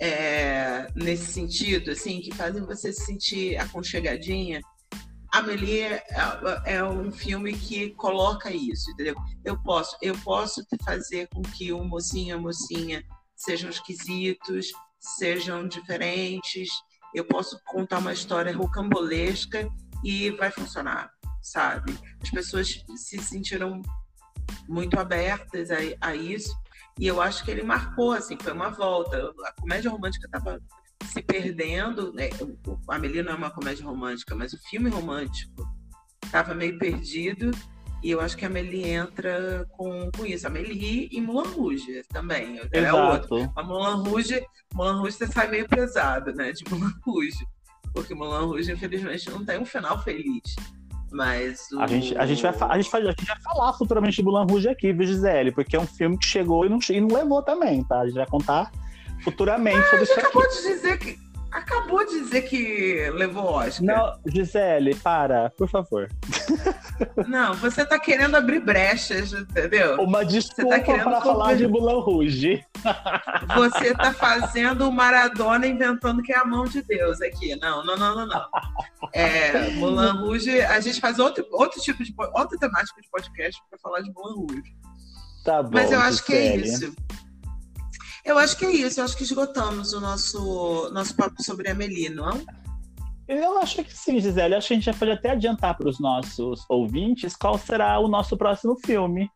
É, 0.00 0.86
nesse 0.94 1.32
sentido, 1.32 1.90
assim, 1.90 2.20
que 2.20 2.32
fazem 2.32 2.64
você 2.64 2.92
se 2.92 3.04
sentir 3.04 3.56
aconchegadinha 3.56 4.60
Amelie 5.32 5.82
é, 5.82 6.02
é, 6.64 6.84
um 6.84 7.12
filme 7.12 7.52
que 7.52 7.90
coloca 7.90 8.50
isso, 8.50 8.90
entendeu? 8.90 9.14
Eu 9.44 9.62
posso, 9.62 9.96
eu 10.00 10.16
posso 10.20 10.64
fazer 10.84 11.28
com 11.28 11.42
que 11.42 11.72
o 11.72 11.84
mocinho 11.84 12.28
e 12.28 12.32
a 12.32 12.38
mocinha 12.38 13.04
sejam 13.36 13.68
esquisitos, 13.68 14.72
sejam 14.98 15.68
diferentes. 15.68 16.70
Eu 17.14 17.24
posso 17.24 17.60
contar 17.64 17.98
uma 17.98 18.12
história 18.12 18.54
rocambolesca 18.54 19.68
e 20.04 20.30
vai 20.32 20.50
funcionar, 20.50 21.10
sabe? 21.42 21.98
As 22.22 22.30
pessoas 22.30 22.84
se 22.96 23.18
sentiram 23.18 23.82
muito 24.68 24.98
abertas 24.98 25.70
a, 25.70 25.76
a 26.00 26.14
isso 26.14 26.54
e 26.98 27.06
eu 27.06 27.22
acho 27.22 27.44
que 27.44 27.50
ele 27.50 27.62
marcou, 27.62 28.12
assim, 28.12 28.36
foi 28.40 28.52
uma 28.52 28.70
volta. 28.70 29.32
A 29.44 29.52
comédia 29.60 29.90
romântica 29.90 30.26
estava 30.26 30.60
se 31.04 31.22
perdendo. 31.22 32.12
Né? 32.12 32.30
A 32.88 32.96
Amelie 32.96 33.22
não 33.22 33.32
é 33.32 33.36
uma 33.36 33.50
comédia 33.50 33.84
romântica, 33.84 34.34
mas 34.34 34.52
o 34.52 34.58
filme 34.68 34.90
romântico 34.90 35.64
estava 36.24 36.54
meio 36.54 36.76
perdido. 36.76 37.52
E 38.02 38.10
eu 38.10 38.20
acho 38.20 38.36
que 38.36 38.44
a 38.44 38.48
Amelie 38.48 38.90
entra 38.90 39.66
com, 39.70 40.10
com 40.16 40.24
isso. 40.24 40.46
A 40.46 40.50
Amelie 40.50 41.08
e 41.10 41.20
Mulan 41.20 41.48
Rouge 41.48 42.02
também. 42.08 42.60
É 42.72 42.78
Exato. 42.78 43.34
outro. 43.34 43.52
A 43.56 43.62
Mulan 43.62 43.96
Rouge, 44.04 44.40
Mulan 44.72 45.00
Rouge 45.00 45.16
você 45.16 45.26
sai 45.26 45.48
meio 45.48 45.68
pesado, 45.68 46.32
né? 46.32 46.52
De 46.52 46.64
Mulan 46.70 46.92
Rouge. 47.02 47.44
Porque 47.92 48.14
Mulan 48.14 48.46
Rouge, 48.46 48.72
infelizmente, 48.72 49.28
não 49.30 49.44
tem 49.44 49.58
um 49.58 49.64
final 49.64 50.00
feliz. 50.02 50.54
Mas 51.10 51.66
o... 51.72 51.80
a, 51.80 51.86
gente, 51.86 52.16
a, 52.16 52.26
gente 52.26 52.42
vai, 52.42 52.52
a, 52.52 52.80
gente 52.80 52.90
vai, 52.90 53.02
a 53.02 53.10
gente 53.10 53.26
vai 53.26 53.40
falar 53.40 53.72
futuramente 53.72 54.16
de 54.16 54.22
Mulan 54.22 54.46
Rouge 54.48 54.68
aqui, 54.68 54.92
viu, 54.92 55.06
Gisele? 55.06 55.50
Porque 55.50 55.74
é 55.74 55.80
um 55.80 55.86
filme 55.86 56.18
que 56.18 56.26
chegou 56.26 56.64
e 56.64 56.68
não, 56.68 56.78
e 56.90 57.00
não 57.00 57.08
levou 57.08 57.42
também, 57.42 57.82
tá? 57.82 58.00
A 58.00 58.06
gente 58.06 58.16
vai 58.16 58.26
contar 58.26 58.70
futuramente 59.24 59.78
ah, 59.78 59.90
sobre 59.90 60.04
isso 60.04 60.20
acabou 60.20 60.42
aqui. 60.42 60.54
de 60.54 60.62
dizer 60.68 60.98
que 60.98 61.27
acabou 61.50 62.04
de 62.06 62.20
dizer 62.20 62.42
que 62.42 63.10
levou 63.10 63.44
Oscar. 63.44 63.82
Não, 63.84 64.18
Gisele, 64.26 64.94
para, 64.94 65.50
por 65.50 65.68
favor. 65.68 66.08
Não, 67.28 67.54
você 67.54 67.84
tá 67.84 67.98
querendo 67.98 68.36
abrir 68.36 68.60
brechas, 68.60 69.32
entendeu? 69.32 69.96
Uma 70.00 70.24
desculpa 70.24 70.80
tá 70.80 70.94
para 70.94 71.20
falar 71.20 71.54
de 71.56 71.66
Mulan 71.66 72.00
Rouge. 72.00 72.64
Você 73.56 73.94
tá 73.94 74.12
fazendo 74.12 74.88
o 74.88 74.92
Maradona 74.92 75.66
inventando 75.66 76.22
que 76.22 76.32
é 76.32 76.38
a 76.38 76.44
mão 76.44 76.64
de 76.64 76.82
Deus 76.82 77.20
aqui. 77.20 77.56
Não, 77.56 77.84
não, 77.84 77.96
não, 77.96 78.14
não, 78.14 78.26
não. 78.26 78.48
É, 79.12 79.70
Mulan 79.70 80.12
Rouge, 80.12 80.60
a 80.60 80.80
gente 80.80 81.00
faz 81.00 81.18
outro, 81.18 81.46
outro 81.52 81.80
tipo 81.80 82.02
de 82.02 82.14
outra 82.34 82.58
temática 82.58 83.00
de 83.00 83.08
podcast 83.10 83.62
para 83.70 83.78
falar 83.78 84.00
de 84.00 84.12
Mulan 84.12 84.34
Rouge. 84.34 84.76
Tá 85.44 85.62
bom, 85.62 85.70
Mas 85.72 85.92
eu 85.92 86.00
acho 86.00 86.24
que 86.24 86.34
é 86.34 86.56
isso. 86.56 86.94
Eu 88.24 88.38
acho 88.38 88.56
que 88.56 88.64
é 88.64 88.72
isso. 88.72 89.00
Eu 89.00 89.04
acho 89.04 89.16
que 89.16 89.22
esgotamos 89.22 89.92
o 89.92 90.00
nosso, 90.00 90.90
nosso 90.92 91.14
papo 91.14 91.42
sobre 91.42 91.68
a 91.68 91.72
Amelie, 91.72 92.08
não? 92.08 92.44
Eu 93.26 93.58
acho 93.58 93.84
que 93.84 93.94
sim, 93.94 94.18
Gisele. 94.20 94.54
Acho 94.54 94.68
que 94.68 94.74
a 94.74 94.76
gente 94.76 94.86
já 94.86 94.94
pode 94.94 95.10
até 95.10 95.30
adiantar 95.30 95.76
para 95.76 95.88
os 95.88 96.00
nossos 96.00 96.64
ouvintes 96.68 97.36
qual 97.36 97.58
será 97.58 97.98
o 97.98 98.08
nosso 98.08 98.36
próximo 98.36 98.76
filme. 98.84 99.30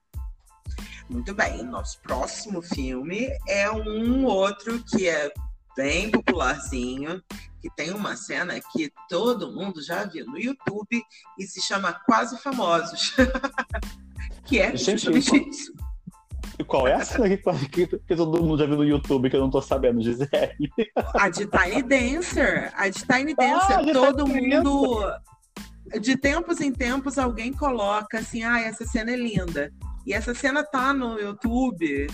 Muito 1.10 1.34
bem. 1.34 1.62
Nosso 1.62 2.00
próximo 2.00 2.62
filme 2.62 3.28
é 3.46 3.70
um 3.70 4.24
outro 4.24 4.82
que 4.84 5.06
é 5.06 5.30
bem 5.76 6.10
popularzinho, 6.10 7.22
que 7.60 7.70
tem 7.76 7.92
uma 7.92 8.16
cena 8.16 8.58
que 8.72 8.90
todo 9.08 9.52
mundo 9.52 9.82
já 9.82 10.04
viu 10.04 10.24
no 10.26 10.38
YouTube 10.38 11.02
e 11.38 11.46
se 11.46 11.60
chama 11.60 11.92
Quase 11.92 12.40
Famosos. 12.40 13.14
que 14.46 14.58
é 14.58 14.74
Gente, 14.74 15.02
justamente 15.02 15.50
isso. 15.50 15.72
E 16.62 16.64
qual 16.66 16.86
é 16.86 16.94
a 16.94 17.04
cena 17.04 17.28
que, 17.28 17.36
que, 17.68 17.86
que 17.86 18.16
todo 18.16 18.42
mundo 18.42 18.58
já 18.58 18.66
viu 18.66 18.76
no 18.76 18.84
YouTube 18.84 19.28
que 19.28 19.36
eu 19.36 19.40
não 19.40 19.50
tô 19.50 19.60
sabendo, 19.60 20.00
Gisele? 20.00 20.72
A 21.14 21.28
de 21.28 21.46
Tiny 21.46 21.82
Dancer. 21.82 22.72
A 22.76 22.88
de 22.88 23.04
Tiny 23.04 23.34
Dancer. 23.36 23.78
Ah, 23.78 23.92
todo 23.92 24.24
Tiny 24.24 24.56
mundo. 24.56 25.02
De 26.00 26.16
tempos 26.16 26.60
em 26.60 26.72
tempos, 26.72 27.18
alguém 27.18 27.52
coloca 27.52 28.18
assim: 28.18 28.42
ah, 28.44 28.60
essa 28.60 28.86
cena 28.86 29.10
é 29.10 29.16
linda. 29.16 29.72
E 30.06 30.14
essa 30.14 30.34
cena 30.34 30.64
tá 30.64 30.92
no 30.92 31.18
YouTube, 31.18 32.08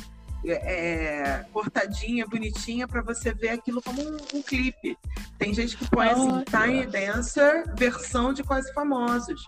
é, 0.44 1.44
cortadinha, 1.52 2.26
bonitinha, 2.26 2.86
para 2.86 3.00
você 3.00 3.32
ver 3.32 3.50
aquilo 3.50 3.80
como 3.80 4.02
um, 4.02 4.16
um, 4.34 4.42
clipe. 4.42 4.96
Tem 5.38 5.54
gente 5.54 5.76
que 5.76 5.88
põe 5.88 6.08
assim. 6.08 6.44
Tiny 6.44 6.86
Dancer, 6.86 7.64
versão 7.76 8.32
de 8.32 8.42
Quase 8.42 8.72
Famosos. 8.74 9.40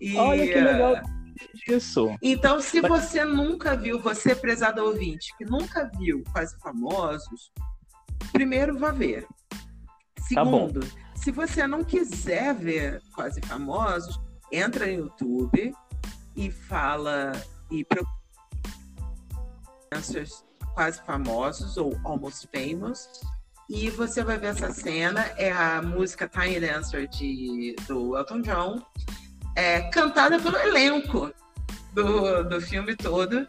E, 0.00 0.16
Olha 0.16 0.46
que 0.46 0.60
legal 0.60 1.17
Então, 2.22 2.60
se 2.60 2.80
Mas- 2.80 2.90
você 2.90 3.24
nunca 3.24 3.76
viu, 3.76 4.00
você, 4.00 4.34
prezado 4.34 4.84
ouvinte, 4.84 5.34
que 5.36 5.44
nunca 5.44 5.90
viu 5.98 6.22
Quase 6.32 6.58
Famosos, 6.58 7.52
primeiro 8.32 8.78
vá 8.78 8.90
ver. 8.90 9.26
Tá. 9.48 9.58
Segundo, 10.28 10.80
se 11.14 11.30
você 11.30 11.66
não 11.66 11.82
quiser 11.82 12.54
ver 12.54 13.02
Quase 13.14 13.40
Famosos, 13.42 14.20
entra 14.52 14.86
no 14.86 14.92
YouTube 14.92 15.74
e 16.36 16.50
fala 16.50 17.32
e 17.70 17.84
procura 17.84 18.18
Quase 20.74 21.02
Famosos 21.02 21.76
ou 21.76 21.98
Almost 22.04 22.48
Famous. 22.52 23.08
E 23.68 23.90
você 23.90 24.24
vai 24.24 24.38
ver 24.38 24.48
essa 24.48 24.72
cena, 24.72 25.20
é 25.36 25.52
a 25.52 25.82
música 25.82 26.26
Tiny 26.26 26.60
Dancer 26.60 27.06
de, 27.08 27.76
do 27.86 28.16
Elton 28.16 28.40
John, 28.40 28.82
é, 29.58 29.80
cantada 29.90 30.38
pelo 30.38 30.56
elenco 30.56 31.32
do, 31.92 32.44
do 32.44 32.60
filme 32.60 32.94
todo. 32.96 33.46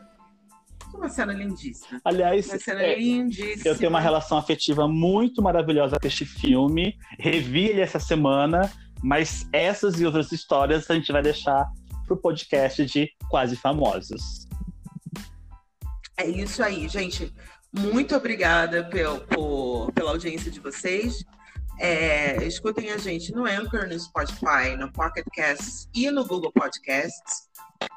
Uma 0.93 1.07
cena 1.07 1.31
lindíssima. 1.31 2.01
Aliás, 2.03 2.47
Uma 2.47 2.57
cena 2.59 2.81
é, 2.81 2.97
lindíssima. 2.97 3.61
eu 3.65 3.77
tenho 3.77 3.89
uma 3.91 3.99
relação 4.01 4.37
afetiva 4.37 4.87
muito 4.87 5.41
maravilhosa 5.41 5.99
com 5.99 6.07
este 6.07 6.25
filme. 6.25 6.97
Revi 7.19 7.65
ele 7.67 7.81
essa 7.81 7.99
semana, 7.99 8.71
mas 9.03 9.47
essas 9.53 9.99
e 10.01 10.05
outras 10.05 10.31
histórias 10.31 10.89
a 10.89 10.95
gente 10.95 11.11
vai 11.11 11.21
deixar 11.21 11.67
pro 12.07 12.17
podcast 12.17 12.83
de 12.85 13.07
Quase 13.29 13.55
Famosos. 13.55 14.47
É 16.17 16.27
isso 16.27 16.63
aí, 16.63 16.87
gente. 16.89 17.31
Muito 17.71 18.15
obrigada 18.15 18.83
pel, 18.85 19.19
por- 19.21 19.91
pela 19.93 20.09
audiência 20.09 20.49
de 20.49 20.59
vocês. 20.59 21.23
É, 21.79 22.43
escutem 22.45 22.91
a 22.91 22.97
gente 22.97 23.31
no 23.31 23.45
Anchor, 23.45 23.87
no 23.87 23.97
Spotify, 23.99 24.75
no 24.77 24.91
Pocket 24.91 25.25
Casts 25.35 25.87
e 25.93 26.11
no 26.11 26.25
Google 26.25 26.51
Podcasts, 26.51 27.47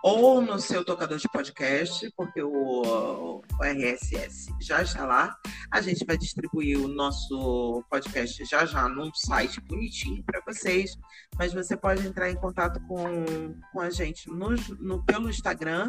ou 0.05 0.41
no 0.41 0.59
seu 0.61 0.85
tocador 0.85 1.19
de 1.19 1.29
podcast, 1.29 2.09
porque 2.17 2.41
o, 2.43 3.41
o 3.41 3.65
RSS 3.65 4.55
já 4.61 4.83
está 4.83 5.05
lá. 5.05 5.35
A 5.73 5.81
gente 5.81 6.05
vai 6.05 6.17
distribuir 6.17 6.79
o 6.79 6.87
nosso 6.87 7.83
podcast 7.91 8.45
já 8.45 8.65
já 8.65 8.89
num 8.89 9.13
site 9.15 9.61
bonitinho 9.63 10.23
para 10.25 10.41
vocês, 10.47 10.97
mas 11.37 11.53
você 11.53 11.77
pode 11.77 12.07
entrar 12.07 12.31
em 12.31 12.37
contato 12.37 12.81
com, 12.87 13.55
com 13.73 13.81
a 13.81 13.91
gente 13.91 14.29
no, 14.31 14.51
no- 14.79 15.05
pelo 15.05 15.29
Instagram. 15.29 15.87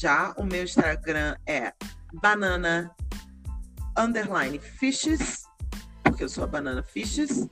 Já 0.00 0.34
o 0.36 0.44
meu 0.44 0.64
Instagram 0.64 1.36
é 1.46 1.72
banana 2.20 2.90
underline 3.96 4.58
fishes, 4.58 5.43
porque 6.14 6.24
eu 6.24 6.28
sou 6.28 6.44
a 6.44 6.46
banana 6.46 6.80
fishes. 6.80 7.48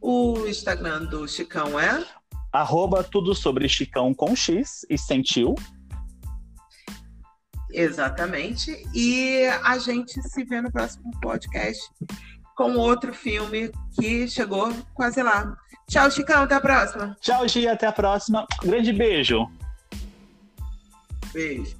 O 0.00 0.46
Instagram 0.46 1.04
do 1.04 1.28
Chicão 1.28 1.78
é 1.78 2.02
Arroba 2.50 3.04
tudo 3.04 3.34
sobre 3.34 3.68
Chicão 3.68 4.14
com 4.14 4.34
X 4.34 4.86
e 4.88 4.96
sentiu. 4.96 5.54
exatamente. 7.70 8.82
E 8.94 9.44
a 9.62 9.76
gente 9.78 10.22
se 10.22 10.44
vê 10.44 10.62
no 10.62 10.72
próximo 10.72 11.10
podcast 11.20 11.82
com 12.56 12.76
outro 12.76 13.12
filme 13.12 13.70
que 14.00 14.26
chegou 14.26 14.72
quase 14.94 15.22
lá. 15.22 15.54
Tchau, 15.86 16.10
Chicão, 16.10 16.44
até 16.44 16.54
a 16.54 16.60
próxima. 16.60 17.14
Tchau, 17.20 17.46
Gia, 17.46 17.72
até 17.72 17.86
a 17.86 17.92
próxima. 17.92 18.46
Grande 18.62 18.94
beijo. 18.94 19.46
Beijo. 21.34 21.76